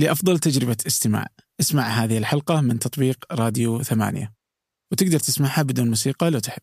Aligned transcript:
لأفضل 0.00 0.38
تجربة 0.38 0.76
استماع. 0.86 1.26
اسمع 1.60 1.82
هذه 1.82 2.18
الحلقة 2.18 2.60
من 2.60 2.78
تطبيق 2.78 3.24
راديو 3.32 3.82
ثمانية. 3.82 4.32
وتقدر 4.92 5.18
تسمعها 5.18 5.62
بدون 5.62 5.88
موسيقى 5.88 6.30
لو 6.30 6.38
تحب. 6.38 6.62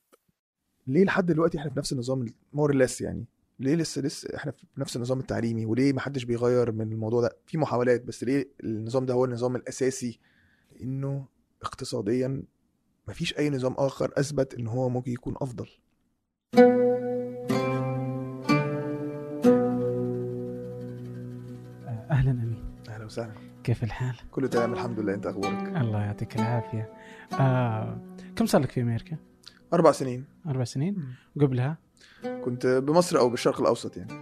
ليه 0.88 1.04
لحد 1.04 1.25
دلوقتي 1.25 1.58
إحنا 1.58 1.71
في 1.71 1.79
نفس 1.79 1.93
النظام 1.93 2.25
مور 2.53 2.75
ليس 2.75 3.01
يعني؟ 3.01 3.25
ليه 3.59 3.75
لسه 3.75 4.01
لسه 4.01 4.35
إحنا 4.35 4.51
في 4.51 4.65
نفس 4.77 4.95
النظام 4.95 5.19
التعليمي؟ 5.19 5.65
وليه 5.65 5.93
ما 5.93 6.00
حدش 6.01 6.23
بيغير 6.23 6.71
من 6.71 6.92
الموضوع 6.92 7.21
ده؟ 7.21 7.37
في 7.45 7.58
محاولات 7.58 8.04
بس 8.04 8.23
ليه 8.23 8.50
النظام 8.63 9.05
ده 9.05 9.13
هو 9.13 9.25
النظام 9.25 9.55
الأساسي؟ 9.55 10.19
لأنه 10.79 11.27
اقتصاديا 11.61 12.43
مفيش 13.07 13.38
أي 13.38 13.49
نظام 13.49 13.73
آخر 13.73 14.13
أثبت 14.17 14.54
إن 14.54 14.67
هو 14.67 14.89
ممكن 14.89 15.11
يكون 15.11 15.35
أفضل. 15.41 15.67
أهلا 22.11 22.31
أمين. 22.31 22.47
أهلا 22.51 22.66
وسهلا. 23.07 23.33
كيف 23.63 23.83
الحال؟ 23.83 24.15
كله 24.31 24.47
تمام 24.47 24.73
الحمد 24.73 24.99
لله. 24.99 25.13
انت 25.13 25.25
أخبارك؟ 25.25 25.77
الله 25.77 26.03
يعطيك 26.03 26.35
العافية. 26.35 26.93
آه، 27.39 28.02
كم 28.35 28.45
صار 28.45 28.61
لك 28.61 28.71
في 28.71 28.81
أمريكا؟ 28.81 29.17
أربع 29.73 29.91
سنين. 29.91 30.25
أربع 30.48 30.63
سنين؟ 30.63 31.15
قبلها؟ 31.41 31.77
كنت 32.23 32.67
بمصر 32.67 33.20
أو 33.20 33.29
بالشرق 33.29 33.62
الأوسط 33.62 33.98
يعني. 33.98 34.13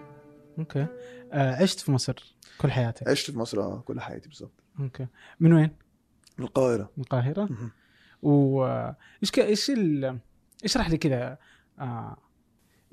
Okay. 0.59 0.88
آه، 1.34 1.62
عشت 1.62 1.79
في 1.79 1.91
مصر 1.91 2.35
كل 2.57 2.71
حياتك؟ 2.71 3.07
عشت 3.07 3.31
في 3.31 3.38
مصر 3.38 3.62
آه، 3.62 3.79
كل 3.79 4.02
حياتي 4.02 4.29
بالظبط 4.29 4.63
Okay. 4.80 5.08
من 5.40 5.54
وين؟ 5.54 5.70
من 6.38 6.45
القاهرة. 6.45 6.90
من 6.98 7.04
القاهرة؟ 7.04 7.43
مهم. 7.43 7.71
وايش 8.21 9.31
ك... 9.31 9.40
إيش 9.40 9.70
ال... 9.70 10.20
اشرح 10.63 10.90
لي 10.90 10.98
كذا؟ 10.98 11.38
آه... 11.79 12.17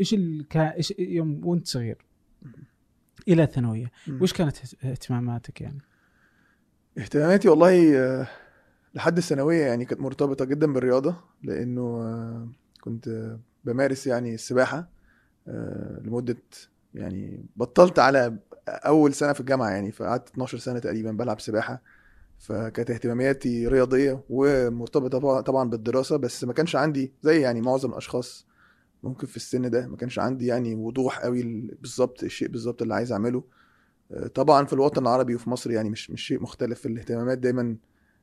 إيش 0.00 0.14
ال... 0.14 0.48
ك... 0.48 0.56
إيش 0.56 0.95
يوم 0.98 1.47
وأنت 1.47 1.66
صغير؟ 1.66 1.98
إلى 3.29 3.43
الثانوية. 3.43 3.91
وش 4.21 4.33
كانت 4.33 4.57
اهتماماتك 4.85 5.61
يعني؟ 5.61 5.79
اهتماماتي 6.99 7.48
والله 7.48 7.98
آه، 7.98 8.27
لحد 8.95 9.17
الثانوية 9.19 9.65
يعني 9.67 9.85
كانت 9.85 10.01
مرتبطة 10.01 10.45
جدا 10.45 10.73
بالرياضة 10.73 11.17
لأنه 11.42 11.81
آه، 11.83 12.48
كنت 12.81 13.37
بمارس 13.64 14.06
يعني 14.06 14.34
السباحة 14.34 14.89
آه، 15.48 16.01
لمدة 16.05 16.37
يعني 16.95 17.45
بطلت 17.56 17.98
على 17.98 18.37
أول 18.69 19.14
سنة 19.14 19.33
في 19.33 19.41
الجامعة 19.41 19.70
يعني 19.70 19.92
فقعدت 19.92 20.29
12 20.29 20.59
سنة 20.59 20.79
تقريبا 20.79 21.12
بلعب 21.12 21.41
سباحة 21.41 21.83
فكانت 22.39 22.91
اهتماماتي 22.91 23.67
رياضية 23.69 24.20
ومرتبطة 24.31 25.19
طبعا- 25.19 25.41
طبعا 25.41 25.70
بالدراسة 25.70 26.17
بس 26.17 26.45
ما 26.45 26.53
كانش 26.53 26.77
عندي 26.77 27.12
زي 27.23 27.41
يعني 27.41 27.61
معظم 27.61 27.91
الأشخاص 27.91 28.47
ممكن 29.03 29.27
في 29.27 29.36
السن 29.36 29.70
ده 29.70 29.86
ما 29.86 29.97
كانش 29.97 30.19
عندي 30.19 30.47
يعني 30.47 30.75
وضوح 30.75 31.19
قوي 31.19 31.41
ال- 31.41 31.75
بالظبط 31.81 32.22
الشيء 32.22 32.48
بالظبط 32.48 32.83
اللي 32.83 32.95
عايز 32.95 33.12
أعمله. 33.12 33.45
آه، 34.12 34.27
طبعا 34.27 34.64
في 34.67 34.72
الوطن 34.72 35.03
العربي 35.03 35.34
وفي 35.34 35.50
مصر 35.50 35.70
يعني 35.70 35.91
مش 35.91 36.11
مش 36.11 36.22
شيء 36.27 36.42
مختلف. 36.42 36.86
الاهتمامات 36.86 37.39
دايما 37.39 37.77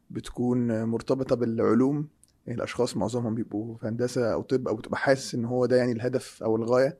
بتكون 0.09 0.83
مرتبطة 0.83 1.35
بالعلوم. 1.35 2.07
يعني 2.47 2.57
الأشخاص 2.57 2.97
معظمهم 2.97 3.35
بيبقوا 3.35 3.75
في 3.77 3.87
هندسة 3.87 4.33
أو 4.33 4.41
طب 4.41 4.67
أو 4.67 4.75
بتبقى 4.75 4.97
حاسس 4.97 5.35
إن 5.35 5.45
هو 5.45 5.65
ده 5.65 5.75
يعني 5.75 5.91
الهدف 5.91 6.43
أو 6.43 6.55
الغاية. 6.55 6.97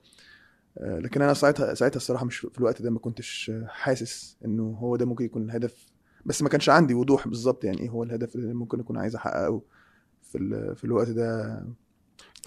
آه، 0.78 1.00
لكن 1.00 1.22
أنا 1.22 1.34
ساعتها 1.34 1.74
ساعتها 1.74 1.98
الصراحة 1.98 2.26
مش 2.26 2.38
في 2.38 2.58
الوقت 2.58 2.82
ده 2.82 2.90
ما 2.92 3.00
كنتش 3.00 3.52
حاسس 3.68 4.38
إنه 4.46 4.64
هو 4.64 4.96
ده 4.96 5.06
ممكن 5.06 5.26
يكون 5.26 5.44
الهدف. 5.44 5.86
بس 6.26 6.42
ما 6.42 6.50
كانش 6.50 6.70
عندي 6.70 6.94
وضوح 6.94 7.28
بالظبط 7.28 7.64
يعني 7.64 7.80
إيه 7.80 7.90
هو 7.90 8.04
الهدف 8.04 8.36
اللي 8.36 8.54
ممكن 8.54 8.80
أكون 8.80 8.98
عايز 8.98 9.16
أحققه 9.16 9.62
في 10.22 10.74
في 10.76 10.84
الوقت 10.86 11.10
ده. 11.10 11.64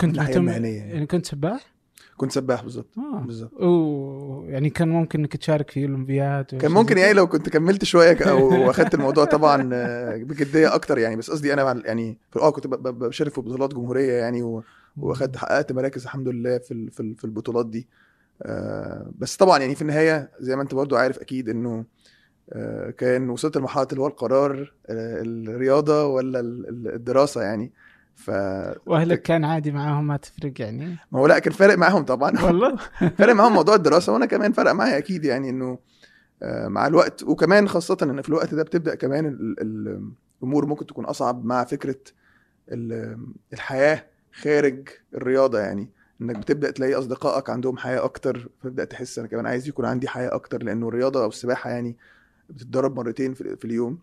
كنت 0.07 0.17
مهتم 0.17 0.49
يعني. 0.49 1.07
كنت 1.07 1.27
سباح؟ 1.27 1.73
كنت 2.17 2.33
سباح 2.33 2.63
بالظبط 2.63 2.99
آه. 2.99 3.21
بالظبط 3.21 3.53
و... 3.63 4.45
يعني 4.49 4.71
كان 4.71 4.89
ممكن 4.89 5.19
إنك 5.21 5.37
تشارك 5.37 5.71
في 5.71 5.85
الأولمبياد 5.85 6.45
كان 6.45 6.71
ممكن 6.73 6.99
يعني 6.99 7.13
لو 7.13 7.27
كنت 7.27 7.49
كملت 7.49 7.85
شوية 7.85 8.19
أو 8.31 8.71
أخدت 8.71 8.95
الموضوع 8.95 9.25
طبعا 9.25 9.71
آه، 9.73 10.17
بجدية 10.17 10.75
أكتر 10.75 10.99
يعني. 10.99 11.17
بس 11.17 11.31
قصدي 11.31 11.53
أنا 11.53 11.83
يعني 11.85 12.19
في 12.31 12.39
آه 12.39 12.51
كنت 12.51 12.67
بشارك 12.67 13.33
في 13.35 13.41
بطولات 13.41 13.75
جمهورية 13.75 14.13
يعني 14.13 14.63
وأخدت 14.97 15.37
حققت 15.37 15.73
مراكز 15.73 16.03
الحمد 16.03 16.29
لله 16.29 16.59
في 16.59 16.91
في 16.91 17.01
ال- 17.01 17.17
في 17.17 17.25
البطولات 17.25 17.67
دي. 17.67 17.89
آه، 18.43 19.11
بس 19.19 19.37
طبعا 19.37 19.59
يعني 19.59 19.75
في 19.75 19.83
النهاية 19.83 20.31
زي 20.41 20.57
ما 20.57 20.63
أنت 20.63 20.75
برضو 20.75 20.97
عارف 20.97 21.19
أكيد 21.19 21.49
إنه 21.49 21.85
آه، 22.53 22.91
كان 22.91 23.31
وصلت 23.31 23.57
لمرحلة 23.57 23.87
اللي 23.91 24.01
هو 24.03 24.07
القرار 24.07 24.73
آه، 24.87 25.23
الرياضة 25.23 26.07
ولا 26.07 26.41
ال- 26.41 26.69
ال- 26.69 26.95
الدراسة 26.95 27.43
يعني. 27.43 27.73
ف 28.15 28.31
وأهلك 28.87 29.23
كان 29.23 29.45
عادي 29.45 29.73
معاهم 29.73 30.07
ما 30.07 30.17
تفرق 30.17 30.61
يعني. 30.61 30.87
ما 31.13 31.19
هو 31.21 31.27
لا 31.27 31.39
كان 31.39 31.53
فارق 31.53 31.79
معاهم 31.79 32.05
طبعا. 32.05 32.45
والله. 32.45 32.77
فارق 33.19 33.35
معاهم 33.35 33.53
موضوع 33.53 33.75
الدراسة 33.75 34.13
وأنا 34.13 34.27
كمان 34.27 34.53
فرق 34.53 34.73
معايا 34.73 34.99
أكيد 34.99 35.25
يعني 35.25 35.51
إنه 35.51 35.79
آه، 36.43 36.69
مع 36.69 36.87
الوقت. 36.87 37.23
وكمان 37.23 37.69
خاصة 37.69 37.97
إن 38.03 38.23
في 38.23 38.29
الوقت 38.29 38.55
ده 38.55 38.63
بتبدأ 38.63 38.95
كمان 38.95 39.27
ال- 39.27 39.57
ال- 39.61 40.11
الأمور 40.43 40.67
ممكن 40.67 40.87
تكون 40.87 41.05
أصعب 41.05 41.45
مع 41.45 41.65
فكرة 41.65 41.97
ال- 42.69 43.27
الحياة 43.53 44.07
خارج 44.33 44.89
الرياضة 45.15 45.59
يعني. 45.59 45.91
إنك 46.21 46.37
بتبدأ 46.39 46.71
تلاقي 46.71 46.95
أصدقائك 46.95 47.51
عندهم 47.51 47.77
حياة 47.77 48.05
أكتر 48.05 48.49
فتبدأ 48.61 48.85
تحس 48.85 49.19
أنا 49.19 49.29
كمان 49.29 49.47
عايز 49.47 49.69
يكون 49.69 49.85
عندي 49.85 50.09
حياة 50.09 50.35
أكتر 50.35 50.63
لأنه 50.63 50.89
الرياضة 50.89 51.23
أو 51.23 51.29
السباحة 51.29 51.71
يعني 51.71 51.97
بتتدرب 52.51 52.97
مرتين 52.97 53.35
في 53.35 53.65
اليوم. 53.65 53.99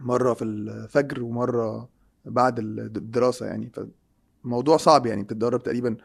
مرة 0.00 0.34
في 0.34 0.44
الفجر 0.44 1.22
ومرة 1.22 1.88
بعد 2.24 2.58
الدراسة 2.58 3.46
يعني. 3.46 3.72
فالموضوع 4.44 4.76
صعب 4.76 5.06
يعني 5.06 5.22
بتتدرب 5.22 5.62
تقريبا 5.62 5.96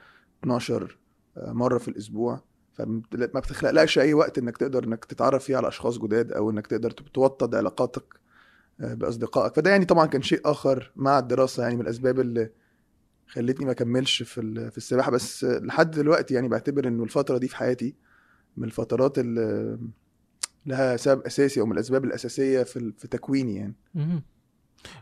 12 0.43 0.97
مرة 1.37 1.77
في 1.77 1.87
الأسبوع. 1.87 2.43
فما 2.73 3.01
بتخلقلكش 3.11 3.99
أي 3.99 4.13
وقت 4.13 4.37
إنك 4.37 4.57
تقدر 4.57 4.83
إنك 4.83 5.05
تتعرف 5.05 5.43
فيه 5.43 5.57
على 5.57 5.67
أشخاص 5.67 5.97
جداد 5.97 6.31
أو 6.31 6.49
إنك 6.49 6.67
تقدر 6.67 6.91
توطد 6.91 7.55
علاقاتك 7.55 8.19
بأصدقائك. 8.79 9.55
فده 9.55 9.69
يعني 9.69 9.85
طبعا 9.85 10.05
كان 10.05 10.21
شيء 10.21 10.41
آخر 10.45 10.91
مع 10.95 11.19
الدراسة 11.19 11.63
يعني 11.63 11.75
من 11.75 11.81
الأسباب 11.81 12.19
اللي 12.19 12.49
خلتني 13.27 13.65
ما 13.65 13.71
اكملش 13.71 14.23
في 14.23 14.69
في 14.71 14.77
السباحة. 14.77 15.11
بس 15.11 15.43
لحد 15.43 15.91
دلوقتي 15.91 16.33
يعني 16.33 16.47
بعتبر 16.47 16.87
إنه 16.87 17.03
الفترة 17.03 17.37
دي 17.37 17.47
في 17.47 17.55
حياتي 17.55 17.95
من 18.57 18.63
الفترات 18.63 19.19
اللي 19.19 19.79
لها 20.65 20.97
سبب 20.97 21.21
أساسي 21.21 21.59
أو 21.61 21.65
من 21.65 21.71
الأسباب 21.71 22.05
الأساسية 22.05 22.63
في 22.63 22.93
في 22.97 23.07
تكويني 23.07 23.55
يعني. 23.55 23.75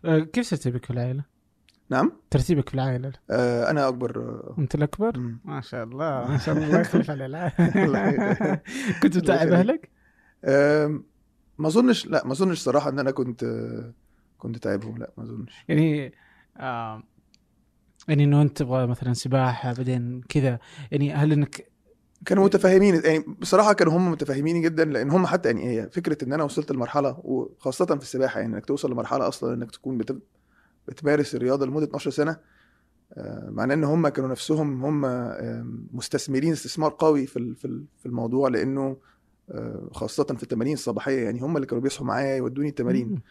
آه، 0.06 0.20
كيف 0.20 0.50
ترتيبك 0.50 0.86
في 0.86 0.92
العائلة؟ 0.92 1.24
نعم 1.90 2.12
ترتيبك 2.32 2.70
في 2.70 2.76
العائلة 2.76 3.12
آه 3.30 3.70
أنا 3.70 3.88
أكبر 3.88 4.20
آه، 4.20 4.56
أنت 4.60 4.76
الأكبر؟ 4.76 5.20
مم. 5.20 5.40
ما 5.46 5.62
شاء 5.62 5.84
الله 5.84 6.28
ما 6.32 6.38
شاء 6.38 6.56
الله 6.56 6.68
الله 6.68 6.80
يخلف 6.80 7.10
على 7.10 7.26
العائله. 7.26 8.62
كنت 9.04 9.18
متعب. 9.18 9.48
أهلك؟ 9.48 9.90
ما 11.58 11.68
أظنش 11.68 12.06
لا 12.08 12.26
ما 12.26 12.32
أظنش 12.32 12.60
صراحة 12.60 12.90
إن 12.90 13.00
أنا 13.00 13.12
كنت 13.12 13.44
آه، 13.44 13.94
كنت 14.38 14.58
تعبهم 14.58 14.98
لا 14.98 15.12
ما 15.18 15.24
أظنش 15.24 15.66
يعني 15.68 16.14
آه 16.58 17.04
يعني 18.08 18.24
إنه 18.24 18.42
أنت 18.42 18.58
تبغى 18.58 18.88
مثلا 18.88 19.14
سباحة 19.14 19.74
بعدين 19.74 20.22
كذا 20.30 20.60
يعني 20.92 21.14
هل 21.14 21.32
إنك 21.32 21.73
كانوا 22.26 22.46
متفاهمين 22.46 23.02
يعني 23.06 23.20
بصراحة 23.40 23.74
كانوا 23.74 23.94
هم 23.94 24.12
متفاهمين 24.12 24.62
جدا 24.62 24.86
لأن 24.86 25.12
هم 25.12 25.26
حتى 25.28 25.50
يعني 25.50 25.70
هي 25.70 25.90
فكرة 25.90 26.24
إن 26.26 26.34
أنا 26.34 26.44
وصلت 26.44 26.72
لمرحلة 26.72 27.20
وخاصة 27.24 27.86
في 27.86 27.94
السباحة 28.02 28.40
يعني 28.40 28.54
إنك 28.56 28.66
توصل 28.66 28.92
لمرحلة 28.92 29.28
أصلا 29.28 29.54
إنك 29.54 29.72
تكون 29.72 29.98
بت... 29.98 30.18
بتمارس 30.88 31.36
الرياضة 31.36 31.66
لمدة 31.66 31.86
12 31.86 32.10
سنة 32.12 32.38
آه، 33.14 33.50
معناه 33.52 33.76
إن 33.76 33.84
هم 33.84 34.08
كانوا 34.08 34.30
نفسهم 34.30 34.86
هم 34.86 35.02
مستثمرين 35.94 36.52
استثمار 36.52 36.96
قوي 37.00 37.26
في 37.26 37.56
في 37.56 37.66
ال- 37.66 37.86
في 38.00 38.06
الموضوع 38.06 38.50
لأنه 38.50 38.98
آه، 39.52 39.90
خاصة 39.92 40.24
في 40.24 40.44
التمارين 40.44 40.74
الصباحية 40.74 41.24
يعني 41.24 41.42
هم 41.42 41.56
اللي 41.56 41.68
كانوا 41.68 41.84
بيصحوا 41.84 42.08
معايا 42.08 42.36
يودوني 42.36 42.70
التمارين. 42.70 43.08
مم. 43.10 43.22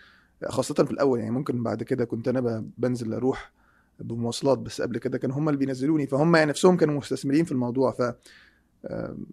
خاصة 0.50 0.74
في 0.84 0.90
الأول 0.90 1.18
يعني 1.18 1.30
ممكن 1.30 1.62
بعد 1.62 1.82
كده 1.82 2.04
كنت 2.04 2.28
أنا 2.28 2.40
ب- 2.40 2.70
بنزل 2.78 3.14
أروح 3.14 3.52
بمواصلات 4.00 4.58
بس 4.58 4.80
قبل 4.82 4.98
كده 4.98 5.18
كانوا 5.18 5.36
هم 5.38 5.48
اللي 5.48 5.58
بينزلوني 5.58 6.06
فهم 6.06 6.36
يعني 6.36 6.50
نفسهم 6.50 6.76
كانوا 6.76 6.94
مستثمرين 6.98 7.44
في 7.44 7.52
الموضوع. 7.52 7.90
ف 7.90 8.02
آم، 8.90 9.26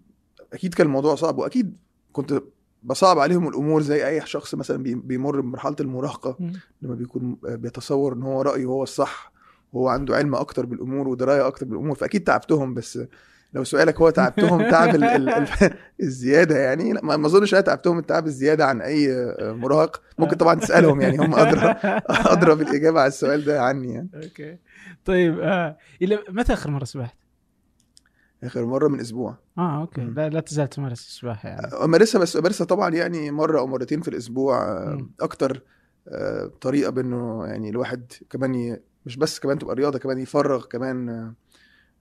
أكيد 0.52 0.74
كان 0.74 0.86
الموضوع 0.86 1.14
صعب 1.14 1.38
وأكيد 1.38 1.76
كنت 2.12 2.42
بصعب 2.82 3.18
عليهم 3.18 3.48
الأمور 3.48 3.82
زي 3.82 4.06
أي 4.08 4.26
شخص 4.26 4.54
مثلا 4.54 4.82
بي- 4.82 4.94
بيمر 4.94 5.40
بمرحلة 5.40 5.76
المراهقة 5.80 6.36
مم. 6.40 6.52
لما 6.82 6.94
بيكون 6.94 7.36
بيتصور 7.42 8.12
إن 8.12 8.22
هو 8.22 8.42
رأيه 8.42 8.64
هو 8.64 8.82
الصح 8.82 9.32
وهو 9.72 9.88
عنده 9.88 10.16
علم 10.16 10.34
أكتر 10.34 10.66
بالأمور 10.66 11.08
ودراية 11.08 11.46
أكتر 11.46 11.66
بالأمور 11.66 11.94
فأكيد 11.96 12.24
تعبتهم 12.24 12.74
بس 12.74 12.98
لو 13.54 13.64
سؤالك 13.64 14.00
هو 14.00 14.10
تعبتهم 14.10 14.62
تعب 14.70 14.94
ال 14.94 15.04
ال 15.04 15.28
ال 15.30 15.48
الزيادة 16.00 16.58
يعني 16.58 16.92
لا 16.92 17.02
ما 17.16 17.26
أظنش 17.26 17.54
أنا 17.54 17.60
تعبتهم 17.62 17.98
التعب 17.98 18.26
الزيادة 18.26 18.66
عن 18.66 18.80
أي 18.80 19.12
آه، 19.12 19.52
مراهق 19.52 20.02
ممكن 20.18 20.36
طبعا 20.36 20.54
تسألهم 20.54 21.00
يعني 21.00 21.16
هم 21.18 21.34
أدرى 21.34 21.74
أدرى 22.34 22.54
بالإجابة 22.54 23.00
على 23.00 23.08
السؤال 23.08 23.44
ده 23.44 23.62
عني 23.62 23.94
يعني 23.94 24.08
أوكي 24.14 24.56
طيب 25.04 25.40
آه 25.40 25.76
إلى 26.02 26.18
متى 26.28 26.52
آخر 26.52 26.70
مرة 26.70 26.84
سبحت؟ 26.84 27.14
آخر 28.44 28.66
مرة 28.66 28.88
من 28.88 29.00
أسبوع 29.00 29.36
آه 29.58 29.80
Okay. 29.80 30.00
لا, 30.00 30.28
لا 30.28 30.40
تزال 30.40 30.68
تمارس 30.68 31.00
السباحة 31.06 31.48
يعني 31.48 31.66
امارسها 31.66 32.20
بس 32.20 32.36
امارسها 32.36 32.64
طبعا 32.64 32.94
يعني 32.94 33.30
مرة 33.30 33.58
أو 33.58 33.66
مرتين 33.66 34.00
في 34.00 34.08
الأسبوع 34.08 34.62
آه،. 34.62 35.08
أكتر 35.20 35.62
آه، 36.08 36.50
طريقة 36.60 36.90
بإنه 36.90 37.46
يعني 37.46 37.70
الواحد 37.70 38.12
كمان 38.30 38.54
ي... 38.54 38.80
مش 39.06 39.16
بس 39.16 39.38
كمان 39.38 39.58
تبقى 39.58 39.74
رياضة 39.74 39.98
كمان 39.98 40.18
يفرغ 40.18 40.66
كمان 40.66 41.08
آه، 41.08 41.34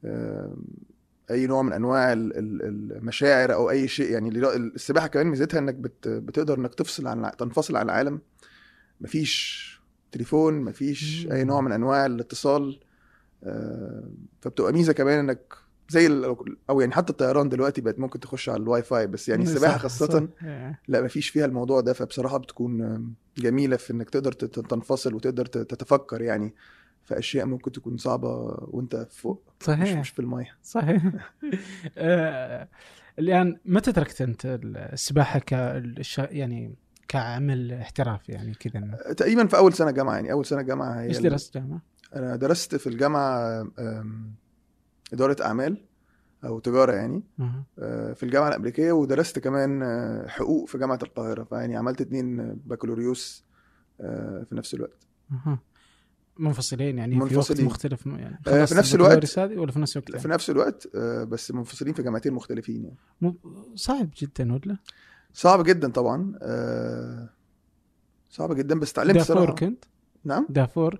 آه، 0.05 0.57
أي 1.31 1.47
نوع 1.47 1.61
من 1.61 1.73
أنواع 1.73 2.13
ال- 2.13 2.37
ال- 2.37 2.91
المشاعر 2.97 3.53
أو 3.53 3.69
أي 3.69 3.87
شيء 3.87 4.11
يعني 4.11 4.29
اللي- 4.29 4.55
السباحة 4.55 5.07
كمان 5.07 5.27
ميزتها 5.27 5.59
إنك 5.59 5.75
بت 5.75 6.07
بتقدر 6.07 6.57
إنك 6.57 6.75
تفصل 6.75 7.07
عن 7.07 7.31
تنفصل 7.37 7.75
عن 7.75 7.85
العالم 7.85 8.19
مفيش 9.01 9.69
تليفون 10.11 10.61
مفيش. 10.61 11.27
أي 11.31 11.43
نوع 11.43 11.61
من 11.61 11.71
أنواع 11.71 12.05
الاتصال 12.05 12.79
آه، 13.43 14.03
فبتبقى 14.41 14.73
ميزة 14.73 14.93
كمان 14.93 15.19
إنك 15.19 15.53
زي 15.89 16.07
أو 16.69 16.81
يعني 16.81 16.93
حتى 16.93 17.11
الطيران 17.11 17.49
دلوقتي 17.49 17.81
بقت 17.81 17.99
ممكن 17.99 18.19
تخش 18.19 18.49
على 18.49 18.63
الواي 18.63 18.83
فاي 18.83 19.07
بس 19.07 19.29
يعني 19.29 19.43
السباحة 19.43 19.77
خاصة. 19.77 20.29
لا 20.87 21.01
مفيش 21.01 21.29
فيها 21.29 21.45
الموضوع 21.45 21.81
ده 21.81 21.93
فبصراحة 21.93 22.37
بتكون 22.37 23.05
جميلة 23.37 23.77
في 23.77 23.93
إنك 23.93 24.09
تقدر 24.09 24.31
تنفصل 24.31 25.13
وتقدر 25.13 25.45
تتفكر 25.45 26.21
يعني 26.21 26.53
في 27.05 27.19
أشياء 27.19 27.45
ممكن 27.45 27.71
تكون 27.71 27.97
صعبة 27.97 28.29
وأنت 28.61 29.07
فوق 29.11 29.43
مش, 29.61 29.65
صحيح 29.65 29.99
مش 29.99 30.09
في 30.09 30.19
المية 30.19 30.57
صحيح 30.63 31.03
آه، 31.97 32.67
الان 33.19 33.57
متى 33.65 33.91
تركت 33.91 34.21
أنت 34.21 34.59
السباحة 34.63 35.39
كالش... 35.39 36.17
يعني 36.17 36.75
كعمل 37.07 37.73
احترافي 37.73 38.31
يعني 38.31 38.53
كذا 38.53 38.81
إنه- 38.81 39.13
تقريبا 39.13 39.47
في 39.47 39.57
أول 39.57 39.73
سنة 39.73 39.91
جامعة 39.91 40.15
يعني 40.15 40.31
أول 40.31 40.45
سنة 40.45 40.61
جامعة 40.61 41.01
هي 41.01 41.07
إيش 41.07 41.17
درست 41.17 41.53
جامعة؟ 41.53 41.81
أنا 42.15 42.35
درست 42.35 42.75
في 42.75 42.87
الجامعة 42.87 43.61
إدارة 45.13 45.45
أعمال 45.45 45.77
أو 46.43 46.59
تجارة 46.59 46.91
يعني. 46.91 47.23
أه، 47.79 48.13
في 48.13 48.23
الجامعة 48.23 48.47
الأمريكية 48.49 48.91
ودرست 48.91 49.39
كمان 49.39 49.83
أه، 49.83 50.27
حقوق 50.27 50.67
في 50.67 50.77
جامعة 50.77 50.99
القاهرة 51.03 51.43
فيعني 51.43 51.75
عملت 51.75 52.01
اتنين 52.01 52.53
بكالوريوس 52.65 53.45
أه، 54.01 54.45
في 54.49 54.55
نفس 54.55 54.73
الوقت. 54.73 55.07
منفصلين 56.39 56.97
يعني 56.97 57.15
في 57.15 57.21
وقت 57.21 57.33
منفصلين. 57.33 57.65
مختلف 57.65 58.05
يعني 58.05 58.39
آه، 58.47 58.65
في 58.65 58.75
نفس 58.75 59.39
هذه 59.39 59.57
ولا 59.57 59.71
في 59.71 59.79
نفس 59.79 59.97
الوقت؟ 59.97 60.21
في 60.21 60.27
نفس 60.27 60.49
الوقت 60.49 60.97
بس 61.27 61.51
منفصلين 61.51 61.93
في 61.93 62.03
جامعتين 62.03 62.33
مختلفين 62.33 62.83
يعني 62.83 63.35
صعب 63.75 64.09
جدا 64.17 64.53
ولا؟ 64.53 64.77
صعب 65.33 65.63
جدا 65.63 65.91
طبعا 65.91 66.33
صعب 68.29 68.53
جدا 68.53 68.79
بس 68.79 68.91
اتعلمت 68.91 69.15
دافور 69.15 69.35
صراحة 69.35 69.55
كنت؟ 69.55 69.85
نعم؟ 70.25 70.45
دافور 70.49 70.99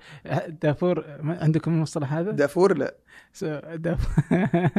دافور 0.62 1.06
عندكم 1.24 1.74
المصطلح 1.74 2.14
هذا؟ 2.14 2.32
دافور 2.32 2.78
لا. 2.78 2.96
س- 3.34 3.44
داف- 3.76 4.20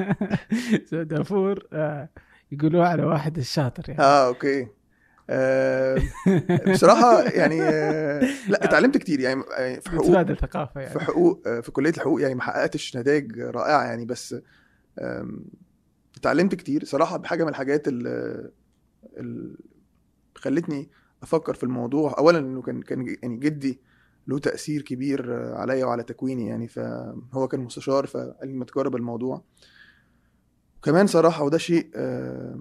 س- 0.91 0.95
دافور 0.95 1.67
آه، 1.73 2.09
يقولوها 2.53 2.89
على 2.89 3.05
واحد 3.05 3.39
الشاطر 3.39 3.83
يعني. 3.91 4.01
آه 4.03 4.27
أوكي. 4.27 4.67
آه 5.31 5.99
بصراحة 6.73 7.23
يعني 7.23 7.63
آه 7.63 8.21
لا 8.49 8.65
اتعلمت 8.65 8.97
كتير. 8.99 9.21
يعني 9.21 9.43
آه، 9.59 9.75
في 9.75 9.91
حقوق 9.91 10.07
تبادل 10.07 10.37
ثقافة 10.37 10.81
يعني. 10.81 10.93
في 10.93 11.01
حقوق 11.01 11.61
في 11.61 11.71
كلية 11.73 11.91
الحقوق 11.91 12.23
يعني 12.23 12.35
ما 12.35 12.43
حققتش 12.43 12.97
نتائج 12.97 13.41
رائعة 13.41 13.85
يعني 13.85 14.05
بس 14.05 14.35
اتعلمت 16.17 16.55
كتير. 16.55 16.85
صراحة 16.85 17.17
بحاجة 17.17 17.43
من 17.45 17.49
الحاجات 17.51 17.89
اللي 17.89 18.51
خلتني 20.35 20.91
أفكر 21.23 21.55
في 21.55 21.63
الموضوع. 21.65 22.15
اولا 22.19 22.39
إنه 22.39 22.63
كان 22.63 22.83
كان 22.83 23.17
يعني 23.23 23.37
جدي 23.37 23.81
له 24.31 24.39
تأثير 24.39 24.83
كبير 24.83 25.33
عليا 25.55 25.85
وعلى 25.85 26.03
تكويني 26.03 26.47
يعني 26.47 26.69
فهو 26.69 27.49
كان 27.49 27.61
مستشار 27.61 28.07
فقال 28.07 28.49
لي 28.49 28.53
ما 28.55 28.65
تجرب 28.65 28.97
الموضوع. 28.97 29.43
وكمان 30.79 31.07
صراحة 31.07 31.45
وده 31.45 31.59
شيء 31.59 31.91
آه، 31.95 32.61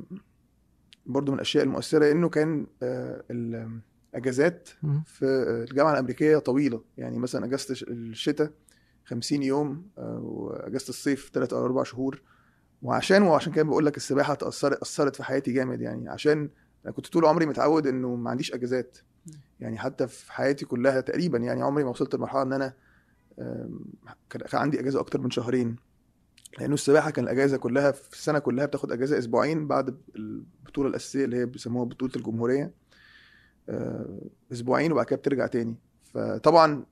برضو 1.06 1.32
من 1.32 1.36
الأشياء 1.36 1.64
المؤثرة 1.64 2.12
إنه 2.12 2.30
كان 2.30 2.68
آه، 2.84 3.24
الأجازات. 3.32 4.70
في 5.06 5.26
الجامعة 5.70 5.92
الأمريكية 5.94 6.38
طويلة. 6.38 6.84
يعني 6.98 7.20
مثلا 7.20 7.46
أجازة 7.46 7.72
الش- 7.72 7.84
الشتاء 7.84 8.52
50 9.06 9.44
يوم 9.44 9.86
آه، 9.98 10.20
وأجازة 10.24 10.90
الصيف 10.90 11.30
3 11.34 11.58
أو 11.58 11.66
4 11.66 11.84
شهور. 11.84 12.22
وعشان 12.82 13.22
وعشان 13.24 13.54
كده 13.54 13.64
بقول 13.64 13.86
لك 13.86 13.98
السباحة 13.98 14.34
تاثرت 14.34 14.82
أثرت 14.82 15.16
في 15.16 15.24
حياتي 15.24 15.52
جامد 15.52 15.82
يعني. 15.82 16.10
عشان 16.10 16.50
أنا 16.86 16.94
كنت 16.94 17.08
طول 17.08 17.26
عمري 17.26 17.46
متعود 17.46 17.88
إنه 17.88 18.16
ما 18.16 18.30
عنديش 18.30 18.54
أجازات. 18.54 18.98
يعني 19.60 19.78
حتى 19.78 20.08
في 20.08 20.34
حياتي 20.34 20.66
كلها 20.66 21.02
تقريبا 21.02 21.38
يعني 21.38 21.62
عمري 21.64 21.84
ما 21.84 21.90
وصلت 21.90 22.16
لمرحلة 22.16 22.42
إن 22.42 22.54
أنا 22.54 22.74
كان 24.30 24.42
عندي 24.54 24.80
إجازة 24.80 25.00
أكتر 25.00 25.22
من 25.22 25.32
شهرين. 25.32 25.76
لأنه 26.60 26.74
السباحة 26.74 27.10
كان 27.10 27.24
الأجازة 27.24 27.58
كلها 27.58 27.92
في 27.92 28.14
السنة 28.14 28.40
كلها 28.40 28.66
بتاخد 28.66 28.92
أجازة 28.92 29.18
أسبوعين 29.18 29.68
بعد 29.68 29.98
البطولة 30.16 30.90
الأساسية 30.90 31.26
اللي 31.26 31.38
هي 31.38 31.46
بيسموها 31.46 31.86
بطولة 31.86 32.12
الجمهورية. 32.16 32.74
آه، 33.70 34.22
أسبوعين 34.52 34.92
وبعد 34.92 35.06
كده 35.06 35.18
بترجع 35.18 35.48
تاني. 35.48 35.76
فطبعا 36.04 36.86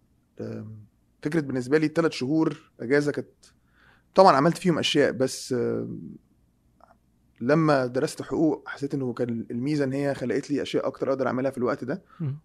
فكرة 1.22 1.40
بالنسبة 1.40 1.78
لي 1.78 1.86
الثلاث 1.86 2.12
شهور 2.12 2.72
أجازة 2.80 3.12
كانت 3.12 3.28
طبعا 4.16 4.36
عملت 4.36 4.58
فيهم 4.58 4.80
أشياء 4.80 5.12
بس 5.12 5.56
لما 7.42 7.86
درست 7.86 8.22
حقوق 8.22 8.64
حسيت 8.68 8.94
إنه 8.94 9.14
كان 9.14 9.46
الميزة 9.52 9.84
إن 9.84 9.94
هي 9.94 10.16
خلقت 10.16 10.52
لي 10.52 10.62
أشياء 10.62 10.88
أكتر 10.88 11.10
أقدر 11.10 11.28
أعملها 11.28 11.52
في 11.52 11.58
الوقت 11.58 11.84
ده. 11.84 12.02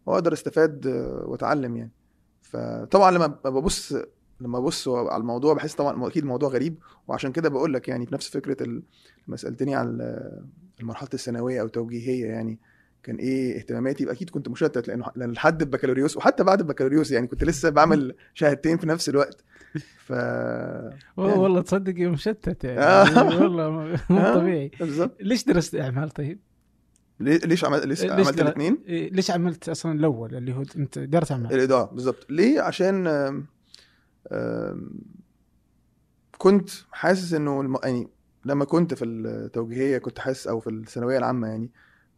وأقدر 0.06 0.32
أستفاد 0.32 0.86
وأتعلم 1.26 1.76
يعني 1.76 1.90
فطبعا 2.42 3.10
لما 3.10 3.26
ببص 3.26 3.94
لما 4.40 4.58
أبص 4.58 4.88
على 4.88 5.20
الموضوع 5.20 5.54
بحس 5.54 5.74
طبعا 5.74 6.06
أكيد 6.06 6.22
الموضوع 6.22 6.48
غريب 6.48 6.78
وعشان 7.08 7.32
كده 7.32 7.48
بقول 7.48 7.74
لك 7.74 7.88
يعني 7.88 8.06
في 8.06 8.14
نفس 8.14 8.28
فكرة 8.28 8.66
لما 9.28 9.36
سألتني 9.36 9.74
عن 9.74 10.16
مرحله 10.80 11.08
الثانوية 11.14 11.60
أو 11.60 11.68
توجيهيه 11.68 12.26
يعني 12.26 12.58
كان 13.02 13.16
إيه 13.16 13.58
اهتماماتي 13.58 14.02
يبقى 14.02 14.14
أكيد 14.14 14.30
كنت 14.30 14.48
مشتت 14.48 14.88
لأنه 14.88 15.04
لأن 15.16 15.32
لحد 15.32 15.62
البكالوريوس 15.62 16.16
وحتى 16.16 16.44
بعد 16.44 16.60
البكالوريوس 16.60 17.10
يعني 17.10 17.26
كنت 17.26 17.44
لسه 17.44 17.70
بعمل 17.70 18.14
شهادتين 18.34 18.76
في 18.76 18.86
نفس 18.86 19.08
الوقت 19.08 19.44
ف 19.98 20.12
والله 21.16 21.38
والله 21.38 21.60
تصدق 21.62 21.94
يوم 22.00 22.12
مشتت 22.12 22.64
يعني 22.64 22.80
آه. 23.20 23.42
والله 23.42 23.70
مو 24.10 24.18
آه. 24.18 24.34
طبيعي 24.34 24.70
بالظبط 24.80 25.16
ليش 25.22 25.44
درست 25.44 25.74
إعمال 25.74 26.10
طيب؟ 26.10 26.38
ليش 27.20 27.64
عملت 27.64 27.84
ليش 27.86 28.02
ليش 28.02 28.10
عملت 28.10 28.40
الاثنين 28.40 28.78
إيه، 28.86 29.10
ليش 29.12 29.30
عملت 29.30 29.68
أصلا 29.68 29.92
الأول 29.92 30.34
اللي 30.34 30.52
هو 30.54 30.62
أنت 30.76 30.98
اداره 30.98 31.32
إعمال؟ 31.32 31.52
الإضاءة 31.54 31.94
بالظبط 31.94 32.26
ليه 32.30 32.60
عشان 32.60 33.06
آم، 33.06 33.46
آم، 34.32 34.90
كنت 36.38 36.70
حاسس 36.92 37.34
إنه 37.34 37.60
الم... 37.60 37.76
يعني 37.84 38.08
لما 38.44 38.64
كنت 38.64 38.94
في 38.94 39.04
التوجيهية 39.04 39.98
كنت 39.98 40.18
حاسس 40.18 40.46
أو 40.46 40.60
في 40.60 40.70
الثانوية 40.70 41.18
العامة 41.18 41.48
يعني 41.48 41.70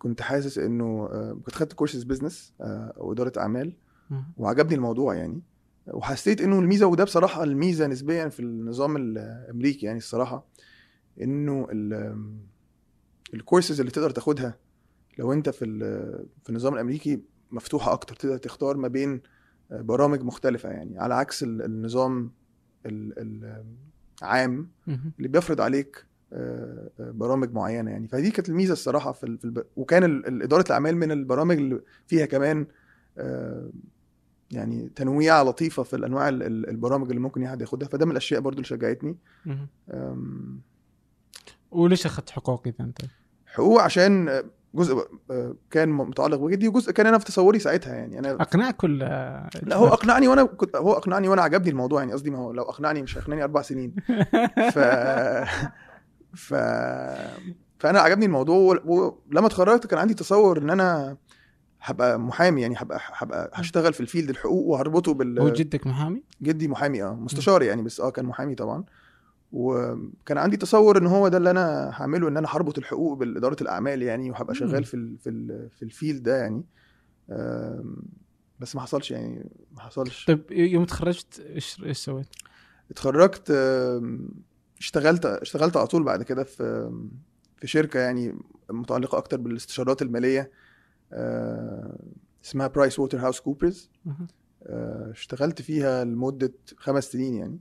كنت 0.05 0.23
حاسس 0.23 0.59
إنه 0.59 0.85
آه، 1.13 1.39
كنت 1.45 1.55
خدت 1.55 1.73
courses 1.73 2.03
business 2.03 2.53
أو 2.61 3.13
ادارة 3.13 3.33
أعمال. 3.39 3.73
وعجبني 4.37 4.75
الموضوع 4.75 5.15
يعني 5.15 5.43
وحسيت 5.87 6.41
إنه 6.41 6.59
الميزة 6.59 6.87
وده 6.87 7.05
بصراحة 7.05 7.45
الميزة 7.45 7.87
نسبيا 7.87 8.29
في 8.29 8.41
النظام 8.41 8.97
الأمريكي 8.97 9.87
يعني 9.87 9.99
الصراحة 9.99 10.47
إنه 11.21 11.69
ال- 11.73 12.25
الكورسز 13.35 13.81
اللي 13.81 13.93
تقدر 13.93 14.11
تاخدها 14.11 14.59
لو 15.19 15.33
أنت 15.33 15.49
في 15.49 15.65
في 16.45 16.51
النظام 16.51 16.75
الأمريكي 16.75 17.23
مفتوحة 17.51 17.93
أكتر 17.93 18.17
تقدر 18.17 18.37
تختار 18.39 18.77
ما 18.77 18.89
بين 18.89 19.21
برامج 19.71 20.23
مختلفة 20.23 20.69
يعني 20.69 20.99
على 20.99 21.15
عكس 21.15 21.43
ال- 21.43 21.63
النظام 21.63 22.31
ال- 22.87 23.65
العام. 24.23 24.69
اللي 25.19 25.29
بيفرض 25.29 25.61
عليك 25.61 25.97
آه، 25.97 26.03
آه، 26.05 26.14
برامج 26.99 27.53
معينة 27.53 27.91
يعني. 27.91 28.09
فدي 28.09 28.31
كانت 28.31 28.49
الميزة 28.49 28.73
الصراحة 28.73 29.13
في 29.13 29.25
ال- 29.25 29.39
في 29.39 29.45
الب... 29.45 29.65
وكان 29.77 30.05
ال- 30.05 30.27
ال- 30.27 30.43
إدارة 30.43 30.65
الأعمال 30.67 30.97
من 30.97 31.13
البرامج 31.13 31.57
اللي 31.57 31.81
فيها 32.07 32.27
كمان 32.27 32.67
آه، 33.19 33.71
يعني 34.51 34.89
تنويع 34.97 35.43
لطيفة 35.43 35.83
في 35.83 35.97
الأنواع 35.97 36.29
ال- 36.29 36.43
ال- 36.43 36.69
البرامج 36.69 37.09
اللي 37.09 37.21
ممكن 37.21 37.49
حد 37.49 37.61
ياخدها. 37.61 37.89
فده 37.89 38.07
من 38.07 38.13
الأشياء 38.13 38.41
برضو 38.41 38.57
اللي 38.57 38.65
شجعتني. 38.69 39.17
آم، 39.93 40.61
وليش 41.71 42.07
أخذت 42.07 42.31
حقوق 42.31 42.63
إذا 42.67 42.75
أنت؟ 42.85 42.99
حقوق 43.47 43.81
عشان 43.83 44.43
جزء 44.75 45.09
آه، 45.31 45.55
كان 45.71 45.89
متعلق 45.89 46.39
بجدي 46.39 46.69
وجزء 46.69 46.93
كان 46.93 47.07
أنا 47.07 47.19
في 47.19 47.25
تصوري 47.25 47.59
ساعتها 47.59 47.95
يعني. 47.95 48.19
أنا 48.19 48.31
اقنعك 48.33 48.85
ولا 48.85 49.51
لا 49.63 49.77
هو 49.77 49.87
أقنعني 49.89 50.29
وأنا 50.29 50.45
كنت 50.45 50.77
هو 50.77 50.93
أقنعني 50.93 51.29
وأنا 51.29 51.43
عجبني 51.43 51.71
الموضوع 51.71 52.01
يعني. 52.01 52.13
قصدي 52.13 52.31
ما 52.31 52.39
هو 52.39 52.53
لو 52.53 52.63
أقنعني 52.63 53.03
مش 53.03 53.19
هيقنعني 53.19 53.43
أربع 53.43 53.63
سنين. 53.63 53.95
ف 54.75 54.79
ف 56.37 56.55
فأنا 57.79 58.01
عجبني 58.01 58.27
الموضوع 58.27 58.81
ولما 58.85 59.47
اتخرجت 59.47 59.87
كان 59.87 59.99
عندي 59.99 60.15
تصور 60.15 60.59
إن 60.59 60.71
أنا 60.71 61.17
هبقى 61.81 62.19
محامي 62.19 62.63
يعني 62.63 62.75
هبقى 62.79 63.01
هبقى 63.13 63.51
هشتغل 63.55 63.93
في 63.93 64.01
ال 64.01 64.06
field 64.06 64.31
الحقوق 64.31 64.67
وهربطه 64.67 65.15
بال 65.15 65.41
هو 65.41 65.49
جدك 65.49 65.87
محامي؟ 65.87 66.23
جدي 66.43 66.69
محامي 66.69 67.03
آه 67.03 67.15
مستشار 67.15 67.63
يعني 67.63 67.83
بس 67.83 68.01
آه 68.01 68.11
كان 68.11 68.25
محامي 68.25 68.55
طبعا 68.55 68.85
وكان 69.53 70.39
عندي 70.39 70.57
تصور 70.57 70.99
إن 70.99 71.07
هو 71.07 71.29
ده 71.29 71.39
اللي 71.39 71.51
أنا 71.51 71.91
هعمله 71.95 72.29
إن 72.29 72.37
أنا 72.37 72.49
هربط 72.51 72.79
الحقوق 72.79 73.19
بإدارة 73.19 73.57
الأعمال 73.61 74.03
يعني 74.03 74.31
وهبقى. 74.31 74.55
شغال 74.55 74.85
في 74.85 74.95
ال 74.95 75.19
في 75.19 75.31
ال 75.31 75.71
في 75.71 75.83
ال 75.83 75.90
field 75.90 76.23
ده 76.23 76.37
يعني 76.37 76.65
بس 78.61 78.75
ما 78.77 78.81
حصلش 78.83 79.11
يعني 79.11 79.51
ما 79.73 79.81
حصلش 79.81 80.25
طيب 80.25 80.43
يوم 80.51 80.85
تخرجت 80.85 81.41
إيش 81.41 81.83
إيش 81.85 81.99
سويت؟ 81.99 82.27
اتخرجت 82.91 83.53
اشتغلت 84.85 85.27
اشتغلت 85.27 85.77
على 85.77 85.87
طول 85.87 86.03
بعد 86.03 86.23
كده 86.23 86.45
في 86.45 86.91
في 87.57 87.67
شركة 87.67 88.01
يعني 88.01 88.39
متعلقة 88.71 89.19
أكتر 89.19 89.37
بالاستشارات 89.37 90.03
المالية 90.03 90.51
آه، 91.13 91.99
اسمها 92.45 92.67
برايس 92.67 92.99
ووتر 92.99 93.19
هاوس 93.19 93.41
كوبرز. 93.41 93.91
اشتغلت 95.11 95.63
فيها 95.63 96.05
لمدة 96.05 96.53
خمس 96.77 97.13
سنين 97.13 97.35
يعني. 97.35 97.59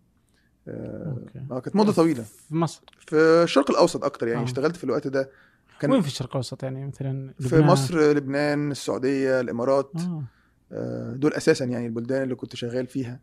آه 0.67 1.17
آه، 1.51 1.59
كانت 1.59 1.75
مدة 1.75 1.91
طويلة. 1.91 2.23
في 2.23 2.55
مصر؟ 2.55 2.81
في 2.99 3.15
الشرق 3.15 3.71
الأوسط 3.71 4.03
أكتر 4.03 4.27
يعني. 4.27 4.41
آه. 4.41 4.43
اشتغلت 4.43 4.75
في 4.75 4.83
الوقت 4.83 5.07
ده. 5.07 5.29
كان 5.79 5.91
وين 5.91 6.01
في 6.01 6.07
الشرق 6.07 6.29
الأوسط 6.29 6.63
يعني؟ 6.63 6.85
مثلا 6.87 7.33
في 7.39 7.55
لبنان؟ 7.55 7.67
مصر 7.67 8.13
لبنان 8.13 8.71
السعودية 8.71 9.39
الإمارات. 9.39 9.91
آه، 10.71 11.13
دول 11.13 11.33
أساسا 11.33 11.65
يعني 11.65 11.85
البلدان 11.85 12.23
اللي 12.23 12.35
كنت 12.35 12.55
شغال 12.55 12.87
فيها 12.87 13.19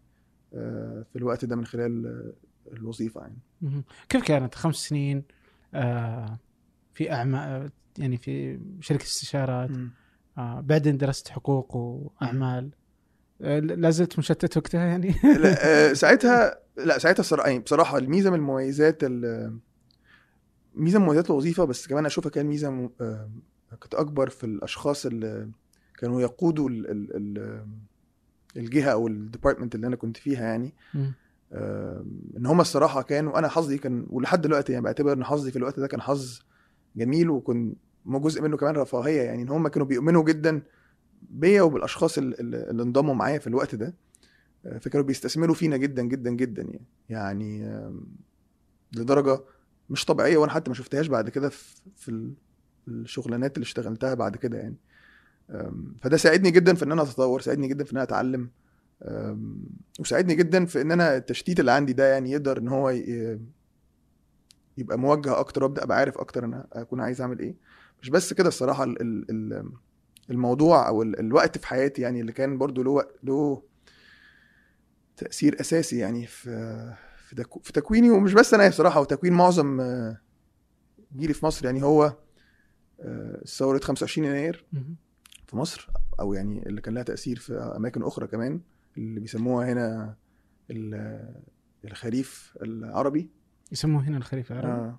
في 1.12 1.16
الوقت 1.16 1.44
ده 1.44 1.56
من 1.56 1.66
خلال 1.66 2.32
الوظيفة 2.72 3.20
يعني. 3.20 3.82
كيف 4.08 4.24
كانت 4.24 4.54
خمس 4.54 4.74
سنين؟ 4.76 5.22
آه 5.74 6.38
في 6.94 7.12
اعمال 7.12 7.70
يعني 7.98 8.16
في 8.16 8.60
شركة 8.80 9.02
استشارات. 9.04 9.70
آه 10.38 10.60
بعدين 10.60 10.96
درست 10.98 11.28
حقوق 11.28 11.76
وأعمال. 11.76 12.70
آه 13.42 13.58
لا 13.58 13.90
زلت 13.90 14.18
مشتت 14.18 14.56
وقتها 14.56 14.84
يعني؟ 14.86 15.14
لا 15.38 15.90
آه، 15.90 15.92
ساعتها 16.02 16.58
لا 16.76 16.98
ساعتها 16.98 17.46
يعني 17.46 17.58
بصراحة 17.58 17.98
الميزة 17.98 18.30
من 18.30 18.36
المميزات 18.36 19.04
ال- 19.04 19.58
ميزة 20.74 20.98
من 20.98 21.04
مميزات 21.04 21.30
الوظيفة 21.30 21.64
بس 21.64 21.86
كمان 21.86 22.06
أشوفها 22.06 22.30
كان 22.30 22.46
ميزة 22.46 22.70
م- 22.70 22.90
كانت 23.70 23.94
أكبر 23.94 24.28
في 24.28 24.44
الأشخاص 24.44 25.06
اللي 25.06 25.50
كانوا 25.98 26.20
يقودوا 26.20 26.68
ال 26.70 26.90
ال 26.90 27.16
ال 27.16 27.66
الجهة 28.56 28.90
أو 28.92 29.06
الديبارتمنت 29.08 29.74
اللي 29.74 29.86
أنا 29.86 29.96
كنت 29.96 30.16
فيها 30.16 30.44
يعني. 30.44 30.74
مم. 30.94 31.12
إن 31.52 32.46
هم 32.46 32.60
الصراحة 32.60 33.02
كانوا 33.02 33.38
أنا 33.38 33.48
حظي 33.48 33.78
كان 33.78 34.06
ولحد 34.10 34.40
دلوقتي 34.40 34.72
يعني 34.72 34.84
بعتبر 34.84 35.12
إن 35.12 35.24
حظي 35.24 35.50
في 35.50 35.56
الوقت 35.56 35.80
ده 35.80 35.86
كان 35.86 36.00
حظ 36.00 36.40
جميل 36.96 37.28
مو 38.04 38.20
جزء 38.20 38.42
منه 38.42 38.56
كمان 38.56 38.74
رفاهية 38.76 39.22
يعني 39.22 39.42
إن 39.42 39.48
هم 39.48 39.68
كانوا 39.68 39.86
بيؤمنوا 39.86 40.24
جدا 40.24 40.62
بيا 41.30 41.62
وبالأشخاص 41.62 42.18
ال- 42.18 42.40
ال- 42.40 42.54
اللي 42.70 42.82
انضموا 42.82 43.14
معايا 43.14 43.38
في 43.38 43.46
الوقت 43.46 43.74
ده 43.74 43.94
آه، 44.66 44.78
فكانوا 44.78 45.06
بيستثمروا 45.06 45.54
فينا 45.54 45.76
جدا 45.76 46.02
جدا 46.02 46.30
جدا 46.30 46.62
يعني. 46.62 46.84
يعني 47.08 47.80
لدرجة 48.92 49.40
مش 49.90 50.04
طبيعية 50.04 50.36
وأنا 50.36 50.52
حتى 50.52 50.70
ما 50.70 50.74
شفتهاش 50.74 51.06
بعد 51.06 51.28
كده 51.28 51.48
في 51.48 51.80
في 51.96 52.08
ال- 52.08 52.34
الشغلانات 52.88 53.56
اللي 53.56 53.64
اشتغلتها 53.64 54.14
بعد 54.14 54.36
كده 54.36 54.58
يعني. 54.58 54.76
فده 56.02 56.16
ساعدني 56.16 56.50
جدا 56.50 56.74
في 56.74 56.84
إن 56.84 56.92
أنا 56.92 57.02
أتطور 57.02 57.40
ساعدني 57.40 57.68
جدا 57.68 57.84
في 57.84 57.92
إن 57.92 57.96
أنا 57.96 58.02
أتعلم. 58.04 58.50
وساعدني 60.00 60.34
جدا 60.34 60.64
في 60.66 60.80
إن 60.80 60.92
أنا 60.92 61.16
التشتيت 61.16 61.60
اللي 61.60 61.72
عندي 61.72 61.92
ده 61.92 62.12
يعني 62.12 62.30
يقدر 62.30 62.58
إن 62.58 62.68
هو 62.68 62.90
يبقى 64.78 64.98
موجه 64.98 65.38
أكتر 65.40 65.62
وأبدأ 65.62 65.84
أبقى 65.84 65.98
عارف 65.98 66.18
أكتر 66.18 66.44
أنا 66.44 66.66
أكون 66.72 67.00
عايز 67.00 67.20
أعمل 67.20 67.38
إيه. 67.38 67.54
مش 68.02 68.10
بس 68.10 68.32
كده 68.32 68.48
الصراحة 68.48 68.84
ال 68.84 69.00
ال 69.02 69.30
ال 69.30 69.72
الموضوع 70.30 70.88
أو 70.88 71.02
ال- 71.02 71.20
الوقت 71.20 71.58
في 71.58 71.66
حياتي 71.66 72.02
يعني 72.02 72.20
اللي 72.20 72.32
كان 72.32 72.58
برضو 72.58 72.82
له 72.82 73.04
له 73.22 73.62
تأثير 75.16 75.60
أساسي 75.60 75.98
يعني 75.98 76.26
في 76.26 76.50
في, 77.28 77.36
تكو 77.36 77.60
في 77.60 77.72
تكويني. 77.72 78.10
ومش 78.10 78.32
بس 78.34 78.54
أنا 78.54 78.68
بصراحه 78.68 79.00
وتكوين 79.00 79.32
معظم 79.32 79.80
آه، 79.80 80.20
جيلي 81.16 81.32
في 81.34 81.46
مصر 81.46 81.64
يعني 81.66 81.82
هو 81.82 82.16
آه، 83.00 83.42
ثورة 83.46 83.78
25 83.78 84.28
يناير. 84.28 84.64
في 85.46 85.56
مصر. 85.56 85.90
أو 86.20 86.34
يعني 86.34 86.66
اللي 86.66 86.80
كان 86.80 86.94
لها 86.94 87.02
تأثير 87.02 87.38
في 87.38 87.52
أماكن 87.76 88.02
أخرى 88.02 88.26
كمان. 88.26 88.60
اللي 88.98 89.20
بيسموها 89.20 89.72
هنا 89.72 90.14
ال- 90.70 91.34
الخريف 91.84 92.56
العربي. 92.62 93.28
يسموه 93.72 94.02
هنا 94.08 94.16
الخريف 94.16 94.52
العربي؟ 94.52 94.70
آه. 94.72 94.98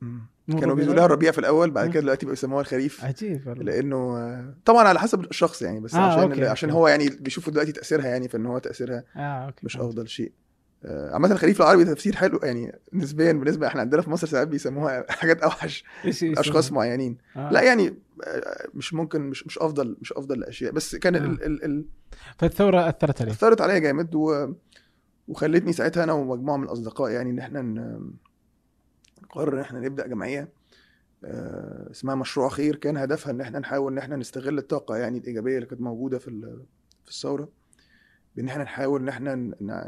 مم. 0.00 0.20
كانوا 0.48 0.62
ربيع 0.62 0.74
بيقولوها 0.84 1.06
الربيع 1.06 1.30
في 1.32 1.38
الأول 1.38 1.70
بعد. 1.70 1.90
كده 1.90 2.00
دلوقتي 2.00 2.26
بقوا 2.26 2.32
يسموها 2.32 2.60
الخريف. 2.60 3.04
عجيب 3.04 3.46
والله. 3.46 3.64
لأنه 3.64 3.96
آه، 4.18 4.54
طبعا 4.64 4.88
على 4.88 4.98
حسب 4.98 5.20
الشخص 5.20 5.62
يعني 5.62 5.80
بس 5.80 5.94
آه، 5.94 5.98
عشان 5.98 6.22
okay، 6.22 6.46
عشان 6.46 6.68
okay. 6.70 6.80
هو 6.80 6.88
يعني 6.88 7.08
بيشوفوا 7.08 7.52
دلوقتي 7.52 7.72
تأثيرها 7.72 8.06
يعني 8.06 8.28
فإن 8.28 8.46
هو 8.46 8.58
تأثيرها 8.58 9.04
آه 9.16 9.46
okay 9.46 9.66
مش 9.66 9.76
أفضل 9.76 10.08
شيء. 10.08 10.26
آه، 10.28 10.43
عامة 10.84 11.32
الخريف 11.32 11.60
العربي 11.60 11.84
تفسير 11.84 12.16
حلو 12.16 12.40
يعني 12.42 12.78
نسبيا 12.92 13.32
بالنسبة 13.32 13.66
إحنا 13.66 13.80
عندنا 13.80 14.02
في 14.02 14.10
مصر 14.10 14.26
ساعات 14.26 14.48
بيسموها 14.48 15.06
حاجات 15.20 15.42
أوحش 15.42 15.84
إيش 16.04 16.22
يسموه؟ 16.22 16.40
أشخاص 16.40 16.72
معينين 16.72 17.18
آه. 17.36 17.52
لا 17.52 17.62
يعني 17.62 17.94
آه، 18.24 18.68
مش 18.74 18.94
ممكن 18.94 19.20
مش 19.20 19.46
مش 19.46 19.58
أفضل 19.58 19.96
مش 20.00 20.12
أفضل 20.12 20.38
الأشياء 20.38 20.72
بس 20.72 20.96
كان 20.96 21.14
آه. 21.14 21.18
ال 21.18 21.44
ال 21.44 21.64
ال 21.64 21.84
فالثورة 22.38 22.88
أثرت 22.88 23.22
عليك 23.22 23.34
أثرت 23.34 23.60
عليا 23.60 23.78
جامد 23.78 24.14
و... 24.14 24.54
وخلتني 25.28 25.72
ساعتها 25.72 26.04
أنا 26.04 26.12
ومجموعة 26.12 26.56
من 26.56 26.64
الأصدقاء 26.64 27.10
يعني 27.10 27.30
إن 27.30 27.38
إحنا. 27.38 27.62
نقرر 29.22 29.54
إن 29.54 29.60
إحنا 29.60 29.80
نبدأ 29.80 30.06
جمعية 30.06 30.48
آه، 31.24 31.90
اسمها 31.90 32.14
مشروع 32.14 32.48
خير 32.48 32.76
كان 32.76 32.96
هدفها 32.96 33.32
إن 33.32 33.40
إحنا 33.40 33.58
نحاول 33.58 33.92
إن 33.92 33.98
إحنا 33.98 34.16
نستغل 34.16 34.58
الطاقة 34.58 34.96
يعني 34.96 35.18
الإيجابية 35.18 35.56
اللي 35.56 35.66
كانت 35.66 35.80
موجودة 35.80 36.18
في 36.18 36.60
في 37.04 37.10
الثورة 37.10 37.48
بإن 38.36 38.48
إحنا 38.48 38.62
نحاول 38.64 39.00
إن 39.00 39.08
إحنا 39.08 39.34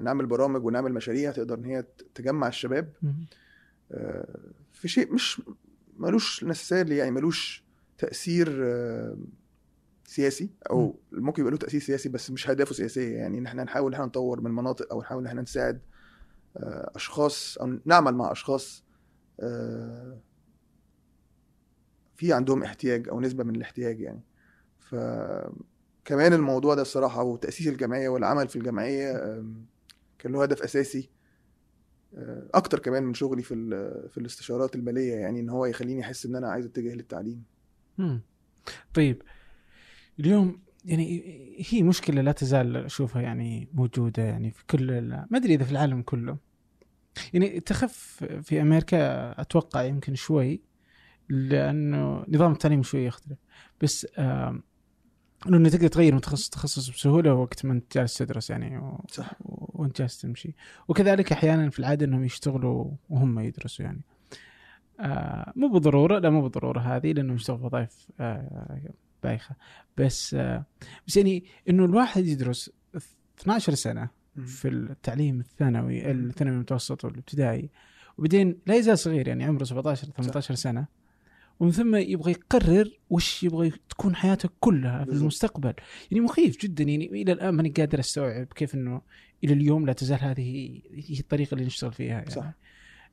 نعمل 0.01 0.27
برامج 0.27 0.65
ونعمل 0.65 0.93
مشاريع 0.93 1.33
تقدر 1.33 1.59
إن 1.59 1.65
هي 1.65 1.85
تجمع 2.15 2.49
الشباب. 2.49 2.93
آه، 3.93 4.39
في 4.73 4.89
شيء 4.89 5.15
مش 5.15 5.43
ملوش 5.99 6.45
نسالي 6.45 6.97
يعني 6.97 7.11
ملوش 7.11 7.65
تأثير 7.99 8.59
آه، 8.65 9.17
سياسي 10.05 10.51
أو 10.71 10.97
ممكن 11.13 11.43
يبقى 11.43 11.53
له 11.53 11.59
تأثير 11.59 11.81
سياسي 11.81 12.09
بس 12.09 12.31
مش 12.31 12.51
اهدافه 12.51 12.75
سياسية. 12.75 13.17
يعني 13.17 13.39
إن 13.39 13.47
إحنا 13.47 13.65
نحاول 13.65 13.87
إن 13.87 13.95
إحنا 13.95 14.07
نطور 14.07 14.41
من 14.41 14.51
مناطق 14.51 14.93
أو 14.93 15.01
نحاول 15.01 15.21
إن 15.21 15.27
إحنا 15.27 15.43
نساعد 15.43 15.81
آه، 16.57 16.91
أشخاص 16.95 17.59
أو 17.59 17.79
نعمل 17.85 18.15
مع 18.15 18.33
أشخاص 18.33 18.85
في 22.17 22.33
عندهم 22.33 22.63
احتياج 22.63 23.09
أو 23.09 23.21
نسبة 23.21 23.45
من 23.45 23.57
الاحتياج 23.57 24.01
يعني. 24.01 24.21
ف 24.79 24.95
كمان 26.07 26.33
الموضوع 26.33 26.75
ده 26.75 26.83
الصراحة 26.83 27.23
وتاسيس 27.23 27.69
الجمعية 27.69 28.09
والعمل 28.09 28.49
في 28.49 28.57
الجمعية 28.57 29.13
كان 30.19 30.33
له 30.33 30.43
هدف 30.43 30.63
أساسي 30.63 31.09
آه، 32.15 32.49
أكتر 32.55 32.79
كمان 32.79 33.03
من 33.03 33.15
شغلي 33.15 33.43
في 33.43 33.55
في 34.11 34.19
الاستشارات 34.19 34.75
المالية 34.75 35.15
يعني 35.15 35.41
إن 35.41 35.49
هو 35.49 35.67
يخليني 35.67 36.01
أحس 36.01 36.27
إن 36.27 36.37
أنا 36.37 36.49
عايز 36.49 36.67
أتجه 36.67 36.95
للتعليم. 36.95 37.45
طيب 38.95 39.23
اليوم 40.21 40.61
يعني 40.85 41.23
هي 41.71 41.83
مشكلة 41.83 42.23
لا 42.23 42.33
تزال 42.33 42.77
أشوفها 42.77 43.23
يعني 43.23 43.69
موجودة 43.75 44.23
يعني 44.23 44.51
في 44.51 44.65
كل 44.67 45.01
ما 45.03 45.39
أدري 45.39 45.55
إذا 45.55 45.65
في 45.65 45.73
العالم 45.73 46.03
كله. 46.03 46.37
يعني 47.33 47.61
تخف 47.61 48.25
في 48.43 48.63
أمريكا 48.63 49.31
أتوقع 49.41 49.83
يمكن 49.83 50.15
شوي 50.15 50.61
لأنه 51.29 52.25
نظام 52.29 52.53
التعليم 52.53 52.83
شوي 52.83 53.05
يختلف. 53.05 53.39
بس 53.83 54.07
آم، 55.49 55.55
إنه 55.55 55.57
انك 55.57 55.73
تقدر 55.73 55.89
تغير 55.89 56.15
من 56.15 56.21
تخصص 56.21 56.89
بسهولة 56.91 57.35
وقت 57.35 57.65
ما 57.67 57.73
أنت 57.73 57.95
جالس 57.99 58.19
تدرس 58.19 58.51
يعني 58.51 58.79
و... 58.79 59.05
صح. 59.09 59.33
وأنت 59.41 59.99
جالس 59.99 60.21
تمشي. 60.21 60.55
وكذلك 60.89 61.33
أحيانا 61.33 61.71
في 61.71 61.79
العادة 61.79 62.07
إنهم 62.07 62.25
يشتغلوا 62.25 62.91
وهم 63.11 63.39
يدرسوا 63.39 63.85
يعني. 63.85 64.01
آه 65.01 65.53
مو 65.57 65.69
بالضرورة 65.69 66.19
لا 66.19 66.31
مو 66.31 66.43
بالضرورة 66.43 66.81
هذه 66.81 67.13
لأنهم 67.13 67.37
يشتغلوا 67.37 67.61
في 67.61 67.67
وظائف 67.67 68.09
آه 68.21 68.81
بايخة. 69.23 69.55
بس 69.97 70.35
آه 70.35 70.65
بس 71.07 71.17
يعني 71.17 71.45
إنه 71.69 71.85
الواحد 71.85 72.27
يدرس 72.27 72.71
12 73.41 73.75
سنة 73.75 74.09
في 74.47 74.69
التعليم 74.69 75.41
الثانوي 75.41 76.11
الثانوي 76.11 76.55
المتوسط 76.55 77.05
والابتدائي 77.05 77.71
وبعدين 78.19 78.59
لا 78.67 78.75
يزال 78.75 78.99
صغير 78.99 79.29
يعني 79.29 79.45
عمره 79.45 79.65
17 79.65 80.07
18 80.07 80.55
سنة. 80.55 80.87
ومن 81.61 81.71
ثم 81.71 81.97
يبغى 81.97 82.31
يقرر 82.33 82.99
وش 83.11 83.43
يبغى 83.43 83.73
تكون 83.89 84.17
حياته 84.17 84.49
كلها 84.61 85.05
في. 85.05 85.11
المستقبل. 85.11 85.75
يعني 86.11 86.25
مخيف 86.25 86.61
جدا. 86.61 86.85
يعني 86.85 87.07
إلى 87.07 87.33
الآن 87.33 87.55
ماني 87.55 87.69
قادر 87.69 88.01
أستوعب 88.01 88.47
كيف 88.47 88.75
إنه 88.75 89.03
إلى 89.45 89.53
اليوم 89.53 89.87
لا 89.87 89.93
تزال 89.93 90.19
هذه 90.21 90.81
هي 90.93 91.21
الطريقة 91.21 91.55
اللي 91.55 91.67
نشتغل 91.67 91.93
فيها 91.93 92.07
يعني. 92.07 92.31
صح. 92.31 92.53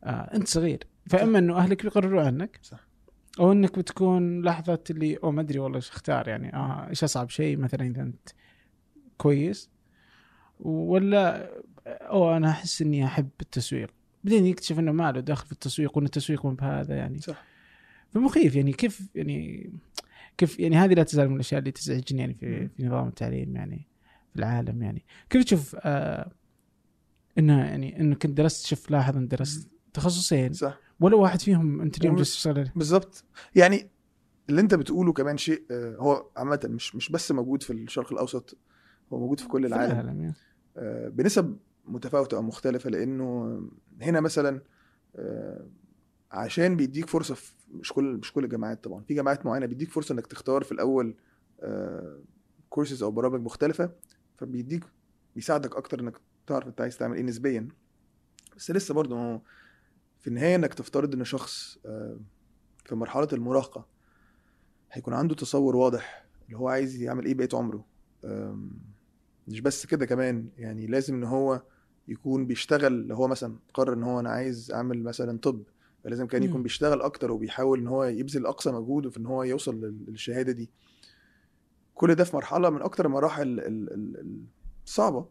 آه 0.04 0.10
أنت 0.10 0.48
صغير. 0.48 0.84
فأما 1.10 1.40
إنه 1.40 1.58
أهلك 1.58 1.84
بيقرروا 1.84 2.22
عنك؟ 2.22 2.60
صح. 2.64 2.88
أو 3.40 3.52
إنك 3.52 3.80
بتكون 3.80 4.42
لحظة 4.42 4.80
اللي 4.90 5.18
أو 5.24 5.32
ما 5.32 5.42
أدري 5.42 5.60
والله 5.60 5.78
إيش 5.78 5.90
أختار 5.90 6.28
يعني. 6.28 6.54
آه 6.54 6.90
إيش 6.90 7.04
أصعب 7.04 7.30
شيء؟ 7.30 7.58
مثلا 7.58 7.86
إذا 7.88 8.02
أنت 8.02 8.30
كويس. 9.18 9.70
ولا 10.60 11.52
أو 11.88 12.38
أنا 12.38 12.50
أحس 12.50 12.82
إني 12.82 13.06
أحب 13.06 13.30
التسويق. 13.42 13.90
بعدين 14.24 14.46
يكتشف 14.46 14.80
إنه 14.80 14.92
ما 14.92 15.12
له 15.12 15.20
دخل 15.20 15.46
في 15.46 15.52
التسويق 15.52 15.98
وإن 15.98 16.06
التسويق 16.06 16.46
مو 16.46 16.52
بهذا 16.52 16.96
يعني. 16.96 17.20
صح. 17.20 17.53
فمخيف 18.14 18.56
يعني 18.56 18.72
كيف 18.74 19.10
يعني 19.16 19.72
كيف 20.38 20.60
يعني 20.60 20.76
هذه 20.76 20.94
لا 20.94 21.04
تزال 21.04 21.30
من 21.30 21.36
الأشياء 21.36 21.60
اللي 21.60 21.72
تزعجني 21.72 22.20
يعني 22.20 22.34
في. 22.34 22.68
في 22.68 22.86
نظام 22.86 23.08
التعليم 23.08 23.56
يعني 23.56 23.88
في 24.34 24.40
العالم 24.40 24.84
يعني. 24.84 25.06
كيف 25.30 25.44
تشوف 25.44 25.76
آه 25.80 26.32
انه 27.38 27.60
يعني 27.66 28.00
انه 28.00 28.16
كنت 28.16 28.38
درست 28.38 28.66
شوف 28.66 28.92
لاحظ 28.92 29.18
ان 29.18 29.28
درست 29.28 29.70
تخصصين 29.94 30.54
صح. 30.54 30.80
ولا 31.00 31.16
واحد 31.16 31.42
فيهم 31.42 31.82
أنت 31.82 31.98
اليوم 31.98 32.14
وم- 32.16 32.18
جالس 32.18 32.48
بالظبط 32.76 33.24
يعني 33.56 33.90
اللي 34.50 34.62
أنت 34.62 34.76
بتقوله 34.76 35.14
كمان 35.14 35.38
شيء 35.38 35.64
آه، 35.72 35.96
هو 36.00 36.26
عامة 36.38 36.60
مش 36.66 36.96
مش 36.96 37.10
بس 37.12 37.32
موجود 37.32 37.64
في 37.64 37.74
الشرق 37.74 38.12
الأوسط 38.14 38.58
هو 39.14 39.20
موجود 39.20 39.40
في 39.40 39.48
كل 39.48 39.66
العالم. 39.66 39.92
العالم 39.92 40.22
يعني. 40.22 40.34
آه، 40.78 41.10
بنسب 41.10 41.58
متفاوتة 41.86 42.38
أو 42.38 42.42
مختلفة 42.42 42.90
لأنه 42.90 43.62
هنا 44.02 44.20
مثلا 44.22 44.62
آه، 45.16 45.68
عشان 46.32 46.76
بيديك 46.76 47.06
فرصة 47.10 47.36
في 47.36 47.52
مش 47.74 47.94
كل 47.94 48.04
مش 48.18 48.34
كل 48.34 48.44
الجامعات 48.44 48.84
طبعا. 48.84 49.04
في 49.04 49.14
جامعات 49.14 49.46
معينة 49.46 49.66
بيديك 49.66 49.92
فرصة 49.92 50.14
إنك 50.14 50.28
تختار 50.28 50.64
في 50.64 50.72
الأول 50.72 51.16
كورسز 52.70 53.04
أو 53.04 53.12
برامج 53.12 53.42
مختلفة 53.42 53.92
فبيديك 54.38 54.84
بيساعدك 55.36 55.76
أكتر 55.76 56.00
إنك 56.00 56.14
تعرف 56.48 56.68
أنت 56.68 56.82
عايز 56.82 56.98
تعمل 56.98 57.16
إيه 57.18 57.24
نسبيا. 57.24 57.68
بس 58.58 58.72
لسه 58.72 58.94
برضه 58.94 59.16
هو 59.20 59.42
في 60.20 60.28
النهاية 60.28 60.56
إنك 60.56 60.74
تفترض 60.74 61.14
إن 61.14 61.24
شخص 61.24 61.78
آه، 61.86 62.20
في 62.86 62.96
مرحلة 62.96 63.28
المراهقة 63.34 63.86
هيكون 64.92 65.14
عنده 65.14 65.36
تصور 65.36 65.76
واضح 65.76 66.26
اللي 66.46 66.58
هو 66.58 66.68
عايز 66.68 67.02
يعمل 67.02 67.26
إيه 67.26 67.34
بقية 67.34 67.50
عمره. 67.54 67.86
مش 69.48 69.62
بس 69.62 69.86
كده 69.86 70.06
كمان 70.06 70.50
يعني 70.58 70.88
لازم 70.88 71.16
إن 71.16 71.24
هو 71.24 71.62
يكون 72.08 72.46
بيشتغل 72.48 73.08
لو 73.08 73.16
هو 73.16 73.28
مثلا 73.28 73.56
قرر 73.74 73.94
إن 73.94 74.04
هو 74.04 74.20
أنا 74.20 74.30
عايز 74.30 74.72
أعمل 74.72 75.04
مثلا 75.04 75.40
طب. 75.40 75.64
فلازم 76.04 76.28
كان 76.28 76.44
يكون. 76.44 76.64
بيشتغل 76.64 77.02
أكتر 77.02 77.32
وبيحاول 77.32 77.80
إن 77.80 77.88
هو 77.88 78.04
يبذل 78.04 78.46
أقصى 78.46 78.72
مجهوده 78.72 79.10
في 79.10 79.18
إن 79.18 79.26
هو 79.26 79.44
يوصل 79.44 79.76
لل- 79.82 80.06
للشهادة 80.08 80.52
دي 80.52 80.70
كل 81.96 82.16
ده 82.16 82.24
في 82.24 82.36
مرحلة 82.36 82.70
من 82.70 82.82
أكتر 82.82 83.06
المراحل 83.06 83.42
ال- 83.42 83.60
ال- 83.60 83.94
ال- 84.20 84.44
الصعبه 84.86 85.26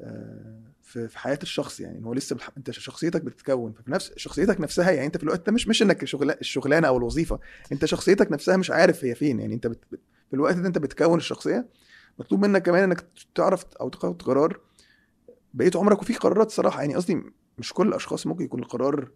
آه، 0.00 0.62
في 0.82 1.08
في 1.08 1.18
حياة 1.18 1.38
الشخص 1.42 1.80
يعني 1.80 2.04
هو 2.06 2.12
لسه. 2.14 2.36
أنت 2.56 2.70
شخصيتك 2.70 3.22
بتتكون 3.22 3.72
ففي 3.72 3.90
نفس 3.90 4.12
شخصيتك 4.16 4.60
نفسها 4.60 4.90
يعني 4.90 5.06
أنت 5.06 5.16
في 5.16 5.22
الوقت 5.22 5.46
ده 5.46 5.52
مش 5.52 5.68
مش 5.68 5.82
إنك 5.82 6.04
شغل... 6.04 6.30
الشغلانة 6.30 6.88
أو 6.88 6.96
الوظيفة 6.96 7.38
أنت 7.72 7.84
شخصيتك 7.84 8.32
نفسها 8.32 8.56
مش 8.56 8.70
عارف 8.70 9.04
هي 9.04 9.14
فين 9.14 9.40
يعني 9.40 9.54
أنت 9.54 9.66
بت... 9.66 9.78
بت- 9.92 10.00
في 10.30 10.34
الوقت 10.36 10.56
ده 10.56 10.68
أنت 10.68 10.78
بتكون 10.78 11.18
الشخصية 11.18 11.68
مطلوب 12.18 12.40
منك 12.46 12.62
كمان 12.62 12.82
إنك 12.84 13.06
تعرف 13.34 13.64
أو 13.80 13.88
تاخد 13.88 14.22
قرار 14.22 14.60
بقيت 15.54 15.76
عمرك 15.76 16.02
وفي 16.02 16.14
قرارات 16.14 16.50
صراحة 16.50 16.80
يعني 16.80 16.94
قصدي 16.94 17.22
مش 17.58 17.72
كل 17.72 17.88
الأشخاص 17.88 18.26
ممكن 18.26 18.44
يكون 18.44 18.60
القرار 18.60 19.10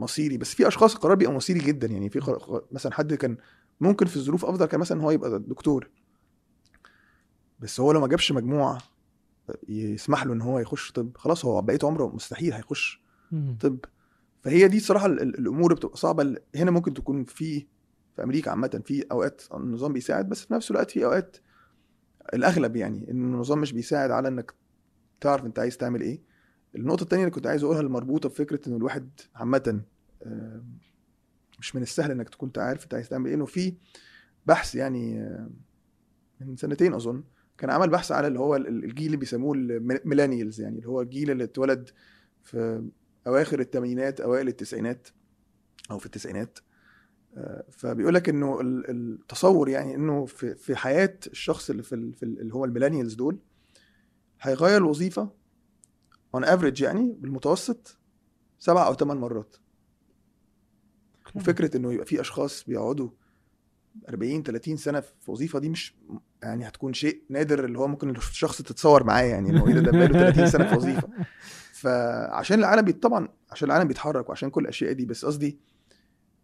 مصيري 0.00 0.38
بس 0.38 0.54
في 0.54 0.68
أشخاص 0.68 0.94
القرار 0.94 1.14
بيبقى 1.14 1.34
مصيري 1.34 1.58
جدا. 1.60 1.86
يعني 1.86 2.10
في 2.10 2.36
مثلا 2.72 2.92
حد 2.92 3.14
كان 3.14 3.36
ممكن 3.80 4.06
في 4.06 4.16
الظروف 4.16 4.44
أفضل 4.44 4.66
كان 4.66 4.80
مثلا 4.80 5.02
هو 5.02 5.10
يبقى 5.10 5.38
دكتور. 5.38 5.90
بس 7.60 7.80
هو 7.80 7.92
لو 7.92 8.00
ما 8.00 8.06
جابش 8.08 8.32
مجموع 8.32 8.78
يسمح 9.68 10.26
له 10.26 10.32
إن 10.32 10.40
هو 10.40 10.58
يخش 10.58 10.92
طب 10.92 11.10
خلاص 11.16 11.44
هو 11.44 11.62
بقيت 11.62 11.84
عمره 11.84 12.14
مستحيل 12.14 12.52
هيخش. 12.52 13.02
طب. 13.60 13.78
فهي 14.42 14.68
دي 14.68 14.80
صراحة 14.80 15.06
ال- 15.06 15.22
ال- 15.22 15.38
الأمور 15.38 15.74
بتبقى 15.74 15.96
صعبة. 15.96 16.36
هنا 16.56 16.70
ممكن 16.70 16.94
تكون 16.94 17.24
في 17.24 17.66
في 18.16 18.22
أمريكا 18.24 18.50
عامة 18.50 18.82
في 18.84 19.04
أوقات 19.12 19.42
النظام 19.54 19.92
بيساعد 19.92 20.28
بس 20.28 20.44
في 20.44 20.54
نفس 20.54 20.70
الوقت 20.70 20.90
في 20.90 21.04
أوقات 21.04 21.36
الأغلب 22.34 22.76
يعني 22.76 23.10
إن 23.10 23.34
النظام 23.34 23.58
مش 23.60 23.72
بيساعد 23.72 24.10
على 24.10 24.28
إنك 24.28 24.54
تعرف 25.20 25.44
أنت 25.44 25.58
عايز 25.58 25.76
تعمل 25.76 26.00
إيه. 26.00 26.22
النقطة 26.76 27.02
التانية 27.02 27.24
اللي 27.24 27.34
كنت 27.34 27.46
عايز 27.46 27.62
أقولها 27.64 27.80
المربوطة 27.80 28.28
بفكرة 28.28 28.68
ان 28.68 28.76
الواحد 28.76 29.10
عامة 29.34 29.80
مش 31.58 31.76
من 31.76 31.82
السهل 31.82 32.10
إنك 32.10 32.28
تكون 32.28 32.50
عارف 32.56 32.84
أنت 32.84 32.94
عايز 32.94 33.08
تعمل 33.08 33.26
إيه 33.26 33.34
إنه 33.34 33.44
في 33.44 33.74
بحث 34.46 34.74
يعني 34.74 35.20
من 36.40 36.56
سنتين 36.56 36.94
أظن 36.94 37.24
كان 37.58 37.70
عمل 37.70 37.88
بحث 37.90 38.12
على 38.12 38.26
اللي 38.26 38.38
هو 38.38 38.56
ال- 38.56 38.84
الجيل 38.84 39.06
اللي 39.06 39.16
بيسموه 39.16 39.54
الميلانيالز 39.56 40.60
يعني 40.60 40.76
اللي 40.76 40.88
هو 40.88 41.00
الجيل 41.00 41.30
اللي 41.30 41.44
اتولد 41.44 41.90
في 42.42 42.88
أواخر 43.26 43.60
الثمانينات 43.60 44.20
أوائل 44.20 44.48
التسعينات 44.48 45.08
أو 45.90 45.98
في 45.98 46.06
التسعينات. 46.06 46.58
آه، 47.36 47.64
فبيقول 47.70 48.14
لك 48.14 48.28
إنه 48.28 48.60
ال- 48.60 48.90
التصور 48.90 49.68
يعني 49.68 49.94
إنه 49.94 50.26
في 50.54 50.76
حياة 50.76 51.18
الشخص 51.26 51.70
اللي 51.70 51.82
في 51.82 51.94
ال- 51.94 52.14
في 52.14 52.22
ال- 52.22 52.40
اللي 52.40 52.54
هو 52.54 52.64
ال 52.64 52.68
millennials 52.68 53.14
دول 53.14 53.38
هيغير 54.40 54.76
الوظيفة 54.76 55.30
on 56.34 56.44
average 56.44 56.80
يعني 56.82 57.16
بالمتوسط 57.20 57.98
سبع 58.58 58.86
أو 58.86 58.94
ثمان 58.94 59.16
مرات. 59.16 59.56
وفكرة 61.34 61.76
إنه 61.76 61.92
يبقى 61.92 62.06
في 62.06 62.20
أشخاص 62.20 62.64
بيقعدوا 62.64 63.10
40 64.08 64.42
30 64.42 64.76
سنة 64.76 65.00
في 65.00 65.30
وظيفة 65.30 65.58
دي 65.58 65.68
مش 65.68 65.94
يعني 66.42 66.68
هتكون 66.68 66.92
شيء 66.92 67.22
نادر 67.28 67.64
اللي 67.64 67.78
هو 67.78 67.86
ممكن 67.88 68.10
الشخص 68.10 68.62
تتصور 68.62 69.04
معاه 69.04 69.22
يعني 69.22 69.50
إنه 69.50 69.68
إيه 69.68 69.74
ده 69.74 69.90
بقاله 69.90 70.30
30 70.30 70.46
سنة 70.46 70.66
في 70.68 70.76
وظيفة. 70.76 71.08
فعشان 71.72 72.58
العالم 72.58 72.90
طبعا 72.90 73.28
عشان 73.50 73.70
العالم 73.70 73.88
بيتحرك 73.88 74.28
وعشان 74.28 74.50
كل 74.50 74.62
الأشياء 74.62 74.92
دي 74.92 75.06
بس 75.06 75.24
قصدي 75.24 75.58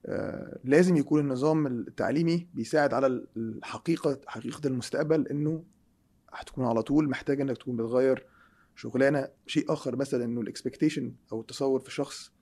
آه، 0.07 0.59
لازم 0.65 0.97
يكون 0.97 1.21
النظام 1.21 1.67
التعليمي 1.67 2.47
بيساعد 2.55 2.95
على 2.95 3.07
الحقيقة 3.37 4.21
حقيقة 4.27 4.67
المستقبل 4.67 5.29
إنه 5.29 5.65
هتكون 6.33 6.65
على 6.67 6.83
طول 6.83 7.09
محتاج 7.11 7.41
إنك 7.41 7.57
تكون 7.59 7.77
بتغير 7.77 8.27
شغلانة 8.77 9.29
شيء 9.47 9.73
آخر 9.73 9.97
مثلا 9.97 10.25
إنه 10.25 10.41
ال 10.41 10.47
expectation 10.47 11.15
أو 11.33 11.41
التصور 11.41 11.81
في 11.81 11.91
شخص 11.91 12.33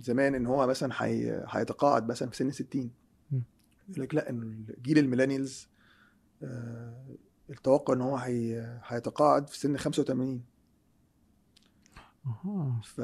زمان 0.00 0.34
إن 0.34 0.46
هو 0.46 0.66
مثلا 0.66 1.04
هي- 1.04 1.44
هيتقاعد 1.48 2.08
مثلا 2.08 2.30
في 2.30 2.36
سن 2.36 2.50
60 2.50 2.90
مم. 3.30 3.42
يقول 3.88 4.02
لك 4.04 4.14
لا 4.14 4.30
انه 4.30 4.74
جيل 4.82 4.98
ال 4.98 5.04
millennials 5.04 5.68
آه، 6.42 7.06
التوقع 7.50 7.94
إن 7.94 8.00
هو 8.00 8.16
هي- 8.16 8.80
هيتقاعد 8.84 9.48
في 9.48 9.58
سن 9.58 9.76
85 9.76 10.42
أها. 12.26 12.80
ف 12.84 13.00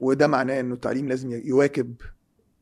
وده 0.00 0.26
معناه 0.26 0.60
إنه 0.60 0.74
التعليم 0.74 1.08
لازم 1.08 1.30
يواكب 1.32 1.94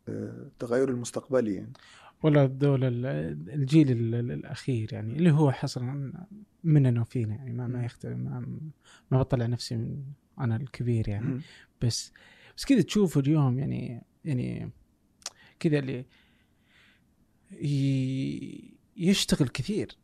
آه، 0.09 0.43
التغير 0.47 0.89
المستقبلي 0.89 1.55
يعني 1.55 1.73
ولا 2.23 2.45
الدول 2.45 2.85
ال- 2.85 3.07
الجيل 3.51 3.91
ال- 3.91 4.15
ال- 4.15 4.33
الأخير 4.33 4.93
يعني 4.93 5.17
اللي 5.17 5.31
هو 5.31 5.53
حصل 5.53 6.13
مننا 6.65 7.01
وفينا 7.01 7.35
يعني 7.35 7.53
ما 7.53 7.67
ما. 7.67 7.85
يختلف 7.85 8.17
ما, 8.17 8.47
ما 9.11 9.19
بطلع 9.19 9.47
نفسي 9.47 9.77
من 9.77 10.03
أنا 10.41 10.57
الكبير 10.57 11.09
يعني. 11.09 11.41
بس 11.83 12.13
بس 12.57 12.65
كذا 12.65 12.83
تشوف 12.83 13.19
اليوم 13.19 13.59
يعني 13.59 14.03
يعني 14.25 14.71
كذا 15.61 15.79
اللي 15.79 16.05
يشتغل 18.97 19.49
كثير. 19.49 19.97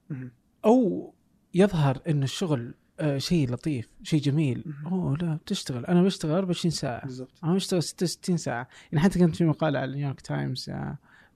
أو 0.65 1.15
يظهر 1.55 2.01
إن 2.09 2.23
الشغل 2.23 2.75
آه، 3.01 3.19
شيء 3.19 3.51
لطيف 3.53 3.89
شيء 4.03 4.21
جميل. 4.21 4.65
أوه 4.87 5.17
لا 5.17 5.35
بتشتغل 5.37 5.87
أنا 5.87 6.03
بشتغل 6.03 6.33
24 6.33 6.71
ساعة 6.71 7.05
بالظبط 7.05 7.45
أنا 7.45 7.55
بشتغل 7.55 7.83
66 7.83 8.37
ساعة 8.37 8.69
يعني 8.93 9.05
حتى 9.05 9.19
كانت 9.19 9.37
في 9.37 9.45
مقالة 9.45 9.79
على 9.79 9.93
نيويورك 9.97 10.21
تايمز 10.21 10.71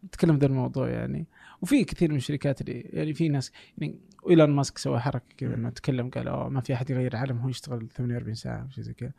آه، 0.05 0.07
تكلم 0.13 0.37
ذا 0.39 0.47
الموضوع 0.47 0.89
يعني. 0.91 1.27
وفي 1.63 1.85
كثير 1.85 2.11
من 2.11 2.17
الشركات 2.17 2.61
اللي 2.61 2.81
يعني 2.81 3.15
في 3.15 3.29
ناس 3.29 3.53
يعني 3.79 3.99
إيلون 4.31 4.51
ماسك 4.51 4.79
سوى 4.79 5.01
حركة 5.01 5.25
كذا 5.37 5.55
إنه 5.55 5.71
تكلم 5.71 6.11
قال 6.11 6.29
أوه 6.29 6.49
ما 6.49 6.61
في 6.61 6.75
أحد 6.75 6.91
يغير 6.91 7.13
العالم 7.13 7.39
هو 7.39 7.49
يشتغل 7.49 7.89
48 7.89 8.35
ساعة 8.35 8.63
أو 8.63 8.69
شيء 8.71 8.85
زي 8.85 8.93
كذا. 8.95 9.13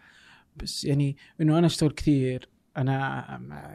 بس 0.56 0.86
يعني 0.86 1.18
إنه 1.42 1.58
أنا 1.58 1.68
أشتغل 1.68 1.92
كثير 1.92 2.50
أنا 2.78 3.26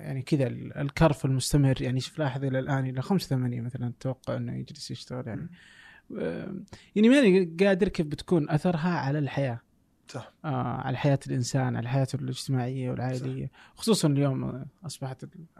يعني 0.00 0.22
كذا 0.22 0.46
ال- 0.46 0.76
الكرف 0.78 1.24
المستمر 1.24 1.82
يعني 1.82 2.00
شوف 2.00 2.18
لاحظ 2.18 2.44
إلى 2.44 2.58
الآن 2.58 2.86
إلى 2.86 3.02
5 3.02 3.28
8 3.28 3.60
مثلا 3.60 3.88
أتوقع 3.88 4.36
إنه 4.36 4.54
يجلس 4.56 4.90
يشتغل 4.90 5.26
يعني. 5.26 5.48
يعني 6.96 7.08
ماني 7.08 7.56
قادر 7.60 7.88
كيف 7.88 8.06
بتكون 8.06 8.50
أثرها 8.50 8.88
على 8.98 9.18
الحياة. 9.18 9.60
صح. 10.08 10.32
آه 10.44 10.48
على 10.80 10.96
حياة 10.96 11.18
الإنسان 11.26 11.76
على 11.76 11.88
حياته 11.88 12.16
الاجتماعية 12.16 12.90
والعائلية 12.90 13.50
خصوصا 13.74 14.08
اليوم 14.08 14.44
ال- 14.44 14.66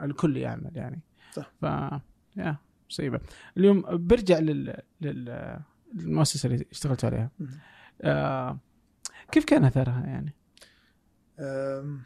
الكل 0.02 0.36
يعمل 0.36 0.70
يعني. 0.74 1.00
صح. 1.32 1.52
ف 1.60 1.62
يا 2.36 2.56
مصيبة 2.90 3.20
اليوم 3.56 3.82
برجع 3.90 4.38
لل... 4.38 4.76
لل... 5.00 5.58
اللي 5.98 6.66
اشتغلت 6.70 7.04
عليها. 7.04 7.30
آه 8.02 8.58
كيف 9.32 9.44
كان 9.44 9.64
أثرها 9.64 10.06
يعني؟ 10.06 10.34
آم، 11.38 12.02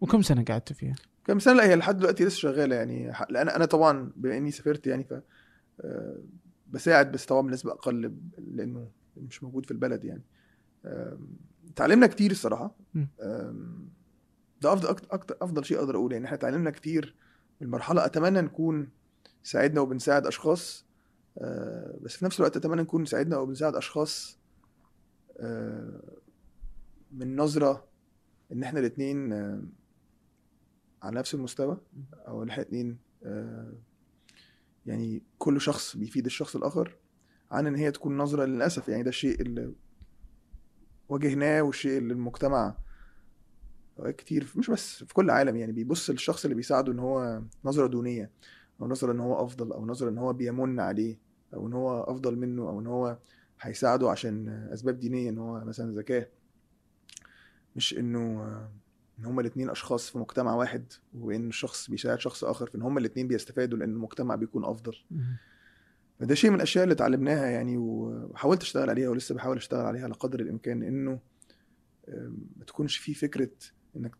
وكم 0.00 0.22
سنة 0.22 0.44
قعدت 0.44 0.72
فيها؟ 0.72 0.94
كم 1.24 1.38
سنة؟ 1.38 1.54
لا 1.54 1.64
هي 1.64 1.76
لحد 1.76 1.96
دلوقتي 1.96 2.24
لسه 2.24 2.36
شغالة 2.38 2.76
يعني. 2.76 3.12
لأن 3.30 3.48
أنا 3.48 3.64
طبعا 3.64 4.12
بما 4.16 4.36
إني 4.36 4.50
سافرت 4.50 4.86
يعني 4.86 5.04
ف 5.04 5.14
آه، 5.80 6.18
بساعد 6.70 7.12
بس 7.12 7.26
طبعا 7.26 7.42
بنسبة 7.42 7.72
أقل 7.72 8.16
لأنه 8.38 8.88
مش 9.16 9.42
موجود 9.42 9.66
في 9.66 9.70
البلد 9.70 10.04
يعني. 10.04 10.22
آم، 10.86 11.28
اتعلمنا 11.70 12.06
كتير 12.06 12.30
الصراحة. 12.30 12.76
ده 14.60 14.72
افضل 14.72 14.88
أكتر 14.88 15.36
أفضل 15.42 15.64
شيء 15.64 15.78
أقدر 15.78 15.96
أقوله 15.96 16.14
يعني. 16.14 16.26
إحنا 16.26 16.36
اتعلمنا 16.36 16.70
كتير 16.70 17.14
المرحلة 17.62 18.04
أتمنى 18.06 18.40
نكون 18.40 18.88
ساعدنا 19.42 19.80
وبنساعد 19.80 20.26
أشخاص 20.26 20.84
آه، 21.38 21.98
بس 22.02 22.16
في 22.16 22.24
نفس 22.24 22.40
الوقت 22.40 22.56
أتمنى 22.56 22.82
نكون 22.82 23.04
ساعدنا 23.06 23.36
وبنساعد 23.38 23.74
أشخاص 23.76 24.38
آه، 25.38 26.00
من 27.12 27.36
نظرة 27.36 27.88
إن 28.52 28.62
إحنا 28.62 28.80
الاثنين 28.80 29.32
على 31.02 31.18
نفس 31.18 31.34
المستوى 31.34 31.80
أو 32.28 32.42
إن 32.42 32.48
إحنا 32.48 32.62
الاثنين 32.62 32.98
يعني 34.86 35.22
كل 35.38 35.60
شخص 35.60 35.96
بيفيد 35.96 36.24
الشخص 36.26 36.56
الآخر 36.56 36.96
عن 37.50 37.66
إن 37.66 37.74
هي 37.74 37.90
تكون 37.90 38.16
نظرة 38.16 38.44
للأسف 38.44 38.88
يعني 38.88 39.02
ده 39.02 39.08
الشيء 39.08 39.40
اللي 39.40 39.72
واجهناه 41.08 41.62
والشيء 41.62 41.98
اللي 41.98 42.12
المجتمع 42.12 42.76
كتير 44.02 44.52
مش 44.56 44.70
بس 44.70 45.04
في 45.04 45.14
كل 45.14 45.30
عالم 45.30 45.56
يعني 45.56 45.72
بيبص 45.72 46.10
للشخص 46.10 46.44
اللي 46.44 46.54
بيساعده 46.54 46.92
إن 46.92 46.98
هو 46.98 47.42
نظرة 47.64 47.86
دونية 47.86 48.30
أو 48.80 48.88
نظرة 48.88 49.12
إن 49.12 49.20
هو 49.20 49.44
أفضل 49.44 49.72
أو 49.72 49.86
نظرة 49.86 50.08
إن 50.10 50.18
هو 50.18 50.32
بيمن 50.32 50.80
عليه 50.80 51.18
أو 51.54 51.66
إن 51.66 51.72
هو 51.72 52.02
أفضل 52.02 52.36
منه 52.36 52.62
أو 52.62 52.80
إن 52.80 52.86
هو 52.86 53.18
هيساعده 53.60 54.10
عشان 54.10 54.48
أسباب 54.72 54.98
دينية 54.98 55.30
إن 55.30 55.38
هو 55.38 55.64
مثلا 55.64 55.92
ذكاه 55.92 56.28
مش 57.76 57.98
إنه 57.98 58.42
إن 59.18 59.24
هما 59.24 59.40
الاثنين 59.40 59.70
أشخاص 59.70 60.10
في 60.10 60.18
مجتمع 60.18 60.54
واحد 60.54 60.92
وإن 61.14 61.48
الشخص 61.48 61.90
بيساعد 61.90 62.20
شخص 62.20 62.44
آخر 62.44 62.70
فان 62.70 62.82
هما 62.82 63.00
الاثنين 63.00 63.28
بيستفادوا 63.28 63.78
لأن 63.78 63.90
المجتمع 63.90 64.34
بيكون 64.34 64.64
أفضل. 64.64 64.96
فده 66.20 66.34
شيء 66.34 66.50
من 66.50 66.56
الأشياء 66.56 66.84
اللي 66.84 66.92
اتعلمناها 66.92 67.46
يعني 67.46 67.76
وحاولت 67.76 68.62
أشتغل 68.62 68.90
عليها 68.90 69.08
ولسه 69.08 69.34
بحاول 69.34 69.56
أشتغل 69.56 69.86
عليها 69.86 70.02
على 70.04 70.14
قدر 70.14 70.40
الإمكان 70.40 70.82
إنه 70.82 71.18
ما 72.56 72.64
تكونش 72.66 72.96
فيه 72.96 73.12
فكرة 73.14 73.50
إنك 73.96 74.12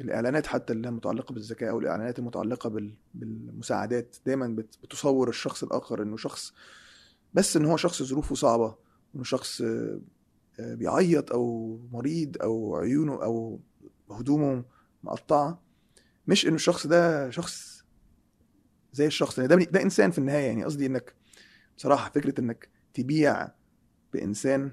الإعلانات 0.00 0.46
حتى 0.46 0.72
اللي 0.72 0.90
متعلقة 0.90 1.32
بالذكاء 1.32 1.70
أو 1.70 1.78
الإعلانات 1.78 2.18
المتعلقة 2.18 2.70
بال- 2.70 2.94
بالمساعدات 3.14 4.16
دايما 4.26 4.46
بت- 4.48 4.78
بتصور 4.82 5.28
الشخص 5.28 5.62
الآخر 5.62 6.02
إنه 6.02 6.16
شخص 6.16 6.52
بس 7.34 7.56
إن 7.56 7.64
هو 7.64 7.76
شخص 7.76 8.02
ظروفه 8.02 8.34
صعبة 8.34 8.76
إنه 9.14 9.24
شخص 9.24 9.60
آه، 9.60 10.74
بيعيط 10.74 11.32
أو 11.32 11.78
مريض 11.92 12.36
أو 12.42 12.76
عيونه 12.76 13.22
أو 13.22 13.60
هدومه 14.10 14.64
مقطعة 15.02 15.62
مش 16.26 16.46
إنه 16.46 16.54
الشخص 16.54 16.86
ده 16.86 17.30
شخص 17.30 17.84
زي 18.92 19.06
الشخص 19.06 19.40
ده 19.40 19.46
ده 19.56 19.82
إنسان 19.82 20.10
في 20.10 20.18
النهاية 20.18 20.46
يعني. 20.46 20.64
قصدي 20.64 20.86
إنك 20.86 21.14
بصراحة 21.76 22.10
فكرة 22.10 22.40
إنك 22.40 22.68
تبيع 22.94 23.48
بإنسان 24.12 24.72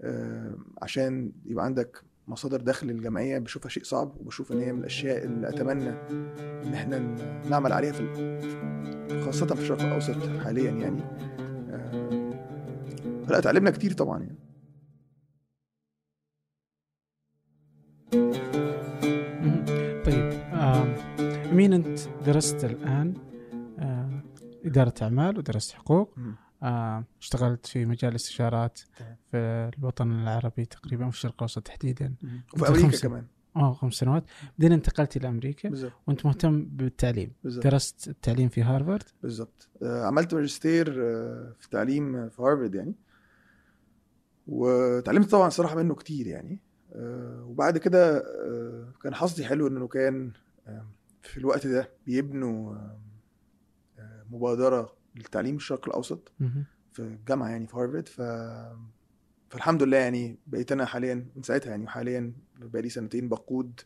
آه، 0.00 0.58
عشان 0.82 1.32
يبقى 1.46 1.64
عندك 1.64 2.02
مصادر 2.28 2.60
دخل 2.60 2.86
للجمعيه 2.86 3.38
بشوفها 3.38 3.68
شيء 3.68 3.82
صعب 3.84 4.16
وبشوف 4.20 4.52
إن 4.52 4.58
هي 4.60 4.72
من 4.72 4.78
الأشياء 4.80 5.24
اللي 5.24 5.48
أتمنى 5.48 5.88
إن 6.66 6.74
إحنا 6.74 6.98
نعمل 7.50 7.72
عليها 7.72 7.92
في 7.92 9.20
خاصة 9.24 9.46
في 9.46 9.60
الشرق 9.60 9.82
الأوسط 9.82 10.16
حاليا 10.44 10.70
يعني. 10.70 11.00
آه، 11.70 12.32
لا 13.28 13.38
اتعلمنا 13.38 13.70
كتير 13.70 13.92
طبعا 13.92 14.20
يعني. 14.22 14.38
طيب 20.04 20.32
آم، 20.52 20.94
امين 21.52 21.72
أنت 21.72 21.98
درست 22.26 22.64
الآن؟ 22.64 23.14
آه، 23.78 24.22
إدارة 24.64 24.94
أعمال 25.02 25.38
ودرست 25.38 25.72
حقوق. 25.72 26.14
آه، 26.18 26.45
اشتغلت 27.20 27.66
في 27.66 27.86
مجال 27.86 28.10
الاستشارات. 28.10 28.80
في 29.30 29.36
الوطن 29.78 30.12
العربي 30.12 30.64
تقريبا 30.64 31.10
في 31.10 31.16
الشرق 31.16 31.34
الأوسط 31.34 31.62
تحديدا. 31.62 32.14
وفي 32.54 32.68
أمريكا 32.68 32.86
خمسة. 32.88 33.08
كمان. 33.08 33.26
آه 33.56 33.72
خمس 33.72 33.94
سنوات. 33.94 34.24
بعدين 34.58 34.72
انتقلت 34.72 35.16
إلى 35.16 35.28
أمريكا 35.28 35.68
بالظبط 35.68 35.92
وأنت 36.06 36.26
مهتم 36.26 36.64
بالتعليم. 36.64 37.32
بالظبط 37.44 37.64
درست 37.64 38.08
التعليم 38.08 38.48
في 38.48 38.62
هارفارد. 38.62 39.02
بالظبط 39.22 39.68
آه، 39.82 40.04
عملت 40.06 40.34
ماجستير 40.34 40.94
آه، 41.04 41.54
في 41.60 41.68
تعليم 41.70 42.12
في 42.12 42.42
هارفارد 42.42 42.74
يعني. 42.74 42.94
وتعلمت 44.46 45.30
طبعا 45.30 45.48
صراحة 45.48 45.76
منه 45.76 45.94
كتير 45.94 46.26
يعني. 46.26 46.60
آه، 46.92 47.44
وبعد 47.48 47.78
كده 47.78 48.16
آه، 48.18 48.92
كان 49.02 49.14
حظي 49.14 49.44
حلو 49.44 49.66
إنه 49.66 49.88
كان 49.88 50.32
آه، 50.66 50.86
في 51.22 51.36
الوقت 51.36 51.66
ده 51.66 51.90
بيبنوا 52.06 52.74
آه، 52.74 52.98
آه، 53.98 54.24
مبادرة 54.30 54.92
للتعليم 55.16 55.56
الشرق 55.56 55.88
الأوسط. 55.88 56.32
في 56.92 57.02
الجامعة 57.02 57.48
يعني 57.48 57.66
في 57.66 57.76
هارفارد. 57.76 58.08
ف 58.08 58.20
فالحمد 59.50 59.82
لله 59.82 59.96
يعني 59.96 60.38
بقيت 60.46 60.72
أنا 60.72 60.84
حاليا 60.84 61.26
من 61.36 61.42
ساعتها 61.42 61.70
يعني 61.70 61.88
حاليا 61.88 62.32
بقالي 62.58 62.88
سنتين 62.88 63.28
بقود 63.28 63.80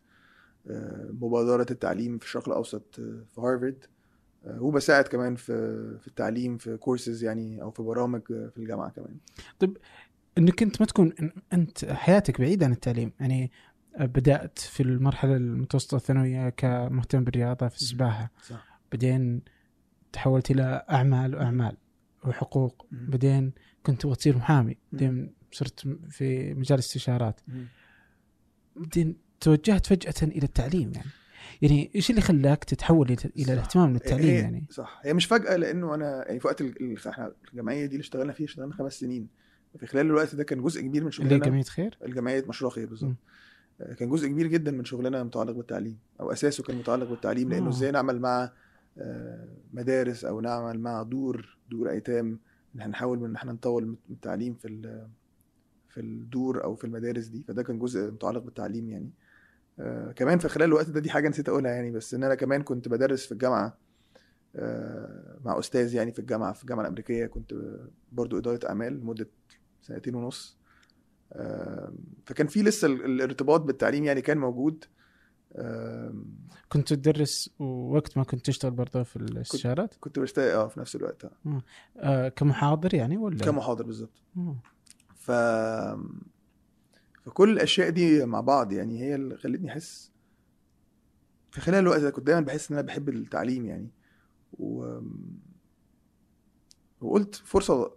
آه، 0.70 1.08
مبادرة 1.12 1.66
التعليم 1.70 2.18
في 2.18 2.24
الشرق 2.24 2.48
الأوسط 2.48 2.98
آه، 2.98 3.24
في 3.34 3.40
هارفارد 3.40 3.84
آه، 4.46 4.62
وبساعد 4.62 5.04
كمان 5.04 5.36
في 5.36 5.52
في 6.00 6.08
التعليم 6.08 6.58
في 6.58 6.76
كورسز 6.76 7.24
يعني 7.24 7.62
أو 7.62 7.70
في 7.70 7.82
برامج 7.82 8.22
في 8.26 8.56
الجامعة 8.56 8.90
كمان. 8.90 9.16
إنك 10.38 10.62
أنت 10.62 10.80
ما 10.80 10.86
تكون 10.86 11.12
أنت 11.52 11.84
حياتك 11.84 12.40
بعيدة 12.40 12.66
عن 12.66 12.72
التعليم 12.72 13.12
يعني 13.20 13.50
بدأت 14.00 14.58
في 14.58 14.82
المرحلة 14.82 15.36
المتوسطة 15.36 15.96
الثانوية 15.96 16.48
كمهتم 16.48 17.24
بالرياضة 17.24 17.68
في 17.68 17.76
السباحة 17.76 18.30
صح. 18.42 18.80
بعدين 18.92 19.42
تحولت 20.12 20.50
إلى 20.50 20.84
أعمال 20.90 21.34
وأعمال 21.34 21.76
وحقوق. 22.24 22.86
بعدين 22.90 23.52
كنت 23.82 24.02
تبغى 24.02 24.14
تصير 24.14 24.36
محامي 24.36 24.76
بعدين 24.92 25.34
صرت 25.52 25.80
في 26.10 26.54
مجال 26.54 26.74
الاستشارات 26.74 27.40
بعدين 28.76 29.16
توجهت 29.40 29.86
فجأة 29.86 30.14
إلى 30.22 30.42
التعليم 30.42 30.92
يعني. 30.94 31.10
يعني 31.62 31.90
إيش 31.94 32.10
اللي 32.10 32.20
خلاك 32.20 32.64
تتحول 32.64 33.16
إلى. 33.36 33.52
الاهتمام 33.52 33.92
بالتعليم 33.92 34.26
هي 34.26 34.38
يعني؟ 34.40 34.64
صح. 34.70 35.00
هي 35.04 35.14
مش 35.14 35.26
فجأة 35.26 35.56
لأنه 35.56 35.94
أنا 35.94 36.24
يعني 36.26 36.40
في 36.40 36.46
وقت 36.46 36.62
إحنا 37.08 37.32
الجمعية 37.48 37.86
دي 37.86 37.92
اللي 37.92 38.00
اشتغلنا 38.00 38.32
فيها 38.32 38.46
اشتغلنا 38.46 38.74
خمس 38.74 39.00
سنين. 39.00 39.28
في 39.78 39.86
خلال 39.86 40.06
الوقت 40.06 40.34
ده 40.34 40.44
كان 40.44 40.62
جزء 40.62 40.80
كبير 40.80 41.02
من 41.02 41.08
اللي 41.08 41.12
شغلنا. 41.12 41.38
جمعية 41.38 41.62
خير؟ 41.62 41.98
الجمعية 42.04 42.44
مشروع 42.48 42.70
خير 42.70 42.86
بالظبط. 42.86 43.16
آه، 43.80 43.94
كان 43.94 44.08
جزء 44.08 44.28
كبير 44.28 44.46
جدا 44.46 44.70
من 44.70 44.84
شغلنا 44.84 45.22
متعلق 45.22 45.52
بالتعليم 45.52 45.98
أو 46.20 46.32
أساسه 46.32 46.62
كان 46.62 46.76
متعلق 46.76 47.10
بالتعليم 47.10 47.50
لأنه 47.50 47.66
آه. 47.66 47.68
إزاي 47.68 47.90
نعمل 47.90 48.20
مع 48.20 48.52
مدارس 49.72 50.24
أو 50.24 50.40
نعمل 50.40 50.80
مع 50.80 51.02
دور 51.02 51.58
دور 51.70 51.90
أيتام 51.90 52.38
إن 52.74 52.80
إحنا 52.80 52.90
نحاول 52.92 53.24
إن 53.24 53.34
إحنا 53.36 53.52
نطور 53.52 53.84
من 53.84 53.96
التعليم 54.10 54.54
في 54.54 54.68
في 55.88 56.00
الدور 56.00 56.64
أو 56.64 56.74
في 56.74 56.84
المدارس 56.84 57.26
دي. 57.26 57.42
فده 57.48 57.62
كان 57.62 57.78
جزء 57.78 58.10
متعلق 58.10 58.42
بالتعليم 58.42 58.88
يعني. 58.90 59.10
آه، 59.78 60.12
كمان 60.12 60.38
في 60.38 60.48
خلال 60.48 60.66
الوقت 60.68 60.90
ده 60.90 61.00
دي 61.00 61.10
حاجة 61.10 61.28
نسيت 61.28 61.48
أقولها 61.48 61.72
يعني 61.72 61.90
بس 61.90 62.14
إن 62.14 62.24
أنا 62.24 62.34
كمان 62.34 62.62
كنت 62.62 62.88
بدرس 62.88 63.26
في 63.26 63.32
الجامعة 63.32 63.78
آه، 64.56 65.38
مع 65.44 65.58
أستاذ 65.58 65.94
يعني 65.94 66.12
في 66.12 66.18
الجامعة 66.18 66.52
في 66.52 66.62
الجامعة 66.62 66.82
الأمريكية. 66.82 67.26
كنت 67.26 67.54
برضو 68.12 68.38
إدارة 68.38 68.68
أعمال 68.68 68.92
لمدة 69.00 69.28
سنتين 69.82 70.14
ونص. 70.14 70.58
آم، 71.32 71.94
فكان 72.26 72.46
في 72.46 72.62
لسه 72.62 72.86
ال- 72.86 73.04
الارتباط 73.04 73.60
بالتعليم 73.60 74.04
يعني 74.04 74.20
كان 74.22 74.38
موجود. 74.38 74.84
كنت 76.68 76.92
تدرس 76.92 77.50
ووقت 77.58 78.18
ما 78.18 78.24
كنت 78.24 78.46
تشتغل 78.46 78.70
برضه 78.70 79.02
في 79.02 79.16
الاستشارات 79.16 79.94
كنت 80.00 80.18
بشتغل 80.18 80.50
آه 80.50 80.68
في 80.68 80.80
نفس 80.80 80.96
الوقت 80.96 81.24
آه. 81.24 81.62
آه 81.96 82.28
كمحاضر 82.28 82.94
يعني 82.94 83.16
ولا 83.16 83.38
كمحاضر 83.44 83.84
بالظبط 83.86 84.22
آه. 84.36 84.56
ف 85.14 85.30
فكل 87.24 87.50
الأشياء 87.50 87.90
دي 87.90 88.24
مع 88.26 88.40
بعض 88.40 88.72
يعني 88.72 89.00
هي 89.00 89.14
اللي 89.14 89.36
خلتني 89.36 89.68
أحس 89.72 90.10
في 91.50 91.60
خلال 91.60 91.78
الوقت 91.78 92.00
ده 92.00 92.10
كنت 92.10 92.26
دايما 92.26 92.40
بحس 92.40 92.70
إن 92.70 92.78
أنا 92.78 92.86
بحب 92.86 93.08
التعليم 93.08 93.66
يعني 93.66 93.90
و... 94.58 94.98
وقلت 97.00 97.34
فرصة 97.34 97.92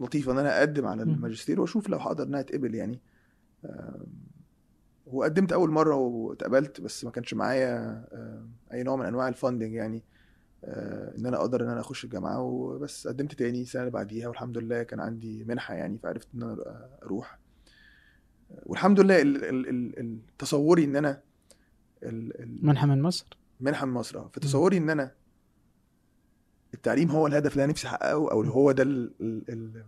لطيفة 0.00 0.32
إن 0.32 0.38
أنا 0.38 0.58
أقدم 0.58 0.86
على. 0.86 1.02
الماجستير 1.02 1.60
وأشوف 1.60 1.88
لو 1.88 1.98
هقدر 1.98 2.24
انها 2.24 2.40
أتقبل 2.40 2.74
يعني 2.74 3.00
آم، 3.64 4.06
وقدمت 5.12 5.52
أول 5.52 5.70
مرة 5.70 5.94
واتقبلت 5.94 6.80
بس 6.80 7.04
ما 7.04 7.10
كانش 7.10 7.34
معايا 7.34 8.04
آم، 8.12 8.50
أي 8.72 8.82
نوع 8.82 8.96
من 8.96 9.06
أنواع 9.06 9.28
الفاندنج 9.28 9.72
يعني 9.72 10.02
آه، 10.64 11.14
إن 11.18 11.26
أنا 11.26 11.36
أقدر 11.36 11.64
إن 11.64 11.68
أنا 11.68 11.80
أخش 11.80 12.04
الجامعة 12.04 12.40
وبس. 12.42 13.08
قدمت 13.08 13.32
تاني 13.34 13.62
السنة 13.62 13.82
اللي 13.82 13.92
بعديها 13.92 14.28
والحمد 14.28 14.58
لله 14.58 14.82
كان 14.82 15.00
عندي 15.00 15.44
منحة 15.44 15.74
يعني 15.74 15.98
فعرفت 15.98 16.28
إن 16.34 16.42
أنا 16.42 16.56
أروح. 17.02 17.38
والحمد 18.66 19.00
لله 19.00 19.22
تصوري 20.38 20.84
إن 20.84 20.96
أنا 20.96 21.20
منحة 22.62 22.86
من 22.86 23.02
مصر؟ 23.02 23.26
منحة 23.60 23.86
من 23.86 23.92
مصر 23.92 24.18
آه. 24.18 24.30
فتصوري 24.32 24.76
إن 24.76 24.90
أنا 24.90 25.12
التعليم 26.74 27.10
هو 27.10 27.26
الهدف 27.26 27.52
اللي 27.52 27.64
أنا 27.64 27.72
نفسي 27.72 27.86
أحققه 27.86 28.12
أو 28.32 28.42
هو 28.42 28.72
ده 28.72 28.82
ال- 28.82 29.12
ال- 29.20 29.44
ال- 29.48 29.84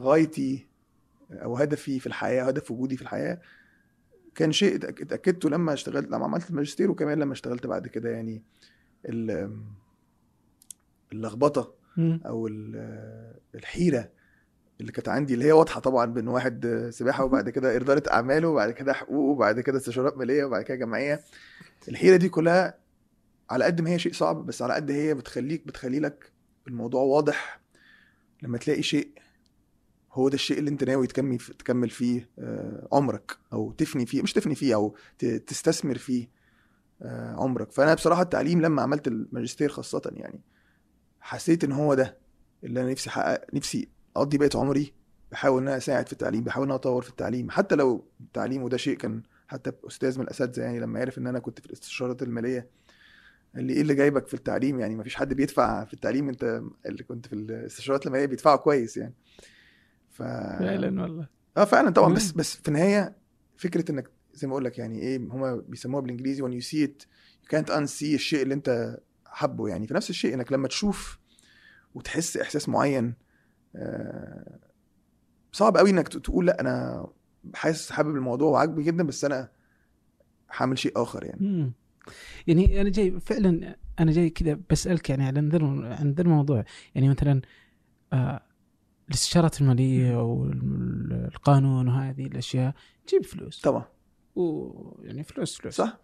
غايتي 0.00 0.66
أو 1.32 1.56
هدفي 1.56 2.00
في 2.00 2.06
الحياة 2.06 2.44
هدف 2.44 2.70
وجودي 2.70 2.96
في 2.96 3.02
الحياة. 3.02 3.40
كان 4.34 4.52
شيء 4.52 4.76
اتأكدته 4.76 5.50
لما 5.50 5.72
اشتغلت 5.72 6.08
لما 6.10 6.24
عملت 6.24 6.50
الماجستير 6.50 6.90
وكمان 6.90 7.18
لما 7.18 7.32
اشتغلت 7.32 7.66
بعد 7.66 7.86
كده 7.88 8.10
يعني 8.10 8.42
ال- 9.08 9.56
اللخبطة. 11.12 11.74
أو 12.26 12.46
ال- 12.46 13.34
الحيرة 13.54 14.10
اللي 14.80 14.92
كانت 14.92 15.08
عندي 15.08 15.34
اللي 15.34 15.44
هي 15.44 15.52
واضحة 15.52 15.80
طبعا 15.80 16.06
بين 16.06 16.28
واحد 16.28 16.88
سباحة 16.92 17.24
وبعد 17.24 17.50
كده 17.50 17.76
إدارة 17.76 18.02
أعماله 18.12 18.48
وبعد 18.48 18.70
كده 18.70 18.92
حقوق 18.92 19.30
وبعد 19.30 19.60
كده 19.60 19.78
استشارات 19.78 20.16
مالية 20.16 20.44
وبعد 20.44 20.62
كده 20.62 20.76
جمعية 20.76 21.20
الحيرة 21.88 22.16
دي 22.16 22.28
كلها 22.28 22.78
على 23.50 23.64
قد 23.64 23.80
ما 23.80 23.90
هي 23.90 23.98
شيء 23.98 24.12
صعب 24.12 24.46
بس 24.46 24.62
على 24.62 24.74
قد 24.74 24.90
هي 24.90 25.14
بتخليك 25.14 25.66
بتخلي 25.66 26.00
لك 26.00 26.32
الموضوع 26.68 27.02
واضح 27.02 27.60
لما 28.42 28.58
تلاقي 28.58 28.82
شيء 28.82 29.08
هو 30.14 30.28
ده 30.28 30.34
الشيء 30.34 30.58
اللي 30.58 30.70
انت 30.70 30.84
ناوي 30.84 31.06
تكمل 31.06 31.38
تكمل 31.38 31.90
فيه 31.90 32.28
آه، 32.38 32.88
عمرك 32.92 33.36
أو 33.52 33.72
تفني 33.72 34.06
فيه 34.06 34.22
مش 34.22 34.32
تفني 34.32 34.54
فيه 34.54 34.74
أو 34.74 34.96
تستثمر 35.18 35.98
فيه 35.98 36.28
آه، 37.02 37.34
عمرك. 37.38 37.72
فأنا 37.72 37.94
بصراحة 37.94 38.22
التعليم 38.22 38.62
لما 38.62 38.82
عملت 38.82 39.08
الماجستير 39.08 39.68
خاصة 39.68 40.12
يعني 40.16 40.40
حسيت 41.20 41.64
إن 41.64 41.72
هو 41.72 41.94
ده 41.94 42.16
اللي 42.64 42.80
أنا 42.80 42.90
نفسي 42.90 43.10
أحقق 43.10 43.54
نفسي 43.54 43.88
أقضي 44.16 44.38
بقيت 44.38 44.56
عمري 44.56 44.92
بحاول 45.32 45.62
إن 45.62 45.68
أنا 45.68 45.76
أساعد 45.76 46.06
في 46.06 46.12
التعليم 46.12 46.44
بحاول 46.44 46.64
إن 46.64 46.70
أنا 46.70 46.80
أطور 46.80 47.02
في 47.02 47.10
التعليم. 47.10 47.50
حتى 47.50 47.74
لو 47.74 48.04
التعليم 48.20 48.62
وده 48.62 48.76
شيء 48.76 48.96
كان 48.96 49.22
حتى 49.48 49.72
أستاذ 49.86 50.18
من 50.18 50.24
الأساتذة 50.24 50.62
يعني 50.62 50.80
لما 50.80 51.00
عرف 51.00 51.18
إن 51.18 51.26
أنا 51.26 51.38
كنت 51.38 51.60
في 51.60 51.66
الاستشارات 51.66 52.22
المالية 52.22 52.68
قال 53.54 53.64
لي 53.64 53.72
إيه 53.72 53.80
اللي 53.80 53.94
جايبك 53.94 54.26
في 54.26 54.34
التعليم؟ 54.34 54.80
يعني 54.80 54.94
ما 54.94 55.02
فيش 55.02 55.14
حد 55.14 55.34
بيدفع 55.34 55.84
في 55.84 55.94
التعليم 55.94 56.28
أنت 56.28 56.62
اللي 56.86 57.02
كنت 57.02 57.26
في 57.26 57.32
الاستشارات 57.32 58.06
المالية 58.06 58.26
بيدفعوا 58.26 58.56
كويس 58.56 58.96
يعني. 58.96 59.14
ف 60.14 60.22
فعلا 60.22 61.02
والله. 61.02 61.28
آه 61.56 61.64
فعلا 61.64 61.90
طبعا. 61.90 62.08
مم. 62.08 62.14
بس 62.14 62.32
بس 62.32 62.56
في 62.56 62.68
النهاية 62.68 63.16
فكرة 63.56 63.90
إنك 63.90 64.10
زي 64.34 64.46
ما 64.46 64.52
أقول 64.52 64.64
لك 64.64 64.78
يعني 64.78 65.00
إيه 65.00 65.16
هما 65.18 65.56
بيسموها 65.68 66.02
بالإنجليزي 66.02 66.42
when 66.42 66.52
you 66.62 66.66
see 66.66 66.88
it 66.88 67.06
you 67.44 67.48
can't 67.56 67.70
unsee 67.70 68.02
الشيء 68.14 68.42
اللي 68.42 68.54
أنت 68.54 68.98
حبه 69.26 69.68
يعني. 69.68 69.86
في 69.86 69.94
نفس 69.94 70.10
الشيء 70.10 70.34
إنك 70.34 70.52
لما 70.52 70.68
تشوف 70.68 71.18
وتحس 71.94 72.36
إحساس 72.36 72.68
معين 72.68 73.14
آه، 73.76 74.58
صعب 75.52 75.76
قوي 75.76 75.90
إنك 75.90 76.08
تقول 76.08 76.46
لأ 76.46 76.60
أنا 76.60 77.06
حاسس 77.54 77.90
حابب 77.92 78.16
الموضوع 78.16 78.48
وعاجبي 78.50 78.82
جدا 78.82 79.02
بس 79.04 79.24
أنا 79.24 79.50
حامل 80.48 80.78
شيء 80.78 80.92
آخر 81.02 81.24
يعني. 81.24 81.46
مم. 81.46 81.72
يعني 82.46 82.80
أنا 82.80 82.90
جاي 82.90 83.20
فعلا 83.20 83.76
أنا 84.00 84.12
جاي 84.12 84.30
كذا 84.30 84.58
بسألك 84.70 85.10
يعني 85.10 85.24
عن 85.24 85.48
ذا 85.48 85.58
عن 85.94 86.12
ذا 86.12 86.22
الموضوع. 86.22 86.64
يعني 86.94 87.08
مثلا 87.08 87.40
آه 88.12 88.42
الاستشارات 89.08 89.60
المالية 89.60 90.22
والقانون 90.22 91.88
وهذه 91.88 92.26
الأشياء 92.26 92.74
تجيب 93.06 93.24
فلوس. 93.24 93.60
طبعا 93.60 93.84
ويعني 94.36 95.22
فلوس 95.24 95.56
فلوس. 95.56 95.74
صح. 95.74 95.98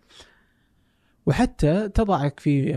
وحتى 1.27 1.89
تضعك 1.89 2.41
في 2.41 2.73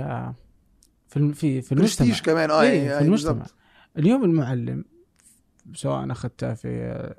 في 1.08 1.34
في 1.34 1.62
في 1.62 1.72
المجتمع. 1.72 2.16
كمان. 2.18 2.52
آه 2.52 2.62
إيه، 2.62 2.84
يعني 2.84 3.00
في 3.00 3.06
المجتمع. 3.06 3.32
بالظبط. 3.34 3.56
اليوم 3.98 4.24
المعلم 4.24 4.86
سواء 5.74 6.12
أخذته 6.12 6.54
في 6.54 7.14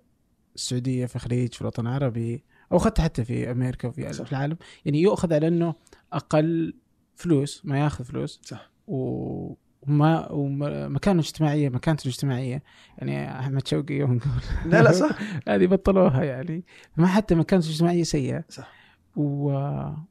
السعودية 0.55 1.07
في 1.07 1.17
الخليج 1.17 1.53
في 1.55 1.61
الوطن 1.62 1.87
العربي 1.87 2.45
أو 2.73 2.77
أخذته 2.77 3.03
حتى 3.03 3.25
في 3.25 3.51
أمريكا 3.51 3.88
وفي 3.88 4.12
صح. 4.12 4.25
في 4.25 4.33
العالم 4.33 4.57
يعني 4.85 5.03
يؤخذ 5.03 5.33
على 5.35 5.49
إنه 5.49 5.75
أقل 6.12 6.75
فلوس 7.17 7.62
ما 7.67 7.79
ياخذ 7.79 8.05
فلوس. 8.05 8.40
صح. 8.45 8.71
و- 8.87 9.55
وما 9.88 10.33
ومكانه 10.33 11.20
اجتماعية 11.20 11.68
مكانته 11.68 12.03
الاجتماعية. 12.03 12.62
يعني 12.99 13.38
أحمد 13.38 13.66
شوقي 13.66 13.94
يوم 13.94 14.20
لا 14.66 14.83
لا 14.83 14.92
صح. 14.92 15.18
هذه 15.49 15.66
بطلوها 15.66 16.25
يعني. 16.25 16.64
ما 16.97 17.07
حتى 17.07 17.35
مكانته 17.35 17.66
الاجتماعية 17.66 18.03
سيئة. 18.03 18.44
صح. 18.49 18.73
و... 19.16 19.49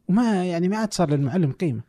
وما 0.10 0.46
يعني 0.46 0.68
ما 0.68 0.78
عاد 0.78 0.94
صار 0.94 1.10
للمعلم 1.10 1.52
قيمة. 1.52 1.82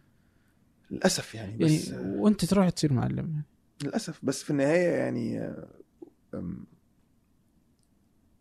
للأسف 0.90 1.34
يعني 1.34 1.50
يعني 1.50 1.76
بس 1.76 1.94
وأنت 1.98 2.44
تروح 2.44 2.68
تصير 2.68 2.92
معلم. 2.92 3.42
للأسف. 3.84 4.20
بس 4.22 4.42
في 4.42 4.50
النهاية 4.50 4.88
يعني 4.88 5.52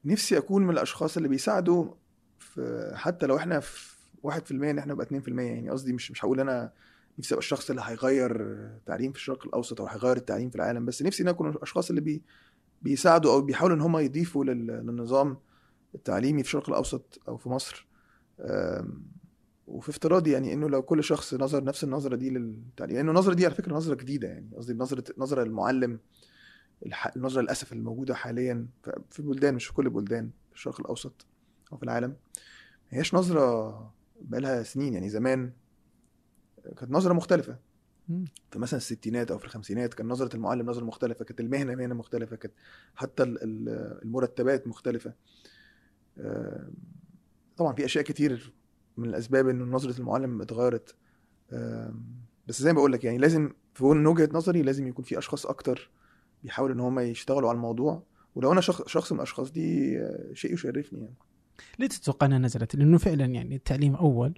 نفسي 0.06 0.38
أكون 0.38 0.64
من 0.64 0.70
الأشخاص 0.70 1.18
اللي 1.18 1.30
بيساعدوا 1.30 1.94
في 2.40 2.92
حتى 2.96 3.26
لو 3.26 3.38
إحنا 3.38 3.60
في 3.60 3.96
1% 4.28 4.52
إن 4.52 4.80
إحنا 4.80 4.94
نبقى 4.94 5.06
2% 5.06 5.28
يعني. 5.28 5.70
قصدي 5.70 5.94
مش 5.94 6.12
مش 6.12 6.26
هقول 6.26 6.40
أنا 6.40 6.72
نفسي 7.20 7.34
أبقى 7.34 7.44
الشخص 7.44 7.70
اللي 7.70 7.82
هيغير 7.86 8.42
التعليم 8.42 9.12
في 9.12 9.18
الشرق 9.18 9.46
الأوسط 9.46 9.82
أو 9.82 9.88
هيغير 9.88 10.18
التعليم 10.18 10.50
في 10.50 10.56
العالم 10.56 10.86
بس 10.86 11.02
نفسي 11.02 11.24
إن 11.24 11.28
أكون 11.28 11.50
الأشخاص 11.50 11.90
اللي 11.90 12.02
بي 12.02 12.22
بيساعدوا 12.82 13.34
أو 13.34 13.42
بيحاولوا 13.42 13.76
إن 13.76 13.82
هم 13.82 13.98
يضيفوا 13.98 14.46
لل- 14.46 14.68
للنظام 14.68 15.38
التعليمي 15.96 16.44
في 16.44 16.48
الشرق 16.50 16.70
الأوسط 16.70 17.20
أو 17.28 17.38
في 17.38 17.50
مصر. 17.50 17.88
وفي 19.68 19.90
افتراضي 19.90 20.32
يعني 20.32 20.54
إنه 20.54 20.70
لو 20.70 20.82
كل 20.82 21.04
شخص 21.04 21.34
نظر 21.34 21.64
نفس 21.64 21.84
النظرة 21.84 22.16
دي 22.16 22.30
للتعليم 22.30 22.96
لأنه 22.98 23.12
النظرة 23.12 23.34
دي 23.34 23.46
على 23.46 23.56
فكرة 23.56 23.74
نظرة 23.74 23.96
جديدة 23.96 24.28
يعني 24.28 24.50
قصدي 24.58 24.74
نظرة 24.74 25.04
نظرة 25.18 25.44
المعلم 25.44 26.00
النظرة 27.16 27.42
للأسف 27.42 27.74
الموجودة 27.74 28.16
حاليا 28.16 28.68
في 29.10 29.22
بلدان 29.22 29.56
مش 29.56 29.66
في 29.66 29.74
كل 29.74 29.86
البلدان 29.86 30.30
في 30.50 30.56
الشرق 30.56 30.80
الأوسط 30.80 31.26
أو 31.72 31.78
في 31.78 31.84
العالم. 31.84 32.10
ما 32.10 32.98
هياش 32.98 33.14
نظرة 33.14 33.94
بقالها 34.22 34.64
سنين 34.64 34.94
يعني 34.94 35.10
زمان 35.10 35.52
كانت 36.78 36.92
نظرة 36.92 37.14
مختلفة. 37.14 37.58
في 38.52 38.60
مثلا 38.60 38.78
الستينات 38.78 39.32
أو 39.32 39.38
في 39.38 39.46
الخمسينات 39.46 39.94
كان 39.94 40.08
نظرة 40.08 40.36
المعلم 40.36 40.70
نظرة 40.70 40.84
مختلفة 40.86 41.26
كانت 41.26 41.40
المهنة 41.40 41.76
مهنة 41.76 41.96
مختلفة 41.96 42.36
كانت 42.36 42.54
حتى 42.96 43.24
ال- 43.24 43.44
ال- 43.44 44.00
المرتبات 44.04 44.68
مختلفة. 44.68 45.14
طبعا 47.58 47.74
في 47.74 47.86
أشياء 47.86 48.04
كتير 48.04 48.54
من 48.98 49.10
الأسباب 49.10 49.48
إن 49.50 49.62
نظرة 49.72 50.00
المعلم 50.00 50.42
اتغيرت. 50.42 50.96
بس 52.48 52.62
زي 52.62 52.74
ما 52.74 52.78
بقول 52.78 52.92
لك 52.94 53.04
يعني 53.04 53.18
لازم 53.18 53.52
في 53.74 53.84
وجهة 53.86 54.30
نظري 54.34 54.62
لازم 54.62 54.88
يكون 54.88 55.06
في 55.06 55.18
أشخاص 55.18 55.46
أكتر 55.46 55.90
بيحاولوا 56.44 56.76
إن 56.76 56.80
هم 56.80 57.00
يشتغلوا 57.00 57.50
على 57.50 57.56
الموضوع. 57.56 58.04
ولو 58.36 58.52
أنا 58.52 58.62
شخص 58.62 58.88
شخص 58.88 59.12
من 59.12 59.18
الأشخاص 59.18 59.52
دي 59.52 60.00
آه، 60.00 60.34
شيء 60.34 60.54
يشرفني 60.54 61.00
يعني. 61.00 61.16
ليه 61.80 61.88
تتوقع 61.88 62.28
إنها 62.28 62.38
نزلت؟ 62.38 62.76
لأنه 62.76 62.98
فعلا 62.98 63.26
يعني 63.26 63.56
التعليم 63.56 63.96
أول. 63.96 64.34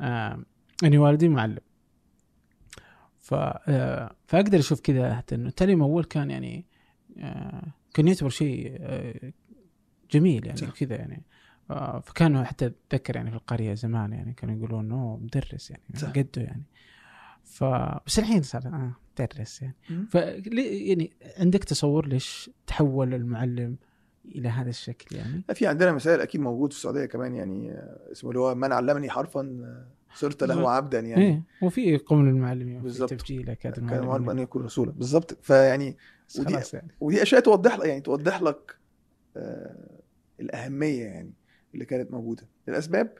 آه 0.00 0.42
يعني 0.82 0.98
والدي 0.98 1.28
معلم 1.28 1.58
ف 3.20 3.34
آه 3.34 4.16
فأقدر 4.26 4.58
أشوف 4.58 4.80
كذا 4.80 5.14
حتى 5.14 5.34
إنه 5.34 5.48
التعليم 5.48 5.82
اول 5.82 6.04
كان 6.04 6.30
يعني 6.30 6.64
آه 7.18 7.66
كان 7.94 8.08
يعتبر 8.08 8.28
شيء 8.28 8.76
آه 8.80 9.32
جميل 10.10 10.46
يعني. 10.46 10.60
كذا 10.60 10.96
يعني 10.96 11.22
فكانوا 12.02 12.44
حتى 12.44 12.66
أتذكر 12.66 13.16
يعني 13.16 13.30
في 13.30 13.36
القرية 13.36 13.74
زمان 13.74 14.12
يعني 14.12 14.32
كانوا 14.32 14.56
يقولون 14.56 14.84
إنه 14.84 15.16
مدرس 15.22 15.70
يعني. 15.70 16.12
قده 16.12 16.42
يعني 16.42 16.64
ف 17.44 17.64
بس 18.06 18.18
الحين 18.18 18.42
صار 18.42 18.66
آه 18.66 18.92
مدرس 19.20 19.62
يعني. 19.62 19.76
ف 20.10 20.14
يعني 20.14 21.12
عندك 21.38 21.64
تصور 21.64 22.06
ليش 22.06 22.50
تحول 22.66 23.14
المعلم 23.14 23.76
إلى 24.24 24.48
هذا 24.48 24.70
الشكل 24.70 25.16
يعني؟ 25.16 25.42
في 25.54 25.66
عندنا 25.66 25.92
مثال 25.92 26.20
أكيد 26.20 26.40
موجود 26.40 26.72
في 26.72 26.78
السعودية 26.78 27.06
كمان 27.06 27.34
يعني 27.34 27.74
اسمه 28.12 28.30
اللي 28.30 28.40
هو 28.40 28.54
من 28.54 28.72
علمني 28.72 29.10
حرفا 29.10 29.42
صرت 30.16 30.42
له. 30.44 30.70
عبدا 30.70 31.00
يعني. 31.00 31.22
إيه 31.24 31.42
وفي 31.62 31.98
قوم 31.98 32.28
المعلمين 32.28 32.82
بالظبط. 32.82 33.10
تبجيل 33.10 33.54
كان 33.54 33.72
معلم 33.84 34.02
المعلمين. 34.02 34.30
أن 34.30 34.38
يكون 34.38 34.62
رسولا. 34.64 34.90
بالظبط 34.92 35.38
فيعني 35.42 35.96
ودي- 36.38 36.54
يعني. 36.72 36.88
ودي 37.00 37.22
أشياء 37.22 37.40
توضح 37.40 37.78
لك 37.78 37.86
يعني 37.86 38.00
توضح 38.00 38.42
لك 38.42 38.76
آه، 39.36 40.00
الأهمية 40.40 41.04
يعني 41.04 41.32
اللي 41.74 41.84
كانت 41.84 42.10
موجودة. 42.10 42.42
الأسباب؟ 42.68 43.18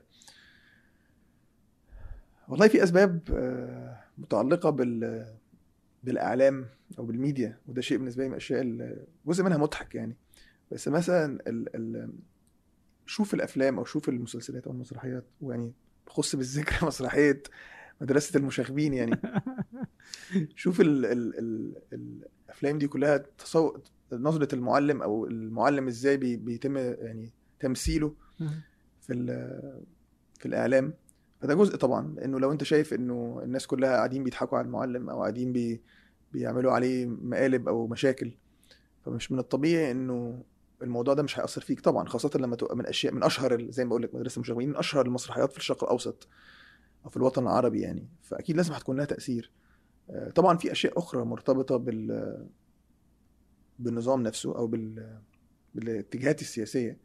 والله 2.49 2.69
في 2.69 2.83
أسباب 2.83 3.21
آه، 3.35 4.01
متعلقة 4.19 4.71
بال 4.71 5.27
بالإعلام 6.05 6.67
أو 6.99 7.05
بالميديا 7.07 7.59
وده 7.69 7.81
شيء 7.81 7.99
بالنسبة 7.99 8.23
لي 8.23 8.29
من 8.29 8.33
الأشياء 8.35 8.63
جزء 9.27 9.45
منها 9.45 9.57
مضحك 9.59 9.95
يعني. 9.95 10.17
بس 10.73 10.89
مثلا 10.89 11.39
ال 11.47 11.77
ال 11.77 12.11
شوف 13.07 13.35
الأفلام 13.35 13.79
أو 13.79 13.85
شوف 13.85 14.09
المسلسلات 14.09 14.67
أو 14.67 14.73
المسرحيات 14.73 15.25
ويعني 15.41 15.73
خص 16.07 16.37
بالذكر 16.37 16.87
مسرحية 16.87 17.43
مدرسة 18.01 18.39
المشاغبين 18.39 18.95
يعني. 18.95 19.21
شوف 20.57 20.81
ال 20.81 21.07
ال 21.07 21.39
ال 21.39 21.75
الأفلام 21.93 22.79
دي 22.79 22.89
كلها 22.89 23.17
تصور 23.39 23.81
نظرة 24.13 24.55
المعلم 24.55 25.03
أو 25.03 25.27
المعلم 25.27 25.87
إزاي 25.87 26.17
بي 26.17 26.37
بيتم 26.37 26.77
يعني 26.77 27.33
تمثيله 27.61 28.15
في 29.01 29.13
ال- 29.13 29.83
في 30.39 30.47
الإعلام. 30.47 30.95
فده 31.41 31.55
جزء 31.55 31.77
طبعا 31.77 32.15
لأنه 32.17 32.41
لو 32.41 32.53
أنت 32.53 32.65
شايف 32.65 32.95
إنه 32.95 33.41
الناس 33.45 33.67
كلها 33.67 33.91
قاعدين 33.91 34.25
بيضحكوا 34.25 34.59
على 34.59 34.65
المعلم 34.67 35.11
أو 35.11 35.21
قاعدين 35.21 35.53
بي 35.53 35.81
بيعملوا 36.33 36.73
عليه 36.73 37.07
مقالب 37.07 37.69
أو 37.69 37.87
مشاكل 37.87 38.33
فمش 39.05 39.33
من 39.33 39.39
الطبيعي 39.39 39.91
إنه 39.91 40.43
الموضوع 40.83 41.15
ده 41.15 41.23
مش 41.23 41.39
هيأثر 41.39 41.61
فيك 41.61 41.81
طبعا 41.81 42.09
خاصة 42.09 42.31
لما 42.37 42.57
تبقى 42.57 42.77
من 42.77 42.87
أشياء 42.87 43.15
من 43.15 43.23
أشهر 43.23 43.55
ال- 43.55 43.73
زي 43.73 43.85
ما 43.85 43.89
بقول 43.89 44.03
لك 44.03 44.15
مدرسة 44.15 44.37
المشاغبين 44.37 44.69
من 44.69 44.77
أشهر 44.77 45.07
المسرحيات 45.07 45.53
في 45.53 45.59
الشرق 45.59 45.85
الأوسط 45.85 46.29
أو 47.05 47.11
في 47.11 47.17
الوطن 47.17 47.43
العربي 47.43 47.81
يعني. 47.81 48.09
فأكيد 48.23 48.57
لازم 48.57 48.73
هتكون 48.73 48.97
لها 48.97 49.05
تأثير. 49.05 49.51
آه، 50.11 50.31
طبعا 50.31 50.57
في 50.57 50.73
أشياء 50.73 50.99
أخرى 50.99 51.25
مرتبطة 51.25 51.77
بال 51.77 52.47
بالنظام 53.79 54.23
نفسه 54.23 54.57
أو 54.57 54.67
بال 54.67 55.19
بالاتجاهات 55.75 56.41
السياسية. 56.41 56.99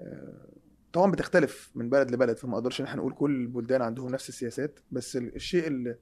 آه، 0.00 0.48
طبعا 0.92 1.10
بتختلف 1.10 1.70
من 1.74 1.90
بلد 1.90 2.10
لبلد 2.10 2.36
فما 2.38 2.54
أقدرش 2.54 2.80
إن 2.80 2.86
إحنا 2.86 3.00
نقول 3.00 3.12
كل 3.14 3.30
البلدان 3.40 3.82
عندهم 3.82 4.08
نفس 4.08 4.28
السياسات 4.28 4.80
بس 4.92 5.16
ال- 5.16 5.34
الشيء 5.36 5.66
اللي 5.66 5.98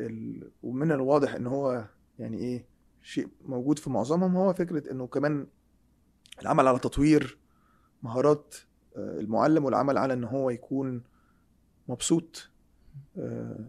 ال... 0.00 0.50
ومن 0.62 0.92
الواضح 0.92 1.34
إن 1.34 1.46
هو 1.46 1.84
يعني 2.18 2.38
إيه 2.38 2.66
شيء 3.06 3.28
موجود 3.44 3.78
في 3.78 3.90
معظمهم 3.90 4.36
هو 4.36 4.52
فكرة 4.52 4.92
إنه 4.92 5.06
كمان 5.06 5.46
العمل 6.42 6.68
على 6.68 6.78
تطوير 6.78 7.38
مهارات 8.02 8.54
آه، 8.96 9.20
المعلم 9.20 9.64
والعمل 9.64 9.98
على 9.98 10.12
إن 10.12 10.24
هو 10.24 10.50
يكون 10.50 11.02
مبسوط 11.88 12.50
آه، 13.18 13.64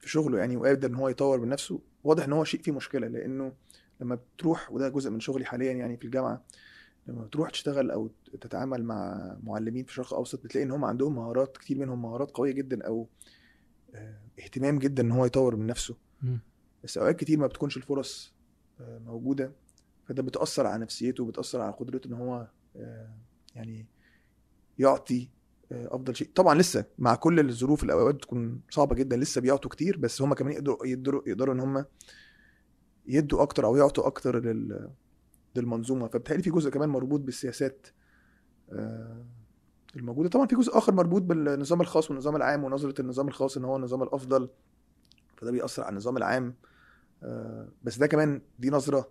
في 0.00 0.08
شغله 0.08 0.38
يعني 0.38 0.56
وقادر 0.56 0.88
إن 0.88 0.94
هو 0.94 1.08
يطور 1.08 1.40
من 1.40 1.48
نفسه 1.48 1.80
واضح 2.04 2.24
إن 2.24 2.32
هو 2.32 2.44
شيء 2.44 2.62
فيه 2.62 2.72
مشكلة 2.72 3.08
لأنه 3.08 3.52
لما 4.00 4.14
بتروح 4.14 4.72
وده 4.72 4.88
جزء 4.88 5.10
من 5.10 5.20
شغلي 5.20 5.44
حاليا 5.44 5.72
يعني 5.72 5.96
في 5.96 6.04
الجامعة 6.04 6.44
لما 7.06 7.24
بتروح 7.24 7.50
تشتغل 7.50 7.90
أو 7.90 8.10
تتعامل 8.40 8.84
مع 8.84 9.36
معلمين 9.42 9.84
في 9.84 9.90
الشرق 9.90 10.12
الأوسط 10.12 10.44
بتلاقي 10.44 10.64
إن 10.64 10.70
هم 10.70 10.84
عندهم 10.84 11.14
مهارات 11.14 11.56
كتير 11.56 11.78
منهم 11.78 12.02
مهارات 12.02 12.30
قوية 12.30 12.52
جدا 12.52 12.86
أو 12.86 13.08
آه، 13.94 14.20
اهتمام 14.40 14.78
جدا 14.78 15.02
إن 15.02 15.10
هو 15.12 15.26
يطور 15.26 15.56
من 15.56 15.66
نفسه. 15.66 15.96
بس 16.84 16.98
أوقات 16.98 17.16
كتير 17.16 17.38
ما 17.38 17.46
بتكونش 17.46 17.76
الفرص 17.76 18.35
موجودة. 18.80 19.52
فده 20.04 20.22
بتأثر 20.22 20.66
على 20.66 20.82
نفسيته 20.82 21.24
وبتاثر 21.24 21.60
على 21.60 21.72
قدرته 21.72 22.08
إن 22.08 22.12
هو 22.12 22.48
آه، 22.76 23.10
يعني 23.54 23.86
يعطي 24.78 25.28
آه، 25.72 25.94
أفضل 25.94 26.16
شيء. 26.16 26.30
طبعا 26.34 26.54
لسه 26.54 26.84
مع 26.98 27.14
كل 27.14 27.40
الظروف 27.40 27.84
الأوقات 27.84 28.14
بتكون 28.14 28.60
صعبة 28.70 28.94
جدا 28.96 29.16
لسه 29.16 29.40
بيعطوا 29.40 29.70
كتير 29.70 29.96
بس 29.96 30.22
هم 30.22 30.34
كمان 30.34 30.52
يقدروا 30.52 30.86
يقدروا 30.86 31.22
يقدروا 31.26 31.54
إن 31.54 31.60
هم 31.60 31.84
يدوا 33.06 33.42
أكتر 33.42 33.66
أو 33.66 33.76
يعطوا 33.76 34.06
أكتر 34.06 34.40
لل 34.40 34.90
للمنظومة. 35.56 36.08
فبالتالي 36.08 36.42
في 36.42 36.50
جزء 36.50 36.70
كمان 36.70 36.88
مربوط 36.88 37.20
بالسياسات 37.20 37.86
آه، 38.72 39.24
الموجودة. 39.96 40.28
طبعا 40.28 40.46
في 40.46 40.56
جزء 40.56 40.78
آخر 40.78 40.94
مربوط 40.94 41.22
بالنظام 41.22 41.80
الخاص 41.80 42.10
والنظام 42.10 42.36
العام 42.36 42.64
ونظرة 42.64 43.00
النظام 43.00 43.28
الخاص 43.28 43.56
إن 43.56 43.64
هو 43.64 43.76
النظام 43.76 44.02
الأفضل. 44.02 44.48
فده 45.36 45.50
بيأثر 45.50 45.82
على 45.82 45.90
النظام 45.90 46.16
العام. 46.16 46.54
بس 47.82 47.98
ده 47.98 48.06
كمان 48.06 48.40
دي 48.58 48.70
نظرة 48.70 49.08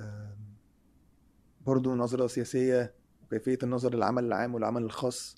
آه، 0.00 0.36
برضو 1.66 1.94
نظرة 1.94 2.26
سياسية 2.26 2.94
وكيفية 3.26 3.58
النظر 3.62 3.94
للعمل 3.94 4.24
العام 4.24 4.54
والعمل 4.54 4.82
الخاص. 4.82 5.36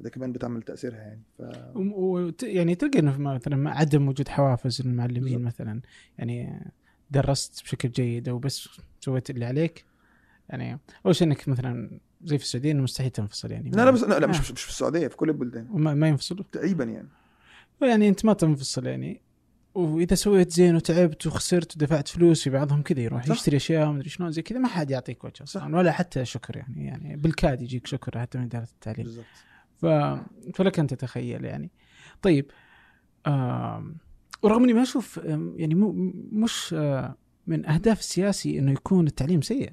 ده 0.00 0.10
كمان 0.10 0.32
بتعمل 0.32 0.62
تأثيرها 0.62 0.96
يعني 0.98 1.22
ف... 1.38 1.42
و- 1.76 2.30
يعني 2.42 2.74
تلقى 2.74 2.98
إنه 2.98 3.18
مثلا 3.18 3.70
عدم 3.70 4.08
وجود 4.08 4.28
حوافز 4.28 4.82
للمعلمين 4.82 5.22
بالضبط. 5.22 5.46
مثلا. 5.46 5.80
يعني 6.18 6.66
درست 7.10 7.62
بشكل 7.62 7.90
جيد 7.90 8.28
أو 8.28 8.38
بس 8.38 8.68
سويت 9.00 9.30
اللي 9.30 9.44
عليك. 9.44 9.84
يعني 10.48 10.78
أول 11.06 11.14
شيء 11.16 11.26
إنك 11.26 11.48
مثلا 11.48 12.00
زي 12.24 12.38
في 12.38 12.44
السعودية 12.44 12.72
إنه 12.72 12.82
مستحيل 12.82 13.10
تنفصل 13.10 13.50
يعني. 13.50 13.70
لا 13.70 13.84
لا 13.84 13.90
بس 13.90 14.02
لا, 14.02 14.18
لا 14.18 14.26
مش 14.26 14.36
آه. 14.50 14.52
مش 14.52 14.62
في 14.62 14.70
السعودية 14.70 15.08
في 15.08 15.16
كل 15.16 15.28
البلدان. 15.30 15.68
وما 15.70 15.94
ما 15.94 16.08
ينفصلوا. 16.08 16.44
تقريبا 16.52 16.84
يعني. 16.84 17.08
يعني 17.82 18.08
أنت 18.08 18.24
ما 18.24 18.32
تنفصل 18.32 18.86
يعني. 18.86 19.20
وإذا 19.76 20.14
سويت 20.14 20.52
زين 20.52 20.76
وتعبت 20.76 21.26
وخسرت 21.26 21.76
ودفعت 21.76 22.08
فلوس 22.08 22.42
في 22.42 22.50
بعضهم 22.50 22.82
كذا 22.82 23.00
يروح 23.00 23.26
صح. 23.26 23.34
يشتري 23.34 23.56
أشياء 23.56 23.88
ومدري 23.88 24.08
شلون 24.08 24.30
زي 24.30 24.42
كذا 24.42 24.58
ما 24.58 24.68
حد 24.68 24.90
يعطيك 24.90 25.24
وجه 25.24 25.42
أصلا 25.42 25.76
ولا 25.76 25.92
حتى 25.92 26.24
شكر 26.24 26.56
يعني 26.56 26.86
يعني 26.86 27.16
بالكاد 27.16 27.62
يجيك 27.62 27.86
شكر 27.86 28.18
حتى 28.18 28.38
من 28.38 28.44
اداره 28.44 28.68
التعليم. 28.74 29.04
بالظبط 29.04 29.24
ف... 29.76 29.86
فلك 30.54 30.78
أن 30.78 30.86
تتخيل 30.86 31.44
يعني. 31.44 31.70
طيب 32.22 32.50
آم... 33.26 33.96
ورغم 34.42 34.62
إني 34.62 34.72
ما 34.72 34.82
أشوف 34.82 35.20
يعني 35.56 35.74
مو 35.74 35.92
مش 36.32 36.74
آه، 36.78 37.16
من 37.46 37.66
أهداف 37.66 38.00
السياسي 38.00 38.58
إنه 38.58 38.72
يكون 38.72 39.06
التعليم 39.06 39.42
سيء 39.42 39.72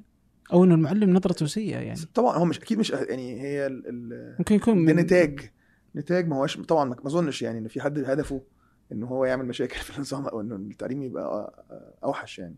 أو 0.54 0.64
إنه 0.64 0.76
المعلم 0.76 1.14
نظرته 1.14 1.46
سيئة 1.46 1.80
يعني. 1.80 2.00
طبعا 2.14 2.38
هو 2.38 2.46
مش 2.46 2.60
أكيد 2.60 2.80
مش 2.80 2.90
يعني 2.90 3.42
هي 3.42 3.68
ال... 3.68 3.84
ال... 3.88 4.36
ممكن 4.40 4.56
يكون 4.56 4.78
من 4.78 4.96
نتاج. 4.96 5.40
نتاج 5.96 6.28
ما 6.28 6.36
هوش 6.36 6.58
طبعا 6.58 6.86
ما 6.86 6.96
ما 6.96 7.08
أظنش 7.08 7.42
يعني 7.42 7.60
ان 7.60 7.68
في 7.68 7.82
حد 7.82 8.00
هدفه 8.00 8.42
إن 8.94 9.04
هو 9.04 9.26
يعمل 9.26 9.46
مشاكل 9.46 9.76
في 9.76 9.96
النظام 9.98 10.26
أو 10.26 10.42
إنه 10.42 10.56
التعليم 10.56 11.04
يبقى 11.04 11.54
أوحش 12.04 12.40
يعني. 12.40 12.56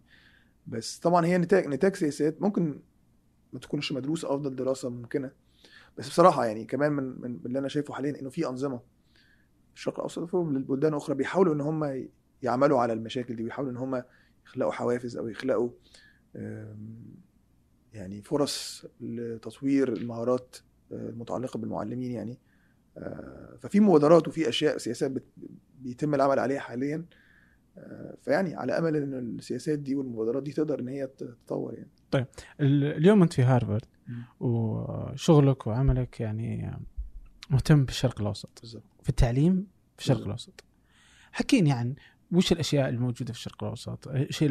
بس 0.67 0.99
طبعا 0.99 1.25
هي 1.25 1.37
نتاج 1.37 1.67
نتاج 1.67 1.95
سياسات 1.95 2.41
ممكن 2.41 2.79
ما 3.53 3.59
تكونش 3.59 3.91
مدروسة 3.91 4.35
أفضل 4.35 4.55
دراسة 4.55 4.89
ممكنة. 4.89 5.31
بس 5.97 6.09
بصراحة 6.09 6.45
يعني 6.45 6.65
كمان 6.65 6.91
من 6.91 7.21
من 7.21 7.39
اللي 7.45 7.59
أنا 7.59 7.67
شايفه 7.67 7.93
حاليا 7.93 8.19
إنه 8.21 8.29
في 8.29 8.47
أنظمة 8.47 8.79
الشرق 9.75 9.95
الأوسط 9.95 10.33
وفي 10.33 10.35
البلدان 10.35 10.91
الأخرى 10.91 11.15
بيحاولوا 11.15 11.53
إن 11.53 11.61
هم 11.61 12.07
يعملوا 12.43 12.79
على 12.79 12.93
المشاكل 12.93 13.35
دي 13.35 13.43
ويحاولوا 13.43 13.71
إن 13.71 13.77
هم 13.77 14.03
يخلقوا 14.45 14.71
حوافز 14.71 15.17
أو 15.17 15.27
يخلقوا 15.27 15.69
يعني 17.93 18.21
فرص 18.21 18.85
لتطوير 19.01 19.93
المهارات 19.93 20.55
آه، 20.91 21.09
المتعلقة 21.09 21.57
بالمعلمين 21.57 22.11
يعني. 22.11 22.39
ففي 23.59 23.79
مبادرات 23.79 24.27
وفي 24.27 24.49
أشياء 24.49 24.77
سياسات 24.77 25.11
بيتم 25.81 26.15
العمل 26.15 26.39
عليها 26.39 26.59
حاليا. 26.59 27.05
آه، 27.77 28.17
فيعني 28.21 28.55
على 28.55 28.77
أمل 28.77 28.95
إن 28.95 29.13
السياسات 29.13 29.79
دي 29.79 29.95
والمبادرات 29.95 30.43
دي 30.43 30.51
تقدر 30.51 30.79
إن 30.79 30.87
هي 30.87 31.07
تتطور 31.07 31.73
يعني. 31.73 31.89
ال- 32.59 32.83
اليوم 32.83 33.21
أنت 33.21 33.33
في 33.33 33.41
هارفارد. 33.43 33.85
وشغلك 34.39 35.67
وعملك 35.67 36.19
يعني 36.19 36.77
مهتم 37.49 37.85
بالشرق 37.85 38.21
الأوسط. 38.21 38.59
بالظبط 38.61 38.83
في 39.03 39.09
التعليم 39.09 39.67
في 39.97 40.01
الشرق 40.01 40.15
بالضبط. 40.15 40.27
الأوسط. 40.27 40.63
حكيني 41.31 41.71
عن 41.71 41.95
وش 42.31 42.51
الأشياء 42.51 42.89
الموجودة 42.89 43.33
في 43.33 43.39
الشرق 43.39 43.63
الأوسط؟ 43.63 44.07
إيش 44.07 44.43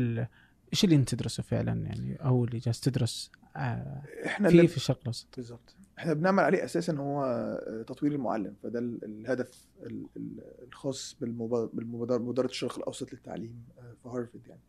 إيش 0.72 0.84
اللي 0.84 0.96
أنت 0.96 1.14
تدرسه 1.14 1.42
فعلا 1.42 1.86
يعني 1.86 2.16
أو 2.16 2.44
اللي 2.44 2.58
جالس 2.58 2.80
تدرس 2.80 3.30
آه، 3.56 4.02
إحنا 4.26 4.48
في 4.48 4.54
اللي 4.56 4.68
في 4.68 4.76
الشرق 4.76 4.98
الأوسط؟ 5.00 5.26
بالظبط 5.36 5.76
إحنا 5.98 6.12
بنعمل 6.12 6.42
عليه 6.44 6.64
أساسا 6.64 6.92
هو 6.96 7.24
تطوير 7.86 8.12
المعلم. 8.12 8.54
فده 8.62 8.78
ال- 8.78 9.04
الهدف 9.04 9.66
ال- 9.82 10.06
ال- 10.16 10.42
الخاص 10.68 11.16
بالمبا- 11.20 11.70
بالمبادره 11.74 12.18
مبادره 12.18 12.46
الشرق 12.46 12.78
الأوسط 12.78 13.12
للتعليم 13.12 13.64
آه، 13.78 13.92
في 14.02 14.08
هارفرد 14.08 14.46
يعني. 14.46 14.60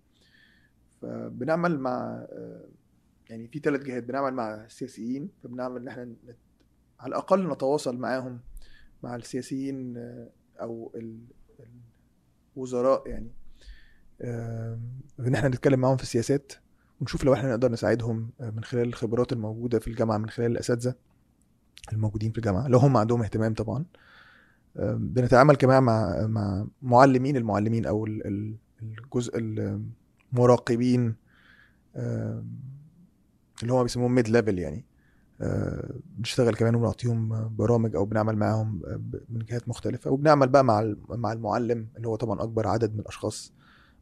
فبنعمل 1.02 1.80
مع 1.80 2.26
آه، 2.30 2.66
يعني 3.30 3.48
في 3.48 3.60
ثلاث 3.60 3.82
جهات. 3.84 4.04
بنعمل 4.04 4.34
مع 4.34 4.56
السياسيين 4.66 5.30
فبنعمل 5.44 5.82
إن 5.82 5.88
إحنا 5.88 6.06
نت- 6.06 6.36
على 7.00 7.10
الأقل 7.10 7.50
نتواصل 7.52 7.98
معاهم 7.98 8.40
مع 9.04 9.16
السياسيين 9.16 9.98
آه، 9.98 10.30
أو 10.62 10.92
ال- 10.96 11.26
الوزراء 12.58 13.08
يعني. 13.10 13.32
آه، 14.22 14.80
إن 15.20 15.36
إحنا 15.36 15.50
نتكلم 15.50 15.80
معاهم 15.80 15.98
في 15.98 16.04
السياسات 16.04 16.54
ونشوف 17.02 17.24
لو 17.24 17.34
إحنا 17.34 17.50
نقدر 17.50 17.72
نساعدهم 17.72 18.30
آه، 18.42 18.50
من 18.50 18.64
خلال 18.64 18.88
الخبرات 18.88 19.34
الموجودة 19.34 19.80
في 19.80 19.88
الجامعة 19.88 20.18
من 20.18 20.30
خلال 20.30 20.52
الأساتذة. 20.52 20.96
الموجودين 21.94 22.32
في 22.32 22.38
الجامعة 22.38 22.68
لو 22.68 22.78
هم 22.80 22.98
عندهم 22.98 23.22
اهتمام 23.22 23.54
طبعا. 23.54 23.86
بنتعامل 24.96 25.56
كمان 25.56 25.84
مع 25.84 26.26
مع 26.28 26.68
معلمين 26.82 27.38
المعلمين 27.38 27.86
أو 27.86 28.06
ال- 28.06 28.28
ال- 28.28 28.56
الجزء 28.82 29.34
المراقبين 30.34 31.16
اللي 31.96 33.74
هم 33.74 33.84
بيسموهم 33.84 34.16
mid 34.16 34.28
level 34.30 34.60
يعني. 34.60 34.86
آه، 35.42 35.94
بنشتغل 36.18 36.56
كمان 36.56 36.76
وبنعطيهم 36.76 37.50
برامج 37.56 37.96
أو 37.96 38.06
بنعمل 38.06 38.36
معاهم 38.36 38.80
ب- 38.80 39.22
من 39.30 39.40
جهات 39.46 39.70
مختلفة. 39.70 40.12
وبنعمل 40.12 40.48
بقى 40.50 40.64
مع 40.64 40.94
مع 41.10 41.34
المعلم 41.34 41.88
اللي 41.98 42.08
هو 42.08 42.16
طبعا 42.16 42.44
أكبر 42.44 42.68
عدد 42.68 42.94
من 42.94 43.00
الأشخاص 43.00 43.54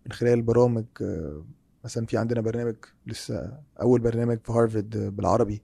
من 0.06 0.12
خلال 0.12 0.41
برامج 0.41 0.86
آه، 1.02 1.43
مثلا 1.86 2.06
في 2.06 2.17
عندنا 2.17 2.41
برنامج 2.41 2.76
لسه 3.08 3.60
أول 3.82 4.02
برنامج 4.02 4.39
في 4.46 4.52
هارفرد 4.52 4.98
آه، 4.98 5.10
بالعربي. 5.10 5.62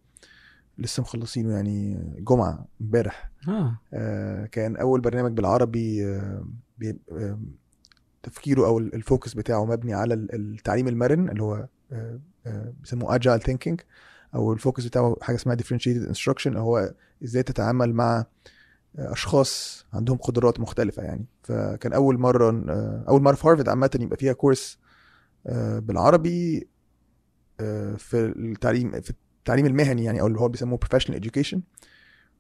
لسه 0.80 1.02
مخلصينه 1.02 1.54
يعني 1.54 1.98
جمعة 2.20 2.66
امبارح. 2.82 3.32
آه. 3.48 3.80
آه، 3.94 4.46
كان 4.46 4.76
أول 4.76 5.02
برنامج 5.02 5.32
بالعربي 5.32 6.06
آه، 6.06 6.46
آه، 7.12 7.40
تفكيره 8.24 8.66
أو 8.66 8.78
ال 8.80 8.89
focus 8.89 9.34
بتاعه 9.34 9.66
مبني 9.66 9.94
على 9.94 10.14
ال- 10.14 10.36
التعليم 10.36 10.88
المرن 10.88 11.30
اللي 11.30 11.44
هو 11.44 11.68
آه، 11.92 12.20
آه، 12.48 12.74
بيسموه 12.82 13.16
agile 13.16 13.42
thinking 13.42 13.82
أو 14.36 14.54
ال 14.54 14.59
focus 14.59 14.86
بتاعه 14.86 15.16
حاجة 15.22 15.36
اسمها 15.36 15.56
instruction 16.14 16.48
اللي 16.48 16.60
هو 16.60 16.94
إزاي 17.24 17.44
تتعامل 17.44 17.94
مع 17.94 18.26
آه، 19.00 19.12
أشخاص 19.14 19.86
عندهم 19.94 20.18
قدرات 20.18 20.60
مختلفة 20.60 21.04
يعني. 21.04 21.26
فكان 21.44 21.94
أول 21.94 22.20
مرة 22.20 22.50
آه، 22.70 23.04
أول 23.10 23.22
مرة 23.22 23.36
في 23.36 23.48
هارفرد 23.48 23.70
عامة 23.70 23.90
يبقى 24.00 24.18
فيها 24.18 24.34
course 24.34 24.80
آه، 25.48 25.80
بالعربي 25.80 26.68
آه، 27.60 27.96
في 27.96 28.26
التعليم 28.26 29.02
في 29.02 29.14
التعليم 29.40 29.66
المهني 29.66 30.04
يعني 30.04 30.22
أو 30.22 30.28
اللي 30.28 30.40
هو 30.40 30.48
بيسموه 30.48 30.80
professional 30.86 31.14
education. 31.16 31.58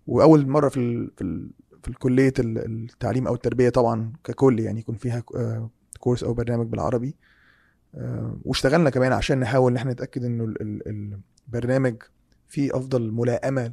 وأول 0.07 0.47
مرة 0.47 0.69
في 0.69 1.09
في 1.17 1.49
في 1.83 1.87
الكلية 1.87 2.33
ال- 2.39 2.57
التعليم 2.89 3.27
أو 3.27 3.33
التربية 3.33 3.69
طبعا 3.69 4.13
ككل 4.23 4.59
يعني 4.59 4.79
يكون 4.79 4.95
فيها 4.95 5.23
آه، 5.35 5.69
كورس 5.99 6.23
أو 6.23 6.33
برنامج 6.33 6.67
بالعربي. 6.67 7.15
آه، 7.95 8.37
واشتغلنا 8.45 8.89
كمان 8.89 9.11
عشان 9.13 9.39
نحاول 9.39 9.71
إن 9.71 9.77
إحنا 9.77 9.91
نتأكد 9.91 10.23
إنه 10.23 10.43
ال- 10.43 10.61
ال- 10.61 11.19
البرنامج 11.47 11.95
فيه 12.47 12.77
أفضل 12.77 13.11
ملائمة 13.11 13.71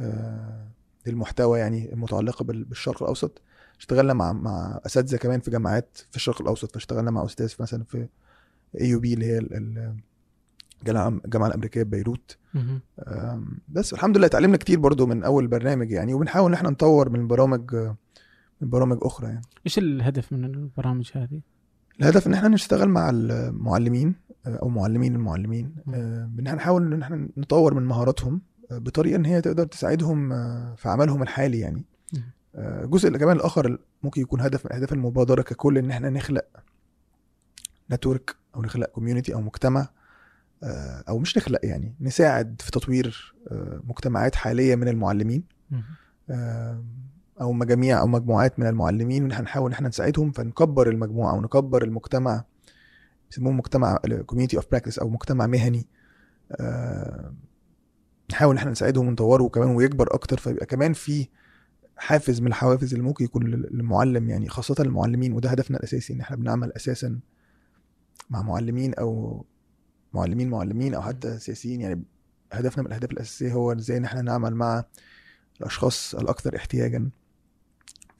آه، 0.00 0.66
للمحتوى 1.06 1.58
يعني 1.58 1.92
المتعلقه 1.92 2.44
بال- 2.44 2.64
بالشرق 2.64 3.02
الأوسط. 3.02 3.42
اشتغلنا 3.78 4.12
مع 4.14 4.32
مع 4.32 4.80
أساتذة 4.86 5.16
كمان 5.16 5.40
في 5.40 5.50
جامعات 5.50 5.98
في 6.10 6.16
الشرق 6.16 6.40
الأوسط. 6.42 6.72
فاشتغلنا 6.72 7.10
مع 7.10 7.24
أستاذ 7.24 7.54
مثلا 7.60 7.84
في 7.84 8.06
اي 8.80 8.96
بي 8.96 9.14
اللي 9.14 9.26
هي 9.26 9.38
الجامعة 10.88 11.46
الأمريكية 11.48 11.82
ببيروت 11.82 12.36
بس 13.68 13.92
الحمد 13.92 14.16
لله 14.16 14.26
اتعلمنا 14.26 14.56
كتير 14.56 14.78
برضو 14.78 15.06
من 15.06 15.22
أول 15.24 15.46
برنامج 15.46 15.90
يعني 15.90 16.14
وبنحاول 16.14 16.48
إن 16.50 16.54
إحنا 16.54 16.70
نطور 16.70 17.08
من 17.08 17.28
برامج 17.28 17.74
من 18.60 18.70
برامج 18.70 18.98
أخرى 19.02 19.26
يعني. 19.26 19.42
إيش 19.66 19.78
الهدف 19.78 20.32
من 20.32 20.44
البرامج 20.44 21.10
هذه؟ 21.14 21.40
الهدف 22.00 22.26
إن 22.26 22.34
إحنا 22.34 22.48
نشتغل 22.48 22.88
مع 22.88 23.10
المعلمين 23.10 24.14
أو 24.46 24.68
معلمين 24.68 25.14
المعلمين. 25.14 25.74
أم، 25.88 25.94
ان 25.94 26.46
إحنا 26.46 26.54
نحاول 26.54 26.92
إن 26.92 27.02
إحنا 27.02 27.28
نطور 27.36 27.74
من 27.74 27.82
مهاراتهم 27.82 28.40
بطريقة 28.70 29.16
إن 29.16 29.24
هي 29.24 29.40
تقدر 29.40 29.64
تساعدهم 29.64 30.28
في 30.76 30.88
عملهم 30.88 31.22
الحالي 31.22 31.58
يعني. 31.58 31.84
الجزء 32.54 33.16
كمان 33.16 33.36
الآخر 33.36 33.78
ممكن 34.02 34.20
يكون 34.22 34.40
هدف 34.40 34.66
من 34.66 34.72
اهداف 34.72 34.92
المبادرة 34.92 35.42
ككل 35.42 35.78
إن 35.78 35.90
إحنا 35.90 36.10
نخلق 36.10 36.44
network 37.90 38.36
أو 38.56 38.62
نخلق 38.62 38.86
community 38.88 39.34
أو 39.34 39.40
مجتمع 39.40 39.88
أو 41.08 41.18
مش 41.18 41.36
نخلق 41.36 41.60
يعني 41.62 41.94
نساعد 42.00 42.62
في 42.64 42.70
تطوير 42.70 43.34
أه، 43.50 43.80
مجتمعات 43.84 44.34
حالية 44.34 44.76
من 44.76 44.88
المعلمين. 44.88 45.42
آم، 46.30 46.84
أو 47.40 47.52
مجاميع 47.52 48.00
أو 48.00 48.06
مجموعات 48.06 48.58
من 48.58 48.66
المعلمين 48.66 49.22
وان 49.22 49.32
إحنا 49.32 49.44
نحاول 49.44 49.66
إن 49.66 49.72
إحنا 49.74 49.88
نساعدهم 49.88 50.30
فنكبر 50.30 50.88
المجموعة 50.88 51.34
ونكبر 51.34 51.84
المجتمع 51.84 52.44
بيسموه 53.30 53.52
مجتمع 53.52 53.96
community 54.26 54.56
of 54.56 54.66
practice 54.70 54.98
أو 54.98 55.08
مجتمع 55.08 55.46
مهني 55.46 55.86
نحاول 58.30 58.52
إن 58.54 58.58
إحنا 58.58 58.70
نساعدهم 58.70 59.08
ونطوره 59.08 59.48
كمان 59.48 59.68
ويكبر 59.68 60.14
أكتر 60.14 60.38
فيبقى 60.38 60.66
كمان 60.66 60.92
في 60.92 61.28
حافز 61.96 62.40
من 62.40 62.46
الحوافز 62.46 62.92
اللي 62.94 63.04
ممكن 63.04 63.24
يكون 63.24 63.46
لل- 63.46 63.68
للمعلم 63.72 64.30
يعني 64.30 64.48
خاصة 64.48 64.74
المعلمين 64.80 65.32
وده 65.32 65.50
هدفنا 65.50 65.76
الأساسي 65.78 66.12
إن 66.12 66.20
إحنا 66.20 66.36
بنعمل 66.36 66.72
أساسا 66.72 67.18
مع 68.30 68.42
معلمين 68.42 68.94
أو 68.94 69.44
معلمين 70.14 70.50
معلمين 70.50 70.94
أو 70.94 71.02
حتى 71.02 71.38
سياسيين 71.38 71.80
يعني 71.80 72.02
هدفنا 72.52 72.82
من 72.82 72.86
الأهداف 72.88 73.10
الأساسية 73.10 73.52
هو 73.52 73.72
إزاي 73.72 73.96
إن 73.96 74.04
إحنا 74.04 74.22
نعمل 74.22 74.54
مع 74.54 74.84
الأشخاص 75.60 76.14
الأكثر 76.14 76.56
احتياجا. 76.56 77.10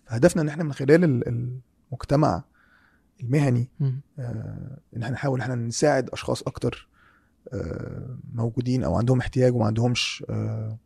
هدفنا 0.08 0.42
إن 0.42 0.48
إحنا 0.48 0.64
من 0.64 0.72
خلال 0.72 1.04
ال- 1.04 1.54
المجتمع 1.92 2.44
المهني. 3.20 3.68
آه، 4.18 4.78
إن 4.96 5.02
إحنا 5.02 5.14
نحاول 5.14 5.40
إحنا 5.40 5.54
نساعد 5.54 6.10
أشخاص 6.10 6.42
أكتر 6.42 6.88
آه، 7.52 8.16
موجودين 8.34 8.84
أو 8.84 8.94
عندهم 8.94 9.18
احتياج 9.20 9.54
وما 9.54 9.66
عندهمش 9.66 10.24
آه، 10.30 10.76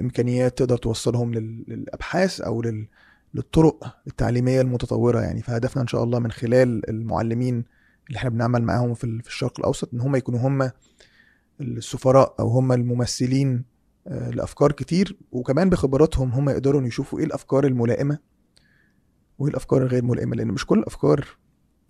إمكانيات 0.00 0.58
تقدر 0.58 0.76
توصلهم 0.76 1.34
لل- 1.34 1.64
للأبحاث 1.68 2.40
أو 2.40 2.62
لل- 2.62 2.88
للطرق 3.34 3.96
التعليمية 4.06 4.60
المتطورة. 4.60 5.20
يعني 5.20 5.42
فهدفنا 5.42 5.82
إن 5.82 5.86
شاء 5.86 6.04
الله 6.04 6.18
من 6.18 6.30
خلال 6.30 6.90
المعلمين 6.90 7.64
اللي 8.08 8.16
إحنا 8.18 8.30
بنعمل 8.30 8.62
معاهم 8.62 8.94
في 8.94 9.04
ال- 9.04 9.22
في 9.22 9.28
الشرق 9.28 9.58
الأوسط 9.58 9.94
إن 9.94 10.00
هم 10.00 10.16
يكونوا 10.16 10.40
هم 10.40 10.70
السفراء 11.60 12.34
أو 12.40 12.48
هم 12.48 12.72
الممثلين 12.72 13.64
آه، 14.06 14.30
لأفكار 14.30 14.72
كتير 14.72 15.18
وكمان 15.32 15.70
بخبراتهم 15.70 16.30
هم 16.32 16.48
يقدروا 16.48 16.82
يشوفوا 16.82 17.18
إيه 17.18 17.24
الأفكار 17.24 17.66
الملائمة 17.66 18.18
وإيه 19.38 19.50
الأفكار 19.50 19.82
الغير 19.82 20.04
ملائمة 20.04 20.36
لأن 20.36 20.48
مش 20.48 20.66
كل 20.66 20.78
الأفكار 20.78 21.26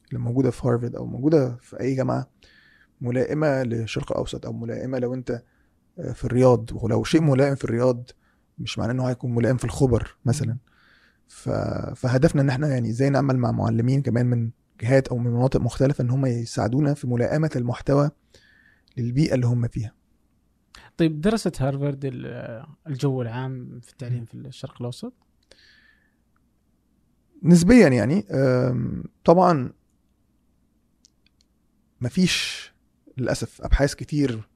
اللي 0.08 0.20
موجودة 0.20 0.50
في 0.50 0.68
هارفارد 0.68 0.94
أو 0.96 1.06
موجودة 1.06 1.56
في 1.62 1.80
أي 1.80 1.94
جامعة 1.94 2.30
ملائمة 3.00 3.62
للشرق 3.62 4.12
الأوسط 4.12 4.46
أو 4.46 4.52
ملائمة 4.52 4.98
لو 4.98 5.14
أنت 5.14 5.42
آه، 5.98 6.12
في 6.12 6.24
الرياض 6.24 6.70
ولو 6.72 7.04
شيء 7.04 7.20
ملائم 7.22 7.54
في 7.54 7.64
الرياض 7.64 8.10
مش 8.58 8.78
معناه 8.78 8.92
انه 8.92 9.04
هيكون 9.08 9.34
ملائم 9.34 9.56
في 9.56 9.64
الخبر 9.64 10.16
مثلا. 10.24 10.56
فهدفنا 11.94 12.42
إن 12.42 12.48
إحنا 12.48 12.68
يعني 12.68 12.88
إزاي 12.90 13.10
نعمل 13.10 13.36
مع 13.38 13.50
معلمين 13.50 14.02
كمان 14.02 14.26
من 14.26 14.50
جهات 14.80 15.08
أو 15.08 15.18
من 15.18 15.30
مناطق 15.30 15.60
مختلفة 15.60 16.02
إن 16.04 16.10
هم 16.10 16.26
يساعدونا 16.26 16.94
في 16.94 17.06
ملائمة 17.06 17.50
المحتوى 17.56 18.10
للبيئة 18.96 19.34
اللي 19.34 19.46
هم 19.46 19.68
فيها 19.68 19.92
طيب 20.96 21.20
درست 21.20 21.62
هارفارد 21.62 22.04
ال- 22.04 22.64
الجو 22.86 23.22
العام 23.22 23.80
في 23.80 23.92
التعليم 23.92 24.24
في 24.24 24.34
الشرق 24.34 24.74
الأوسط؟ 24.80 25.12
نسبيا 27.42 27.88
يعني 27.88 28.24
طبعا 29.24 29.72
مفيش 32.00 32.72
للأسف 33.18 33.62
أبحاث 33.62 33.94
كتير 33.94 34.48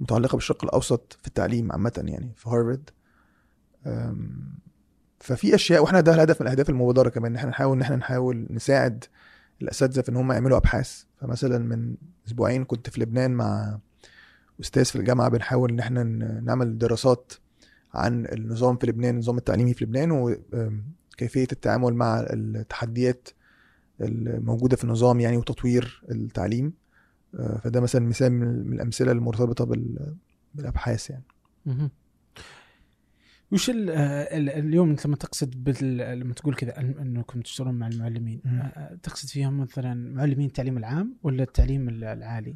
متعلقة 0.00 0.36
بالشرق 0.36 0.64
الأوسط 0.64 1.18
في 1.22 1.28
التعليم 1.28 1.72
عامة 1.72 2.02
يعني 2.06 2.32
في 2.36 2.48
هارفارد 2.50 2.90
ففي 5.20 5.54
أشياء 5.54 5.82
وإحنا 5.82 6.00
ده 6.00 6.14
الهدف 6.14 6.40
من 6.40 6.46
الأهداف 6.46 6.70
المبادرة 6.70 7.08
كمان 7.08 7.30
إن 7.32 7.36
إحنا 7.36 7.50
نحاول 7.50 7.76
إن 7.76 7.82
إحنا 7.82 7.96
نحاول 7.96 8.46
نساعد 8.50 9.04
الأساتذة 9.62 10.00
في 10.02 10.08
إن 10.08 10.16
هم 10.16 10.32
يعملوا 10.32 10.56
أبحاث. 10.56 11.02
فمثلا 11.20 11.58
من 11.58 11.94
أسبوعين 12.26 12.64
كنت 12.64 12.90
في 12.90 13.00
لبنان 13.00 13.30
مع 13.30 13.78
أستاذ 14.60 14.84
في 14.84 14.96
الجامعة 14.96 15.28
بنحاول 15.28 15.70
إن 15.70 15.78
إحنا 15.78 16.02
نعمل 16.44 16.78
دراسات 16.78 17.32
عن 17.94 18.26
النظام 18.26 18.76
في 18.76 18.86
لبنان 18.86 19.14
النظام 19.14 19.38
التعليمي 19.38 19.74
في 19.74 19.84
لبنان 19.84 20.10
وكيفيه 20.10 21.46
التعامل 21.52 21.94
مع 21.94 22.20
التحديات 22.20 23.28
الموجودة 24.00 24.76
في 24.76 24.84
النظام 24.84 25.20
يعني 25.20 25.36
وتطوير 25.36 26.02
التعليم. 26.10 26.72
آه، 27.34 27.58
فده 27.64 27.80
مثلا 27.80 28.06
مثال 28.06 28.32
من 28.32 28.72
الأمثلة 28.72 29.12
المرتبطة 29.12 29.64
بال- 29.64 30.14
بالأبحاث 30.54 31.10
يعني. 31.10 31.24
وش 33.52 33.70
آه، 33.70 33.74
ال- 34.36 34.50
اليوم 34.50 34.90
انت 34.90 35.06
لما 35.06 35.16
تقصد 35.16 35.64
بال... 35.64 35.96
لما 36.20 36.34
تقول 36.34 36.54
كذا 36.54 36.78
انكم 36.80 37.40
تشتغلون 37.40 37.74
مع 37.74 37.86
المعلمين 37.88 38.40
مم. 38.44 38.60
آه، 38.60 38.98
تقصد 39.02 39.28
فيهم 39.28 39.60
مثلا 39.60 39.94
معلمين 40.14 40.46
التعليم 40.46 40.78
العام 40.78 41.16
ولا 41.22 41.42
التعليم 41.42 41.88
ال- 41.88 42.04
العالي؟ 42.04 42.54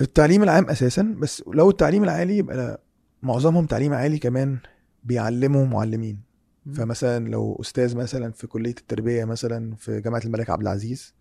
التعليم 0.00 0.42
العام 0.42 0.64
أساسا 0.70 1.02
بس 1.18 1.42
لو 1.54 1.70
التعليم 1.70 2.04
العالي 2.04 2.36
يبقى 2.38 2.80
معظمهم 3.22 3.66
تعليم 3.66 3.92
عالي 3.92 4.18
كمان 4.18 4.58
بيعلموا 5.04 5.66
معلمين 5.66 6.20
مم. 6.66 6.72
فمثلا 6.72 7.28
لو 7.28 7.58
أستاذ 7.60 7.96
مثلا 7.96 8.32
في 8.32 8.46
كلية 8.46 8.74
التربية 8.80 9.24
مثلا 9.24 9.74
في 9.76 10.00
جامعة 10.00 10.22
الملك 10.24 10.50
عبد 10.50 10.62
العزيز 10.62 11.14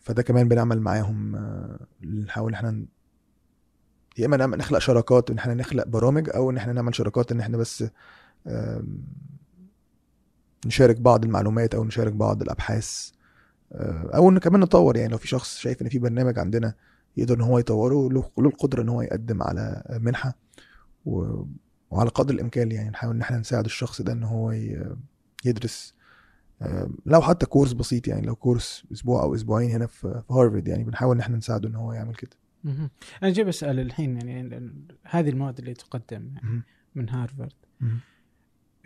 فده 0.00 0.22
كمان 0.22 0.48
بنعمل 0.48 0.80
معاهم 0.80 1.36
آه، 1.36 1.86
نحاول 2.24 2.54
إحنا 2.54 2.84
يا 4.18 4.26
إما 4.26 4.36
نخلق 4.46 4.78
شراكات 4.78 5.30
إن 5.30 5.38
إحنا 5.38 5.54
نخلق 5.54 5.86
برامج 5.86 6.30
أو 6.34 6.50
إن 6.50 6.56
إحنا 6.56 6.72
نعمل 6.72 6.94
شراكات 6.94 7.32
إن 7.32 7.40
إحنا 7.40 7.56
بس 7.56 7.84
نشارك 10.66 11.00
بعض 11.00 11.24
المعلومات 11.24 11.74
أو 11.74 11.84
نشارك 11.84 12.12
بعض 12.12 12.42
الأبحاث 12.42 13.10
آه، 13.72 14.10
أو 14.14 14.30
إن 14.30 14.38
كمان 14.38 14.60
نطور 14.60 14.96
يعني 14.96 15.12
لو 15.12 15.18
في 15.18 15.28
شخص 15.28 15.58
شايف 15.58 15.82
إن 15.82 15.88
في 15.88 15.98
برنامج 15.98 16.38
عندنا 16.38 16.74
يقدر 17.16 17.34
إن 17.34 17.40
هو 17.40 17.58
يطوره 17.58 18.08
له 18.12 18.30
القدرة 18.38 18.82
إن 18.82 18.88
هو 18.88 19.02
يقدم 19.02 19.42
على 19.42 19.82
منحة. 20.00 20.34
وعلى 21.90 22.10
قدر 22.14 22.34
الإمكان 22.34 22.72
يعني 22.72 22.90
نحاول 22.90 23.14
إن 23.14 23.20
إحنا 23.20 23.38
نساعد 23.38 23.64
الشخص 23.64 24.02
ده 24.02 24.12
إن 24.12 24.22
هو. 24.22 24.52
يدرس 25.44 25.94
لو 27.06 27.20
حتى 27.22 27.46
كورس 27.46 27.72
بسيط 27.72 28.08
يعني 28.08 28.26
لو 28.26 28.34
كورس 28.34 28.84
أسبوع 28.92 29.22
أو 29.22 29.34
أسبوعين 29.34 29.70
هنا 29.70 29.86
في 29.86 30.22
هارفارد 30.30 30.68
يعني 30.68 30.84
بنحاول 30.84 31.14
إن 31.14 31.20
إحنا 31.20 31.36
نساعده 31.36 31.68
إن 31.68 31.74
هو 31.74 31.92
يعمل 31.92 32.14
كده 32.14 32.36
أنا 33.22 33.30
جاي 33.30 33.44
بسأل 33.44 33.80
الحين 33.80 34.16
يعني 34.16 34.70
هذه 35.02 35.28
المواد 35.28 35.58
اللي 35.58 35.74
تقدم 35.74 36.30
يعني 36.34 36.62
من 36.94 37.10
هارفارد 37.10 37.52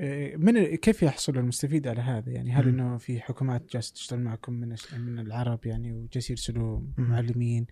آه، 0.00 0.36
من 0.36 0.74
كيف 0.76 1.02
يحصل 1.02 1.38
المستفيد 1.38 1.88
على 1.88 2.00
هذا؟ 2.00 2.30
يعني 2.32 2.52
هل. 2.52 2.68
إنه 2.68 2.98
في 2.98 3.20
حكومات 3.20 3.72
جالسة 3.72 3.94
تشتغل 3.94 4.20
معكم 4.20 4.52
من 4.52 4.76
من 4.98 5.18
العرب 5.18 5.66
يعني 5.66 5.92
وجالس 5.92 6.30
يرسلوا. 6.30 6.80
معلمين 6.98 7.66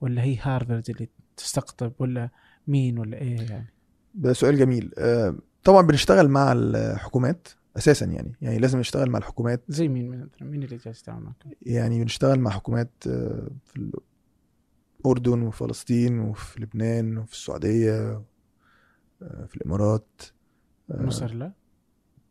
ولا 0.00 0.22
هي 0.22 0.38
هارفارد 0.42 0.90
اللي 0.90 1.08
تستقطب 1.36 1.92
ولا 1.98 2.30
مين 2.66 2.98
ولا 2.98 3.20
إيه 3.20 3.40
يعني؟ 3.40 3.74
ده 4.14 4.32
سؤال 4.32 4.58
جميل 4.58 4.92
آه، 4.98 5.38
طبعا 5.64 5.82
بنشتغل 5.82 6.28
مع 6.28 6.52
الحكومات 6.52 7.48
أساسا 7.76 8.06
يعني 8.06 8.32
يعني 8.40 8.58
لازم 8.58 8.78
نشتغل 8.78 9.10
مع 9.10 9.18
الحكومات 9.18 9.64
زي 9.68 9.88
مين 9.88 10.08
مثلا 10.08 10.28
مين 10.40 10.62
اللي 10.62 10.76
جالس 10.76 11.02
يتعامل 11.02 11.24
معكم؟ 11.24 11.50
يعني 11.62 12.02
بنشتغل 12.02 12.40
مع 12.40 12.50
حكومات 12.50 12.90
آه، 13.06 13.50
في 13.64 13.92
الأردن 15.00 15.42
وفلسطين 15.42 16.18
وفي 16.18 16.60
لبنان 16.60 17.18
وفي 17.18 17.32
السعودية 17.32 18.22
آه، 19.22 19.46
في 19.48 19.56
الإمارات 19.56 20.22
آه، 20.90 21.02
مصر 21.02 21.34
لا؟ 21.34 21.52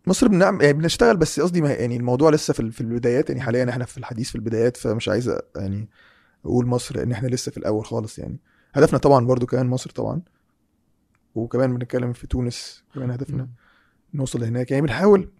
مصر 0.08 0.28
بنعم 0.28 0.62
يعني 0.62 0.74
بنشتغل 0.74 1.18
بس 1.18 1.40
قصدي 1.40 1.60
يعني 1.60 1.98
الموضوع 1.98 2.30
لسه 2.30 2.54
في 2.54 2.72
في 2.72 2.82
البدايات 2.82 3.30
يعني 3.30 3.42
حاليا 3.42 3.70
إحنا 3.70 3.86
في 3.86 3.98
الحديث 3.98 4.30
في 4.30 4.36
البدايات 4.36 4.78
فمش 4.78 5.10
عايز 5.10 5.38
يعني 5.56 5.90
أقول 6.46 6.66
مصر 6.66 6.98
لأن 6.98 7.12
إحنا 7.12 7.28
لسه 7.28 7.52
في 7.52 7.58
الأول 7.58 7.86
خالص 7.86 8.20
يعني 8.20 8.40
هدفنا 8.74 9.00
طبعا 9.00 9.26
برضو 9.26 9.46
كمان 9.46 9.68
مصر 9.68 9.90
طبعا 9.90 10.22
وكمان 11.36 11.74
بنتكلم 11.74 12.14
في 12.14 12.28
تونس 12.28 12.84
كمان 12.96 13.12
هدفنا 13.12 13.44
مم. 13.44 13.54
نوصل 14.14 14.42
لهناك 14.42 14.72
يعني 14.72 14.84
بنحاول 14.84 15.32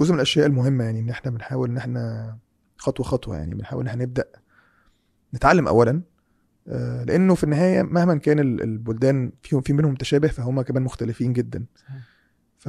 جزء 0.00 0.12
من 0.12 0.16
الأشياء 0.16 0.46
المهمة 0.46 0.84
يعني 0.84 1.00
إن 1.00 1.10
إحنا 1.10 1.30
بنحاول 1.30 1.70
إن 1.70 1.76
إحنا 1.76 2.38
خطوة 2.76 3.06
خطوة 3.06 3.36
يعني 3.36 3.54
بنحاول 3.54 3.82
إن 3.82 3.88
إحنا 3.88 4.04
نبدأ 4.04 4.24
نتعلم 5.34 5.68
اولا 5.68 6.02
لأنه 7.06 7.34
في 7.34 7.44
النهاية 7.44 7.82
مهما 7.82 8.14
كان 8.14 8.38
ال- 8.38 8.62
البلدان 8.62 9.32
فيهم 9.42 9.60
في 9.60 9.72
منهم 9.72 9.94
تشابه 9.94 10.28
فهم 10.28 10.62
كمان 10.62 10.82
مختلفين 10.82 11.32
جدا. 11.32 11.64
ف 12.58 12.68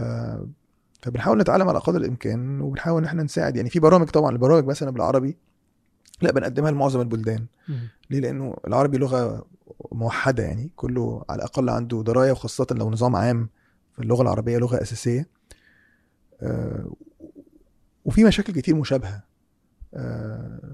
فبنحاول 1.01 1.37
نتعلم 1.37 1.67
على 1.69 1.79
قدر 1.79 1.99
الإمكان 2.01 2.61
وبنحاول 2.61 3.01
إن 3.01 3.07
إحنا 3.07 3.23
نساعد. 3.23 3.55
يعني 3.55 3.69
في 3.69 3.79
برامج 3.79 4.07
طبعا 4.07 4.31
البرامج 4.31 4.65
مثلا 4.65 4.91
بالعربي 4.91 5.37
لا 6.21 6.31
بنقدمها 6.31 6.71
لمعظم 6.71 7.01
البلدان. 7.01 7.45
ليه؟ 8.09 8.19
لأنه 8.19 8.55
العربي 8.67 8.97
لغة 8.97 9.45
موحدة 9.91 10.43
يعني 10.43 10.71
كله 10.75 11.23
على 11.29 11.37
الأقل 11.37 11.69
عنده 11.69 12.03
دراية 12.03 12.31
وخاصة 12.31 12.67
لو 12.71 12.89
نظام 12.91 13.15
عام 13.15 13.49
فاللغة 13.93 14.21
العربية 14.21 14.57
لغة 14.57 14.81
أساسية. 14.81 15.27
آه، 16.41 16.91
وفي 18.05 18.23
مشاكل 18.23 18.53
كتير 18.53 18.75
مشابهة. 18.75 19.15
آه، 19.15 19.23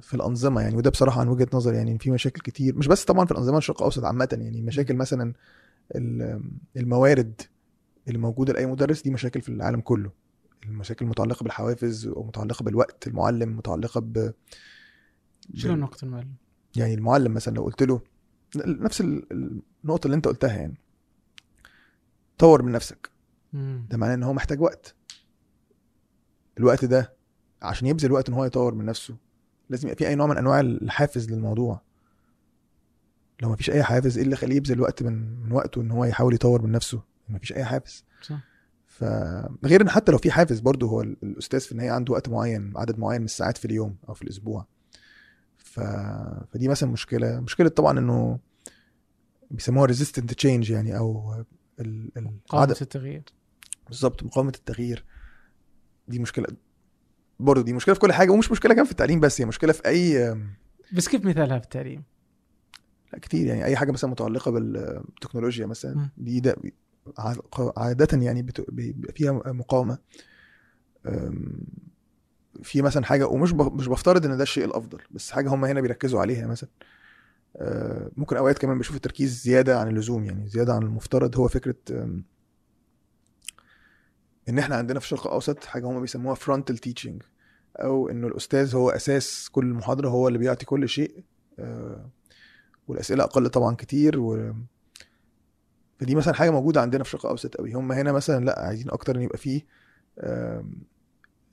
في 0.02 0.14
الأنظمة 0.14 0.62
يعني 0.62 0.76
وده 0.76 0.90
بصراحة 0.90 1.22
عن 1.22 1.28
وجهة 1.28 1.48
نظري 1.54 1.78
يعني 1.78 2.00
في 2.00 2.12
مشاكل 2.12 2.42
كتير 2.42 2.78
مش 2.78 2.88
بس 2.88 3.06
طبعا 3.06 3.26
في 3.26 3.32
الأنظمة 3.32 3.58
الشرق 3.58 3.78
الاوسط 3.78 4.04
عامة 4.06 4.28
يعني 4.32 4.62
مشاكل 4.62 4.96
مثلا 4.96 5.34
ال- 5.96 6.42
الموارد 6.78 7.42
اللي 8.08 8.18
موجوده 8.20 8.54
لأي 8.54 8.66
مدرس 8.66 9.02
دي 9.02 9.12
مشاكل 9.12 9.42
في 9.42 9.50
العالم 9.50 9.82
كله 9.82 10.12
المشاكل 10.66 11.06
المتعلقة 11.06 11.44
بالحوافز 11.44 12.08
ومتعلقة 12.08 12.64
بالوقت 12.64 13.08
المعلم 13.08 13.58
متعلقة 13.58 14.02
ب 14.02 14.34
شلون 15.56 15.84
وقت 15.84 16.04
المعلم؟ 16.04 16.34
يعني 16.76 16.94
المعلم 16.94 17.34
مثلا 17.34 17.56
لو 17.56 17.64
قلت 17.64 17.84
له 17.84 18.02
نفس 18.66 19.02
ال- 19.02 19.58
النقطة 19.84 20.06
اللي 20.06 20.16
أنت 20.16 20.28
قلتها 20.28 20.54
يعني 20.58 20.78
طور 22.38 22.62
من 22.62 22.72
نفسك. 22.72 23.10
ده 23.90 23.98
معناه 23.98 24.14
إن 24.16 24.24
هو 24.24 24.34
محتاج 24.34 24.62
وقت 24.62 24.96
الوقت 26.60 26.86
ده 26.86 27.14
عشان 27.64 27.88
يبذل 27.88 28.12
وقت 28.12 28.30
إن 28.30 28.36
هو 28.36 28.46
يطور 28.46 28.76
من 28.76 28.86
نفسه. 28.86 29.16
لازم 29.70 29.88
يبقى 29.88 29.98
في 29.98 30.08
أي 30.08 30.16
نوع 30.16 30.28
من 30.28 30.38
أنواع 30.38 30.60
الحافز 30.60 31.32
للموضوع. 31.32 31.82
لو 33.42 33.50
ما 33.50 33.56
فيش 33.56 33.70
أي 33.70 33.84
حافز 33.84 34.18
إيه 34.18 34.24
اللي 34.24 34.34
يخليه 34.34 34.56
يبذل 34.56 34.82
وقت 34.82 35.04
من 35.04 35.40
من 35.44 35.52
وقته 35.52 35.82
إن 35.82 35.92
هو 35.92 36.06
يحاول 36.06 36.34
يطور 36.34 36.62
من 36.62 36.72
نفسه؟ 36.72 37.02
ما 37.30 37.40
فيش 37.40 37.54
أي 37.54 37.66
حافز. 37.66 38.06
صح. 38.22 38.40
فغير 38.88 39.82
إن 39.82 39.90
حتى 39.90 40.12
لو 40.12 40.18
في 40.18 40.32
حافز 40.32 40.60
برضه 40.60 40.88
هو 40.88 41.02
ال- 41.02 41.18
الأستاذ 41.24 41.60
في 41.60 41.72
النهاية 41.72 41.92
عنده 41.92 42.14
وقت 42.14 42.30
معين 42.30 42.74
عدد 42.76 43.00
معين 43.00 43.22
من 43.22 43.26
الساعات 43.26 43.58
في 43.58 43.66
اليوم 43.66 43.96
أو 44.10 44.14
في 44.14 44.22
الأسبوع. 44.22 44.66
ف... 45.58 45.80
فدي 46.52 46.68
مثلا 46.68 46.90
مشكلة. 46.92 47.40
مشكلة 47.40 47.70
طبعا 47.70 48.00
إنه 48.00 48.40
بيسموها 49.52 49.86
resistant 49.86 50.34
change 50.34 50.70
يعني 50.72 50.98
أو 50.98 51.34
ال... 51.80 52.12
ال... 52.18 52.32
عدد 52.54 52.76
التغيير. 52.82 53.24
بالظبط 53.88 54.24
مقاومة 54.24 54.54
التغيير. 54.56 55.06
دي 56.08 56.20
مشكلة. 56.20 56.48
برضه 57.40 57.64
دي 57.64 57.74
مشكلة 57.74 57.94
في 57.94 58.00
كل 58.00 58.14
حاجة 58.14 58.32
ومش 58.32 58.52
مشكلة 58.52 58.74
كمان 58.74 58.86
في 58.86 58.92
التعليم 58.92 59.20
بس 59.20 59.42
هي 59.42 59.46
مشكلة 59.46 59.74
في 59.74 59.86
أي 59.88 60.36
بس 60.94 61.08
كيف 61.08 61.26
مثالها 61.26 61.60
في 61.60 61.64
التعليم؟ 61.66 62.04
لا 63.14 63.20
كتير 63.20 63.48
يعني 63.48 63.66
أي 63.66 63.76
حاجة 63.76 63.92
مثلا 63.92 64.10
متعلقة 64.10 64.52
بالتكنولوجيا 64.52 65.66
مثلا. 65.66 66.10
دي 66.18 66.40
ده 66.40 66.56
عادة 67.78 68.18
يعني 68.18 68.48
بيبقى 68.70 69.14
فيها 69.14 69.32
مقاومة 69.46 69.98
في 72.64 72.82
مثلا 72.82 73.06
حاجة 73.06 73.28
ومش 73.28 73.54
مش 73.54 73.88
بفترض 73.88 74.26
إن 74.26 74.38
ده 74.38 74.44
الشيء 74.44 74.66
الأفضل 74.66 75.02
بس 75.12 75.32
حاجة 75.32 75.50
هم 75.50 75.66
هنا 75.66 75.82
بيركزوا 75.82 76.22
عليها 76.22 76.48
مثلا 76.48 76.70
أه، 77.58 78.12
ممكن 78.18 78.38
أوقات 78.38 78.58
كمان 78.58 78.78
بشوف 78.80 78.96
التركيز 78.96 79.42
زيادة 79.44 79.80
عن 79.80 79.88
اللزوم 79.88 80.26
يعني 80.26 80.48
زيادة 80.48 80.74
عن 80.74 80.84
المفترض 80.84 81.38
هو 81.38 81.48
فكرة 81.48 81.76
إن 84.50 84.60
إحنا 84.60 84.76
عندنا 84.76 85.00
في 85.00 85.06
الشرق 85.06 85.28
الأوسط 85.28 85.64
حاجة 85.64 85.86
هم 85.86 86.02
بيسموها 86.02 86.36
frontal 86.36 86.78
teaching 86.78 87.24
أو 87.76 88.10
إنه 88.10 88.28
الأستاذ 88.28 88.76
هو 88.76 88.90
أساس 88.90 89.50
كل 89.52 89.66
محاضره 89.66 90.10
هو 90.10 90.28
اللي 90.28 90.40
بيعطي 90.40 90.66
كل 90.66 90.90
شيء 90.90 91.24
أه، 91.60 92.10
والأسئلة 92.88 93.24
أقل 93.24 93.50
طبعا 93.50 93.76
كتير 93.76 94.20
و 94.20 94.54
فدي 96.00 96.16
مثلا 96.16 96.34
حاجة 96.34 96.50
موجودة 96.50 96.82
عندنا 96.82 97.04
في 97.04 97.10
الشرق 97.14 97.26
الأوسط 97.26 97.56
قوي 97.58 97.74
هم 97.74 97.92
هنا 97.92 98.12
مثلا 98.12 98.46
لأ 98.46 98.60
عايزين 98.60 98.90
أكتر 98.90 99.16
إن 99.16 99.22
يبقى 99.22 99.38
فيه 99.38 99.62
آه، 100.20 100.66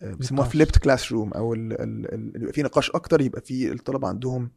بيسموها. 0.03 0.49
flipped 0.48 0.78
classroom 0.78 1.32
أو 1.32 1.55
ال- 1.55 1.80
ال- 1.82 2.14
ال- 2.36 2.43
يبقى 2.43 2.53
فيه 2.53 2.62
نقاش 2.62 2.91
أكتر 2.91 3.20
يبقى 3.20 3.41
فيه 3.41 3.72
الطلبة 3.72 4.09
عندهم 4.09 4.51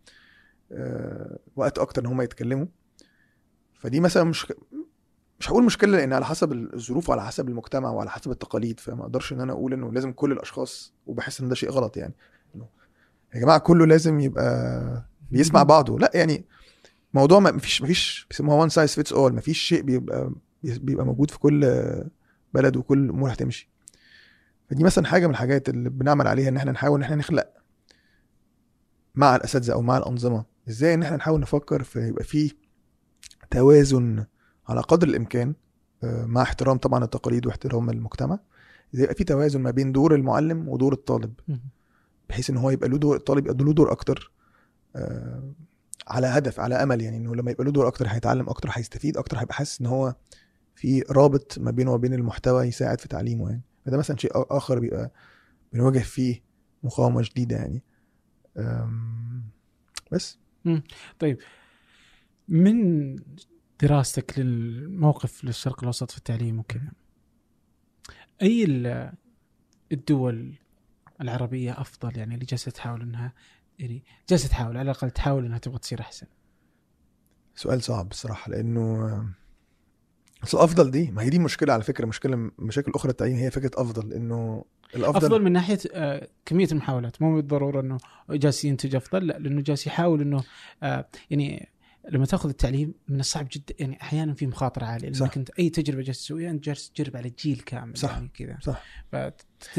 آه، 0.71 1.39
وقت 1.55 1.79
أكتر 1.79 2.01
إن 2.01 2.05
هم 2.07 2.21
يتكلموا 2.21 2.65
فدي 3.73 3.99
مثلا 3.99 4.23
مش 4.23 4.53
مش 5.43 5.49
هقول 5.49 5.63
مشكلة 5.63 5.97
لأن 5.97 6.13
على 6.13 6.25
حسب 6.25 6.51
الظروف 6.53 7.09
وعلى 7.09 7.25
حسب 7.25 7.49
المجتمع 7.49 7.89
وعلى 7.89 8.09
حسب 8.09 8.31
التقاليد 8.31 8.79
فما 8.79 9.01
أقدرش 9.03 9.33
إن 9.33 9.41
أنا 9.41 9.53
أقول 9.53 9.73
إنه 9.73 9.91
لازم 9.91 10.11
كل 10.11 10.31
الأشخاص 10.31 10.93
وبحس 11.07 11.41
إن 11.41 11.49
ده 11.49 11.55
شيء 11.55 11.69
غلط 11.69 11.97
يعني. 11.97 12.13
يا 13.35 13.39
جماعة 13.39 13.57
كله 13.59 13.85
لازم 13.85 14.19
يبقى 14.19 15.05
بيسمع 15.31 15.63
بعضه. 15.63 15.99
لأ 15.99 16.11
يعني 16.13 16.45
موضوع 17.13 17.39
ما 17.39 17.57
فيش 17.59 17.81
ما 17.81 17.87
فيش 17.87 18.27
بيسموها 18.29 18.57
one 18.57 18.69
size 18.69 18.93
fits 18.95 19.13
all 19.13 19.33
ما 19.33 19.41
فيش 19.41 19.59
شيء 19.59 19.81
بيبقى 19.81 20.31
بيبقى 20.63 21.05
موجود 21.05 21.31
في 21.31 21.39
كل 21.39 21.83
بلد 22.53 22.77
وكل 22.77 22.97
الأمور 23.05 23.33
هتمشي. 23.33 23.69
فدي 24.69 24.83
مثلا 24.83 25.05
حاجة 25.05 25.25
من 25.27 25.31
الحاجات 25.33 25.69
اللي 25.69 25.89
بنعمل 25.89 26.27
عليها 26.27 26.49
إن 26.49 26.57
إحنا 26.57 26.71
نحاول 26.71 26.99
إن 26.99 27.03
إحنا 27.03 27.15
نخلق 27.15 27.47
مع 29.15 29.35
الأساتذة 29.35 29.73
أو 29.73 29.81
مع 29.81 29.97
الأنظمة. 29.97 30.45
إزاي 30.69 30.93
إن 30.93 31.03
إحنا 31.03 31.17
نحاول 31.17 31.39
نفكر 31.39 31.83
في 31.83 31.99
يبقى 32.07 32.23
فيه 32.23 32.49
توازن 33.51 34.25
على 34.67 34.81
قدر 34.81 35.07
الإمكان 35.07 35.53
آه، 36.03 36.25
مع 36.25 36.41
احترام 36.41 36.77
طبعا 36.77 37.03
التقاليد 37.03 37.45
واحترام 37.45 37.89
المجتمع 37.89 38.39
يبقى 38.93 39.15
في 39.15 39.23
توازن 39.23 39.61
ما 39.61 39.71
بين 39.71 39.91
دور 39.91 40.15
المعلم 40.15 40.69
ودور 40.69 40.93
الطالب. 40.93 41.33
بحيث 42.29 42.49
إن 42.49 42.57
هو 42.57 42.69
يبقى 42.69 42.89
له 42.89 42.97
دور 42.97 43.15
الطالب 43.15 43.47
يبقى 43.47 43.65
له 43.65 43.73
دور 43.73 43.91
أكتر 43.91 44.31
آه، 44.95 45.53
على 46.07 46.27
هدف 46.27 46.59
على 46.59 46.75
أمل 46.75 47.01
يعني 47.01 47.17
إنه 47.17 47.35
لما 47.35 47.51
يبقى 47.51 47.63
له 47.63 47.71
دور 47.71 47.87
أكتر 47.87 48.07
هيتعلم 48.07 48.49
أكتر 48.49 48.69
هيستفيد 48.71 49.17
أكتر 49.17 49.37
هيبقى 49.39 49.53
حاسس 49.55 49.81
إن 49.81 49.87
هو 49.87 50.15
في 50.75 51.01
رابط 51.09 51.59
ما 51.59 51.71
بينه 51.71 51.93
وبين 51.93 52.13
المحتوى 52.13 52.65
يساعد 52.65 52.99
في 53.01 53.07
تعليمه 53.07 53.49
يعني. 53.49 53.61
فده 53.85 53.97
مثلا 53.97 54.17
شيء 54.17 54.31
آخر 54.35 54.79
بيبقى 54.79 55.11
بنواجه 55.73 55.99
فيه 55.99 56.41
مقاومة 56.83 57.21
شديدة 57.21 57.55
يعني. 57.55 57.83
بس. 60.11 60.37
من 62.47 63.15
دراستك 63.87 64.39
للموقف 64.39 65.43
للشرق 65.43 65.79
الأوسط 65.79 66.11
في 66.11 66.17
التعليم 66.17 66.59
وكذا. 66.59 66.91
أي 68.41 68.63
ال- 68.63 69.13
الدول 69.91 70.53
العربية 71.21 71.81
أفضل 71.81 72.17
يعني 72.17 72.33
اللي 72.33 72.45
جالسة 72.45 72.71
تحاول 72.71 73.01
إنها 73.01 73.33
يعني 73.79 74.03
جالسة 74.29 74.49
تحاول 74.49 74.77
على 74.77 74.91
الأقل 74.91 75.11
تحاول 75.11 75.45
إنها 75.45 75.57
تبغى 75.57 75.77
تصير 75.79 75.99
أحسن؟ 76.01 76.27
سؤال 77.55 77.83
صعب 77.83 78.09
بصراحه 78.09 78.51
لأنه 78.51 79.09
بس 80.43 80.53
الافضل 80.53 80.91
دي 80.91 81.11
ما 81.11 81.21
هي 81.21 81.29
دي 81.29 81.39
مشكلة 81.39 81.73
على 81.73 81.83
فكرة 81.83 82.05
مشكلة 82.05 82.51
مشاكل 82.59 82.91
أخرى 82.95 83.11
التعليم 83.11 83.37
هي 83.37 83.51
فكرة 83.51 83.71
أفضل 83.81 84.13
إنه 84.13 84.65
الأفضل 84.95 85.17
أفضل 85.17 85.41
من 85.41 85.51
ناحية 85.51 85.79
آه، 85.93 86.27
كمية 86.45 86.67
المحاولات. 86.71 87.21
مو 87.21 87.35
بالضرورة 87.35 87.81
إنه 87.81 87.97
جالس 88.29 88.65
ينتج 88.65 88.95
أفضل 88.95 89.27
لا 89.27 89.39
لأنه 89.39 89.61
جالس 89.61 89.87
يحاول 89.87 90.21
إنه 90.21 90.43
آه، 90.83 91.07
يعني 91.29 91.69
لما 92.11 92.25
تاخذ 92.25 92.49
التعليم 92.49 92.93
من 93.07 93.19
الصعب 93.19 93.47
جدا 93.51 93.75
يعني 93.79 94.01
أحيانا 94.01 94.33
في 94.33 94.47
مخاطرة 94.47 94.85
عالية 94.85 95.11
صح. 95.11 95.19
لانك 95.21 95.37
انت 95.37 95.49
أي 95.59 95.69
تجربة 95.69 96.01
جالس 96.01 96.19
تسويها 96.19 96.51
أنت 96.51 96.63
جالس 96.63 96.89
تجرب 96.89 97.17
على 97.17 97.31
جيل 97.39 97.59
كامل 97.59 97.97
صح. 97.97 98.11
يعني 98.11 98.29
كذا 98.33 98.57
صح 98.61 98.83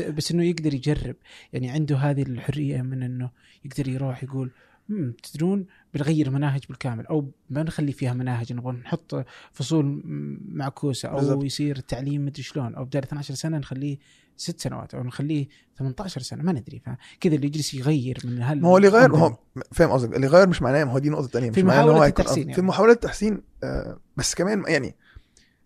بس 0.09 0.33
إنه 0.33 0.45
يقدر 0.45 0.75
يجرب 0.75 1.17
يعني 1.53 1.71
عنده 1.71 1.97
هذه 1.97 2.23
الحرية 2.23 2.83
من 2.83 3.03
إنه 3.03 3.31
يقدر 3.65 3.89
يروح 3.89 4.23
يقول 4.25 4.51
"مم، 4.89 5.15
تدرون 5.23 5.67
بنغير 5.95 6.31
مناهج 6.31 6.65
بالكامل 6.69 7.07
أو 7.07 7.31
ما 7.51 7.63
نخلي 7.63 7.93
فيها 7.93 8.13
مناهج 8.13 8.53
نبغى 8.53 8.73
نحط 8.73 9.27
فصول 9.53 10.03
معكوسة 10.49 11.09
أو 11.09 11.17
بالضبط. 11.17 11.45
يصير 11.45 11.77
التعليم 11.77 12.25
مدري 12.27 12.43
شلون 12.43 12.75
أو 12.75 12.85
بدال 12.85 13.03
12 13.03 13.35
سنة 13.35 13.59
نخليه 13.59 13.99
ست 14.37 14.61
سنوات 14.61 14.95
أو 14.95 15.03
نخليه 15.03 15.49
18 15.79 16.21
سنة 16.21 16.43
ما 16.43 16.53
ندري 16.53 16.79
فكذا 16.79 17.35
اللي 17.35 17.47
يجلس 17.47 17.75
يغير 17.75 18.19
من 18.25 18.43
هال 18.43 18.61
ما 18.63 18.69
هو 18.69 18.77
اللي 18.77 18.89
يغير 18.89 19.17
هو 19.17 19.37
فاهم 19.73 19.91
قصدك 19.91 20.17
اللي 20.17 20.27
يغير 20.27 20.49
مش 20.49 20.63
معناه 20.63 20.85
ما 20.85 20.93
هو 20.93 20.99
دي 20.99 21.11
نقطة 21.11 21.27
تانية 21.29 21.49
مش 21.51 21.55
في 21.55 21.63
معناه 21.63 21.83
هو 21.83 22.03
هيكون 22.03 22.07
التحسين. 22.25 22.43
يعني. 22.43 22.55
في 22.55 22.63
محاولات 22.63 22.97
التحسين 22.97 23.43
آه، 23.65 23.99
بس 24.17 24.35
كمان 24.35 24.65
يعني 24.69 24.95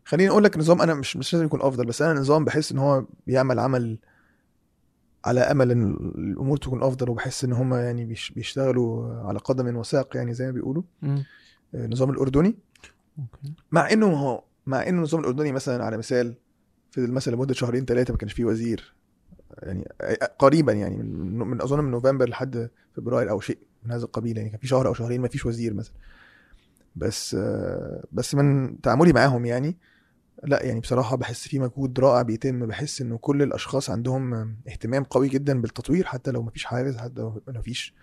خليني 0.05 0.31
أقول 0.31 0.45
لك 0.45 0.57
نظام 0.59 0.83
أنا 0.83 0.95
مش 0.95 1.17
مش 1.17 1.33
لازم 1.33 1.47
يكون 1.47 1.63
أفضل 1.63 1.87
بس 1.87 2.03
أنا 2.03 2.21
نظام 2.21 2.45
بحس 2.45 2.73
إن 2.73 2.79
هو 2.79 3.05
بيعمل 3.27 3.59
عمل 3.59 3.99
على 5.25 5.41
أمل 5.41 5.71
إن 5.71 5.83
الأمور 6.19 6.57
تكون 6.57 6.83
أفضل 6.83 7.11
وبحس 7.11 7.45
إن 7.45 7.53
هم 7.53 7.75
يعني 7.75 8.05
بيش- 8.05 8.31
بيشتغلوا 8.31 9.15
على 9.29 9.39
قدم 9.39 9.77
وساق 9.77 10.17
يعني 10.17 10.35
زي 10.35 10.47
ما 10.47 10.53
بيقولوا 10.53 10.83
مم. 11.03 11.25
آه، 11.75 11.85
النظام 11.85 12.11
الأردني. 12.11 12.57
مع 13.73 13.93
إنه 13.93 14.07
هو 14.07 14.43
مع 14.67 14.83
إنه 14.83 14.99
النظام 14.99 15.21
الأردني 15.21 15.53
مثلا 15.53 15.85
على 15.85 15.97
مثال 15.97 16.35
في 16.91 17.01
مثلا 17.01 17.35
لمدة 17.35 17.55
شهرين 17.55 17.85
ثلاثة 17.85 18.13
ما 18.13 18.19
كانش 18.19 18.33
فيه 18.33 18.45
وزير. 18.45 18.95
يعني 19.63 19.89
قريبا 20.39 20.73
يعني 20.73 20.97
من, 20.97 21.39
من 21.39 21.63
أظن 21.63 21.85
من 21.85 21.91
نوفمبر 21.91 22.29
لحد 22.29 22.71
فبراير 22.97 23.31
أو 23.31 23.41
شيء 23.41 23.59
من 23.83 23.93
هذا 23.93 24.05
القبيل 24.05 24.37
يعني 24.37 24.51
كان 24.51 24.59
في 24.59 24.67
شهر 24.67 24.87
أو 24.89 24.95
شهرين 24.95 25.21
ما 25.21 25.29
فيش 25.29 25.47
وزير 25.47 25.75
مثلا. 25.75 25.95
بس 26.97 27.37
بس 28.13 28.35
من 28.35 28.81
تعاملي 28.81 29.13
معاهم 29.13 29.45
يعني 29.47 29.79
لا 30.45 30.63
يعني 30.63 30.81
بصراحة 30.81 31.17
بحس 31.17 31.49
في 31.49 31.59
مجهود 31.59 32.01
رائع 32.01 32.23
بيتم. 32.23 32.67
بحس 32.67 33.01
إنه 33.01 33.19
كل 33.19 33.43
الأشخاص 33.43 33.91
عندهم 33.91 34.35
اهتمام 34.69 35.05
قوي 35.05 35.29
جدا 35.29 35.61
بالتطوير 35.61 36.05
حتى 36.05 36.31
لو 36.31 36.43
ما 36.43 36.51
فيش 36.51 36.65
حافز 36.65 36.97
حتى 36.97 37.21
لو 37.21 37.43
ما 37.49 37.63
فيش 37.63 37.95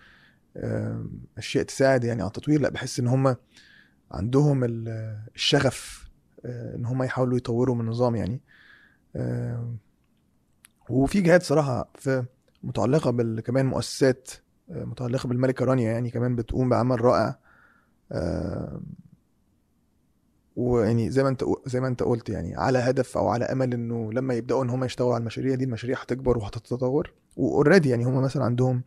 أشياء 1.37 1.63
تساعد 1.63 2.03
يعني 2.03 2.21
على 2.21 2.27
التطوير. 2.27 2.61
لا 2.61 2.69
بحس 2.69 2.99
إن 2.99 3.07
هم 3.07 3.35
عندهم 4.11 4.63
ال- 4.63 5.19
الشغف 5.35 6.09
آه، 6.45 6.75
إن 6.75 6.85
هم 6.85 7.03
يحاولوا 7.03 7.37
يطوروا 7.37 7.75
من 7.75 7.81
النظام 7.81 8.15
يعني. 8.15 8.41
وفي 10.89 11.21
جهات 11.21 11.43
صراحة 11.43 11.89
في 11.95 12.25
متعلقة 12.63 13.11
بال 13.11 13.39
كمان 13.39 13.65
مؤسسات 13.65 14.31
آه، 14.71 14.83
متعلقة 14.83 15.27
بالملكة 15.27 15.65
رانيا 15.65 15.91
يعني 15.91 16.09
كمان 16.09 16.35
بتقوم 16.35 16.69
بعمل 16.69 17.01
رائع. 17.01 17.39
ويعني 20.55 21.09
زي 21.09 21.23
ما 21.23 21.29
انت 21.29 21.43
زي 21.65 21.79
ما 21.81 21.87
انت 21.87 22.03
قلت 22.03 22.29
يعني 22.29 22.55
على 22.55 22.79
هدف 22.79 23.17
أو 23.17 23.27
على 23.27 23.45
أمل 23.45 23.73
إنه 23.73 24.13
لما 24.13 24.33
يبدأوا 24.33 24.63
إن 24.63 24.69
هم 24.69 24.83
يشتغلوا 24.83 25.13
على 25.13 25.21
المشاريع 25.21 25.55
دي 25.55 25.63
المشاريع 25.63 25.97
هتكبر 26.01 26.37
وهتتطور. 26.37 27.13
واوريدي 27.37 27.89
يعني 27.89 28.03
هم 28.05 28.21
مثلا 28.23 28.43
عندهم 28.43 28.83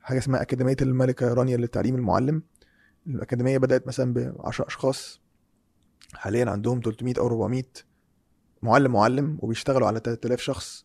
حاجة 0.00 0.18
اسمها 0.18 0.42
أكاديمية 0.42 0.76
الملكة 0.82 1.34
رانيا 1.34 1.56
للتعليم 1.56 1.94
المعلم. 1.94 2.42
الأكاديمية 3.06 3.58
بدأت 3.58 3.86
مثلا 3.86 4.14
ب 4.14 4.34
10 4.40 4.66
أشخاص. 4.66 5.20
حاليا 6.14 6.50
عندهم 6.50 6.80
300 6.84 7.14
أو 7.18 7.26
400 7.26 7.62
معلم 8.62 8.92
معلم 8.92 9.38
وبيشتغلوا 9.40 9.86
على 9.86 10.00
3000 10.04 10.40
شخص. 10.40 10.84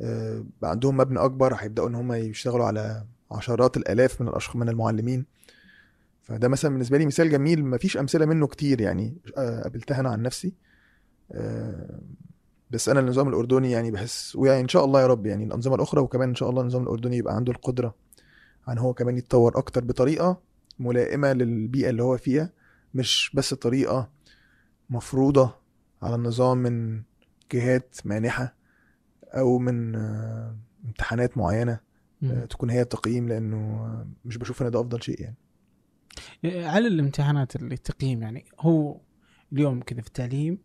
آه، 0.00 0.44
عندهم 0.62 0.96
مبنى 0.96 1.18
أكبر 1.18 1.54
هيبدأوا 1.54 1.88
إن 1.88 1.94
هم 1.94 2.12
يشتغلوا 2.12 2.64
على 2.64 3.04
عشرات 3.32 3.76
الآلاف 3.76 4.20
من 4.20 4.28
الاشخاص 4.28 4.56
من 4.56 4.68
المعلمين. 4.68 5.26
فده 6.22 6.48
مثلا 6.48 6.70
بالنسبة 6.70 6.98
لي 6.98 7.06
مثال 7.06 7.30
جميل 7.30 7.64
ما 7.64 7.78
فيش 7.78 7.96
أمثلة 7.96 8.26
منه 8.26 8.46
كتير 8.46 8.80
يعني 8.80 9.16
آه، 9.36 9.62
قابلتها 9.62 10.00
أنا 10.00 10.08
عن 10.08 10.22
نفسي. 10.22 10.52
آه، 11.32 12.00
بس 12.70 12.88
أنا 12.88 13.00
النظام 13.00 13.28
الأردني 13.28 13.70
يعني 13.70 13.90
بحس 13.90 14.36
ويعني 14.36 14.60
إن 14.60 14.68
شاء 14.68 14.84
الله 14.84 15.00
يا 15.00 15.06
رب 15.06 15.26
يعني 15.26 15.44
الأنظمة 15.44 15.74
الأخرى 15.74 16.00
وكمان 16.00 16.28
إن 16.28 16.34
شاء 16.34 16.50
الله 16.50 16.62
النظام 16.62 16.82
الأردني 16.82 17.16
يبقى 17.16 17.36
عنده 17.36 17.52
القدرة 17.52 17.94
عن 18.66 18.78
هو 18.78 18.94
كمان 18.94 19.18
يتطور 19.18 19.58
أكتر 19.58 19.84
بطريقة 19.84 20.40
ملائمة 20.78 21.32
للبيئة 21.32 21.90
اللي 21.90 22.02
هو 22.02 22.16
فيها 22.16 22.52
مش 22.94 23.30
بس 23.34 23.54
طريقة 23.54 24.08
مفروضة 24.90 25.54
على 26.02 26.14
النظام 26.14 26.58
من 26.58 27.02
جهات 27.52 27.96
مانحة 28.04 28.54
أو 29.34 29.58
من 29.58 29.94
آه، 29.94 30.56
امتحانات 30.84 31.38
معينة 31.38 31.72
آه، 31.72 31.80
مم. 32.22 32.44
تكون 32.44 32.70
هي 32.70 32.80
التقييم 32.80 33.28
لأنه 33.28 33.56
آه، 33.56 34.06
مش 34.24 34.36
بشوف 34.36 34.62
إن 34.62 34.70
ده 34.70 34.80
أفضل 34.80 35.02
شيء 35.02 35.20
يعني. 35.20 35.36
على 36.44 36.86
الامتحانات 36.86 37.56
اللي 37.56 37.74
التقييم 37.74 38.22
يعني 38.22 38.44
هو 38.60 39.00
اليوم 39.52 39.80
كذا 39.80 40.00
في 40.00 40.06
التعليم 40.06 40.58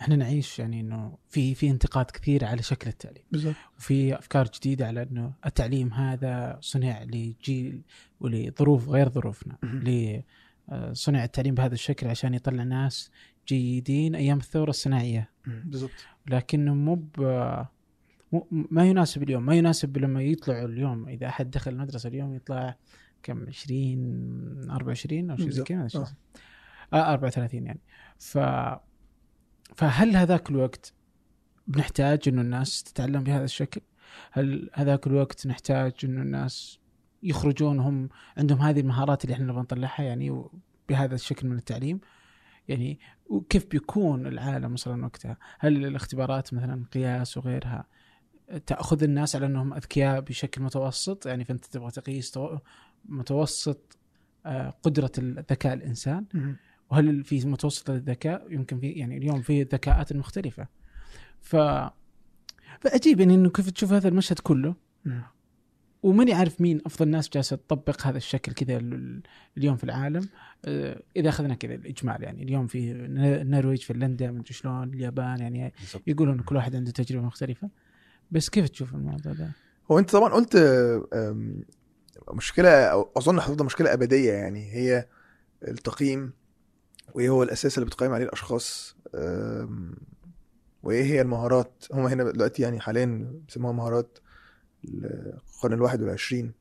إحنا 0.00 0.16
نعيش 0.16 0.58
يعني 0.58 0.80
إنه 0.80 1.18
في 1.28 1.54
في 1.54 1.70
انتقاد 1.70 2.06
كثير 2.06 2.44
على 2.44 2.62
شكل 2.62 2.88
التعليم. 2.90 3.22
بالظبط 3.32 3.54
وفي 3.78 4.18
أفكار 4.18 4.50
جديدة 4.54 4.86
على 4.86 5.02
إنه 5.02 5.32
التعليم 5.46 5.92
هذا 5.92 6.58
صنع 6.60 7.02
لجيل 7.02 7.82
ولظروف 8.20 8.88
غير 8.88 9.08
ظروفنا. 9.08 9.58
صنع 10.92 11.24
التعليم 11.24 11.54
بهذا 11.54 11.74
الشكل 11.74 12.06
عشان 12.08 12.34
يطلع 12.34 12.62
ناس 12.62 13.10
جيدين 13.48 14.14
أيام 14.14 14.38
الثورة 14.38 14.70
الصناعية. 14.70 15.33
بالظبط 15.46 15.90
لكنه 16.30 16.74
مو 16.74 17.02
ما 18.50 18.84
يناسب 18.88 19.22
اليوم 19.22 19.46
ما 19.46 19.54
يناسب 19.54 19.96
لما 19.98 20.22
يطلعوا 20.22 20.68
اليوم 20.68 21.08
إذا 21.08 21.26
أحد 21.28 21.50
دخل 21.50 21.70
المدرسة 21.72 22.08
اليوم 22.08 22.34
يطلع 22.34 22.76
كم 23.22 23.46
20 23.48 24.70
24 24.70 25.30
أو 25.30 25.36
شيء 25.36 25.44
زي 25.50 25.62
بالضبط. 25.62 25.68
كذا 25.68 25.84
آه. 25.84 25.86
زي- 26.04 26.14
آه 26.92 27.12
34 27.12 27.66
يعني 27.66 27.80
ف 28.18 28.38
فهل 29.76 30.16
هذاك 30.16 30.50
الوقت 30.50 30.92
بنحتاج 31.66 32.18
إنه 32.28 32.40
الناس 32.40 32.82
تتعلم 32.82 33.22
بهذا 33.24 33.44
الشكل؟ 33.44 33.80
هل 34.32 34.70
هذاك 34.74 35.06
الوقت 35.06 35.46
نحتاج 35.46 35.92
إنه 36.04 36.22
الناس 36.22 36.78
يخرجون 37.22 37.80
هم 37.80 38.08
عندهم 38.36 38.58
هذه 38.58 38.80
المهارات 38.80 39.24
اللي 39.24 39.34
إحنا 39.34 39.44
نبغى 39.46 39.60
نطلعها 39.60 40.02
يعني 40.02 40.44
بهذا 40.88 41.14
الشكل 41.14 41.48
من 41.48 41.56
التعليم؟ 41.56 42.00
يعني 42.68 42.98
وكيف 43.26 43.66
بيكون 43.66 44.26
العالم 44.26 44.72
مثلا 44.72 45.04
وقتها؟ 45.04 45.36
هل 45.58 45.86
الاختبارات 45.86 46.54
مثلا 46.54 46.84
قياس 46.92 47.36
وغيرها 47.36 47.86
تأخذ 48.66 49.02
الناس 49.02 49.36
على 49.36 49.46
أنهم 49.46 49.74
أذكياء 49.74 50.20
بشكل 50.20 50.62
متوسط؟ 50.62 51.26
يعني 51.26 51.44
فأنت 51.44 51.64
تبغى 51.64 51.90
تقيس 51.90 52.30
تو- 52.30 52.58
متوسط 53.04 53.98
آه، 54.46 54.70
قدرة 54.82 55.10
الذكاء 55.18 55.74
الإنسان. 55.74 56.24
وهل 56.90 57.24
في 57.24 57.46
متوسط 57.46 57.90
الذكاء؟ 57.90 58.52
يمكن 58.52 58.80
في 58.80 58.90
يعني 58.90 59.16
اليوم 59.16 59.42
في 59.42 59.62
ذكاءات 59.62 60.12
مختلفة. 60.12 60.66
ف 61.40 61.56
فعجيب 62.80 63.20
يعني 63.20 63.34
إنه 63.34 63.50
كيف 63.50 63.70
تشوف 63.70 63.92
هذا 63.92 64.08
المشهد 64.08 64.38
كله؟ 64.38 64.74
وماني 66.04 66.32
عارف 66.32 66.60
مين 66.60 66.80
أفضل 66.86 67.08
ناس 67.08 67.28
جالسة 67.28 67.56
تطبق 67.56 68.06
هذا 68.06 68.16
الشكل 68.16 68.52
كذا 68.52 68.76
ال- 68.76 69.22
اليوم 69.58 69.76
في 69.76 69.84
العالم. 69.84 70.28
آه، 70.64 71.02
إذا 71.16 71.28
أخذنا 71.28 71.54
كذا 71.54 71.74
الإجمال 71.74 72.22
يعني. 72.22 72.42
اليوم 72.42 72.66
في 72.66 72.92
النرويج 72.92 73.82
فنلندا 73.82 74.30
مدري 74.30 74.54
شلون 74.54 74.94
اليابان 74.94 75.38
يعني. 75.40 75.72
يقولون 76.06 76.38
كل 76.38 76.56
واحد 76.56 76.76
عنده 76.76 76.90
تجربة 76.90 77.26
مختلفة. 77.26 77.68
بس 78.30 78.48
كيف 78.48 78.68
تشوف 78.68 78.94
الموضوع 78.94 79.32
ده؟ 79.32 79.50
هو 79.90 79.98
أنت 79.98 80.10
طبعا 80.10 80.28
قلت 80.28 80.56
مشكلة 82.32 82.68
أو 82.84 83.10
أظن 83.16 83.38
هتفضل 83.38 83.64
مشكلة 83.64 83.92
أبدية 83.92 84.32
يعني. 84.32 84.72
هي 84.72 85.06
التقييم 85.68 86.32
وايه 87.14 87.28
هو 87.28 87.42
الأساس 87.42 87.78
اللي 87.78 87.86
بتقيم 87.86 88.12
عليه 88.12 88.24
الأشخاص. 88.24 88.96
وايه 90.82 91.02
هي 91.04 91.20
المهارات. 91.20 91.84
هم 91.92 92.06
هنا 92.06 92.30
دلوقتي 92.30 92.62
يعني 92.62 92.80
حاليا 92.80 93.30
بيسموها 93.46 93.72
مهارات 93.72 94.18
القرن 94.84 95.72
الواحد 95.72 96.02
والعشرين. 96.02 96.52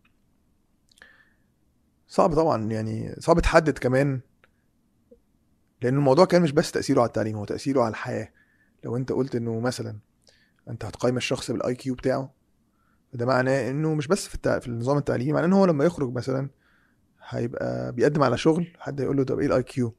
صعب 2.07 2.34
طبعا 2.36 2.71
يعني 2.71 3.15
صعب 3.19 3.39
تحدد 3.39 3.78
كمان 3.78 4.19
لأن 5.82 5.95
الموضوع 5.95 6.26
كان 6.26 6.41
مش 6.41 6.51
بس 6.51 6.71
تأثيره 6.71 7.01
على 7.01 7.07
التعليم 7.07 7.36
هو 7.36 7.45
تأثيره 7.45 7.82
على 7.82 7.91
الحياة. 7.91 8.30
لو 8.84 8.97
أنت 8.97 9.11
قلت 9.11 9.36
إنه 9.36 9.59
مثلا 9.59 9.97
أنت 10.69 10.86
هتقيم 10.86 11.17
الشخص 11.17 11.51
بال 11.51 11.76
IQ 11.76 11.95
بتاعه 11.95 12.34
ده 13.13 13.26
معناه 13.26 13.69
إنه 13.69 13.93
مش 13.93 14.07
بس 14.07 14.28
في, 14.28 14.36
التع... 14.36 14.59
في 14.59 14.67
النظام 14.67 14.97
التعليمي 14.97 15.34
معناه 15.34 15.47
إن 15.47 15.53
هو 15.53 15.65
لما 15.65 15.86
يخرج 15.86 16.13
مثلا 16.13 16.49
هيبقى 17.30 17.91
بيقدم 17.91 18.24
على 18.24 18.38
شغل 18.38 18.67
حد 18.80 19.01
هيقول 19.01 19.17
له 19.17 19.24
طب 19.24 19.39
إيه 19.39 19.47
ال 19.47 19.64
IQ 19.64 19.95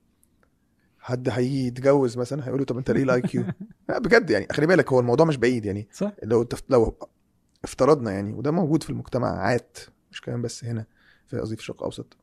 حد 0.98 1.28
هيجي 1.28 1.66
يتجوز 1.66 2.18
مثلا 2.18 2.46
هيقول 2.46 2.58
له 2.58 2.64
طب 2.64 2.78
أنت 2.78 2.90
ليه 2.90 3.02
ال 3.02 3.20
IQ 3.30 3.44
بجد 3.88 4.30
يعني 4.30 4.46
خلي 4.52 4.66
بالك 4.66 4.92
هو 4.92 5.00
الموضوع 5.00 5.26
مش 5.26 5.36
بعيد 5.36 5.64
يعني. 5.64 5.88
صح؟ 5.92 6.12
لو 6.22 6.42
تف... 6.42 6.62
لو 6.68 6.96
افترضنا 7.64 8.10
يعني 8.12 8.32
وده 8.32 8.50
موجود 8.50 8.82
في 8.82 8.90
المجتمعات 8.90 9.78
مش 10.12 10.20
كمان 10.20 10.42
بس 10.42 10.64
هنا 10.64 10.86
في 11.26 11.38
قصدي 11.38 11.56
في 11.56 11.62
الشرق 11.62 11.76
الاوسط 11.76 12.16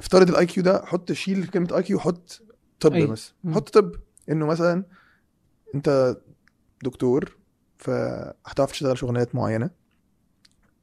افترض 0.00 0.30
ال 0.30 0.46
IQ 0.46 0.62
ده 0.62 0.84
حط 0.84 1.12
شيل 1.12 1.46
كلمة 1.46 1.76
IQ 1.76 1.98
حط 1.98 2.42
طب 2.80 2.92
أي. 2.92 3.06
مثلا. 3.06 3.34
حط 3.54 3.68
طب 3.68 3.94
إنه 4.30 4.46
مثلا 4.46 4.84
أنت 5.74 6.16
دكتور 6.82 7.36
فهتعرف 7.78 8.70
تشتغل 8.72 8.98
شغلانات 8.98 9.34
معينة. 9.34 9.70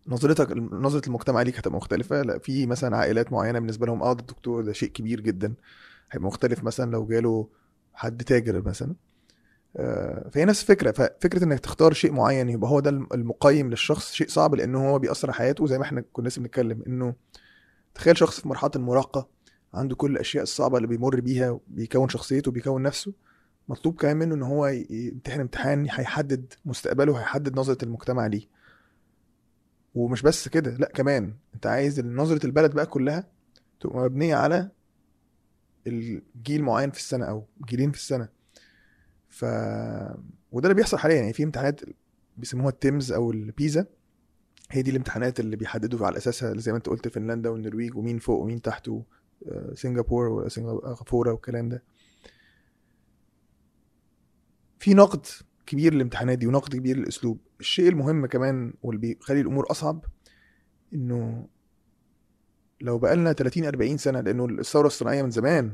نظرتك 0.07 0.51
نظرة 0.57 1.07
المجتمع 1.07 1.41
ليك 1.41 1.57
هتبقى 1.59 1.77
مختلفة. 1.77 2.21
لا 2.21 2.39
في 2.39 2.65
مثلا 2.65 2.97
عائلات 2.97 3.31
معينة 3.33 3.59
بالنسبة 3.59 3.85
لهم 3.85 4.03
آه 4.03 4.13
ده 4.13 4.19
الدكتور 4.19 4.63
ده 4.63 4.73
شيء 4.73 4.89
كبير 4.89 5.19
جدا. 5.21 5.53
هيبقى 6.11 6.27
مختلف 6.27 6.63
مثلا 6.63 6.91
لو 6.91 7.05
جاله 7.07 7.49
حد 7.93 8.23
تاجر 8.23 8.61
مثلا. 8.67 8.95
فهي 10.31 10.45
نفس 10.45 10.61
الفكرة. 10.61 10.91
ففكرة 10.91 11.43
إنك 11.43 11.59
تختار 11.59 11.93
شيء 11.93 12.11
معين 12.11 12.49
يبقى 12.49 12.69
هو 12.69 12.79
ده 12.79 12.89
المقيم 12.89 13.69
للشخص 13.69 14.13
شيء 14.13 14.27
صعب 14.27 14.55
لأنه 14.55 14.89
هو 14.89 14.99
بيأثر 14.99 15.27
على 15.27 15.35
حياته. 15.37 15.67
زي 15.67 15.77
ما 15.77 15.83
إحنا 15.83 16.03
كنا 16.13 16.27
لسه 16.27 16.41
بنتكلم 16.41 16.83
إنه 16.87 17.13
تخيل 17.95 18.17
شخص 18.17 18.39
في 18.39 18.47
مرحلة 18.47 18.71
المراهقة 18.75 19.27
عنده 19.73 19.95
كل 19.95 20.11
الأشياء 20.11 20.43
الصعبة 20.43 20.77
اللي 20.77 20.87
بيمر 20.87 21.19
بيها 21.19 21.59
بيكون 21.67 22.09
شخصيته 22.09 22.51
بيكون 22.51 22.81
نفسه. 22.81 23.13
مطلوب 23.69 23.95
كمان 23.95 24.17
منه 24.17 24.35
إن 24.35 24.43
هو 24.43 24.67
يمتحن 24.89 25.39
امتحان 25.39 25.87
هيحدد 25.91 26.53
مستقبله 26.65 27.19
هيحدد 27.19 27.59
نظرة 27.59 27.77
المجتمع 27.85 28.27
ليه. 28.27 28.47
ومش 29.95 30.21
بس 30.21 30.47
كده 30.47 30.71
لا 30.71 30.91
كمان 30.93 31.33
أنت 31.55 31.67
عايز 31.67 31.99
نظرة 31.99 32.45
البلد 32.45 32.73
بقى 32.73 32.85
كلها 32.85 33.27
تبقى 33.79 33.99
مبنية 33.99 34.35
على 34.35 34.69
الجيل 35.87 36.63
معين 36.63 36.91
في 36.91 36.97
السنة 36.99 37.25
أو 37.25 37.45
جيلين 37.67 37.91
في 37.91 37.97
السنة. 37.97 38.40
ف 39.31 39.45
وده 40.51 40.63
اللي 40.67 40.73
بيحصل 40.73 40.97
حاليا. 40.97 41.15
يعني 41.15 41.33
في 41.33 41.43
امتحانات 41.43 41.81
بيسموها 42.37 42.69
ال 42.69 42.76
TIMSS 42.76 43.11
أو 43.11 43.31
ال 43.31 43.40
PISA. 43.40 43.85
هي 44.71 44.81
دي 44.81 44.91
الامتحانات 44.91 45.39
اللي 45.39 45.55
بيحددوا 45.55 46.05
على 46.05 46.17
أساسها 46.17 46.53
زي 46.57 46.71
ما 46.71 46.77
أنت 46.77 46.89
قلت 46.89 47.07
فنلندا 47.07 47.49
والنرويج 47.49 47.95
ومين 47.97 48.19
فوق 48.19 48.39
ومين 48.39 48.61
تحت 48.61 48.87
آه، 48.89 49.73
سنغافور 49.73 50.27
وسنغافوره 50.29 51.31
والكلام 51.31 51.69
ده. 51.69 51.83
في 54.79 54.93
نقد 54.93 55.25
كبير 55.65 55.93
للامتحانات 55.93 56.37
دي 56.37 56.47
ونقد 56.47 56.75
كبير 56.75 56.97
للأسلوب. 56.97 57.39
الشيء 57.59 57.89
المهم 57.89 58.25
كمان 58.25 58.73
واللي 58.83 59.01
بيخلي 59.01 59.41
الأمور 59.41 59.71
أصعب 59.71 60.05
إنه 60.93 61.47
لو 62.81 62.97
بقالنا 62.97 63.33
30 63.33 63.65
40 63.65 63.97
سنة 63.97 64.21
لأنه 64.21 64.45
الثورة 64.45 64.87
الصناعية 64.87 65.23
من 65.23 65.29
زمان. 65.31 65.71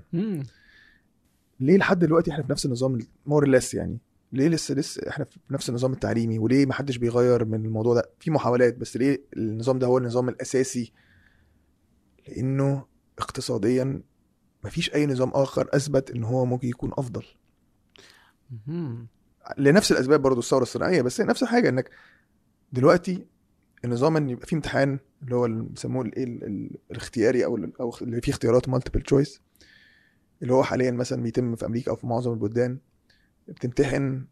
ليه 1.59 1.77
لحد 1.77 1.99
دلوقتي 1.99 2.31
إحنا 2.31 2.43
في 2.43 2.51
نفس 2.51 2.65
النظام 2.65 2.99
مور 3.25 3.47
ليس 3.47 3.73
يعني؟ 3.73 3.97
ليه 4.33 4.47
لسه 4.47 4.75
لسه 4.75 5.09
إحنا 5.09 5.25
في 5.25 5.39
نفس 5.51 5.69
النظام 5.69 5.93
التعليمي؟ 5.93 6.39
وليه 6.39 6.65
ما 6.65 6.73
حدش 6.73 6.97
بيغير 6.97 7.45
من 7.45 7.65
الموضوع 7.65 7.93
ده؟ 7.95 8.09
في 8.19 8.31
محاولات 8.31 8.77
بس 8.77 8.97
ليه 8.97 9.21
النظام 9.37 9.79
ده 9.79 9.87
هو 9.87 9.97
النظام 9.97 10.29
الأساسي؟ 10.29 10.91
لأنه 12.27 12.85
اقتصاديا 13.19 14.01
مفيش 14.65 14.93
أي 14.95 15.05
نظام 15.07 15.29
آخر 15.29 15.69
أثبت 15.73 16.11
إن 16.11 16.23
هو 16.23 16.45
ممكن 16.45 16.67
يكون 16.67 16.91
أفضل. 16.97 17.23
لنفس 19.57 19.91
الأسباب 19.91 20.21
برضو 20.21 20.39
الثورة 20.39 20.63
الصناعية 20.63 21.01
بس 21.01 21.21
نفس 21.21 21.43
الحاجة 21.43 21.69
إنك 21.69 21.89
دلوقتي 22.73 23.25
النظام 23.85 24.17
إن 24.17 24.29
يبقى 24.29 24.47
فيه 24.47 24.55
امتحان 24.55 24.99
اللي 25.23 25.35
هو 25.35 25.45
اللي 25.45 25.63
بيسموه 25.63 26.05
الايه 26.05 26.23
ال- 26.23 26.43
ال- 26.43 26.77
الاختياري 26.91 27.45
أو 27.45 27.57
أو 27.79 27.93
اللي 28.01 28.21
فيه 28.21 28.31
اختيارات 28.31 28.69
multiple 28.69 29.01
choice 29.01 29.41
اللي 30.41 30.53
هو 30.53 30.63
حاليا 30.63 30.91
مثلا 30.91 31.23
بيتم 31.23 31.55
في 31.55 31.65
أمريكا 31.65 31.91
أو 31.91 31.95
في 31.95 32.07
معظم 32.07 32.31
البلدان 32.33 32.77
بتمتحن 33.47 34.25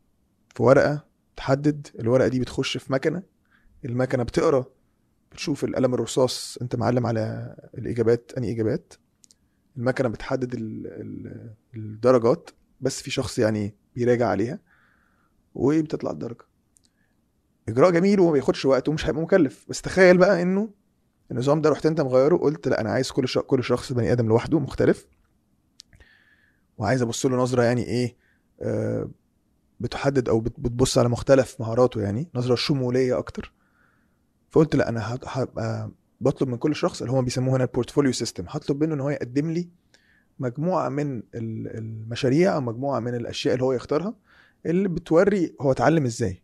في 0.56 0.64
ورقة 0.64 1.06
تحدد 1.36 1.88
الورقة 2.00 2.28
دي 2.28 2.40
بتخش 2.40 2.78
في 2.78 2.94
مكنة 2.94 3.24
المكنة 3.86 4.24
بتقرأ 4.24 4.66
بتشوف 5.32 5.64
القلم 5.64 5.94
الرصاص 5.94 6.58
أنت 6.62 6.76
معلم 6.76 7.06
على 7.06 7.56
الإجابات 7.78 8.32
أنهي 8.38 8.52
إجابات. 8.52 8.94
المكنة 9.78 10.10
بتحدد 10.10 10.54
ال 10.54 10.88
ال 10.88 11.54
الدرجات 11.76 12.50
بس 12.82 13.02
في 13.02 13.12
شخص 13.12 13.40
يعني 13.40 13.76
بيراجع 13.96 14.28
عليها 14.28 14.60
وبتطلع 15.56 16.12
الدرجة. 16.12 16.46
إجراء 17.70 17.92
جميل 17.92 18.20
وما 18.20 18.32
بياخدش 18.32 18.66
وقت 18.66 18.90
ومش 18.90 19.06
هيبقى 19.08 19.22
مكلف. 19.22 19.66
بس 19.70 19.82
تخيل 19.82 20.18
بقى 20.18 20.42
إنه 20.42 20.70
النظام 21.32 21.62
ده 21.62 21.70
رحت 21.70 21.86
أنت 21.86 22.02
مغيره 22.02 22.38
قلت 22.38 22.68
لا 22.68 22.82
أنا 22.82 22.90
عايز 22.92 23.12
كل 23.12 23.28
كل 23.48 23.64
شخص 23.64 23.94
بني 23.94 24.12
آدم 24.12 24.28
لوحده 24.28 24.60
مختلف. 24.60 25.08
وعايز 26.78 27.02
أبص 27.02 27.26
له 27.26 27.38
نظرة 27.38 27.64
يعني 27.64 27.84
إيه 27.84 28.16
آه 28.62 29.10
بتحدد 29.80 30.30
أو 30.30 30.40
بت- 30.40 30.60
بتبص 30.60 30.98
على 30.98 31.10
مختلف 31.10 31.56
مهاراته 31.60 32.02
يعني 32.02 32.30
نظرة 32.36 32.56
شمولية 32.56 33.18
أكتر. 33.18 33.54
فقلت 34.50 34.76
لا 34.76 34.90
أنا 34.90 35.14
هب- 35.16 35.24
هبقى 35.26 35.92
بطلب 36.22 36.50
من 36.50 36.58
كل 36.58 36.76
شخص 36.76 37.02
اللي 37.02 37.14
هم 37.14 37.24
بيسموه 37.24 37.56
هنا 37.56 37.64
ال 37.64 37.68
portfolio 37.68 38.12
system 38.12 38.46
هطلب 38.50 38.84
منه 38.84 38.94
إن 38.96 39.00
هو 39.02 39.10
يقدم 39.10 39.52
لي 39.52 39.70
مجموعة 40.40 40.90
من 40.90 41.18
ال- 41.18 41.78
المشاريع 41.78 42.56
أو 42.56 42.62
مجموعة 42.62 43.00
من 43.00 43.16
الأشياء 43.16 43.54
اللي 43.54 43.66
هو 43.66 43.74
يختارها 43.74 44.16
اللي 44.66 44.90
بتوري 44.90 45.56
هو 45.62 45.72
اتعلم 45.72 46.06
إزاي. 46.06 46.44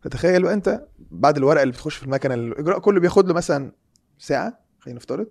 فتخيل 0.00 0.42
بقى 0.42 0.54
أنت 0.54 0.86
بعد 1.10 1.36
الورقة 1.36 1.62
اللي 1.62 1.72
بتخش 1.72 1.96
في 1.96 2.02
المكنة 2.02 2.34
الإجراء 2.34 2.78
كله 2.78 3.00
بياخد 3.00 3.28
له 3.28 3.34
مثلا 3.34 3.72
ساعة 4.18 4.60
خلينا 4.78 4.96
نفترض 4.98 5.26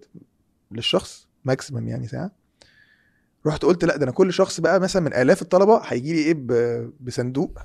للشخص 0.72 1.28
ماكسيمم 1.46 1.88
يعني 1.88 2.08
ساعة. 2.08 2.32
رحت 3.48 3.66
قلت 3.66 3.86
لا 3.86 3.98
ده 3.98 4.04
أنا 4.04 4.12
كل 4.12 4.34
شخص 4.34 4.60
بقى 4.60 4.80
مثلا 4.80 5.02
من 5.02 5.14
آلاف 5.14 5.42
الطلبة 5.42 5.82
هيجي 5.86 6.14
لي 6.14 6.20
إيه 6.20 6.90
بصندوق 7.00 7.60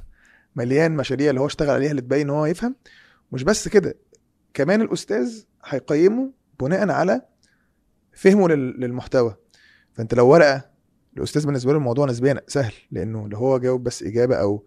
مليان 0.57 0.97
مشاريع 0.97 1.31
اللي 1.31 1.41
هو 1.41 1.47
اشتغل 1.47 1.71
عليها 1.71 1.91
اللي 1.91 2.03
تبين 2.03 2.21
إن 2.21 2.31
هو 2.31 2.47
يفهم. 2.47 2.77
مش 3.33 3.43
بس 3.43 3.69
كده 3.69 3.95
كمان 4.55 4.81
الأستاذ 4.81 5.43
هيقيمه 5.65 6.33
بناء 6.61 6.91
على 6.91 7.23
فهمه 8.13 8.49
لل- 8.49 8.81
للمحتوى. 8.81 9.37
فأنت 9.93 10.15
لو 10.15 10.29
ورقة 10.29 10.71
الأستاذ 11.17 11.47
بالنسبة 11.47 11.73
له 11.73 11.79
الموضوع 11.79 12.07
نسبيا 12.07 12.41
سهل 12.49 12.73
لأنه 12.91 13.29
لو 13.29 13.39
هو 13.39 13.59
جاوب 13.59 13.83
بس 13.85 14.03
إجابة 14.03 14.37
أو 14.37 14.67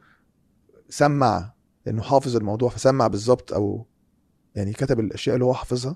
سمع 0.89 1.53
لأنه 1.85 2.01
حافظ 2.01 2.35
الموضوع 2.35 2.69
فسمع 2.69 3.07
بالظبط 3.07 3.53
أو 3.53 3.85
يعني 4.55 4.73
كتب 4.73 4.99
الأشياء 4.99 5.35
اللي 5.35 5.45
هو 5.45 5.53
حافظها. 5.53 5.95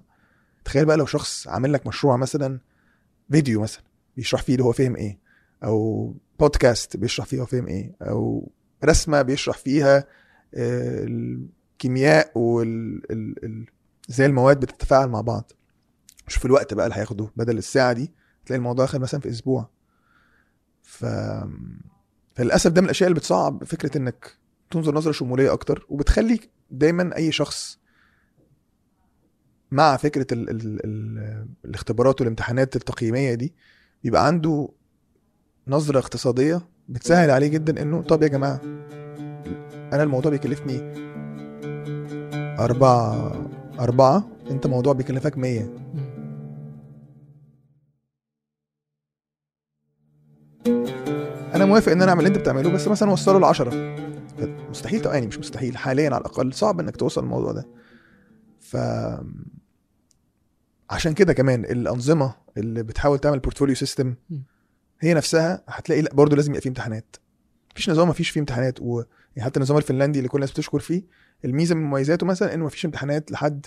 تخيل 0.65 0.85
بقى 0.85 0.97
لو 0.97 1.05
شخص 1.05 1.47
عامل 1.47 1.73
لك 1.73 1.87
مشروع 1.87 2.17
مثلا 2.17 2.59
فيديو 3.31 3.61
مثلا. 3.61 3.83
بيشرح 4.17 4.41
فيه 4.41 4.53
اللي 4.53 4.63
هو 4.65 4.71
فهم 4.71 4.95
إيه 4.95 5.19
أو 5.63 6.13
بودكاست 6.39 6.97
بيشرح 6.97 7.25
فيه 7.25 7.41
هو 7.41 7.45
فهم 7.45 7.67
إيه 7.67 7.95
أو 8.01 8.51
رسمة 8.85 9.21
بيشرح 9.21 9.57
فيها 9.57 9.97
آه، 10.55 11.03
الكيمياء 11.03 12.31
وال 12.37 13.01
المواد 14.19 14.59
بتتفاعل 14.59 15.07
مع 15.09 15.21
بعض. 15.21 15.51
شوف 16.27 16.45
الوقت 16.45 16.73
بقى 16.73 16.85
اللي 16.85 16.97
هياخده. 16.97 17.29
بدل 17.35 17.57
الساعة 17.57 17.93
دي 17.93 18.11
تلاقي 18.45 18.57
الموضوع 18.57 18.85
اخد 18.85 18.99
مثلا 19.01 19.19
في 19.19 19.29
أسبوع. 19.29 19.69
ف 20.81 21.05
فللأسف 22.35 22.71
ده 22.71 22.81
من 22.81 22.85
الأشياء 22.85 23.07
اللي 23.09 23.19
بتصعب 23.19 23.63
فكرة 23.63 23.97
إنك 23.97 24.37
تنظر 24.71 24.95
نظرة 24.95 25.11
شمولية 25.11 25.53
أكتر 25.53 25.85
وبتخلي 25.89 26.39
دايما 26.71 27.15
أي 27.15 27.31
شخص 27.31 27.79
مع 29.71 29.97
فكرة 29.97 30.27
ال 30.33 30.49
ال 30.49 30.85
ال 30.85 31.47
الاختبارات 31.65 32.21
والامتحانات 32.21 32.75
التقييمية 32.75 33.33
دي 33.33 33.53
بيبقى 34.03 34.27
عنده 34.27 34.69
نظرة 35.67 35.99
اقتصادية 35.99 36.61
بتسهل 36.89 37.29
عليه 37.29 37.47
جدا 37.47 37.81
إنه 37.81 38.01
طب 38.01 38.23
يا 38.23 38.27
جماعة 38.27 38.61
أنا 39.93 40.03
الموضوع 40.03 40.31
بيكلفني 40.31 40.81
أربعة 42.59 43.31
أربعة 43.79 44.27
أنت 44.51 44.67
موضوع 44.67 44.93
بيكلفك 44.93 45.37
مية. 45.37 45.69
أنا 51.55 51.65
موافق 51.65 51.91
إن 51.91 52.01
أنا 52.01 52.09
أعمل 52.11 52.25
اللي 52.25 52.29
أنت 52.29 52.37
بتعمله 52.37 52.69
بس 52.71 52.87
مثلا 52.87 53.11
وصله 53.11 53.39
لعشرة. 53.39 53.97
مستحيل 54.69 55.05
يعني 55.05 55.27
مش 55.27 55.39
مستحيل 55.39 55.77
حاليا 55.77 56.05
على 56.09 56.17
الأقل 56.17 56.53
صعب 56.53 56.79
إنك 56.79 56.95
توصل 56.95 57.23
الموضوع 57.23 57.51
ده. 57.51 57.67
ف 58.59 58.77
عشان 60.91 61.13
كده 61.13 61.33
كمان 61.33 61.65
الأنظمة 61.65 62.35
اللي 62.57 62.83
بتحاول 62.83 63.19
تعمل 63.19 63.39
portfolio 63.39 63.75
system. 63.75 64.15
هي 64.99 65.13
نفسها 65.13 65.63
هتلاقي 65.67 66.01
لا 66.01 66.13
برضه 66.13 66.35
لازم 66.35 66.51
يبقى 66.51 66.61
فيه 66.61 66.69
امتحانات. 66.69 67.15
مفيش 67.71 67.89
نظام 67.89 68.09
مفيش 68.09 68.29
فيه 68.29 68.39
امتحانات. 68.39 68.81
و... 68.81 69.03
يعني 69.35 69.45
حتى 69.45 69.57
النظام 69.57 69.77
الفنلندي 69.77 70.19
اللي 70.19 70.29
كل 70.29 70.37
الناس 70.37 70.51
بتشكر 70.51 70.79
فيه 70.79 71.03
الميزة 71.45 71.75
من 71.75 71.81
مميزاته 71.83 72.25
مثلا 72.25 72.53
إنه 72.53 72.65
مفيش 72.65 72.85
امتحانات 72.85 73.31
لحد 73.31 73.65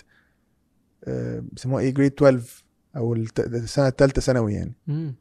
آه، 1.03 1.43
بيسموها 1.51 1.83
إيه 1.83 1.93
grade 1.93 2.13
12 2.13 2.63
أو 2.97 3.13
السنة 3.13 3.87
الثالثه 3.87 4.21
ثانوي 4.21 4.53
يعني. 4.53 4.73
مم. 4.87 5.15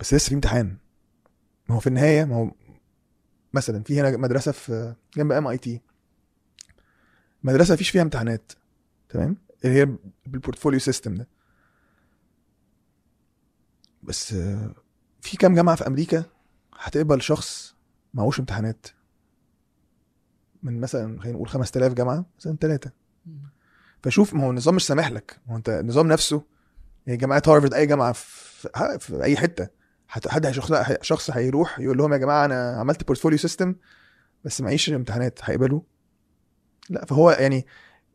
بس 0.00 0.14
لسه 0.14 0.28
في 0.28 0.34
امتحان. 0.34 0.76
ما 1.68 1.76
هو 1.76 1.80
في 1.80 1.86
النهاية 1.86 2.24
ما 2.24 2.36
هو 2.36 2.50
مثلا 3.54 3.82
في 3.82 4.00
هنا 4.00 4.16
مدرسة 4.16 4.52
في 4.52 4.94
جنب 5.16 5.32
MIT 5.32 5.80
مدرسة 7.42 7.74
مفيش 7.74 7.90
فيها 7.90 8.02
امتحانات. 8.02 8.52
تمام؟ 9.08 9.36
اللي 9.64 9.80
هي 9.80 9.88
بال 10.26 10.36
portfolio 10.36 10.78
system 10.80 11.14
ده. 11.14 11.28
بس 14.02 14.34
في 15.20 15.36
كام 15.38 15.54
جامعة 15.54 15.76
في 15.76 15.86
أمريكا 15.86 16.24
هتقبل 16.78 17.22
شخص 17.22 17.74
معهوش 18.14 18.40
امتحانات؟ 18.40 18.86
من 20.62 20.80
مثلا 20.80 21.20
خلينا 21.20 21.36
نقول 21.36 21.48
5000 21.48 21.92
جامعة 21.94 22.26
مثلا 22.38 22.56
ثلاثة 22.60 22.90
فشوف 24.02 24.34
ما 24.34 24.44
هو 24.44 24.50
النظام 24.50 24.74
مش 24.74 24.86
سامح 24.86 25.10
لك. 25.10 25.40
ما 25.46 25.52
هو 25.52 25.56
انت 25.56 25.68
النظام 25.68 26.06
نفسه 26.08 26.42
يعني 27.06 27.16
جامعة 27.18 27.42
هارفرد 27.46 27.74
أي 27.74 27.86
جامعة 27.86 28.12
في, 28.12 28.68
في 28.98 29.22
أي 29.22 29.36
حتة 29.36 29.68
حت- 30.08 30.28
حد 30.28 30.50
شخص 30.50 30.72
شخص 31.02 31.30
هيروح 31.30 31.78
يقول 31.80 31.98
لهم 31.98 32.12
يا 32.12 32.18
جماعة 32.18 32.44
أنا 32.44 32.76
عملت 32.80 33.04
portfolio 33.06 33.38
system 33.38 33.74
بس 34.44 34.60
معيش 34.60 34.90
امتحانات 34.90 35.38
هيقبلوا 35.42 35.80
لا. 36.90 37.04
فهو 37.04 37.30
يعني 37.30 37.66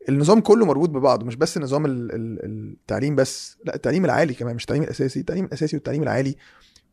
النظام 0.08 0.40
كله 0.40 0.66
مربوط 0.66 0.88
ببعضه 0.90 1.26
مش 1.26 1.36
بس 1.36 1.58
نظام 1.58 1.86
ال- 1.86 2.14
ال- 2.14 2.44
التعليم 2.72 3.16
بس 3.16 3.56
لا 3.64 3.74
التعليم 3.74 4.04
العالي 4.04 4.34
كمان 4.34 4.56
مش 4.56 4.62
التعليم 4.62 4.82
الأساسي 4.82 5.20
التعليم 5.20 5.44
الأساسي 5.44 5.76
والتعليم 5.76 6.02
العالي 6.02 6.36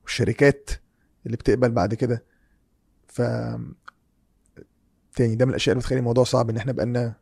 والشركات 0.03 0.69
اللي 1.25 1.37
بتقبل 1.37 1.71
بعد 1.71 1.93
كده. 1.93 2.23
ف 3.07 3.21
تاني 5.15 5.35
ده 5.35 5.45
من 5.45 5.49
الأشياء 5.51 5.73
اللي 5.73 5.81
بتخلي 5.81 5.99
الموضوع 5.99 6.23
صعب 6.23 6.49
إن 6.49 6.57
إحنا 6.57 6.71
بقالنا 6.71 7.13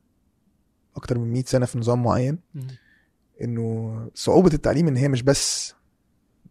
أكتر 0.96 1.20
من 1.20 1.34
100 1.34 1.44
سنة 1.44 1.66
في 1.66 1.78
نظام 1.80 2.04
معين. 2.04 2.40
إنه 3.42 4.10
صعوبة 4.16 4.54
التعليم 4.54 4.88
إن 4.88 4.98
هي 4.98 5.08
مش 5.08 5.22
بس 5.22 5.74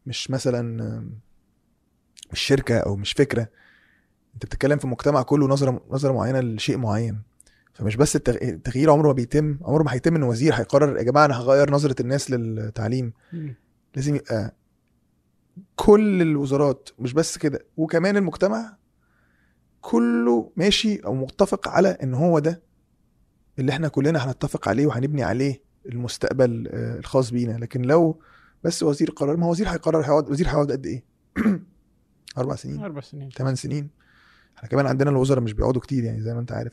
مش 0.06 0.30
مثلا 0.30 0.62
مش 2.32 2.40
شركة 2.40 2.78
أو 2.78 2.96
مش 2.96 3.12
فكرة. 3.12 3.48
أنت 4.34 4.46
بتتكلم 4.46 4.78
في 4.78 4.86
مجتمع 4.86 5.22
كله 5.22 5.48
نظرة 5.48 5.80
نظرة 5.90 6.12
معينة 6.12 6.40
لشيء 6.40 6.76
معين. 6.78 7.22
فمش 7.74 7.96
بس 7.96 8.16
التغ- 8.16 8.42
التغيير 8.42 8.90
عمره 8.90 9.06
ما 9.06 9.12
بيتم 9.12 9.58
عمره 9.62 9.82
ما 9.82 9.92
هيتم 9.92 10.14
إن 10.16 10.22
وزير 10.22 10.54
هيقرر 10.54 10.96
يا 10.98 11.02
جماعة 11.02 11.24
أنا 11.24 11.40
هغير 11.40 11.70
نظرة 11.70 12.02
الناس 12.02 12.30
للتعليم. 12.30 13.12
لازم 13.96 14.14
يبقى 14.14 14.54
كل 15.76 16.22
الوزارات 16.22 16.88
مش 16.98 17.12
بس 17.12 17.38
كده 17.38 17.66
وكمان 17.76 18.16
المجتمع 18.16 18.76
كله 19.80 20.52
ماشي 20.56 20.96
أو 20.96 21.14
متفق 21.14 21.68
على 21.68 21.88
إن 21.88 22.14
هو 22.14 22.38
ده 22.38 22.62
اللي 23.58 23.72
إحنا 23.72 23.88
كلنا 23.88 24.18
هنتفق 24.30 24.68
عليه 24.68 24.86
وهنبني 24.86 25.22
عليه 25.22 25.62
المستقبل 25.86 26.68
آه، 26.72 26.98
الخاص 26.98 27.30
بينا. 27.30 27.52
لكن 27.58 27.82
لو 27.82 28.20
بس 28.64 28.82
وزير 28.82 29.10
قرر 29.10 29.36
ما 29.36 29.46
هو 29.46 29.50
وزير 29.50 29.68
هيقرر 29.68 30.00
هيقعد 30.00 30.30
وزير 30.30 30.48
هيقعد 30.48 30.72
قد 30.72 30.86
إيه؟ 30.86 31.04
أربع 32.38 32.54
سنين. 32.54 32.80
أربع 32.80 33.00
سنين. 33.00 33.30
ثمان 33.30 33.54
سنين. 33.54 33.90
إحنا 34.56 34.68
كمان 34.68 34.86
عندنا 34.86 35.10
الوزراء 35.10 35.42
مش 35.42 35.52
بيقعدوا 35.52 35.80
كتير 35.80 36.04
يعني 36.04 36.20
زي 36.20 36.34
ما 36.34 36.40
أنت 36.40 36.52
عارف. 36.52 36.72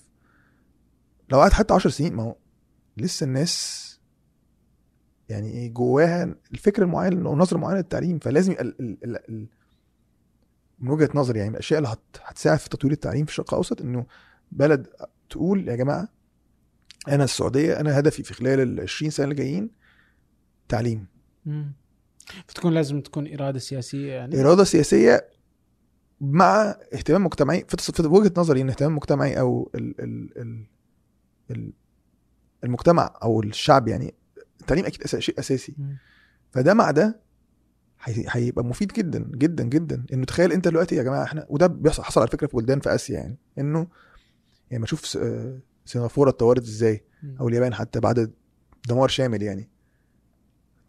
لو 1.31 1.39
قعد 1.39 1.53
حتى 1.53 1.73
10 1.73 1.89
سنين 1.89 2.13
ما 2.13 2.23
هو 2.23 2.35
لسه 2.97 3.23
الناس 3.23 3.81
يعني 5.29 5.51
إيه 5.51 5.73
جواها 5.73 6.35
الفكر 6.53 6.83
المعين 6.83 7.25
أو 7.25 7.35
نظره 7.35 7.57
معينه 7.57 7.77
للتعليم. 7.77 8.19
فلازم 8.19 8.51
ال 8.51 8.59
ال 8.81 8.97
ال 9.03 9.29
ال 9.29 9.47
من 10.79 10.89
وجهة 10.89 11.09
نظري 11.15 11.39
يعني 11.39 11.49
من 11.49 11.55
الاشياء 11.55 11.77
اللي 11.79 11.89
هت 11.89 11.99
هتساعد 12.23 12.59
في 12.59 12.69
تطوير 12.69 12.93
التعليم 12.93 13.25
في 13.25 13.31
الشرق 13.31 13.53
الأوسط 13.53 13.81
إنه 13.81 14.05
بلد 14.51 14.87
تقول 15.29 15.67
يا 15.67 15.75
جماعة 15.75 16.07
أنا 17.07 17.23
السعودية 17.23 17.79
أنا 17.79 17.99
هدفي 17.99 18.23
في 18.23 18.33
خلال 18.33 18.59
ال 18.59 18.81
20 18.81 19.11
سنة 19.11 19.23
اللي 19.23 19.35
جايين 19.35 19.69
تعليم. 20.67 21.05
مم. 21.45 21.73
فتكون 22.47 22.73
لازم 22.73 23.01
تكون 23.01 23.33
إرادة 23.33 23.59
سياسية 23.59 24.13
يعني؟ 24.13 24.41
إرادة 24.41 24.63
سياسية 24.63 25.29
مع 26.21 26.75
اهتمام 26.93 27.23
مجتمعي. 27.23 27.65
في 27.69 28.07
وجهة 28.07 28.33
نظري 28.37 28.61
إن 28.61 28.69
اهتمام 28.69 28.95
مجتمعي 28.95 29.39
أو 29.39 29.71
ال 29.75 30.01
ال 30.01 30.37
ال 30.37 30.65
المجتمع 32.63 33.19
أو 33.23 33.41
الشعب 33.41 33.87
يعني 33.87 34.13
التعليم 34.61 34.85
أكيد 34.85 35.01
أسا- 35.03 35.17
شيء 35.19 35.39
أساسي. 35.39 35.75
فده 36.51 36.73
مع 36.73 36.91
ده 36.91 37.19
هي- 38.03 38.25
هيبقى 38.29 38.65
مفيد 38.65 38.93
جدا 38.93 39.19
جدا 39.35 39.63
جدا. 39.63 40.05
إنه 40.13 40.25
تخيل 40.25 40.51
أنت 40.51 40.67
دلوقتي 40.67 40.95
يا 40.95 41.03
جماعة 41.03 41.23
إحنا 41.23 41.45
وده 41.49 41.67
بيحصل 41.67 42.03
حصل 42.03 42.21
على 42.21 42.29
فكرة 42.29 42.47
في 42.47 42.57
بلدان 42.57 42.79
في 42.79 42.95
آسيا 42.95 43.15
يعني 43.19 43.37
إنه 43.59 43.87
يعني 44.71 44.79
ما 44.79 44.85
أشوف 44.85 45.17
سنغافورة 45.85 46.29
اتطورت 46.29 46.63
إزاي. 46.63 47.03
أو 47.39 47.47
اليابان 47.47 47.73
حتى 47.73 47.99
بعد 47.99 48.33
دمار 48.89 49.07
شامل 49.07 49.41
يعني. 49.41 49.69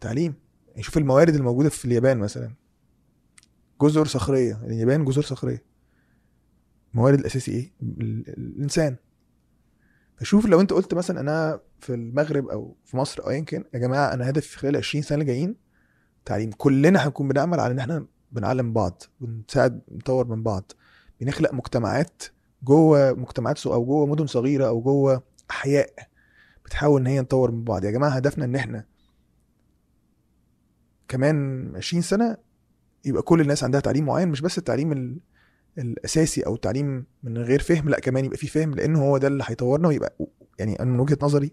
تعليم 0.01 0.33
يعني 0.69 0.83
شوف 0.83 0.97
الموارد 0.97 1.35
الموجودة 1.35 1.69
في 1.69 1.85
اليابان 1.85 2.17
مثلا. 2.17 2.53
جزر 3.81 4.05
صخرية 4.07 4.61
اليابان 4.65 5.05
جزر 5.05 5.21
صخرية. 5.21 5.63
الموارد 6.93 7.19
الاساسي 7.19 7.51
إيه؟ 7.51 7.71
ال- 7.81 8.01
ال- 8.01 8.29
الإنسان. 8.55 8.95
فشوف 10.17 10.45
لو 10.45 10.61
أنت 10.61 10.73
قلت 10.73 10.93
مثلا 10.93 11.19
أنا 11.19 11.59
في 11.79 11.93
المغرب 11.93 12.47
أو 12.47 12.75
في 12.85 12.97
مصر 12.97 13.23
أو 13.23 13.29
ايا 13.29 13.39
كان 13.39 13.63
يا 13.73 13.79
جماعة 13.79 14.13
أنا 14.13 14.29
هدفي 14.29 14.47
في 14.49 14.57
خلال 14.59 14.77
20 14.77 15.01
سنة 15.01 15.15
اللي 15.15 15.25
جايين 15.25 15.55
تعليم. 16.25 16.51
كلنا 16.57 17.05
هنكون 17.07 17.27
بنعمل 17.27 17.59
على 17.59 17.73
إن 17.73 17.79
إحنا 17.79 18.05
بنعلم 18.31 18.73
بعض 18.73 19.03
بنساعد 19.21 19.81
نطور 19.91 20.27
من 20.27 20.43
بعض. 20.43 20.71
بنخلق 21.21 21.53
مجتمعات 21.53 22.23
جوه 22.63 23.13
مجتمعات 23.13 23.67
أو 23.67 23.85
جوه 23.85 24.05
مدن 24.05 24.27
صغيرة 24.27 24.67
أو 24.67 24.81
جوه 24.81 25.23
أحياء 25.51 25.89
بتحاول 26.65 27.01
إن 27.01 27.07
هي 27.07 27.19
نطور 27.21 27.51
من 27.51 27.63
بعض. 27.63 27.83
يا 27.85 27.91
جماعة 27.91 28.09
هدفنا 28.09 28.45
إن 28.45 28.55
إحنا 28.55 28.85
كمان 31.07 31.71
20 31.75 32.01
سنة 32.01 32.37
يبقى 33.05 33.21
كل 33.21 33.41
الناس 33.41 33.63
عندها 33.63 33.79
تعليم 33.81 34.05
معين 34.05 34.27
مش 34.27 34.41
بس 34.41 34.57
التعليم 34.57 34.91
ال... 34.91 35.19
الأساسي 35.77 36.41
أو 36.41 36.55
التعليم 36.55 37.05
من 37.23 37.37
غير 37.37 37.61
فهم 37.61 37.89
لأ 37.89 37.99
كمان 37.99 38.25
يبقى 38.25 38.37
فيه 38.37 38.47
فهم 38.47 38.71
لأن 38.73 38.95
هو 38.95 39.17
ده 39.17 39.27
اللي 39.27 39.43
هيطورنا 39.47 39.87
ويبقى 39.87 40.15
يعني 40.59 40.79
أنا 40.79 40.91
من 40.91 40.99
وجهة 40.99 41.17
نظري 41.21 41.51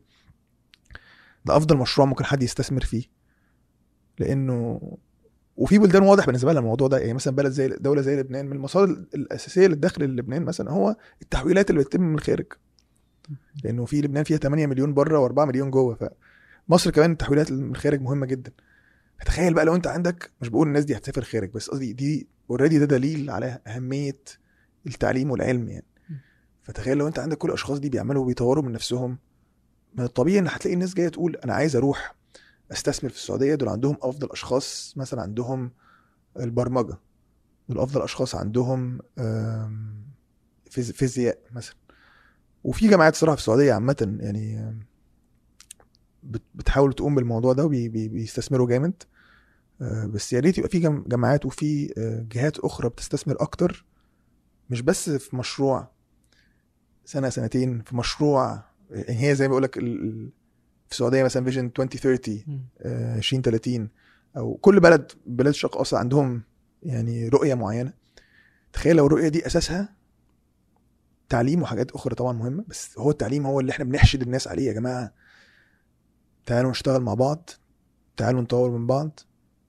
ده 1.45 1.57
أفضل 1.57 1.77
مشروع 1.77 2.07
ممكن 2.07 2.25
حد 2.25 2.43
يستثمر 2.43 2.81
فيه. 2.85 3.05
لأنه 4.19 4.81
وفي 5.57 5.79
بلدان 5.79 6.03
واضح 6.03 6.27
بالنسبة 6.27 6.53
لها 6.53 6.61
الموضوع 6.61 6.89
ده 6.89 6.99
يعني 6.99 7.13
مثلا 7.15 7.37
بلد 7.37 7.53
زي 7.53 7.69
دولة 7.69 8.03
زي 8.03 8.17
لبنان 8.21 8.47
من 8.47 8.53
المصادر 8.53 9.05
الأساسية 9.15 9.67
للدخل 9.67 10.03
للبنان 10.03 10.43
مثلا 10.45 10.71
هو 10.71 10.97
التحويلات 11.23 11.71
اللي 11.71 11.81
بتتم 11.85 12.01
من 12.03 12.15
الخارج. 12.15 12.47
لأنه 13.65 13.85
في 13.85 14.01
لبنان 14.01 14.25
فيها 14.25 14.37
8 14.37 14.67
مليون 14.67 14.95
بره 14.95 15.29
و4 15.29 15.39
مليون 15.39 15.71
جوه 15.71 15.99
فمصر 16.69 16.91
كمان 16.91 17.13
التحويلات 17.13 17.53
من 17.53 17.71
الخارج 17.71 18.01
مهمة 18.01 18.27
جدا. 18.27 18.53
فتخيل 19.21 19.55
بقى 19.55 19.65
لو 19.65 19.75
أنت 19.75 19.87
عندك 19.87 20.31
مش 20.41 20.49
بقول 20.49 20.67
الناس 20.69 20.85
دي 20.85 20.97
هتسافر 20.97 21.23
خارج 21.23 21.51
بس 21.51 21.71
قصدي 21.71 21.93
دي 21.93 22.29
اوريدي 22.51 22.79
ده 22.79 22.85
دليل 22.85 23.31
على 23.31 23.61
أهمية 23.67 24.19
التعليم 24.87 25.31
والعلم 25.31 25.69
يعني. 25.69 25.87
فتخيل 26.63 26.97
لو 26.97 27.09
انت 27.09 27.19
عندك 27.19 27.39
كل 27.39 27.49
الأشخاص 27.49 27.79
دي 27.79 27.89
بيعملوا 27.89 28.23
وبيطوروا 28.23 28.65
من 28.65 28.73
نفسهم 28.73 29.19
من 29.95 30.05
الطبيعي 30.05 30.39
إن 30.39 30.47
هتلاقي 30.47 30.75
الناس 30.75 30.95
جاية 30.95 31.09
تقول 31.09 31.37
أنا 31.37 31.55
عايز 31.55 31.77
أروح 31.77 32.15
أستثمر 32.73 33.11
في 33.11 33.17
السعودية 33.17 33.55
دول 33.55 33.69
عندهم 33.69 33.97
أفضل 34.03 34.29
أشخاص 34.31 34.95
مثلا 34.97 35.23
عندهم 35.23 35.71
البرمجة 36.41 36.99
دول 37.69 37.79
أفضل 37.79 38.03
أشخاص 38.03 38.35
عندهم 38.35 38.99
فيزياء 40.71 41.39
مثلا. 41.53 41.77
وفي 42.65 42.89
جامعات 42.89 43.15
صراحة 43.15 43.35
في 43.35 43.41
السعودية 43.41 43.73
عامة 43.73 44.17
يعني 44.21 44.77
بتحاول 46.55 46.93
تقوم 46.93 47.15
بالموضوع 47.15 47.53
ده 47.53 47.65
وبيستثمروا 47.65 48.69
جامد. 48.69 49.03
بس 49.81 50.33
يا 50.33 50.41
ريت 50.41 50.59
يبقى 50.59 50.71
في 50.71 50.79
جامعات 51.07 51.47
وفي 51.47 51.95
آه، 51.99 52.27
جهات 52.33 52.59
أخرى 52.59 52.89
بتستثمر 52.89 53.37
أكتر 53.41 53.85
مش 54.71 54.81
بس 54.81 55.11
في 55.11 55.37
مشروع 55.37 55.91
سنة 57.05 57.29
سنتين 57.29 57.83
في 57.83 57.97
مشروع 57.97 58.63
يعني 58.91 59.29
هي 59.29 59.35
زي 59.35 59.49
ما 59.49 59.51
بقول 59.51 59.63
لك 59.63 59.75
في 59.75 60.93
السعودية 60.93 61.23
مثلا 61.25 61.45
فيجن 61.45 61.71
2030 61.79 62.45
مم. 62.47 62.61
آه، 62.81 63.17
2030 63.17 63.89
أو 64.37 64.55
كل 64.55 64.81
بلد 64.81 65.13
بلاد 65.27 65.49
الشرق 65.49 65.73
الأوسط 65.73 65.95
عندهم 65.95 66.43
يعني 66.83 67.29
رؤية 67.29 67.55
معينة 67.55 67.93
تخيل 68.73 68.97
لو 68.97 69.07
الرؤية 69.07 69.29
دي 69.29 69.47
أساسها 69.47 69.95
تعليم 71.29 71.63
وحاجات 71.63 71.91
أخرى 71.91 72.15
طبعا 72.15 72.33
مهمة 72.33 72.65
بس 72.69 72.99
هو 72.99 73.11
التعليم 73.11 73.47
هو 73.47 73.61
اللي 73.61 73.73
إحنا 73.73 73.85
بنحشد 73.85 74.23
الناس 74.23 74.49
عليه 74.49 74.67
يا 74.69 74.73
جماعة 74.73 75.13
تعالوا 76.47 76.71
نشتغل 76.71 77.01
مع 77.03 77.15
بعض 77.15 77.51
تعالوا 78.17 78.41
نطور 78.43 78.71
من 78.71 78.87
بعض 78.87 79.21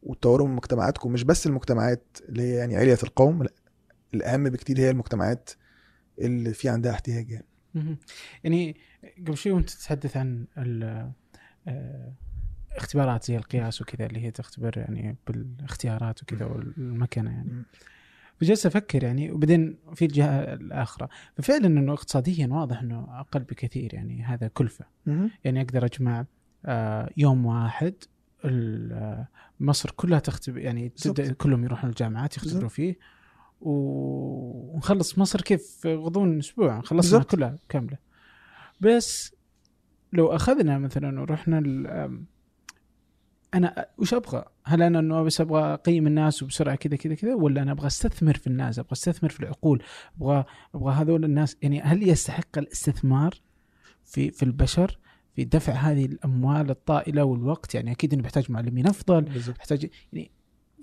وتطوروا 0.03 0.47
من 0.47 0.55
مجتمعاتكم 0.55 1.11
مش 1.11 1.23
بس 1.23 1.47
المجتمعات 1.47 2.17
اللي 2.29 2.43
هي 2.43 2.55
يعني 2.55 2.75
علية 2.75 2.97
القوم 3.03 3.43
لا 3.43 3.53
الأهم 4.13 4.43
بكتير 4.43 4.79
هي 4.79 4.89
المجتمعات 4.89 5.49
اللي 6.19 6.53
في 6.53 6.69
عندها 6.69 6.91
احتياج 6.91 7.29
يعني. 7.29 7.45
يعني 8.43 8.75
قبل 9.17 9.37
شوي 9.37 9.51
وانت 9.51 9.69
تتحدث 9.69 10.17
عن 10.17 10.45
آه، 11.67 12.13
اختبارات 12.71 13.23
زي 13.23 13.37
القياس 13.37 13.81
وكذا 13.81 14.05
اللي 14.05 14.19
هي 14.19 14.31
تختبر 14.31 14.77
يعني 14.77 15.15
بالاختيارات 15.27 16.23
وكذا 16.23 16.45
والمكنة 16.45 17.31
يعني. 17.31 17.63
فجلست 18.41 18.65
أفكر 18.65 19.03
يعني 19.03 19.31
وبعدين 19.31 19.77
في 19.95 20.05
الجهة 20.05 20.53
الاخرى 20.53 21.07
ففعلا 21.37 21.67
إنه 21.67 21.93
اقتصاديا 21.93 22.47
واضح 22.47 22.79
إنه 22.79 23.19
أقل 23.19 23.39
بكثير 23.39 23.93
يعني 23.93 24.23
هذا 24.23 24.47
كلفة. 24.47 24.85
يعني 25.43 25.61
أقدر 25.61 25.85
أجمع 25.85 26.25
آه، 26.65 27.09
يوم 27.17 27.45
واحد 27.45 27.93
مصر 29.59 29.91
كلها 29.91 30.19
تختبر 30.19 30.57
يعني 30.57 30.89
تبدأ. 30.89 31.33
كلهم 31.33 31.63
يروحون 31.63 31.89
الجامعات 31.89 32.37
يختبروا. 32.37 32.69
فيه 32.69 32.99
ونخلص 33.61 35.17
مصر 35.17 35.41
كيف 35.41 35.85
غضون 35.85 36.37
أسبوع 36.37 36.81
خلصنا. 36.81 37.23
كلها 37.23 37.55
كاملة 37.69 37.97
بس 38.81 39.35
لو 40.13 40.27
أخذنا 40.27 40.77
مثلا 40.77 41.21
ورحنا 41.21 41.57
أنا 43.53 43.85
وش 43.97 44.13
أبغى؟ 44.13 44.45
هل 44.65 44.83
أنا 44.83 44.99
إنه 44.99 45.23
بس 45.23 45.41
أبغى 45.41 45.61
أقيم 45.73 46.07
الناس 46.07 46.43
وبسرعة 46.43 46.75
كذا 46.75 46.95
كذا 46.95 47.15
كذا 47.15 47.35
ولا 47.35 47.61
أنا 47.61 47.71
أبغى 47.71 47.87
أستثمر 47.87 48.33
في 48.33 48.47
الناس، 48.47 48.79
أبغى 48.79 48.91
أستثمر 48.91 49.29
في 49.29 49.39
العقول، 49.39 49.83
أبغى 50.17 50.45
أبغى 50.75 50.93
هذول 50.93 51.25
الناس 51.25 51.57
يعني 51.61 51.81
هل 51.81 52.09
يستحق 52.09 52.57
الاستثمار 52.57 53.33
في 54.03 54.31
في 54.31 54.43
البشر 54.43 54.99
في 55.35 55.43
دفع 55.43 55.73
هذه 55.73 56.05
الأموال 56.05 56.69
الطائلة 56.69 57.23
والوقت 57.23 57.75
يعني 57.75 57.91
أكيد 57.91 58.13
إنه 58.13 58.21
بيحتاج 58.21 58.51
معلمين 58.51 58.87
أفضل 58.87 59.21
بالظبط 59.21 59.57
يحتاج 59.57 59.89
يعني 60.13 60.31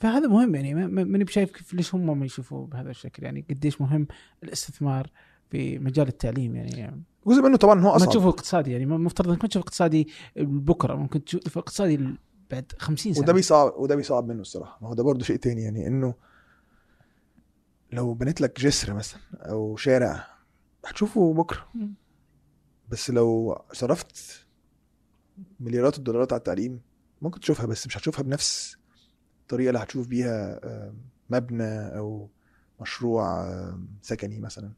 فهذا 0.01 0.27
مهم 0.29 0.55
يعني 0.55 0.75
ما- 0.75 0.87
ما- 0.87 1.05
ماني 1.05 1.25
بشايف 1.25 1.51
كيف 1.51 1.75
ليش 1.75 1.95
هم 1.95 2.19
ما 2.19 2.25
يشوفوه 2.27 2.67
بهذا 2.67 2.91
الشكل 2.91 3.23
يعني 3.25 3.45
قديش 3.51 3.81
مهم 3.81 4.07
الاستثمار 4.45 5.11
في 5.51 5.79
مجال 5.79 6.09
التعليم 6.09 6.57
يعني 6.57 7.03
جزء 7.27 7.43
منه 7.43 7.57
طبعا 7.57 7.81
هو 7.81 7.91
ما 7.91 7.97
أصعب. 7.97 8.09
تشوفه 8.09 8.29
اقتصادي 8.29 8.73
يعني 8.73 8.87
مفترض 8.87 9.29
إنك 9.29 9.43
ما 9.43 9.49
تشوف 9.49 9.63
اقتصادي 9.63 10.09
بكرة 10.37 10.95
ممكن 10.95 11.25
تشوف 11.25 11.59
اقتصادي 11.59 12.15
بعد 12.51 12.73
50 12.79 13.13
سنة. 13.13 13.23
وده 13.23 13.33
بيصعب 13.33 13.73
وده 13.77 13.95
بيصعب 13.97 14.29
منه 14.29 14.41
الصراحة. 14.41 14.79
ما 14.83 14.89
هو 14.89 14.95
ده 14.95 15.03
برضه 15.03 15.25
شيء 15.25 15.37
تاني 15.37 15.63
يعني 15.63 15.87
إنه 15.87 16.15
لو 17.93 18.15
بنيت 18.15 18.41
لك 18.41 18.61
جسر 18.61 18.95
مثلا 18.95 19.21
أو 19.35 19.77
شارع 19.77 20.27
هتشوفه 20.87 21.35
بكرة. 21.35 21.69
بس 22.91 23.11
لو 23.11 23.59
صرفت 23.73 24.47
مليارات 25.61 25.99
الدولارات 25.99 26.33
على 26.33 26.39
التعليم 26.39 26.81
ممكن 27.23 27.41
تشوفها 27.41 27.67
بس 27.67 27.87
مش 27.87 27.99
هتشوفها 27.99 28.23
بنفس 28.23 28.77
الطريقة 29.43 29.69
اللي 29.69 29.79
هتشوف 29.79 30.09
بيها 30.09 30.61
مبنى 31.31 31.97
أو 31.97 32.31
مشروع 32.81 33.49
سكني 34.03 34.41
مثلا. 34.41 34.73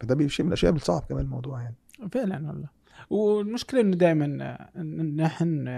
فده 0.00 0.28
شيء 0.28 0.44
من 0.44 0.48
الأشياء 0.48 0.70
اللي 0.70 0.80
بتصعب 0.80 1.02
كمان 1.08 1.24
الموضوع 1.24 1.62
يعني. 1.62 1.76
فعلا 2.12 2.48
والله. 2.48 2.68
والمشكلة 3.10 3.80
إنه 3.80 3.96
دائما 3.96 4.24
إن 4.76 5.16
نحن 5.16 5.68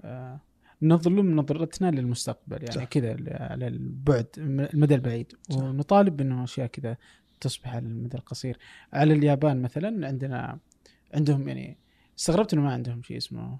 آه، 0.00 0.40
نظلم 0.82 1.36
نظرتنا 1.40 1.90
للمستقبل 1.90 2.62
يعني. 2.62 2.86
كذا 2.86 3.16
على 3.30 3.66
البعد 3.66 4.26
المدى 4.38 4.94
البعيد. 4.94 5.32
صح. 5.50 5.56
ونطالب 5.56 6.20
انه 6.20 6.44
أشياء 6.44 6.66
كذا 6.66 6.96
تصبح 7.40 7.74
على 7.74 7.86
المدى 7.86 8.16
القصير. 8.16 8.58
على 8.92 9.14
اليابان 9.14 9.62
مثلا 9.62 10.06
عندنا 10.08 10.58
عندهم 11.14 11.48
يعني 11.48 11.78
استغربت 12.18 12.52
إنه 12.52 12.62
ما 12.62 12.72
عندهم 12.72 13.02
شيء 13.02 13.16
اسمه 13.16 13.58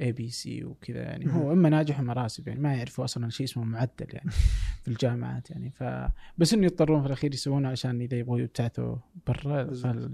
A 0.00 0.12
B 0.12 0.30
C 0.30 0.64
وكذا 0.64 1.02
يعني 1.02 1.32
هو. 1.32 1.52
اما 1.52 1.68
ناجح 1.68 1.98
اما 1.98 2.12
راسب 2.12 2.48
يعني 2.48 2.60
ما 2.60 2.74
يعرفوا 2.74 3.04
أصلا 3.04 3.30
شيء 3.30 3.46
اسمه 3.46 3.64
معدل 3.64 4.06
يعني 4.08 4.30
في 4.82 4.88
الجامعات 4.88 5.50
يعني 5.50 5.70
ف 5.70 5.84
بس 6.38 6.54
إنه 6.54 6.64
يضطرون 6.66 7.00
في 7.00 7.06
الأخير 7.06 7.34
يسوونه 7.34 7.68
عشان 7.68 8.00
إذا 8.00 8.18
يبغوا 8.18 8.38
يبتعثوا 8.38 8.96
برا. 9.26 9.70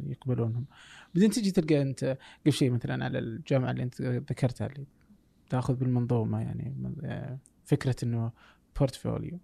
يقبلونهم 0.07 0.67
بعدين 1.15 1.31
تجي 1.31 1.51
تلقى 1.51 1.83
أنت 1.83 2.19
قبل 2.43 2.53
شيء 2.53 2.71
مثلا 2.71 3.05
على 3.05 3.19
الجامعة 3.19 3.71
اللي 3.71 3.83
أنت 3.83 4.03
ذكرتها 4.03 4.67
اللي 4.67 4.87
تأخذ 5.51 5.75
بالمنظومة 5.75 6.41
يعني 6.41 6.75
آه، 7.05 7.39
فكرة 7.65 7.97
إنه 8.03 8.33
portfolio 8.79 9.39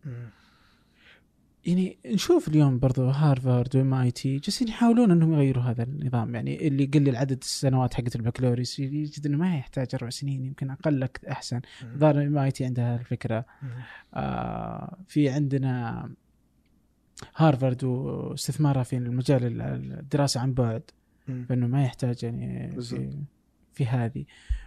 يعني 1.66 1.98
نشوف 2.06 2.48
اليوم 2.48 2.78
برضو 2.78 3.08
هارفارد 3.08 3.76
و 3.76 3.94
MIT 3.94 4.36
جالسين 4.36 4.68
يحاولون 4.68 5.10
إنهم 5.10 5.32
يغيروا 5.32 5.62
هذا 5.62 5.82
النظام. 5.82 6.34
يعني 6.34 6.68
اللي 6.68 6.84
يقلل 6.84 7.16
عدد 7.16 7.38
السنوات 7.42 7.94
حقت 7.94 8.16
البكالوريوس 8.16 8.78
يجد 8.78 9.26
إنه 9.26 9.38
ما 9.38 9.56
يحتاج 9.56 9.86
أربع 9.94 10.10
سنين 10.10 10.44
يمكن 10.44 10.70
أقل 10.70 11.00
لك 11.00 11.20
أحسن. 11.30 11.60
ظاهر 11.98 12.22
MIT 12.22 12.64
عندها 12.64 12.96
الفكرة. 12.96 13.44
آه 14.14 14.98
في 15.08 15.28
عندنا 15.28 16.08
هارفارد 17.36 17.84
واستثمارها 17.84 18.82
في 18.82 18.96
المجال 18.96 19.44
ال- 19.44 19.92
الدراسة 19.98 20.40
عن 20.40 20.54
بعد 20.54 20.82
فإنه 21.48 21.66
ما 21.66 21.84
يحتاج 21.84 22.24
يعني. 22.24 22.80
في, 22.80 23.10
في 23.72 23.86
هذه. 23.86 24.24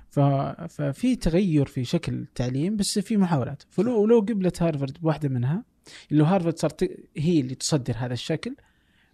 ففي 0.10 1.16
تغير 1.16 1.66
في 1.66 1.84
شكل 1.84 2.14
التعليم 2.14 2.76
بس 2.76 3.00
في 3.00 3.18
محاولات. 3.18 3.64
فلو 3.70 4.06
لو 4.06 4.20
قبلت 4.20 4.62
هارفارد 4.64 4.98
بواحدة 5.02 5.30
منها 5.30 5.64
اللي 6.12 6.24
هارفارد 6.24 6.58
صارت 6.58 6.92
هي 7.18 7.40
اللي 7.40 7.56
تصدر 7.56 7.94
هذا 7.98 8.14
الشكل. 8.14 8.56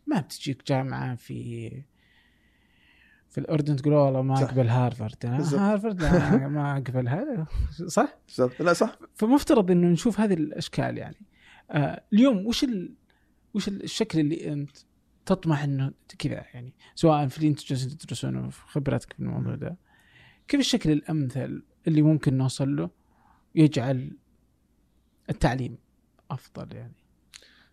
ما 0.07 0.19
بتجيك 0.19 0.67
جامعة 0.67 1.15
في 1.15 1.69
في 3.29 3.37
الأردن 3.41 3.75
تقول 3.75 3.93
والله 3.93 4.21
ما. 4.21 4.43
أقبل 4.43 4.69
بالضبط. 5.37 5.59
هارفارد 5.59 6.01
لا 6.01 6.47
ما 6.47 6.77
أقبل 6.77 7.07
هذا. 7.07 7.47
صح؟ 7.87 8.17
بالظبط 8.27 8.61
لا 8.61 8.73
صح. 8.73 8.99
فمفترض 9.15 9.71
إنه 9.71 9.87
نشوف 9.87 10.19
هذه 10.19 10.33
الأشكال 10.33 10.97
يعني. 10.97 11.25
آه 11.71 12.03
اليوم 12.13 12.45
وش 12.45 12.63
ال... 12.63 12.95
وش 13.53 13.67
الشكل 13.67 14.19
اللي 14.19 14.53
أنت 14.53 14.77
تطمح 15.25 15.63
إنه 15.63 15.93
كذا 16.19 16.45
يعني؟ 16.53 16.73
سواء 16.95 17.27
في 17.27 17.37
اللي 17.37 17.47
أنت 17.47 17.65
جالسين 17.65 17.97
تدرسونه 17.97 18.49
في 18.49 18.61
خبرتك 18.67 19.13
في 19.13 19.19
الموضوع 19.19 19.55
ده. 19.55 19.77
كيف 20.47 20.59
الشكل 20.59 20.91
الأمثل 20.91 21.63
اللي 21.87 22.01
ممكن 22.01 22.37
نوصل 22.37 22.75
له 22.75 22.89
يجعل 23.55 24.11
التعليم 25.29 25.77
أفضل 26.31 26.75
يعني. 26.75 26.93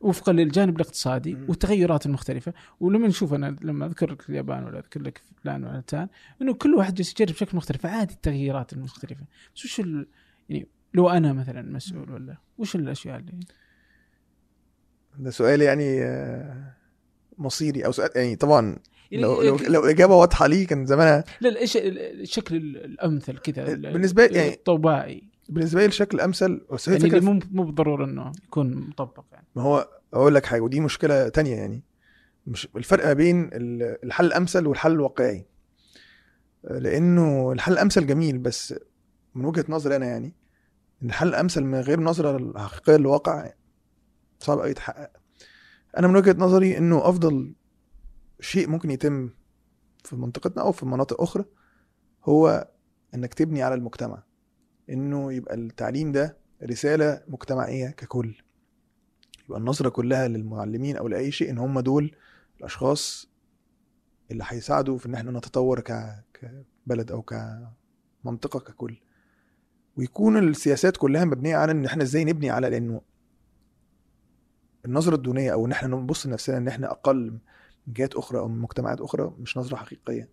وفقا 0.01 0.33
للجانب 0.33 0.77
الاقتصادي. 0.77 1.35
والتغيرات 1.49 2.07
المختلفه 2.07 2.53
ولما 2.81 3.09
نشوف 3.09 3.35
أنا 3.35 3.57
لما 3.63 3.87
أذكر 3.87 4.11
لك 4.13 4.31
اليابان 4.31 4.65
ولا 4.65 4.79
أذكر 4.79 5.03
لك 5.03 5.23
فلان 5.43 5.65
ولا 5.65 5.73
علتان 5.73 6.09
إنه 6.43 6.55
كل 6.55 6.75
واحد 6.75 6.95
جالس 6.95 7.11
يجرب 7.21 7.35
بشكل 7.35 7.57
مختلف. 7.57 7.87
عادي 7.87 8.15
التغييرات 8.15 8.73
المختلفة. 8.73 9.25
بس 9.57 9.65
وش 9.65 9.81
ال... 9.81 10.07
يعني 10.49 10.69
لو 10.95 11.09
أنا 11.09 11.33
مثلا 11.33 11.63
مسؤول 11.63 12.11
ولا 12.11 12.37
وش 12.59 12.77
الأشياء 12.77 13.19
اللي؟ 13.19 13.33
ده 15.19 15.31
سؤال 15.31 15.63
يعني 15.63 16.03
آه، 16.03 16.75
مصيري 17.39 17.87
أو 17.87 17.93
سؤال 17.93 18.11
يعني 18.17 18.37
طبعا 18.37 18.77
يعني 19.11 19.23
لو 19.25 19.43
لو, 19.43 19.57
لو 19.57 19.85
إجابة 19.85 20.15
واضحة 20.15 20.47
ليه 20.47 20.67
كان 20.67 20.87
زمانها 20.87 21.25
لا 21.41 21.63
الشكل 21.63 22.57
ال- 22.57 22.85
الأمثل 22.85 23.39
كذا 23.39 23.73
ال- 23.73 23.93
بالنسبة 23.93 24.27
لي 24.27 24.37
يعني- 24.39 24.55
الطوبائي 24.55 25.32
بالنسبة 25.49 25.81
لي 25.81 25.87
الشكل 25.87 26.17
الامثل 26.17 26.67
بس 26.73 26.89
هي 26.89 26.99
يعني 26.99 27.21
مو 27.21 27.41
مو 27.51 27.65
بالضرورة 27.65 28.05
إنه 28.05 28.33
يكون 28.45 28.75
مطبق 28.75 29.25
يعني. 29.33 29.47
ما 29.57 29.63
هو 29.63 29.89
أقول 30.15 30.35
لك 30.35 30.47
حاجة 30.47 30.61
ودي 30.61 30.81
مشكلة 30.81 31.29
تانية 31.29 31.57
يعني. 31.57 31.83
مش 32.47 32.69
الفرق 32.77 33.07
ما 33.07 33.13
بين 33.13 33.51
ال- 33.53 34.05
الحل 34.05 34.27
الامثل 34.27 34.67
والحل 34.67 34.93
الواقعي 34.93 35.47
لأنه 36.65 37.53
الحل 37.53 37.73
الامثل 37.73 38.07
جميل 38.07 38.39
بس 38.39 38.75
من 39.35 39.45
وجهة 39.45 39.65
نظري 39.69 39.97
أنا 39.97 40.07
يعني 40.07 40.35
إن 41.03 41.09
الحل 41.09 41.29
الامثل 41.29 41.63
من 41.65 41.81
غير 41.81 42.01
نظرة 42.01 42.37
الحقيقيه 42.37 42.97
للواقع 42.97 43.53
صعب 44.39 44.59
قوي 44.59 44.71
يتحقق. 44.71 45.11
أنا 45.99 46.09
من 46.09 46.17
وجهة 46.17 46.37
نظري 46.39 46.79
إنه 46.79 47.09
أفضل 47.09 47.55
شيء 48.41 48.69
ممكن 48.69 48.91
يتم 48.91 49.31
في 50.05 50.17
منطقتنا 50.17 50.63
أو 50.63 50.73
في 50.73 50.87
مناطق 50.87 51.21
أخرى 51.23 51.45
هو 52.25 52.69
إنك 53.15 53.35
تبني 53.35 53.63
على 53.63 53.75
المجتمع. 53.75 54.23
إنه 54.91 55.33
يبقى 55.33 55.55
التعليم 55.55 56.13
ده 56.13 56.37
رسالة 56.63 57.23
مجتمعية 57.29 57.89
ككل. 57.89 58.43
يبقى 59.47 59.59
النظرة 59.59 59.89
كلها 59.89 60.29
للمعلمين 60.29 60.97
أو 60.97 61.09
لأي 61.09 61.31
شيء 61.33 61.51
إن 61.51 61.59
هم 61.59 61.81
دول 61.81 62.15
الأشخاص 62.61 63.29
اللي 64.31 64.45
هيساعدوا 64.47 64.99
في 64.99 65.07
إن 65.07 65.15
إحنا 65.15 65.31
نتطور. 65.31 65.81
كبلد 65.81 67.13
أو 67.13 67.23
كمنطقة 67.23 68.61
ككل. 68.61 68.97
ويكون 69.97 70.39
السياسات 70.49 70.97
كلها 70.97 71.25
مبنية 71.25 71.57
على 71.57 71.73
إن 71.73 71.85
إحنا 71.85 72.03
إزاي 72.03 72.25
نبني 72.25 72.51
على 72.51 72.71
لأنه 72.71 73.01
النظرة 74.85 75.15
الدونية 75.15 75.53
أو 75.53 75.67
إن 75.67 75.73
إحنا 75.73 75.89
نبص 75.97 76.27
لنفسنا 76.27 76.57
إن 76.57 76.69
إحنا 76.69 76.91
أقل 76.91 77.31
من 77.31 77.39
جهات 77.93 78.15
أخرى 78.15 78.39
أو 78.39 78.49
من 78.49 78.59
مجتمعات 78.59 79.01
أخرى 79.01 79.35
مش 79.39 79.57
نظرة 79.59 79.77
حقيقية. 79.77 80.29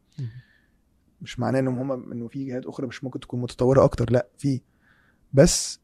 مش 1.21 1.39
معناه 1.39 1.59
إنهم 1.59 1.91
هم 1.91 2.11
إنه 2.11 2.27
في 2.27 2.45
جهات 2.45 2.65
أخرى 2.65 2.87
مش 2.87 3.03
ممكن 3.03 3.19
تكون 3.19 3.41
متطورة 3.41 3.83
أكتر 3.83 4.11
لأ 4.11 4.27
في. 4.37 4.61
بس 5.33 5.79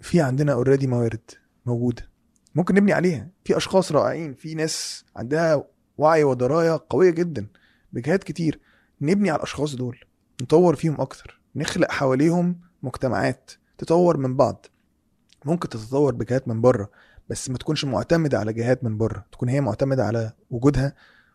في 0.00 0.20
عندنا 0.20 0.52
اوريدي 0.52 0.86
موارد 0.86 1.30
موجودة. 1.66 2.08
ممكن 2.54 2.74
نبني 2.74 2.92
عليها. 2.92 3.28
في 3.44 3.56
أشخاص 3.56 3.92
رائعين 3.92 4.34
في 4.34 4.54
ناس 4.54 5.04
عندها 5.16 5.64
وعي 5.98 6.24
ودراية 6.24 6.84
قوية 6.90 7.10
جدا 7.10 7.46
بجهات 7.92 8.24
كتير. 8.24 8.60
نبني 9.00 9.30
على 9.30 9.36
الأشخاص 9.36 9.74
دول 9.74 9.98
نطور 10.42 10.76
فيهم 10.76 11.00
أكتر 11.00 11.40
نخلق 11.56 11.90
حواليهم 11.90 12.60
مجتمعات 12.82 13.50
تطور 13.78 14.16
من 14.16 14.36
بعض. 14.36 14.66
ممكن 15.44 15.68
تتطور 15.68 16.14
بجهات 16.14 16.48
من 16.48 16.60
بره 16.60 16.90
بس 17.28 17.50
ما 17.50 17.58
تكونش 17.58 17.84
معتمدة 17.84 18.38
على 18.38 18.52
جهات 18.52 18.84
من 18.84 18.98
بره. 18.98 19.24
تكون 19.32 19.48
هي 19.48 19.60
معتمدة 19.60 20.04
على 20.04 20.32
وجودها 20.50 20.94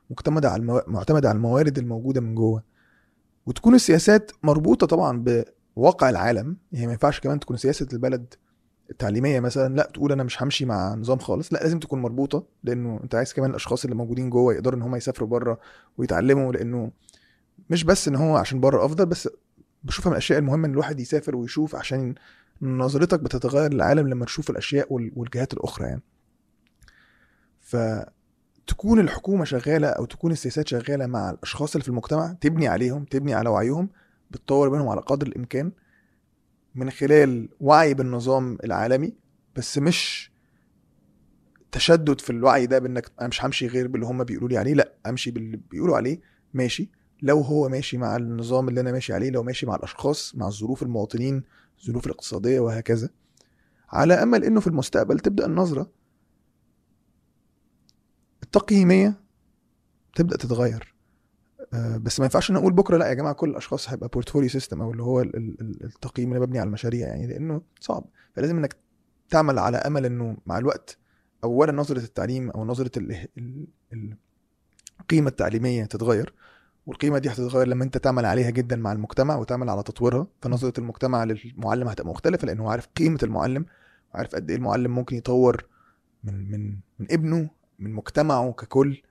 معتمده 0.09 0.49
على 0.49 0.61
المو... 0.61 0.81
معتمدة 0.87 1.29
على 1.29 1.35
الموارد 1.35 1.77
الموجودة 1.77 2.21
من 2.21 2.35
جوه. 2.35 2.63
وتكون 3.45 3.75
السياسات 3.75 4.31
مربوطة 4.43 4.87
طبعا 4.87 5.23
بواقع 5.75 6.09
العالم. 6.09 6.57
يعني 6.71 6.85
ما 6.85 6.91
ينفعش 6.91 7.19
كمان 7.19 7.39
تكون 7.39 7.57
سياسة 7.57 7.87
البلد 7.93 8.33
التعليمية 8.91 9.39
مثلا 9.39 9.75
لا 9.75 9.91
تقول 9.93 10.11
أنا 10.11 10.23
مش 10.23 10.43
همشي 10.43 10.65
مع 10.65 10.95
نظام 10.95 11.17
خالص. 11.19 11.53
لا 11.53 11.59
لازم 11.59 11.79
تكون 11.79 12.01
مربوطة 12.01 12.43
لأنه 12.63 12.99
أنت 13.03 13.15
عايز 13.15 13.33
كمان 13.33 13.49
الأشخاص 13.49 13.83
اللي 13.83 13.95
موجودين 13.95 14.29
جوه 14.29 14.53
يقدروا 14.53 14.77
إن 14.77 14.81
هم 14.83 14.95
يسافروا 14.95 15.29
بره 15.29 15.59
ويتعلموا 15.97 16.53
لأنه 16.53 16.91
مش 17.69 17.83
بس 17.83 18.07
إن 18.07 18.15
هو 18.15 18.35
عشان 18.37 18.59
بره 18.59 18.85
أفضل 18.85 19.05
بس 19.05 19.29
بشوفها 19.83 20.09
من 20.09 20.13
الأشياء 20.13 20.39
المهمة 20.39 20.67
إن 20.67 20.71
الواحد 20.71 20.99
يسافر 20.99 21.35
ويشوف 21.35 21.75
عشان 21.75 22.15
نظرتك 22.61 23.19
بتتغير 23.19 23.73
للعالم 23.73 24.07
لما 24.07 24.25
تشوف 24.25 24.49
الأشياء 24.49 24.93
وال- 24.93 25.11
والجهات 25.15 25.53
الأخرى 25.53 25.87
يعني. 25.87 26.01
فتكون 28.71 28.99
الحكومة 28.99 29.45
شغالة 29.45 29.87
أو 29.87 30.05
تكون 30.05 30.31
السياسات 30.31 30.67
شغالة 30.67 31.05
مع 31.05 31.29
الأشخاص 31.29 31.75
اللي 31.75 31.83
في 31.83 31.89
المجتمع 31.89 32.33
تبني 32.41 32.67
عليهم 32.67 33.05
تبني 33.05 33.33
على 33.33 33.49
وعيهم 33.49 33.89
بتطور 34.31 34.69
منهم 34.69 34.87
على 34.89 35.01
قدر 35.01 35.27
الإمكان 35.27 35.71
من 36.75 36.89
خلال 36.89 37.49
وعي 37.59 37.93
بالنظام 37.93 38.57
العالمي 38.63 39.13
بس 39.55 39.77
مش 39.77 40.31
تشدد 41.71 42.21
في 42.21 42.29
الوعي 42.29 42.65
ده 42.65 42.79
بإنك 42.79 43.11
أنا 43.19 43.27
مش 43.27 43.45
همشي 43.45 43.67
غير 43.67 43.87
باللي 43.87 44.05
هم 44.05 44.23
بيقولوا 44.23 44.49
لي 44.49 44.57
عليه 44.57 44.73
لأ 44.73 44.93
امشي 45.07 45.31
باللي 45.31 45.59
بيقولوا 45.71 45.95
عليه 45.95 46.19
ماشي. 46.53 46.89
لو 47.21 47.41
هو 47.41 47.69
ماشي 47.69 47.97
مع 47.97 48.15
النظام 48.15 48.69
اللي 48.69 48.81
أنا 48.81 48.91
ماشي 48.91 49.13
عليه 49.13 49.29
لو 49.29 49.43
ماشي 49.43 49.65
مع 49.65 49.75
الأشخاص 49.75 50.35
مع 50.35 50.47
الظروف 50.47 50.83
المواطنين 50.83 51.43
الظروف 51.81 52.05
الاقتصادية 52.05 52.59
وهكذا. 52.59 53.09
على 53.89 54.13
أمل 54.13 54.43
إنه 54.43 54.59
في 54.59 54.67
المستقبل 54.67 55.19
تبدأ 55.19 55.45
النظرة 55.45 56.00
التقييميه 58.55 59.21
تبدأ 60.15 60.37
تتغير. 60.37 60.93
آه، 61.73 61.97
بس 61.97 62.19
ما 62.19 62.25
ينفعش 62.25 62.51
نقول 62.51 62.73
بكرة 62.73 62.97
لأ 62.97 63.07
يا 63.09 63.13
جماعة 63.13 63.33
كل 63.33 63.49
الأشخاص 63.49 63.89
هيبقى 63.89 64.07
portfolio 64.09 64.49
system 64.49 64.81
أو 64.81 64.91
اللي 64.91 65.03
هو 65.03 65.21
ال- 65.21 65.35
ال- 65.35 65.61
ال- 65.61 65.83
التقييم 65.83 66.29
اللي 66.29 66.39
مبني 66.39 66.59
على 66.59 66.67
المشاريع 66.67 67.07
يعني 67.07 67.27
لأنه 67.27 67.61
صعب. 67.79 68.03
فلازم 68.35 68.57
إنك 68.57 68.75
تعمل 69.29 69.59
على 69.59 69.77
أمل 69.77 70.05
إنه 70.05 70.37
مع 70.45 70.57
الوقت 70.57 70.97
اولا 71.43 71.71
نظرة 71.71 71.99
التعليم 71.99 72.49
أو 72.49 72.65
نظرة 72.65 72.91
ال- 72.99 73.27
ال- 73.37 73.67
ال- 73.93 74.17
القيمة 75.01 75.29
التعليمية 75.29 75.85
تتغير 75.85 76.33
والقيمة 76.85 77.17
دي 77.19 77.29
هتتغير 77.29 77.67
لما 77.67 77.83
أنت 77.83 77.97
تعمل 77.97 78.25
عليها 78.25 78.49
جدا 78.49 78.75
مع 78.75 78.91
المجتمع 78.91 79.35
وتعمل 79.35 79.69
على 79.69 79.83
تطويرها. 79.83 80.27
فنظرة 80.41 80.73
المجتمع 80.77 81.23
للمعلم 81.23 81.87
هتبقى 81.87 82.09
مختلفة 82.11 82.45
لأنه 82.45 82.71
عارف 82.71 82.87
قيمة 82.87 83.19
المعلم 83.23 83.65
وعارف 84.13 84.35
قد 84.35 84.49
إيه 84.49 84.57
المعلم 84.57 84.91
ممكن 84.95 85.15
يطور 85.15 85.65
من 86.23 86.51
من 86.51 86.69
من 86.99 87.07
ابنه 87.11 87.49
من 87.81 87.93
مجتمعه 87.93 88.51
ككل 88.51 89.01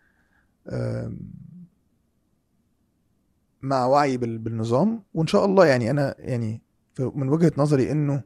مع 3.63 3.87
وعي 3.87 4.17
بال- 4.17 4.39
بالنظام 4.39 5.03
وإن 5.15 5.27
شاء 5.27 5.45
الله 5.45 5.67
يعني 5.67 5.91
أنا 5.91 6.15
يعني 6.19 6.63
من 7.01 7.29
وجهة 7.29 7.53
نظري 7.57 7.93
إنه 7.93 8.23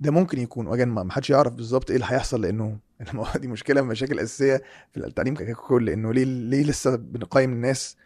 ده 0.00 0.10
ممكن 0.10 0.38
يكون 0.38 0.66
وجن 0.66 0.88
ما 0.88 1.12
حدش 1.12 1.30
يعرف 1.30 1.54
بالظبط 1.54 1.90
إيه 1.90 1.96
اللي 1.96 2.06
هيحصل 2.10 2.40
لأنه 2.40 2.78
دي 3.40 3.48
مشكلة 3.48 3.80
من 3.80 3.86
المشاكل 3.86 4.12
الأساسية 4.14 4.62
في 4.92 5.00
التعليم 5.06 5.34
ككل 5.34 5.90
إنه 5.90 6.12
ليه 6.12 6.24
ليه 6.24 6.62
لسه 6.64 6.96
بنقيم 6.96 7.52
الناس 7.52 7.96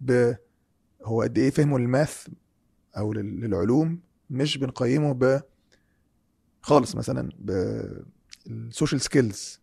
ب 0.00 0.34
هو 1.04 1.22
قد 1.22 1.38
إيه 1.38 1.50
فهموا 1.50 1.78
الماث 1.78 2.28
أو 2.96 3.12
لل- 3.12 3.40
للعلوم 3.40 4.00
مش 4.30 4.58
بنقيمه 4.58 5.12
ب 5.12 5.40
خالص 6.62 6.96
مثلا 6.96 7.30
بال 8.46 8.59
social 8.59 9.00
skills. 9.00 9.60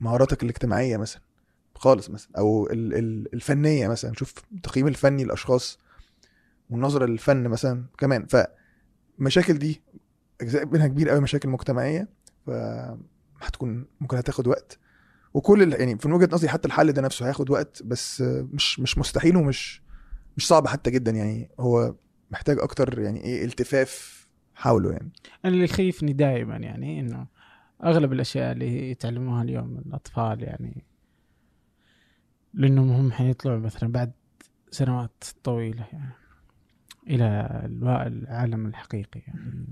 مهاراتك 0.00 0.42
الاجتماعية 0.42 0.96
مثلا 0.96 1.22
خالص 1.74 2.10
مثلا 2.10 2.30
أو 2.38 2.66
ال- 2.66 2.94
ال- 2.94 3.34
الفنية 3.34 3.88
مثلا 3.88 4.12
شوف 4.14 4.34
التقييم 4.52 4.86
الفني 4.88 5.24
للأشخاص 5.24 5.78
والنظرة 6.70 7.06
للفن 7.06 7.48
مثلا 7.48 7.84
كمان. 7.98 8.26
فمشاكل 8.26 9.58
دي 9.58 9.82
أجزاء 10.40 10.66
منها 10.66 10.86
كبير 10.86 11.08
قوي 11.08 11.20
مشاكل 11.20 11.48
مجتمعية 11.48 12.08
فهتكون 12.46 13.86
ممكن 14.00 14.16
هتاخد 14.16 14.46
وقت. 14.46 14.78
وكل 15.34 15.72
يعني 15.72 15.98
من 16.04 16.12
وجهة 16.12 16.28
نظري 16.32 16.48
حتى 16.48 16.68
الحل 16.68 16.92
ده 16.92 17.02
نفسه 17.02 17.26
هياخد 17.26 17.50
وقت 17.50 17.82
بس 17.82 18.20
مش 18.52 18.80
مش 18.80 18.98
مستحيل 18.98 19.36
ومش 19.36 19.82
مش 20.36 20.46
صعب 20.48 20.66
حتى 20.66 20.90
جدا. 20.90 21.10
يعني 21.10 21.50
هو 21.60 21.94
محتاج 22.30 22.58
أكتر 22.60 22.98
يعني 23.00 23.24
إيه 23.24 23.44
التفاف 23.44 24.20
حوله 24.54 24.92
يعني. 24.92 25.12
أنا 25.44 25.52
اللي 25.54 25.64
يخيفني 25.64 26.12
دائما 26.12 26.56
يعني 26.56 27.00
إنه 27.00 27.26
أغلب 27.84 28.12
الأشياء 28.12 28.52
اللي 28.52 28.90
يتعلموها 28.90 29.42
اليوم 29.42 29.78
الأطفال 29.78 30.42
يعني 30.42 30.84
لأنهم 32.54 32.90
هم 32.90 33.12
حيطلعوا 33.12 33.58
مثلا 33.58 33.92
بعد 33.92 34.12
سنوات 34.70 35.24
طويلة 35.44 35.86
يعني 35.92 36.12
إلى 37.06 37.48
العالم 38.06 38.66
الحقيقي 38.66 39.20
يعني 39.26 39.66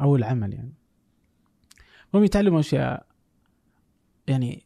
أو 0.00 0.16
العمل 0.16 0.54
يعني 0.54 0.72
هم 2.14 2.24
يتعلموا 2.24 2.60
أشياء 2.60 3.06
يعني 4.26 4.64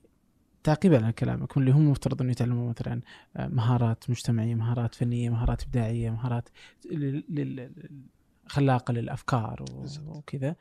تعقيبا 0.64 1.04
على 1.04 1.12
كلامك 1.12 1.56
واللي 1.56 1.70
هم 1.70 1.90
مفترض 1.90 2.22
إنه 2.22 2.30
يتعلموا 2.30 2.68
مثلا 2.68 3.00
آه، 3.36 3.48
مهارات 3.48 4.10
مجتمعية 4.10 4.54
مهارات 4.54 4.94
فنية 4.94 5.30
مهارات 5.30 5.62
إبداعية 5.62 6.10
مهارات 6.10 6.48
خلاقة 8.46 8.92
للأفكار. 8.92 9.64
وكذا 10.06 10.56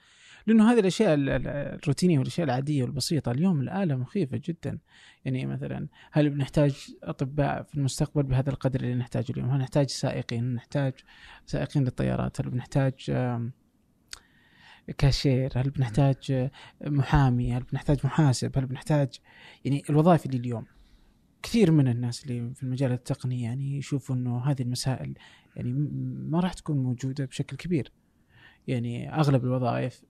لأنه 0.48 0.72
هذه 0.72 0.80
الأشياء 0.80 1.14
ال- 1.14 1.30
ال- 1.30 1.48
الروتينية 1.48 2.20
والأشياء 2.20 2.45
العادية 2.45 2.84
والبسيطة 2.84 3.32
اليوم 3.32 3.62
الآلة 3.62 3.95
مخيفة 3.95 4.41
جدا 4.45 4.80
يعني 5.26 5.45
مثلا 5.45 5.88
هل 6.12 6.30
بنحتاج 6.30 6.95
أطباء 7.04 7.64
في 7.64 7.76
المستقبل 7.76 8.24
بهذا 8.24 8.50
القدر 8.50 8.80
اللي 8.80 8.95
نحتاجه 8.95 9.26
اليوم؟ 9.32 9.50
هل 9.50 9.60
نحتاج 9.60 9.89
سائقين؟ 9.89 10.43
هل 10.43 10.54
نحتاج 10.54 10.93
سائقين 11.45 11.84
للطيارات؟ 11.84 12.41
هل 12.41 12.50
بنحتاج 12.50 13.12
كاشير؟ 14.98 15.52
هل 15.56 15.70
بنحتاج 15.70 16.16
آه، 16.32 16.52
محامي؟ 16.86 17.54
هل 17.54 17.64
بنحتاج 17.64 17.98
محاسب؟ 18.04 18.58
هل 18.58 18.66
بنحتاج 18.66 19.20
يعني 19.66 19.84
الوظائف 19.89 20.26
اللي 20.26 20.38
اليوم 20.38 20.66
كثير 21.43 21.72
من 21.72 21.88
الناس 21.88 22.24
اللي 22.24 22.54
في 22.54 22.64
المجال 22.64 22.91
التقني 22.91 23.41
يعني 23.41 23.78
يشوفوا 23.78 24.16
إنه 24.16 24.38
هذه 24.39 24.62
المسائل 24.62 25.14
يعني 25.56 25.74
ما 26.30 26.39
راح 26.39 26.54
تكون 26.54 26.78
موجودة 26.78 27.26
بشكل 27.26 27.58
كبير 27.58 27.91
يعني 28.68 29.14
أغلب 29.14 29.43
الوظائف 29.45 30.02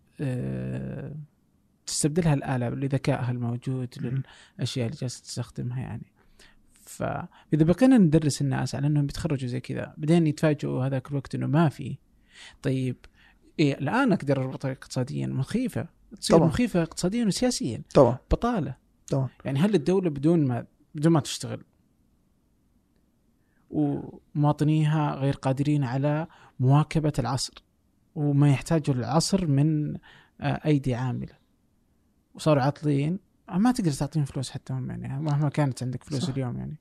تستبدلها 1.85 2.33
الآلة 2.33 2.69
لذكائها 2.69 3.31
الموجود 3.31 3.89
للأشياء 3.97 4.85
اللي 4.85 4.97
جالسة 4.97 5.23
تستخدمها 5.23 5.79
يعني. 5.79 6.11
فاذا 6.71 7.33
بقينا 7.53 7.97
ندرس 7.97 8.41
الناس 8.41 8.75
على 8.75 8.87
إنهم 8.87 9.05
بيتخرجوا 9.05 9.49
زي 9.49 9.59
كذا 9.59 9.93
بعدين 9.97 10.27
يتفاجئوا 10.27 10.85
هذاك 10.85 11.11
الوقت 11.11 11.35
إنه 11.35 11.47
ما 11.47 11.69
في. 11.69 11.97
طيب 12.61 12.95
إيه 13.59 13.77
الآن 13.77 14.11
أقدر 14.13 14.41
اربطها 14.41 14.71
اقتصاديا 14.71 15.27
مخيفة. 15.27 15.87
تصير 16.21 16.37
طبعاً. 16.37 16.47
مخيفة 16.47 16.83
اقتصاديا 16.83 17.25
وسياسيا. 17.25 17.81
طبعا. 17.93 18.17
بطالة. 18.31 18.75
طبعا. 19.07 19.29
يعني 19.45 19.59
هل 19.59 19.75
الدولة 19.75 20.09
بدون 20.09 20.47
ما 20.47 20.65
بدون 20.95 21.11
ما 21.13 21.19
تشتغل 21.19 21.63
ومواطنيها 23.69 25.15
غير 25.15 25.33
قادرين 25.33 25.83
على 25.83 26.27
مواكبة 26.59 27.13
العصر؟ 27.19 27.53
وما 28.17 28.49
يحتاجه 28.51 28.91
العصر 28.91 29.47
من 29.47 29.93
آه، 30.41 30.61
أيدي 30.65 30.95
عاملة. 30.95 31.33
وصاروا 32.35 32.63
عاطلين. 32.63 33.19
آه، 33.49 33.57
ما 33.57 33.71
تقدر 33.71 33.91
تعطيهم 33.91 34.25
فلوس 34.25 34.49
حتى 34.49 34.73
هم 34.73 34.89
يعني 34.89 35.19
مهما 35.19 35.49
كانت 35.49 35.83
عندك 35.83 36.03
فلوس 36.03 36.21
صح. 36.21 36.29
اليوم 36.29 36.57
يعني. 36.57 36.79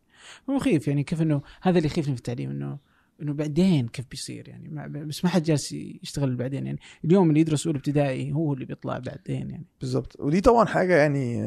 مخيف 0.48 0.88
يعني 0.88 1.04
كيف 1.04 1.22
إنه 1.22 1.42
هذا 1.62 1.78
اللي 1.78 1.86
يخيفني 1.86 2.14
في 2.14 2.18
التعليم 2.18 2.50
إنه 2.50 2.78
إنه 3.22 3.32
بعدين 3.32 3.88
كيف 3.88 4.06
بيصير 4.10 4.48
يعني. 4.48 4.68
ما 4.68 4.86
بس 4.86 5.24
ما 5.24 5.30
حد 5.30 5.42
جالس 5.42 5.72
يشتغل 5.72 6.36
بعدين 6.36 6.66
يعني. 6.66 6.78
اليوم 7.04 7.28
اللي 7.28 7.40
يدرس 7.40 7.66
أولى 7.66 7.78
ابتدائي 7.78 8.32
هو 8.32 8.54
اللي 8.54 8.64
بيطلع 8.64 8.98
بعدين 8.98 9.50
يعني. 9.50 9.66
بالظبط 9.80 10.20
ودي 10.20 10.40
طبعا 10.40 10.64
حاجة 10.64 10.96
يعني 10.96 11.42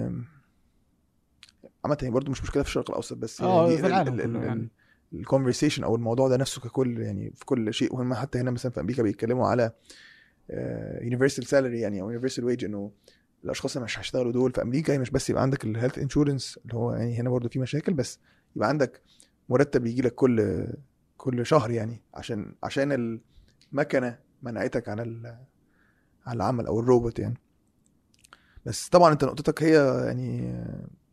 عامة 1.85 1.97
هي 2.01 2.09
برضه 2.09 2.31
مش 2.31 2.43
مشكلة 2.43 2.63
في 2.63 2.69
الشرق 2.69 2.89
الأوسط 2.89 3.17
بس 3.17 3.41
آه، 3.41 3.67
يعني 3.67 3.81
في 3.81 3.87
العالم 3.87 4.21
كله 4.21 4.43
يعني. 4.43 4.69
ال 5.13 5.19
conversation 5.19 5.83
أو 5.83 5.95
الموضوع 5.95 6.27
ده 6.27 6.37
نفسه 6.37 6.61
ككل 6.61 7.01
يعني 7.01 7.31
في 7.35 7.45
كل 7.45 7.73
شيء 7.73 7.95
وهم 7.95 8.13
حتى 8.13 8.39
هنا 8.39 8.51
مثلا 8.51 8.71
في 8.71 8.79
أمريكا 8.79 9.03
بيتكلموا 9.03 9.47
على 9.47 9.71
universal 11.01 11.45
salary 11.45 11.79
يعني 11.79 12.01
أو 12.01 12.09
universal 12.09 12.45
wage 12.45 12.65
إنه 12.65 12.91
الأشخاص 13.43 13.75
اللي 13.75 13.85
مش 13.85 13.99
هيشتغلوا 13.99 14.31
دول 14.31 14.51
في 14.51 14.61
أمريكا 14.61 14.97
مش 14.97 15.09
بس 15.09 15.29
يبقى 15.29 15.41
عندك 15.41 15.63
ال 15.63 15.68
health 15.68 15.99
insurance 15.99 16.59
اللي 16.63 16.73
هو 16.75 16.93
يعني 16.93 17.19
هنا 17.19 17.29
برضه 17.29 17.49
في 17.49 17.59
مشاكل 17.59 17.93
بس 17.93 18.19
يبقى 18.55 18.69
عندك 18.69 19.01
مرتب 19.49 19.85
يجي 19.85 20.01
لك 20.01 20.15
كل 20.15 20.67
كل 21.17 21.45
شهر 21.45 21.71
يعني 21.71 22.01
عشان 22.13 22.55
عشان 22.63 23.19
المكنة 23.71 24.19
منعتك 24.43 24.89
عن 24.89 24.99
عن 26.25 26.35
العمل 26.35 26.65
أو 26.65 26.79
الروبوت 26.79 27.19
يعني. 27.19 27.37
بس 28.65 28.89
طبعا 28.89 29.13
أنت 29.13 29.23
نقطتك 29.23 29.63
هي 29.63 30.03
يعني 30.05 30.55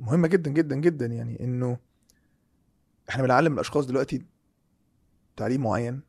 مهمة 0.01 0.29
جدا 0.29 0.51
جدا 0.51 0.77
جدا 0.77 1.07
يعني 1.07 1.45
إنه 1.45 1.79
إحنا 3.09 3.23
بنعلم 3.23 3.55
الأشخاص 3.55 3.87
دلوقتي 3.87 4.27
تعليم 5.37 5.63
معين 5.63 6.01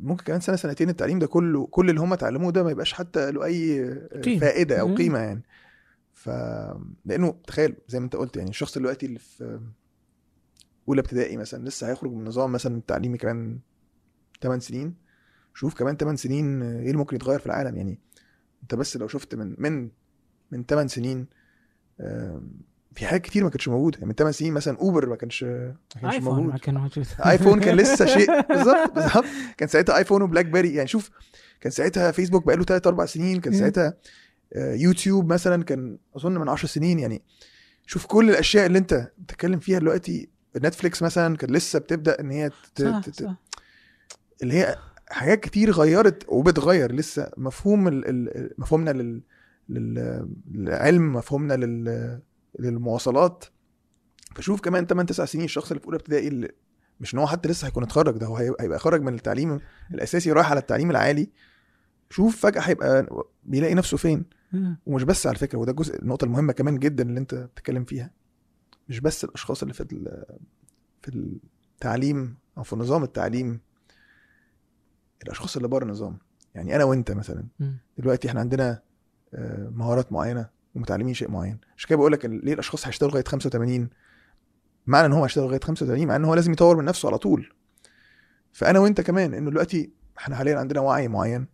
ممكن 0.00 0.24
كمان 0.24 0.40
سنة 0.40 0.56
سنتين 0.56 0.88
التعليم 0.88 1.18
ده 1.18 1.26
كله 1.26 1.66
كل 1.66 1.90
اللي 1.90 2.00
هم 2.00 2.12
اتعلموه 2.12 2.52
ده 2.52 2.62
ما 2.62 2.70
يبقاش 2.70 2.92
حتى 2.92 3.30
له 3.32 3.44
أي 3.44 3.90
قيمة. 4.24 4.40
فائدة 4.40 4.80
أو. 4.80 4.94
قيمة 4.94 5.18
يعني 5.18 5.42
ف 6.12 6.28
لأنه 7.04 7.34
تخيل 7.46 7.76
زي 7.88 7.98
ما 7.98 8.04
أنت 8.04 8.16
قلت 8.16 8.36
يعني 8.36 8.50
الشخص 8.50 8.78
دلوقتي 8.78 9.06
اللي 9.06 9.18
في 9.18 9.60
أولى 10.88 11.00
ابتدائي 11.00 11.36
مثلا 11.36 11.68
لسه 11.68 11.88
هيخرج 11.90 12.12
من 12.12 12.24
نظام 12.24 12.52
مثلا 12.52 12.76
التعليمي 12.76 13.18
كمان 13.18 13.58
8 14.42 14.60
سنين 14.60 14.94
شوف 15.54 15.74
كمان 15.74 15.96
8 15.96 16.16
سنين 16.16 16.62
إيه 16.62 16.86
اللي 16.86 16.96
ممكن 16.96 17.16
يتغير 17.16 17.38
في 17.38 17.46
العالم 17.46 17.76
يعني 17.76 17.98
أنت 18.62 18.74
بس 18.74 18.96
لو 18.96 19.08
شفت 19.08 19.34
من 19.34 19.54
من 19.58 19.90
من 20.50 20.64
8 20.64 20.88
سنين 20.88 21.26
في 22.94 23.06
حاجات 23.06 23.22
كتير 23.22 23.44
ما 23.44 23.50
كانتش 23.50 23.68
موجودة. 23.68 23.96
يعني 23.98 24.08
من 24.08 24.14
8 24.14 24.32
سنين 24.32 24.52
مثلا 24.52 24.78
Uber 24.78 25.08
ما 25.08 25.16
كانش 25.16 25.42
ما 25.44 25.74
كانش 26.00 26.14
iPhone 26.14 26.34
موجود. 26.34 26.52
ما 26.52 26.58
كان 26.58 26.74
موجود. 26.74 27.06
iPhone 27.26 27.60
كان 27.60 27.76
لسه 27.76 28.06
شيء 28.18 28.40
بالظبط 28.48 28.92
بالظبط. 28.94 29.24
كان 29.56 29.68
ساعتها 29.68 29.96
iPhone 29.96 30.22
و 30.22 30.46
BlackBerry 30.46 30.74
يعني 30.74 30.88
شوف 30.88 31.10
كان 31.60 31.70
ساعتها 31.72 32.10
فيسبوك 32.10 32.46
بقاله 32.46 32.64
3 32.64 32.88
4 32.88 33.06
سنين. 33.06 33.40
كان. 33.40 33.52
ساعتها 33.54 33.94
آه، 34.52 34.74
يوتيوب 34.74 35.32
مثلا 35.32 35.64
كان 35.64 35.98
أظن 36.16 36.38
من 36.38 36.48
10 36.48 36.68
سنين. 36.68 36.98
يعني 36.98 37.22
شوف 37.86 38.06
كل 38.06 38.30
الأشياء 38.30 38.66
اللي 38.66 38.78
أنت 38.78 39.10
بتتكلم 39.18 39.58
فيها 39.58 39.78
دلوقتي. 39.78 40.28
نتفليكس 40.56 41.02
مثلا 41.02 41.36
كان 41.36 41.50
لسه 41.50 41.78
بتبدأ 41.78 42.20
إن 42.20 42.30
هي 42.30 42.50
ت- 42.74 42.82
صح 42.82 43.00
ت- 43.00 43.22
صح. 43.22 43.34
اللي 44.42 44.54
هي 44.54 44.76
حاجات 45.10 45.40
كتير 45.40 45.70
غيرت 45.70 46.22
وبتغير 46.28 46.92
لسه. 46.92 47.30
مفهوم 47.36 47.88
ال- 47.88 48.08
ال- 48.08 48.50
مفهومنا 48.58 48.90
لل 48.90 49.22
لل- 49.68 50.28
للعلم 50.54 51.12
مفهومنا 51.12 51.54
لل 51.54 52.20
للمواصلات. 52.58 53.44
فشوف 54.34 54.60
كمان 54.60 54.86
8 54.86 55.06
9 55.06 55.26
سنين 55.26 55.44
الشخص 55.44 55.70
اللي 55.70 55.80
في 55.80 55.86
أولى 55.86 55.96
ابتدائي 55.96 56.28
اللي 56.28 56.48
مش 57.00 57.14
إن 57.14 57.18
هو 57.18 57.26
حتى 57.26 57.48
لسه 57.48 57.66
هيكون 57.66 57.82
اتخرج 57.82 58.16
ده 58.18 58.26
هو 58.26 58.36
هي- 58.36 58.54
هيبقى 58.60 58.78
خرج 58.78 59.02
من 59.02 59.14
التعليم 59.14 59.60
الأساسي 59.94 60.32
رايح 60.32 60.50
على 60.50 60.60
التعليم 60.60 60.90
العالي. 60.90 61.30
شوف 62.10 62.36
فجأة 62.40 62.60
هيبقى 62.60 63.06
بيلاقي 63.44 63.74
نفسه 63.74 63.96
فين. 63.96 64.24
ومش 64.86 65.02
بس 65.02 65.26
على 65.26 65.36
فكرة 65.36 65.58
وده 65.58 65.72
جزء 65.72 66.02
النقطة 66.02 66.24
المهمة 66.24 66.52
كمان 66.52 66.78
جدا 66.78 67.02
اللي 67.02 67.20
أنت 67.20 67.34
بتتكلم 67.34 67.84
فيها. 67.84 68.10
مش 68.88 69.00
بس 69.00 69.24
الأشخاص 69.24 69.62
اللي 69.62 69.74
في 69.74 69.84
في 71.02 71.08
التعليم 71.74 72.36
أو 72.58 72.62
في 72.62 72.76
نظام 72.76 73.02
التعليم 73.02 73.60
الأشخاص 75.22 75.56
اللي 75.56 75.68
بره 75.68 75.84
النظام. 75.84 76.18
يعني 76.54 76.76
أنا 76.76 76.84
وأنت 76.84 77.10
مثلا. 77.10 77.44
دلوقتي 77.98 78.28
إحنا 78.28 78.40
عندنا 78.40 78.82
آه، 79.34 79.68
مهارات 79.68 80.12
معينة. 80.12 80.48
ومتعلمين 80.74 81.14
شيء 81.14 81.30
معين. 81.30 81.58
عشان 81.76 81.88
كده 81.88 81.96
بقول 81.98 82.12
لك 82.12 82.24
ليه 82.24 82.52
الأشخاص 82.52 82.86
هيشتغلوا 82.86 83.10
لغاية 83.12 83.24
85 83.24 83.88
معنى 84.86 85.06
إن 85.06 85.12
هو 85.12 85.22
هيشتغل 85.22 85.44
لغاية 85.44 85.60
85 85.60 86.06
مع 86.06 86.16
إن 86.16 86.24
هو 86.24 86.34
لازم 86.34 86.52
يطور 86.52 86.76
من 86.76 86.84
نفسه 86.84 87.08
على 87.08 87.18
طول. 87.18 87.52
فأنا 88.52 88.78
وأنت 88.78 89.00
كمان 89.00 89.34
إنه 89.34 89.50
دلوقتي 89.50 89.90
إحنا 90.18 90.36
حاليا 90.36 90.58
عندنا 90.58 90.80
وعي 90.80 91.08
معين 91.08 91.46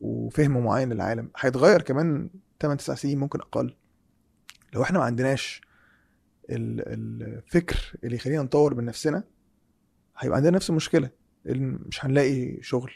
وفهم 0.00 0.64
معين 0.64 0.92
للعالم 0.92 1.30
هيتغير 1.38 1.82
كمان 1.82 2.30
8 2.60 2.76
9 2.78 2.96
سنين 2.96 3.18
ممكن 3.18 3.40
أقل. 3.40 3.74
لو 4.74 4.82
إحنا 4.82 4.98
ما 4.98 5.04
عندناش 5.04 5.60
ال- 6.50 6.88
الفكر 7.38 7.92
اللي 8.04 8.16
يخلينا 8.16 8.42
نطور 8.42 8.74
من 8.74 8.84
نفسنا 8.84 9.24
هيبقى 10.18 10.36
عندنا 10.36 10.56
نفس 10.56 10.70
المشكلة. 10.70 11.10
مش 11.46 12.04
هنلاقي 12.04 12.62
شغل 12.62 12.92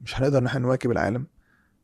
مش 0.00 0.20
هنقدر 0.20 0.38
إن 0.38 0.46
إحنا 0.46 0.60
نواكب 0.60 0.90
العالم. 0.90 1.26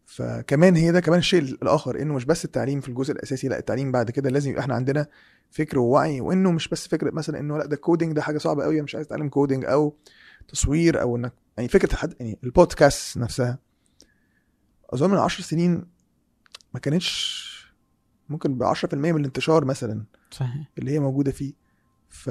فكمان 0.07 0.77
هي 0.77 0.93
ده 0.93 1.01
كمان 1.01 1.19
الشيء 1.19 1.43
الآخر 1.43 2.03
إنه 2.03 2.15
مش 2.15 2.25
بس 2.25 2.45
التعليم 2.45 2.81
في 2.81 2.89
الجزء 2.89 3.13
الأساسي 3.13 3.49
لأ 3.49 3.59
التعليم 3.59 3.93
بعد 3.93 4.11
كده 4.11 4.31
لازم 4.31 4.51
يبقى 4.51 4.63
إحنا 4.63 4.75
عندنا 4.75 5.07
فكر 5.51 5.79
ووعي 5.79 6.21
وإنه 6.21 6.51
مش 6.53 6.69
بس 6.69 6.89
فكرة 6.89 7.11
مثلا 7.11 7.41
إنه 7.41 7.59
لأ 7.59 7.67
ده 7.67 7.77
coding 7.77 8.13
ده 8.13 8.23
حاجة 8.23 8.39
صعبة 8.39 8.65
قوي 8.65 8.83
مش 8.83 8.95
عايز 8.95 9.07
اتعلم 9.07 9.29
coding 9.29 9.65
أو 9.65 9.97
تصوير 10.49 11.01
أو 11.01 11.17
إنك 11.17 11.33
يعني 11.57 11.69
فكرة 11.69 11.97
حد 11.97 12.15
يعني 12.21 12.39
البودكاست 12.45 13.19
نفسها. 13.19 13.59
أظن 14.91 15.11
من 15.11 15.17
10 15.17 15.43
سنين 15.45 15.85
ما 16.75 16.81
كانتش 16.81 17.47
ممكن 18.29 18.59
ب 18.59 18.75
10% 18.75 18.95
من 18.95 19.17
الانتشار 19.17 19.65
مثلا 19.65 20.05
صحيح. 20.31 20.71
اللي 20.79 20.91
هي 20.91 20.99
موجودة 21.01 21.33
فيه. 21.33 21.53
ف 22.09 22.31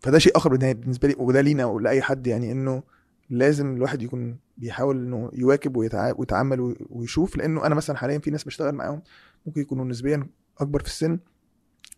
فده 0.00 0.18
شيء 0.18 0.36
آخر 0.36 0.56
بالنسبة 0.56 1.08
لي 1.08 1.14
وده 1.18 1.40
لينا 1.40 1.64
ولأي 1.64 2.02
حد 2.02 2.26
يعني 2.26 2.52
إنه 2.52 2.82
لازم 3.30 3.74
الواحد 3.76 4.02
يكون 4.02 4.38
بيحاول 4.56 4.96
إنه 4.96 5.30
يواكب 5.34 5.76
ويتع- 5.76 6.14
ويتعامل 6.18 6.60
وي- 6.60 6.76
ويشوف 6.90 7.36
لأنه 7.36 7.66
أنا 7.66 7.74
مثلا 7.74 7.96
حاليا 7.96 8.18
في 8.18 8.30
ناس 8.30 8.44
بشتغل 8.44 8.72
معاهم 8.74 9.02
ممكن 9.46 9.60
يكونوا 9.60 9.84
نسبيا 9.84 10.26
أكبر 10.58 10.80
في 10.80 10.86
السن. 10.86 11.18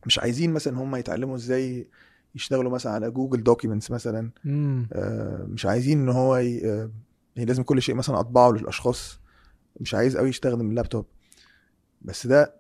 مش 0.07 0.19
عايزين 0.19 0.53
مثلا 0.53 0.79
هم 0.79 0.97
يتعلموا 0.97 1.37
إزاي 1.37 1.89
يشتغلوا 2.35 2.71
مثلا 2.71 2.93
على 2.93 3.11
Google 3.11 3.43
Documents 3.43 3.91
مثلا. 3.91 4.31
مم. 4.45 4.89
آه، 4.93 5.47
مش 5.49 5.67
عايزين 5.67 5.99
إن 6.01 6.09
هو 6.09 6.37
ي... 6.37 6.71
آه، 6.71 6.91
يعني 7.37 7.47
لازم 7.49 7.63
كل 7.63 7.83
شيء 7.83 7.95
مثلا 7.95 8.21
أطبعه 8.21 8.51
للأشخاص. 8.51 9.21
مش 9.81 9.95
عايز 9.95 10.17
قوي 10.17 10.29
يستخدم 10.29 10.71
اللابتوب. 10.71 11.07
بس 12.03 12.27
ده 12.27 12.55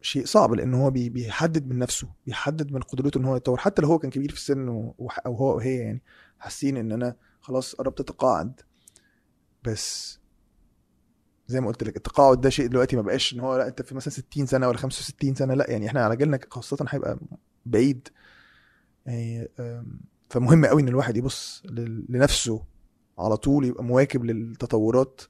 شيء 0.00 0.24
صعب 0.24 0.54
لأن 0.54 0.74
هو 0.74 0.90
بي- 0.90 1.08
بيحدد 1.08 1.66
من 1.68 1.78
نفسه 1.78 2.08
بيحدد 2.26 2.72
من 2.72 2.80
قدرته 2.80 3.18
إن 3.18 3.24
هو 3.24 3.36
يتطور 3.36 3.56
حتى 3.58 3.82
لو 3.82 3.88
هو 3.88 3.98
كان 3.98 4.10
كبير 4.10 4.30
في 4.30 4.36
السن 4.36 4.68
و- 4.68 4.94
أو 5.26 5.34
هو 5.34 5.52
أو 5.52 5.58
هي 5.58 5.76
يعني 5.76 6.02
حاسين 6.38 6.76
إن 6.76 6.92
أنا 6.92 7.16
خلاص 7.44 7.74
قربت 7.74 8.00
اتقاعد 8.00 8.60
بس 9.64 10.18
زي 11.46 11.60
ما 11.60 11.66
قلت 11.68 11.82
لك 11.84 11.96
التقاعد 11.96 12.40
ده 12.40 12.50
شيء 12.50 12.66
دلوقتي 12.66 12.96
ما 12.96 13.02
بقاش 13.02 13.34
إن 13.34 13.40
هو 13.40 13.56
لا 13.56 13.68
أنت 13.68 13.82
في 13.82 13.94
مثلا 13.94 14.12
60 14.12 14.46
سنة 14.46 14.68
ولا 14.68 14.76
65 14.78 15.34
سنة 15.34 15.54
لا 15.54 15.70
يعني 15.70 15.86
إحنا 15.86 16.04
على 16.04 16.16
جيلنا 16.16 16.38
خاصة 16.50 16.86
هيبقى 16.88 17.18
بعيد. 17.66 18.08
يعني 19.06 19.48
فمهم 20.30 20.66
قوي 20.66 20.82
إن 20.82 20.88
الواحد 20.88 21.16
يبص 21.16 21.62
لنفسه 22.08 22.64
على 23.18 23.36
طول 23.36 23.64
يبقى 23.64 23.84
مواكب 23.84 24.24
للتطورات 24.24 25.20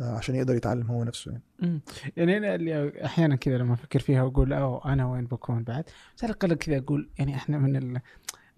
آه، 0.00 0.16
عشان 0.16 0.34
يقدر 0.34 0.54
يتعلم 0.54 0.86
هو 0.90 1.04
نفسه 1.04 1.30
يعني. 1.30 1.42
مم. 1.62 1.80
يعني 2.16 2.36
أنا 2.36 2.54
اللي 2.54 3.04
أحيانا 3.04 3.36
كذا 3.36 3.58
لما 3.58 3.74
أفكر 3.74 3.98
فيها 4.00 4.22
وأقول 4.22 4.52
اوه 4.52 4.92
أنا 4.92 5.06
وين 5.10 5.24
بكون 5.26 5.62
بعد 5.64 5.84
بس 6.16 6.24
على 6.24 6.30
الاقل 6.32 6.54
كذا 6.54 6.78
أقول 6.78 7.10
يعني 7.18 7.34
إحنا 7.34 7.58
من 7.58 7.76
ال- 7.76 8.00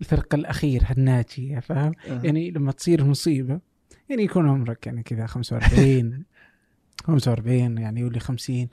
الفرقه 0.05 0.37
الاخيره 0.37 0.93
الناجيه 0.93 1.61
فاهم؟ 1.61 1.93
يعني 2.07 2.51
لما 2.51 2.73
تصير 2.73 3.05
مصيبة 3.05 3.61
يعني 4.09 4.23
يكون 4.23 4.49
عمرك 4.49 4.87
يعني 4.87 5.03
كذا 5.03 5.27
45 5.27 6.25
45 7.05 7.79
يعني 7.79 8.01
يقول 8.01 8.13
لي 8.13 8.21
50 8.21 8.69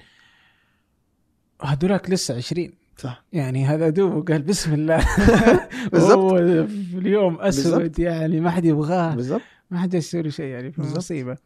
هذولاك 1.63 2.09
لسه 2.09 2.35
20 2.35 2.69
صح 2.97 3.23
يعني 3.33 3.65
هذا 3.65 3.89
دوب 3.89 4.31
قال 4.31 4.41
بسم 4.41 4.73
الله 4.73 5.05
بالظبط. 5.91 6.17
هو 6.17 6.37
في 6.67 6.97
اليوم 6.97 7.41
أسود 7.41 7.73
بالظبط. 7.73 7.99
يعني 7.99 8.39
ما 8.39 8.49
حد 8.49 8.65
يبغاه 8.65 9.15
بالظبط 9.15 9.41
ما 9.71 9.79
حد 9.79 9.93
يسوي 9.93 10.31
شيء 10.31 10.45
يعني 10.45 10.71
في. 10.71 10.81
مصيبة 10.81 11.37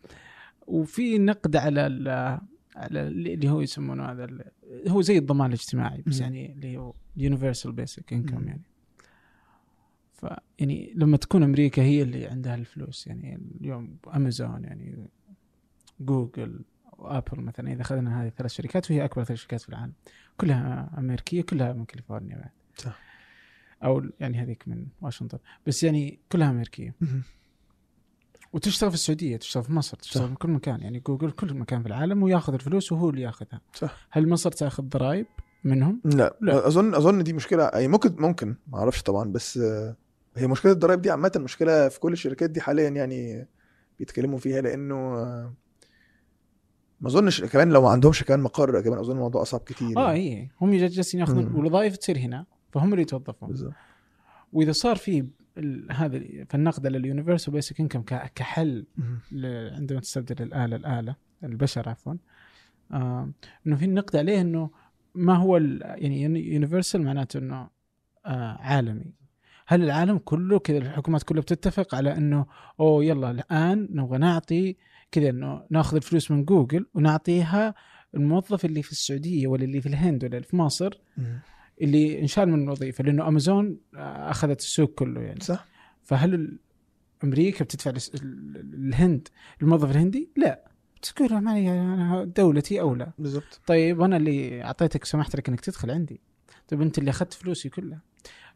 وفي 0.68 1.18
نقد 1.18 1.56
على 1.56 1.88
ال 1.88 2.08
على 2.76 3.02
اللي 3.08 3.50
هو 3.50 3.62
يسمونه 3.62 4.06
هذا 4.06 4.28
هو 4.88 5.02
زي 5.02 5.18
الضمان 5.18 5.48
الاجتماعي 5.48 6.04
بس. 6.08 6.20
يعني 6.20 6.52
اللي 6.52 6.78
هو 6.78 6.94
يونيفرسال 7.18 7.72
بيسك 7.72 8.14
انكم. 8.14 8.48
يعني 8.48 8.62
ف 10.26 10.40
يعني 10.60 10.94
لما 10.96 11.18
تكون 11.18 11.44
أمريكا 11.44 11.82
هي 11.82 12.02
اللي 12.02 12.28
عندها 12.28 12.56
الفلوس 12.56 13.08
يعني 13.08 13.40
اليوم 13.62 13.98
أمازون 14.16 14.64
يعني 14.64 15.10
جوجل 16.00 16.62
وآبل 16.98 17.42
مثلا 17.42 17.72
إذا 17.72 17.82
أخذنا 17.82 18.22
هذه 18.22 18.28
الثلاث 18.28 18.52
شركات 18.52 18.92
وهي 18.92 19.06
أكبر 19.06 19.24
ثلاث 19.24 19.40
شركات 19.40 19.62
في 19.62 19.70
العالم. 19.70 19.94
كلها 20.38 20.92
أمريكية 20.98 21.42
كلها 21.42 21.74
من 21.74 21.86
كاليفورنيا 21.86 22.36
بعد. 22.36 22.50
صح. 22.78 23.00
أو 23.84 24.04
يعني 24.20 24.38
هذيك 24.42 24.68
من 24.68 24.88
واشنطن. 25.02 25.38
بس 25.68 25.84
يعني 25.84 26.20
كلها 26.32 26.50
أمريكية. 26.50 26.96
وتشتغل 28.54 28.90
في 28.90 28.96
السعودية 28.96 29.38
تشتغل 29.38 29.64
في 29.64 29.74
مصر 29.74 29.98
تشتغل 29.98 30.24
صح. 30.24 30.30
في 30.30 30.36
كل 30.36 30.50
مكان. 30.50 30.82
يعني 30.82 31.00
جوجل 31.00 31.32
كل 31.32 31.54
مكان 31.54 31.82
في 31.82 31.88
العالم 31.88 32.24
وياخذ 32.24 32.54
الفلوس 32.54 32.92
وهو 32.92 33.10
اللي 33.10 33.22
ياخذها. 33.22 33.62
صح. 33.74 34.08
هل 34.12 34.30
مصر 34.30 34.52
تاخذ 34.52 34.84
ضرائب 34.84 35.26
منهم؟ 35.64 36.02
لا, 36.06 36.38
لا. 36.42 36.68
اظن 36.68 36.96
أظن 36.96 37.24
دي 37.24 37.34
مشكلة 37.34 37.64
يعني 37.74 37.88
ممكن 37.88 38.16
ممكن 38.20 38.56
ما 38.68 38.78
أعرفش 38.80 39.02
طبعا 39.04 39.32
بس 39.32 39.58
آه، 39.58 39.96
هي 40.36 40.48
مشكلة 40.48 40.72
الضرايب 40.72 41.02
دي 41.02 41.12
عامة 41.12 41.32
مشكلة 41.38 41.90
في 41.90 42.00
كل 42.00 42.14
الشركات 42.14 42.50
دي 42.50 42.62
حاليا 42.62 42.90
يعني 42.90 43.48
بيتكلموا 44.00 44.38
فيها 44.38 44.62
لأنه 44.62 44.96
ما 47.02 47.08
أظنش 47.08 47.44
كمان 47.44 47.70
لو 47.70 47.82
ما 47.82 47.90
عندهمش 47.90 48.24
كمان 48.24 48.40
مقر 48.40 48.82
كمان 48.82 49.00
أظن 49.00 49.16
الموضوع 49.16 49.42
أصعب 49.42 49.60
كتير 49.60 49.98
آه 49.98 50.14
يعني. 50.14 50.42
اي 50.42 50.52
هم 50.62 50.76
جالسين 50.76 51.20
ياخذون. 51.20 51.56
والوظائف 51.56 51.98
تصير 51.98 52.18
هنا 52.18 52.46
فهم 52.72 52.92
اللي 52.92 53.02
يتوظفون. 53.02 53.50
بالظبط. 53.50 53.74
وإذا 54.54 54.72
صار 54.72 54.96
في 54.96 55.28
هذا 55.92 56.22
فالنقد 56.50 56.88
لليونيفرسال 56.88 57.54
بيسك 57.54 57.80
انكم 57.80 58.02
كحل 58.36 58.86
عندما 59.76 60.00
تستبدل 60.00 60.44
الآلة 60.44 60.76
الآلة 60.76 61.16
البشر 61.44 61.90
عفوا 61.90 62.14
آه 62.92 63.32
إنه 63.68 63.76
في 63.76 63.86
النقد 63.86 64.16
عليه 64.16 64.42
إنه 64.42 64.70
ما 65.16 65.36
هو 65.38 65.58
يعني 65.58 66.22
يونيفرسال 66.24 67.02
معناته 67.04 67.38
إنه 67.38 67.70
آه 68.26 68.58
عالمي. 68.60 69.14
هل 69.68 69.84
العالم 69.84 70.18
كله 70.18 70.60
كذا 70.60 70.78
الحكومات 70.78 71.24
كلها 71.24 71.42
بتتفق 71.42 71.96
على 71.96 72.18
إنه 72.18 72.46
أوه 72.80 73.04
يلا 73.06 73.32
الآن 73.32 73.88
نبغى 73.92 74.18
نعطي 74.18 74.76
كذا 75.12 75.30
إنه 75.30 75.64
ناخذ 75.70 75.96
الفلوس 75.96 76.32
من 76.32 76.46
جوجل 76.46 76.86
ونعطيها 76.94 77.76
الموظف 78.16 78.66
اللي 78.66 78.82
في 78.84 78.92
السعودية 78.92 79.48
ولا 79.48 79.64
اللي 79.64 79.82
في 79.82 79.90
الهند 79.90 80.24
ولا 80.24 80.38
اللي 80.38 80.48
في 80.48 80.56
مصر. 80.56 80.94
اللي 81.82 82.22
انشال 82.22 82.50
من 82.50 82.64
الوظيفة 82.64 83.04
لأنه 83.04 83.28
امازون 83.28 83.78
آه، 83.96 84.32
أخذت 84.32 84.60
السوق 84.60 84.94
كله 84.94 85.22
يعني. 85.22 85.40
صح. 85.42 85.66
فهل 86.04 86.58
أمريكا 87.24 87.64
بتدفع 87.64 87.94
الهند 88.74 89.28
الموظف 89.62 89.92
الهندي؟ 89.92 90.30
لا. 90.38 90.68
تقول 91.02 91.30
له 91.32 91.40
معي 91.40 91.72
أنا 91.72 92.24
دولتي 92.24 92.82
أولى. 92.82 93.12
بالظبط 93.20 93.62
طيب 93.68 94.02
أنا 94.02 94.18
اللي 94.18 94.64
أعطيتك 94.64 95.06
سمحت 95.06 95.36
لك 95.36 95.50
إنك 95.50 95.62
تدخل 95.62 95.92
عندي. 95.92 96.22
طيب 96.68 96.82
أنت 96.82 96.98
اللي 96.98 97.10
أخذت 97.10 97.34
فلوسي 97.34 97.70
كلها. 97.70 98.02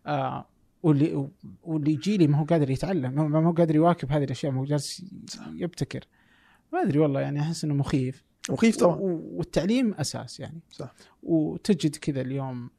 آه 0.07 0.47
واللي 0.83 1.29
واللي 1.63 1.91
يجي 1.91 2.17
لي 2.17 2.27
ما 2.27 2.37
هو 2.37 2.43
قادر 2.43 2.69
يتعلم 2.69 3.31
ما 3.31 3.47
هو 3.47 3.51
قادر 3.51 3.75
يواكب 3.75 4.11
هذه 4.11 4.23
الأشياء 4.23 4.51
ما 4.51 4.61
هو 4.61 4.65
جالس 4.65 5.05
يبتكر. 5.53 6.05
ما 6.73 6.81
أدري 6.81 6.99
والله 6.99 7.21
يعني 7.21 7.39
أحس 7.41 7.63
إنه 7.63 7.73
مخيف. 7.73 8.23
مخيف 8.49 8.77
طبعا. 8.77 8.97
والتعليم 9.01 9.93
أساس 9.93 10.39
يعني. 10.39 10.59
صح. 10.71 10.93
وتجد 11.23 11.95
كذا 11.95 12.21
اليوم 12.21 12.69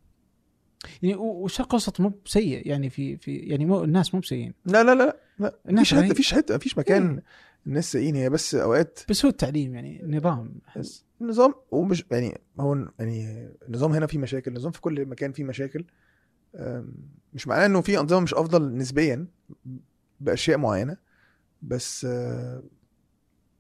يعني 1.03 1.15
والشرق 1.15 1.67
الاوسط 1.67 2.01
مو 2.01 2.13
بسيء 2.27 2.69
يعني 2.69 2.91
في 2.91 3.17
في 3.17 3.37
يعني 3.37 3.67
مو 3.67 3.85
الناس 3.85 4.15
مو 4.15 4.21
بسيئين. 4.21 4.55
لا 4.67 4.83
لا 4.83 4.95
لا 4.95 5.17
لا. 5.39 5.59
مفيش 5.65 5.95
حتة 5.95 6.11
مفيش 6.11 6.35
حتة 6.35 6.57
مفيش 6.57 6.79
مكان 6.79 7.23
الناس 7.67 7.93
سايقين 7.93 8.15
هي 8.15 8.31
بس 8.31 8.55
أوقات 8.55 9.01
بس 9.09 9.25
هو 9.25 9.31
التعليم 9.31 9.75
يعني 9.75 10.03
نظام 10.07 10.55
أحس. 10.69 11.05
النظام 11.21 11.55
ومش 11.71 12.05
يعني 12.11 12.41
هو 12.61 12.89
يعني 12.99 13.49
النظام 13.69 13.93
هنا 13.93 14.07
فيه 14.07 14.19
مشاكل 14.19 14.51
النظام 14.51 14.73
في 14.73 14.81
كل 14.81 15.07
مكان 15.07 15.33
فيه 15.33 15.45
مشاكل. 15.45 15.85
مش 17.35 17.49
معناه 17.49 17.67
إنه 17.67 17.81
في 17.81 18.01
أنظمة 18.01 18.21
مش 18.21 18.35
أفضل 18.35 18.77
نسبيا 18.77 19.27
بأشياء 20.21 20.59
معينة 20.59 20.97
بس 21.63 22.05
آه، 22.05 22.63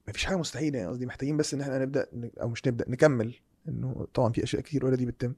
مفيش 0.08 0.24
حاجة 0.24 0.36
مستحيلة 0.36 0.78
يعني 0.78 0.90
قصدي 0.90 1.06
محتاجين 1.06 1.36
بس 1.36 1.54
إن 1.54 1.60
إحنا 1.60 1.78
نبدأ 1.78 2.06
أو 2.40 2.48
مش 2.48 2.66
نبدأ 2.66 2.84
نكمل 2.88 3.34
إنه 3.68 4.06
طبعا 4.14 4.32
في 4.32 4.42
أشياء 4.42 4.62
كتير 4.62 4.82
already 4.82 5.06
بتتم 5.06 5.34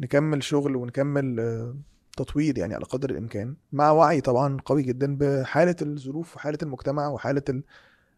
نكمل 0.00 0.42
شغل 0.42 0.76
ونكمل 0.76 1.40
آه، 1.40 1.76
تطوير 2.16 2.58
يعني 2.58 2.74
على 2.74 2.84
قدر 2.84 3.10
الإمكان 3.10 3.56
مع 3.72 3.90
وعي 3.90 4.20
طبعا 4.20 4.56
قوي 4.64 4.82
جدا 4.82 5.16
بحالة 5.16 5.76
الظروف 5.82 6.36
وحالة 6.36 6.58
المجتمع 6.62 7.08
وحالة 7.08 7.62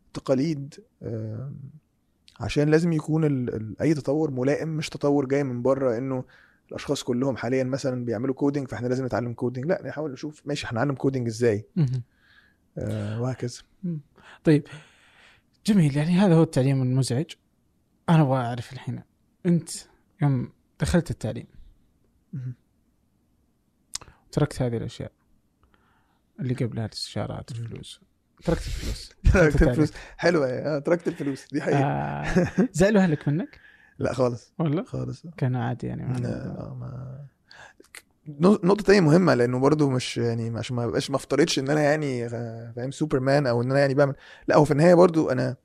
التقاليد 0.09 0.75
عشان 2.41 2.69
لازم 2.69 2.93
يكون. 2.93 3.49
أي 3.81 3.95
تطور 3.95 4.31
ملائم 4.31 4.69
مش 4.69 4.89
تطور 4.89 5.27
جاي 5.27 5.45
من 5.45 5.63
بره 5.63 5.99
إنه 5.99 6.25
الأشخاص 6.69 7.03
كلهم 7.03 7.37
حاليا 7.37 7.65
مثلا 7.65 8.05
بيعملوا 8.05 8.35
coding 8.35 8.69
فإحنا 8.69 8.89
لازم 8.89 9.05
نتعلم 9.05 9.33
coding 9.33 9.67
لا 9.67 9.83
نحاول 9.87 10.13
نشوف 10.13 10.43
ماشي 10.47 10.67
هنعلم 10.67 10.95
coding 10.95 11.27
إزاي. 11.27 11.69
آه 12.79 13.21
وهكذا. 13.21 13.63
طيب 14.45 14.67
جميل. 15.67 15.97
يعني 15.97 16.11
هذا 16.11 16.35
هو 16.35 16.43
التعليم 16.43 16.83
المزعج. 16.83 17.31
أنا 18.09 18.23
أبغى 18.23 18.39
أعرف 18.39 18.73
الحين. 18.73 19.03
أنت 19.47 19.71
يوم 20.23 20.53
دخلت 20.81 21.11
التعليم. 21.11 21.47
تركت 24.33 24.63
هذه 24.63 24.77
الأشياء 24.77 25.13
اللي 26.41 26.55
قبلها 26.55 26.87
الإستشارات. 26.87 27.51
الفلوس. 27.51 28.01
تركت 28.45 28.67
الفلوس. 28.67 29.13
تركت 29.33 29.63
الفلوس. 29.63 29.93
حلوة 30.17 30.47
آه 30.47 30.79
تركت 30.79 31.09
الفلوس. 31.09 31.47
دي 31.53 31.63
حقيقة. 31.63 31.85
آه 31.85 32.69
زعلوا 32.73 33.03
أهلك 33.03 33.29
منك؟ 33.29 33.61
لا 33.99 34.13
خالص. 34.13 34.53
ولا؟ 34.59 34.85
خالص. 34.85 35.23
كان 35.37 35.57
عادي 35.57 35.87
يعني 35.87 36.05
ما 36.05 36.13
لا 36.17 36.29
لا 36.29 36.75
ما 36.81 37.25
نقطة 38.65 38.83
تانية 38.85 39.01
مهمة 39.01 39.35
لأنه 39.35 39.59
برضو 39.59 39.91
مش 39.91 40.17
يعني 40.19 40.59
عشان 40.59 40.77
ما 40.77 40.87
بقاش 40.87 41.11
ما 41.11 41.17
افترضش 41.17 41.59
إن 41.59 41.71
أنا 41.71 41.81
يعني 41.83 42.27
آه، 42.27 42.73
فاهم 42.77 42.91
سوبرمان 42.91 43.47
أو 43.47 43.63
إن 43.63 43.71
أنا 43.71 43.81
يعني 43.81 43.95
بعمل 43.95 44.15
لا 44.49 44.57
هو 44.57 44.65
في 44.65 44.71
النهاية 44.71 44.95
برضو 44.95 45.31
أنا 45.31 45.57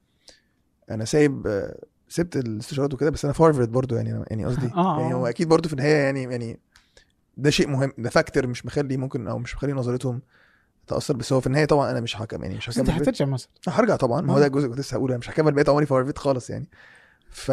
أنا 0.91 1.05
سايب 1.05 1.47
آه، 1.47 1.79
سبت 2.09 2.35
الاستشارات 2.37 2.93
وكده 2.93 3.09
بس 3.09 3.25
أنا 3.25 3.33
في 3.33 3.43
هارفرد 3.43 3.71
برضو 3.71 3.95
يعني 3.95 4.11
أنا- 4.23 4.25
يعني 4.29 4.45
قصدي 4.45 4.67
آه. 4.75 5.01
يعني 5.01 5.13
هو 5.13 5.27
أكيد 5.27 5.47
برضو 5.49 5.67
في 5.69 5.73
النهاية 5.73 5.95
يعني 6.03 6.23
يعني 6.23 6.59
ده 7.37 7.49
شيء 7.49 7.67
مهم 7.67 7.93
ده 7.97 8.09
factor 8.09 8.47
مش 8.47 8.65
مخلي 8.65 8.97
ممكن 8.97 9.27
أو 9.27 9.37
مش 9.39 9.55
مخلي 9.55 9.73
نظرتهم 9.73 10.21
تأثر 10.87 11.15
بس 11.15 11.33
هو 11.33 11.39
في 11.39 11.47
النهاية 11.47 11.65
طبعا 11.65 11.91
أنا 11.91 11.99
مش 12.01 12.15
حكم 12.15 12.43
يعني 12.43 12.55
مش 12.57 12.69
أنت 12.69 12.79
هكمل 12.89 12.95
بقية- 12.99 13.01
حترجع 13.01 13.25
مصر. 13.25 13.49
هرجع 13.67 13.95
طبعا 13.95 14.21
ما 14.21 14.33
هو 14.33 14.37
آه. 14.37 14.39
ده 14.39 14.45
الجزء 14.45 14.57
اللي 14.65 14.69
كنت 14.75 14.79
لسه 14.79 14.95
هقوله 14.97 15.11
أنا 15.13 15.19
مش 15.19 15.29
هكمل 15.29 15.51
بقيت 15.51 15.69
عمري 15.69 15.85
في 15.85 15.93
هارفرد 15.93 16.17
خالص 16.17 16.49
يعني. 16.49 16.69
ف... 17.31 17.51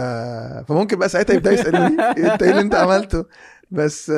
فممكن 0.68 0.98
بقى 0.98 1.08
ساعتها 1.08 1.34
يبدأوا 1.34 1.54
يسألوني 1.54 2.02
انت 2.02 2.42
إيه 2.42 2.50
اللي 2.50 2.60
انت 2.60 2.74
عملته. 2.74 3.24
بس 3.70 4.10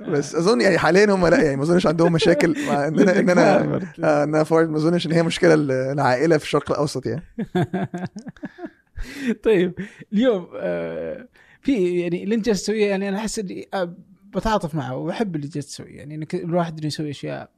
بس 0.00 0.34
أظن 0.34 0.60
يعني 0.60 0.78
حاليا 0.78 1.14
هم 1.14 1.26
لا 1.26 1.42
يعني 1.42 1.56
ما 1.56 1.62
أظنش 1.62 1.86
عندهم 1.86 2.12
مشاكل 2.12 2.66
مع 2.68 2.88
ان 2.88 3.00
أنا 3.00 3.18
ان 3.18 3.30
أنا 3.30 3.60
ان 3.64 4.34
أنا 4.34 4.44
ما 4.50 4.76
أظنش 4.76 5.06
إن 5.06 5.12
هي 5.12 5.22
مشكلة 5.22 5.54
ال- 5.54 5.70
العائله 5.70 6.38
في 6.38 6.44
الشرق 6.44 6.70
الأوسط 6.70 7.06
يعني. 7.06 7.22
طيب 9.44 9.74
اليوم 10.12 10.48
آه، 10.56 11.28
في 11.62 12.00
يعني 12.00 12.24
اللي 12.24 12.34
أنت 12.34 12.46
جالس 12.46 12.62
تسويه 12.62 12.86
يعني 12.86 13.08
أنا 13.08 13.18
أحس 13.18 13.38
إني 13.38 13.68
آه، 13.74 13.96
بتعاطف 14.34 14.74
معه 14.74 14.96
وأحب 14.96 15.36
اللي 15.36 15.48
جالس 15.48 15.66
تسويه. 15.66 15.96
يعني 15.98 16.14
إنك 16.14 16.34
الواحد 16.34 16.78
إنه 16.78 16.86
يسوي 16.86 17.10
أشياء 17.10 17.50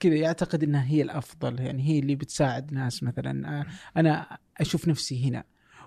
كذا 0.00 0.14
يعتقد 0.14 0.62
إنها 0.62 0.84
هي 0.86 1.02
الأفضل 1.02 1.60
يعني 1.60 1.82
هي 1.88 1.98
اللي 1.98 2.14
بتساعد 2.14 2.72
ناس 2.72 3.02
مثلا 3.02 3.60
آه، 3.60 3.66
أنا 3.96 4.38
أشوف 4.60 4.88
نفسي 4.88 5.28
هنا. 5.28 5.44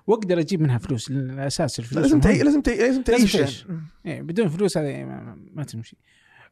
واقدر 0.07 0.39
أجيب 0.39 0.61
منها 0.61 0.77
فلوس 0.77 1.11
لأن 1.11 1.29
الأساس 1.29 1.79
الفلوس 1.79 2.03
لازم. 2.03 2.19
تعيش 2.19 2.41
لازم 2.41 2.61
تعيش 2.61 2.79
لازم 2.79 3.01
تعيش. 3.01 3.35
يعني. 3.35 3.81
إيه 4.05 4.21
بدون 4.21 4.47
فلوس 4.49 4.77
هذه 4.77 5.03
ما, 5.03 5.37
ما- 5.53 5.63
تمشي. 5.63 5.97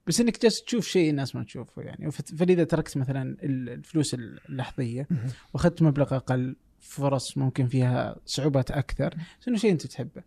بس 0.07 0.21
إنك 0.21 0.41
جالس 0.41 0.63
تشوف 0.63 0.87
شيء 0.87 1.09
الناس 1.09 1.35
ما 1.35 1.43
تشوفه 1.43 1.81
يعني. 1.81 2.11
فلذا 2.11 2.63
تركت 2.63 2.97
مثلا 2.97 3.21
ال- 3.43 3.69
الفلوس 3.69 4.13
اللحظية. 4.49 5.07
وأخذت 5.53 5.81
مبلغ 5.81 6.15
أقل 6.15 6.55
فرص 6.79 7.37
ممكن 7.37 7.67
فيها 7.67 8.15
صعوبات 8.25 8.71
أكثر. 8.71 9.15
بس 9.41 9.47
إنه 9.47 9.57
شيء 9.57 9.71
أنت 9.71 9.87
تحبه. 9.87 10.23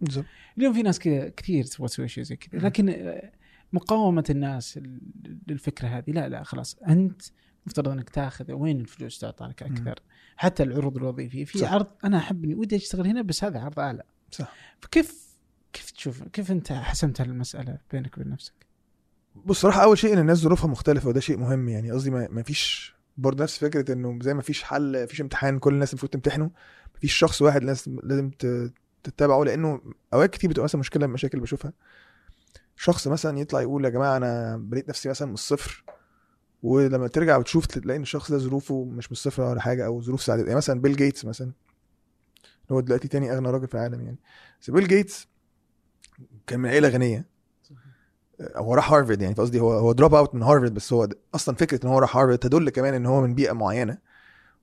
اليوم 0.58 0.72
في 0.74 0.82
ناس 0.82 0.98
كذا 0.98 1.28
كثير 1.28 1.64
تبغى 1.64 1.88
تسوي 1.88 2.08
شيء 2.08 2.24
زي 2.24 2.36
كذا. 2.36 2.60
لكن 2.60 2.88
آه، 2.88 3.32
مقاومة 3.72 4.24
الناس 4.30 4.80
للفكرة 5.48 5.88
هذه 5.88 6.10
لا 6.10 6.28
لا 6.28 6.42
خلاص. 6.42 6.76
أنت 6.88 7.22
مفترض 7.66 7.88
إنك 7.88 8.10
تأخذ 8.10 8.52
وين 8.52 8.80
الفلوس 8.80 9.18
تعطى 9.18 9.44
لك 9.44 9.62
أكثر 9.62 9.98
حتى 10.40 10.62
العروض 10.62 10.96
الوظيفية. 10.96 11.44
في 11.44 11.58
صح. 11.58 11.72
عرض 11.72 11.86
أنا 12.04 12.18
أحب 12.18 12.44
إني 12.44 12.54
ودي 12.54 12.76
أشتغل 12.76 13.06
هنا 13.06 13.22
بس 13.22 13.44
هذا 13.44 13.60
عرض 13.60 13.80
أعلى. 13.80 14.02
صح. 14.30 14.52
فكيف 14.80 15.28
كيف 15.72 15.90
تشوف 15.90 16.22
كيف 16.22 16.50
أنت 16.50 16.72
حسمت 16.72 17.20
هالمسألة 17.20 17.78
بينك 17.92 18.18
وبين 18.18 18.28
نفسك؟ 18.32 18.52
بص 19.44 19.60
صراحة 19.60 19.82
أول 19.82 19.98
شيء 19.98 20.12
إن 20.12 20.18
الناس 20.18 20.38
ظروفها 20.38 20.66
مختلفة 20.66 21.08
وده 21.08 21.20
شيء 21.20 21.36
مهم. 21.38 21.68
يعني 21.68 21.90
قصدي 21.92 22.10
ما 22.10 22.28
ما 22.30 22.42
فيش 22.42 22.94
برضه 23.16 23.44
نفس 23.44 23.58
فكرة 23.58 23.92
إنه 23.92 24.18
زي 24.22 24.34
ما 24.34 24.42
فيش 24.42 24.62
حل 24.62 25.08
فيش 25.08 25.20
امتحان 25.20 25.58
كل 25.58 25.74
الناس 25.74 25.92
المفروض 25.92 26.12
تمتحنه. 26.12 26.44
ما 26.94 27.00
فيش 27.00 27.14
شخص 27.14 27.42
واحد 27.42 27.64
لازم 27.64 27.98
لازم 28.02 28.30
تتبعه 29.04 29.44
لأنه 29.44 29.80
أوقات 30.14 30.30
كتير 30.30 30.50
بتبقى 30.50 30.64
مثلا 30.64 30.78
مشكلة 30.78 31.06
من 31.06 31.08
المشاكل 31.08 31.40
بشوفها. 31.40 31.72
شخص 32.76 33.08
مثلا 33.08 33.38
يطلع 33.38 33.60
يقول 33.60 33.84
يا 33.84 33.90
جماعة 33.90 34.16
أنا 34.16 34.56
بنيت 34.56 34.88
نفسي 34.88 35.08
مثلا 35.08 35.28
من 35.28 35.34
الصفر 35.34 35.84
ولما 36.62 37.08
ترجع 37.08 37.36
وتشوف 37.36 37.66
تلاقي 37.66 37.96
إن 37.96 38.02
الشخص 38.02 38.32
ده 38.32 38.38
ظروفه 38.38 38.84
مش 38.84 39.06
من 39.06 39.12
الصفر 39.12 39.42
ولا 39.42 39.60
حاجة 39.60 39.86
أو 39.86 40.02
ظروف 40.02 40.22
ساعدته 40.22 40.44
يعني 40.44 40.56
مثلا 40.56 40.80
بيل 40.80 40.96
جيتس 40.96 41.24
مثلا 41.24 41.52
هو 42.70 42.80
دلوقتي 42.80 43.08
تاني 43.08 43.32
أغنى 43.32 43.50
راجل 43.50 43.68
في 43.68 43.74
العالم 43.74 44.00
يعني. 44.00 44.18
بس 44.60 44.70
بيل 44.70 44.88
جيتس 44.88 45.28
كان 46.46 46.60
من 46.60 46.68
عيله 46.68 46.88
غنيه 46.88 47.26
هو 48.56 48.74
راح 48.74 48.92
هارفرد 48.92 49.22
يعني 49.22 49.34
قصدي 49.34 49.60
هو 49.60 49.72
هو 49.72 49.92
drop 49.92 50.14
out 50.14 50.34
من 50.34 50.42
هارفرد 50.42 50.74
بس 50.74 50.92
هو 50.92 51.08
أصلا 51.34 51.54
فكرة 51.54 51.86
إن 51.86 51.90
هو 51.90 51.98
راح 51.98 52.16
هارفرد 52.16 52.38
تدل 52.38 52.70
كمان 52.70 52.94
إن 52.94 53.06
هو 53.06 53.20
من 53.20 53.34
بيئة 53.34 53.52
معينة. 53.52 53.98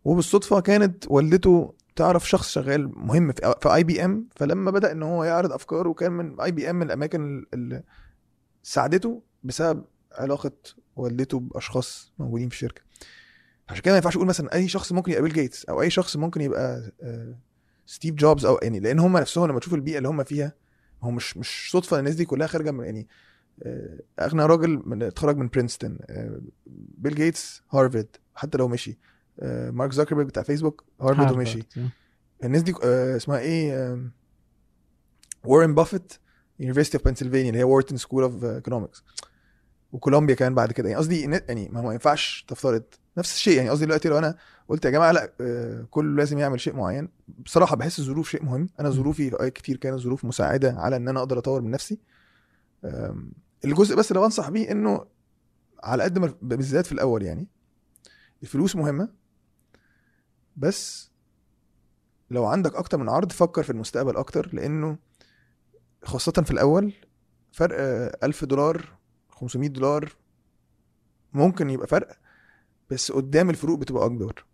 وبالصدفة 0.05 0.59
كانت 0.59 1.05
والدته 1.07 1.73
تعرف 1.95 2.29
شخص 2.29 2.49
شغال 2.49 2.91
مهم 2.95 3.31
في 3.31 3.55
في 3.61 3.75
IBM 3.75 4.27
فلما 4.35 4.71
بدأ 4.71 4.91
إن 4.91 5.03
هو 5.03 5.23
يعرض 5.23 5.51
أفكاره 5.51 5.93
كان 5.93 6.11
من 6.11 6.41
IBM 6.41 6.75
من 6.75 6.85
الأماكن 6.85 7.45
اللي 7.53 7.83
ساعدته 8.63 9.21
بسبب 9.43 9.83
علاقة 10.11 10.51
والدته 10.95 11.39
بأشخاص 11.39 12.11
موجودين 12.19 12.49
في 12.49 12.55
الشركة. 12.55 12.81
عشان 13.69 13.81
كده 13.81 13.91
ما 13.91 13.97
ينفعش 13.97 14.15
أقول 14.15 14.27
مثلا 14.27 14.53
أي 14.53 14.67
شخص 14.67 14.91
ممكن 14.91 15.11
يبقى 15.11 15.23
بيل 15.23 15.33
جيتس 15.33 15.65
أو 15.65 15.81
أي 15.81 15.89
شخص 15.89 16.15
ممكن 16.17 16.41
يبقى 16.41 16.91
آه، 17.01 17.35
ستيف 17.85 18.15
جوبز 18.15 18.45
أو 18.45 18.59
يعني 18.63 18.79
لأن 18.79 18.99
هم 18.99 19.17
نفسهم 19.17 19.49
لما 19.49 19.59
تشوف 19.59 19.73
البيئة 19.73 19.97
اللي 19.97 20.09
هم 20.09 20.23
فيها 20.23 20.53
هو 21.03 21.11
مش 21.11 21.37
مش 21.37 21.69
صدفة 21.71 21.99
الناس 21.99 22.15
دي 22.15 22.25
كلها 22.25 22.47
خارجة 22.47 22.71
من 22.71 22.85
يعني 22.85 23.07
آه، 23.63 23.99
أغنى 24.19 24.45
راجل 24.45 24.81
من 24.85 25.03
اتخرج 25.03 25.37
من 25.37 25.47
برينستون 25.47 25.97
آه، 26.09 26.41
بيل 26.97 27.15
جيتس 27.15 27.61
هارفارد 27.71 28.07
حتى 28.35 28.57
لو 28.57 28.67
مشي 28.67 28.97
آه، 29.39 29.71
مارك 29.71 29.91
زوكربيرج 29.91 30.27
بتاع 30.27 30.43
فيسبوك 30.43 30.83
هارفارد 31.01 31.31
ومشي. 31.31 31.59
الناس 32.43 32.61
دي 32.61 32.73
آه، 32.83 33.15
اسمها 33.15 33.39
إيه 33.39 33.99
وارن 35.43 35.75
بافيت 35.75 36.13
University 36.59 36.97
of 36.97 37.07
Pennsylvania 37.07 37.47
اللي 37.49 37.59
هي 37.59 37.63
Wharton 37.63 37.97
School 37.97 38.23
of 38.23 38.43
Economics 38.43 39.03
وكولومبيا 39.95 40.35
كمان 40.35 40.55
بعد 40.55 40.71
كده. 40.71 40.89
يعني 40.89 40.99
قصدي 40.99 41.21
يعني 41.21 41.69
ما 41.69 41.79
هو 41.79 41.83
ما 41.83 41.93
ينفعش 41.93 42.45
تفترض 42.47 42.83
نفس 43.17 43.35
الشيء. 43.35 43.57
يعني 43.57 43.69
قصدي 43.69 43.85
دلوقتي 43.85 44.09
لو 44.09 44.17
أنا 44.17 44.37
قلت 44.67 44.85
يا 44.85 44.89
جماعة 44.89 45.11
لا 45.11 45.33
آه، 45.41 45.85
كله 45.91 46.15
لازم 46.15 46.37
يعمل 46.37 46.59
شيء 46.59 46.75
معين. 46.75 47.09
بصراحة 47.45 47.75
بحس 47.75 47.99
الظروف 47.99 48.29
شيء 48.29 48.43
مهم. 48.43 48.69
أنا 48.79 48.89
ظروفي 48.89 49.49
كتير 49.49 49.77
كانت 49.77 49.99
ظروف 49.99 50.25
مساعدة 50.25 50.75
على 50.77 50.95
إن 50.95 51.07
أنا 51.07 51.19
أقدر 51.19 51.37
أطور 51.37 51.61
من 51.61 51.71
نفسي. 51.71 51.99
الجزء 53.65 53.95
بس 53.95 54.11
اللي 54.11 54.21
بنصح 54.21 54.49
بيه 54.49 54.71
إنه 54.71 55.05
على 55.83 56.03
قد 56.03 56.19
ما 56.19 56.33
بالذات 56.41 56.85
في 56.85 56.91
الأول 56.91 57.23
يعني 57.23 57.47
الفلوس 58.43 58.75
مهمة. 58.75 59.09
بس 60.55 61.11
لو 62.31 62.45
عندك 62.45 62.75
أكتر 62.75 62.97
من 62.97 63.09
عرض 63.09 63.31
فكر 63.31 63.63
في 63.63 63.69
المستقبل 63.69 64.15
أكتر 64.17 64.49
لأنه 64.53 64.97
خاصة 66.03 66.31
في 66.31 66.51
الأول 66.51 66.93
فرق 67.51 67.75
آه، 67.79 68.17
1000 68.23 68.45
دولار 68.45 68.95
500 69.35 69.69
دولار 69.69 70.13
ممكن 71.33 71.69
يبقى 71.69 71.87
فرق 71.87 72.17
بس 72.89 73.11
قدام 73.11 73.49
الفروق 73.49 73.79
بتبقى 73.79 74.05
أكبر. 74.05 74.45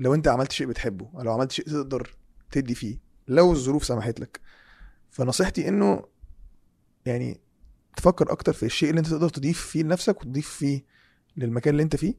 لو 0.00 0.14
أنت 0.14 0.28
عملت 0.28 0.52
شيء 0.52 0.66
بتحبه 0.66 1.10
أو 1.14 1.22
لو 1.22 1.32
عملت 1.32 1.52
شيء 1.52 1.64
تقدر 1.66 2.16
تدي 2.50 2.74
فيه 2.74 2.98
لو 3.28 3.52
الظروف 3.52 3.84
سمحت 3.84 4.20
لك 4.20 4.40
فنصيحتي 5.10 5.68
إنه 5.68 6.04
يعني 7.06 7.40
تفكر 7.96 8.32
أكتر 8.32 8.52
في 8.52 8.62
الشيء 8.66 8.90
اللي 8.90 8.98
أنت 8.98 9.08
تقدر 9.08 9.28
تضيف 9.28 9.60
فيه 9.66 9.82
لنفسك 9.82 10.20
وتضيف 10.20 10.48
فيه 10.48 10.84
للمكان 11.36 11.72
اللي 11.72 11.82
أنت 11.82 11.96
فيه. 11.96 12.14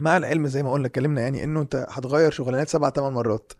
مع 0.00 0.16
العلم 0.16 0.46
زي 0.46 0.62
ما 0.62 0.72
قلنا 0.72 0.86
اتكلمنا 0.86 1.20
يعني 1.20 1.44
إنه 1.44 1.60
أنت 1.60 1.86
هتغير 1.90 2.30
شغلانات 2.30 2.68
سبع 2.68 2.90
ثمان 2.90 3.12
مرات 3.12 3.52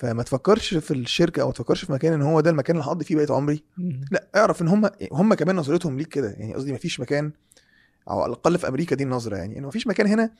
فما 0.00 0.22
تفكرش 0.22 0.74
في 0.74 0.90
الشركة 0.94 1.42
أو 1.42 1.46
ما 1.46 1.52
تفكرش 1.52 1.84
في 1.84 1.92
مكان 1.92 2.12
إن 2.12 2.22
هو 2.22 2.40
ده 2.40 2.50
المكان 2.50 2.76
اللي 2.76 2.86
هقضي 2.88 3.04
فيه 3.04 3.16
بقية 3.16 3.26
عمري. 3.30 3.64
لا 4.10 4.28
اعرف 4.36 4.62
إن 4.62 4.68
هم 4.68 4.90
هم 5.12 5.34
كمان 5.34 5.56
نظرتهم 5.56 5.98
ليك 5.98 6.08
كده. 6.08 6.30
يعني 6.30 6.54
قصدي 6.54 6.72
مفيش 6.72 7.00
مكان 7.00 7.32
أو 8.10 8.20
على 8.20 8.32
الأقل 8.32 8.58
في 8.58 8.68
أمريكا 8.68 8.96
دي 8.96 9.04
النظرة 9.04 9.36
يعني. 9.36 9.58
انه 9.58 9.68
مفيش 9.68 9.86
مكان 9.86 10.06
هنا 10.06 10.30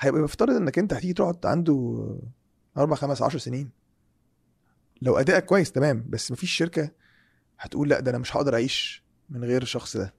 هيبقى 0.00 0.22
مفترض 0.22 0.56
إنك 0.56 0.78
أنت 0.78 0.92
هتيجي 0.94 1.12
تقعد 1.12 1.46
عنده 1.46 2.06
أربع 2.78 2.96
خمس 2.96 3.22
عشر 3.22 3.38
سنين. 3.38 3.70
لو 5.02 5.16
أدائك 5.16 5.44
كويس 5.44 5.72
تمام. 5.72 6.04
بس 6.08 6.32
مفيش 6.32 6.50
شركة 6.50 6.90
هتقول 7.58 7.88
لا 7.88 8.00
ده 8.00 8.10
أنا 8.10 8.18
مش 8.18 8.36
هقدر 8.36 8.54
أعيش 8.54 9.04
من 9.30 9.44
غير 9.44 9.62
الشخص 9.62 9.96
ده. 9.96 10.14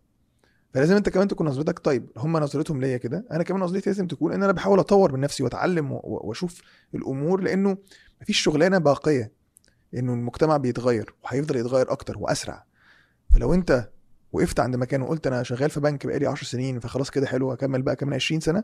فلازم 0.73 0.95
أنت 0.95 1.09
كمان 1.09 1.27
تكون 1.27 1.47
نظرتك 1.47 1.79
طيب. 1.79 2.09
هم 2.17 2.37
نظرتهم 2.37 2.81
ليا 2.81 2.97
كده. 2.97 3.25
أنا 3.31 3.43
كمان 3.43 3.61
نظرتي 3.61 3.89
لازم 3.89 4.07
تكون 4.07 4.33
إن 4.33 4.43
أنا 4.43 4.51
بحاول 4.51 4.79
أطور 4.79 5.13
من 5.13 5.19
نفسي 5.19 5.43
وأتعلم 5.43 5.91
وأشوف 5.91 6.61
الأمور 6.95 7.41
لأنه 7.41 7.77
مفيش 8.21 8.39
شغلانة 8.39 8.77
باقية 8.77 9.31
لأنه 9.93 10.13
المجتمع 10.13 10.57
بيتغير 10.57 11.13
وهيفضل 11.23 11.55
يتغير 11.55 11.91
أكتر 11.91 12.17
وأسرع. 12.17 12.65
فلو 13.33 13.53
أنت 13.53 13.89
وقفت 14.31 14.59
عند 14.59 14.75
مكان 14.75 15.01
وقلت 15.01 15.27
أنا 15.27 15.43
شغال 15.43 15.69
في 15.69 15.79
بنك 15.79 16.07
بقالي 16.07 16.27
10 16.27 16.45
سنين 16.47 16.79
فخلاص 16.79 17.09
كده 17.11 17.27
حلو 17.27 17.53
اكمل 17.53 17.81
بقى 17.81 17.95
كمان 17.95 18.13
20 18.13 18.41
سنة 18.41 18.63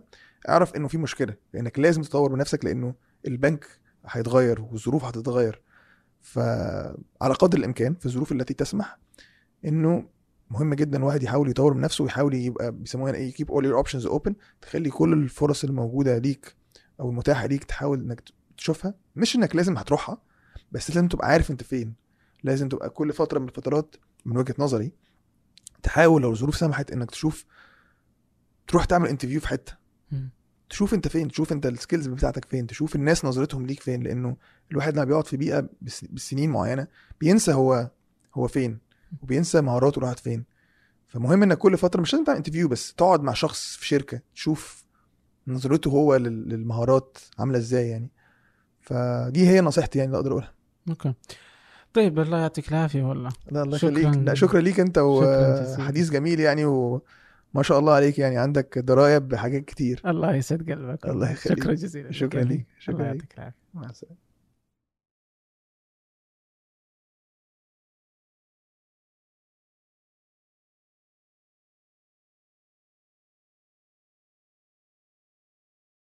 اعرف 0.50 0.76
إنه 0.76 0.88
في 0.88 0.98
مشكلة 0.98 1.34
لأنك 1.54 1.80
لازم 1.80 2.02
تطور 2.02 2.32
من 2.32 2.38
نفسك 2.38 2.66
لأنه 2.66 2.94
البنك 3.28 3.66
هيتغير 4.08 4.62
والظروف 4.62 5.04
هتتغير. 5.04 5.62
فعلى 6.22 7.34
قدر 7.40 7.58
الإمكان 7.58 7.96
في 7.96 8.06
الظروف 8.06 8.32
التي 8.32 8.54
تسمح 8.54 9.00
إنه 9.66 10.10
مهم 10.52 10.74
جدا 10.74 10.98
الواحد 10.98 11.24
يحاول 11.24 11.50
يطور 11.50 11.74
من 11.74 11.82
نفسه 11.82 12.04
ويحاول 12.04 12.34
يبقى 12.34 12.72
بيسموها 12.72 13.14
إيه 13.14 13.34
keep 13.34 13.46
all 13.48 13.64
your 13.64 13.86
options 13.88 14.10
open 14.12 14.32
تخلي 14.62 14.90
كل 14.90 15.14
الفرص 15.14 15.64
الموجودة 15.64 16.18
ليك 16.18 16.56
أو 17.00 17.10
المتاحة 17.10 17.46
ليك 17.46 17.64
تحاول 17.64 18.00
إنك 18.00 18.22
تشوفها 18.58 18.94
مش 19.16 19.36
إنك 19.36 19.56
لازم 19.56 19.78
هتروحها 19.78 20.22
بس 20.72 20.90
لازم 20.90 21.08
تبقى 21.08 21.28
عارف 21.28 21.52
أنت 21.52 21.64
فين. 21.64 21.94
لازم 22.44 22.70
تبقى 22.70 22.90
كل 22.90 23.14
فترة 23.14 23.40
من 23.40 23.48
الفترات 23.48 23.96
من 24.26 24.38
وجهة 24.38 24.56
نظري 24.60 24.92
تحاول 25.84 26.22
لو 26.22 26.32
الظروف 26.32 26.56
سمحت 26.58 26.92
إنك 26.92 27.12
تشوف 27.12 27.46
تروح 28.68 28.86
تعمل 28.86 29.10
interview 29.10 29.40
في 29.40 29.48
حتة. 29.48 29.74
تشوف 30.70 30.94
أنت 30.94 31.08
فين 31.08 31.28
تشوف 31.28 31.52
أنت 31.52 31.66
ال 31.66 31.72
skills 31.72 32.08
بتاعتك 32.08 32.46
فين 32.46 32.68
تشوف 32.68 32.96
الناس 32.96 33.26
نظرتهم 33.26 33.66
ليك 33.66 33.80
فين 33.80 34.04
لأنه 34.04 34.38
الواحد 34.72 34.94
لما 34.96 35.04
بيقعد 35.06 35.28
في 35.28 35.38
بيئة 35.38 35.70
بس- 35.82 36.06
بسنين 36.06 36.50
معينة 36.50 36.88
بينسى 37.20 37.54
هو 37.54 37.92
هو 38.36 38.48
فين 38.48 38.80
وبينسى 39.22 39.62
مهاراته 39.62 40.02
راحت 40.02 40.20
فين. 40.20 40.44
فمهم 41.08 41.44
إنك 41.44 41.58
كل 41.58 41.78
فترة 41.78 42.02
مش 42.02 42.14
لازم 42.14 42.26
تعمل 42.26 42.38
interview 42.38 42.68
بس 42.68 42.94
تقعد 42.94 43.22
مع 43.24 43.34
شخص 43.34 43.76
في 43.76 43.88
شركة 43.88 44.22
تشوف 44.36 44.84
نظرته 45.48 45.90
هو 45.90 46.16
لل- 46.16 46.50
للمهارات 46.50 47.18
عاملة 47.40 47.58
إزاي 47.58 47.90
يعني. 47.90 48.12
فدي 48.88 49.48
هي 49.50 49.62
نصيحتي 49.62 50.00
يعني 50.00 50.08
اللي 50.08 50.18
أقدر 50.18 50.32
أقولها 50.32 50.52
okay 50.90 51.14
طيب 51.94 52.20
الله 52.20 52.38
يعطيك 52.38 52.70
العافية 52.70 53.04
والله 53.04 53.30
لا 53.52 53.64
الله 53.64 53.78
شكراً. 53.78 54.00
يخليك 54.00 54.28
لا 54.28 54.34
شكرا 54.34 54.62
ليك 54.62 54.80
أنت. 54.80 54.98
وحديث 54.98 56.12
جميل 56.12 56.40
يعني 56.40 56.66
وما 56.66 57.64
شاء 57.64 57.80
الله 57.80 57.94
عليك 57.94 58.20
يعني 58.20 58.38
عندك 58.38 58.78
درايه 58.80 59.18
بحاجات 59.18 59.66
كتير 59.66 60.02
الله 60.06 60.36
يسعد 60.36 60.72
قلبك 60.72 61.06
الله 61.06 61.32
يخليك. 61.32 61.60
شكرا 61.64 61.74
جزيلا 61.74 62.12
شكرا. 62.12 62.44
ليك. 62.44 62.66
شكرا 62.80 62.96
الله 62.96 63.12
ليك. 63.12 63.22
يعطيك 63.22 63.38
العافية 63.38 63.58
مع 63.74 63.90
السلامة 63.90 64.27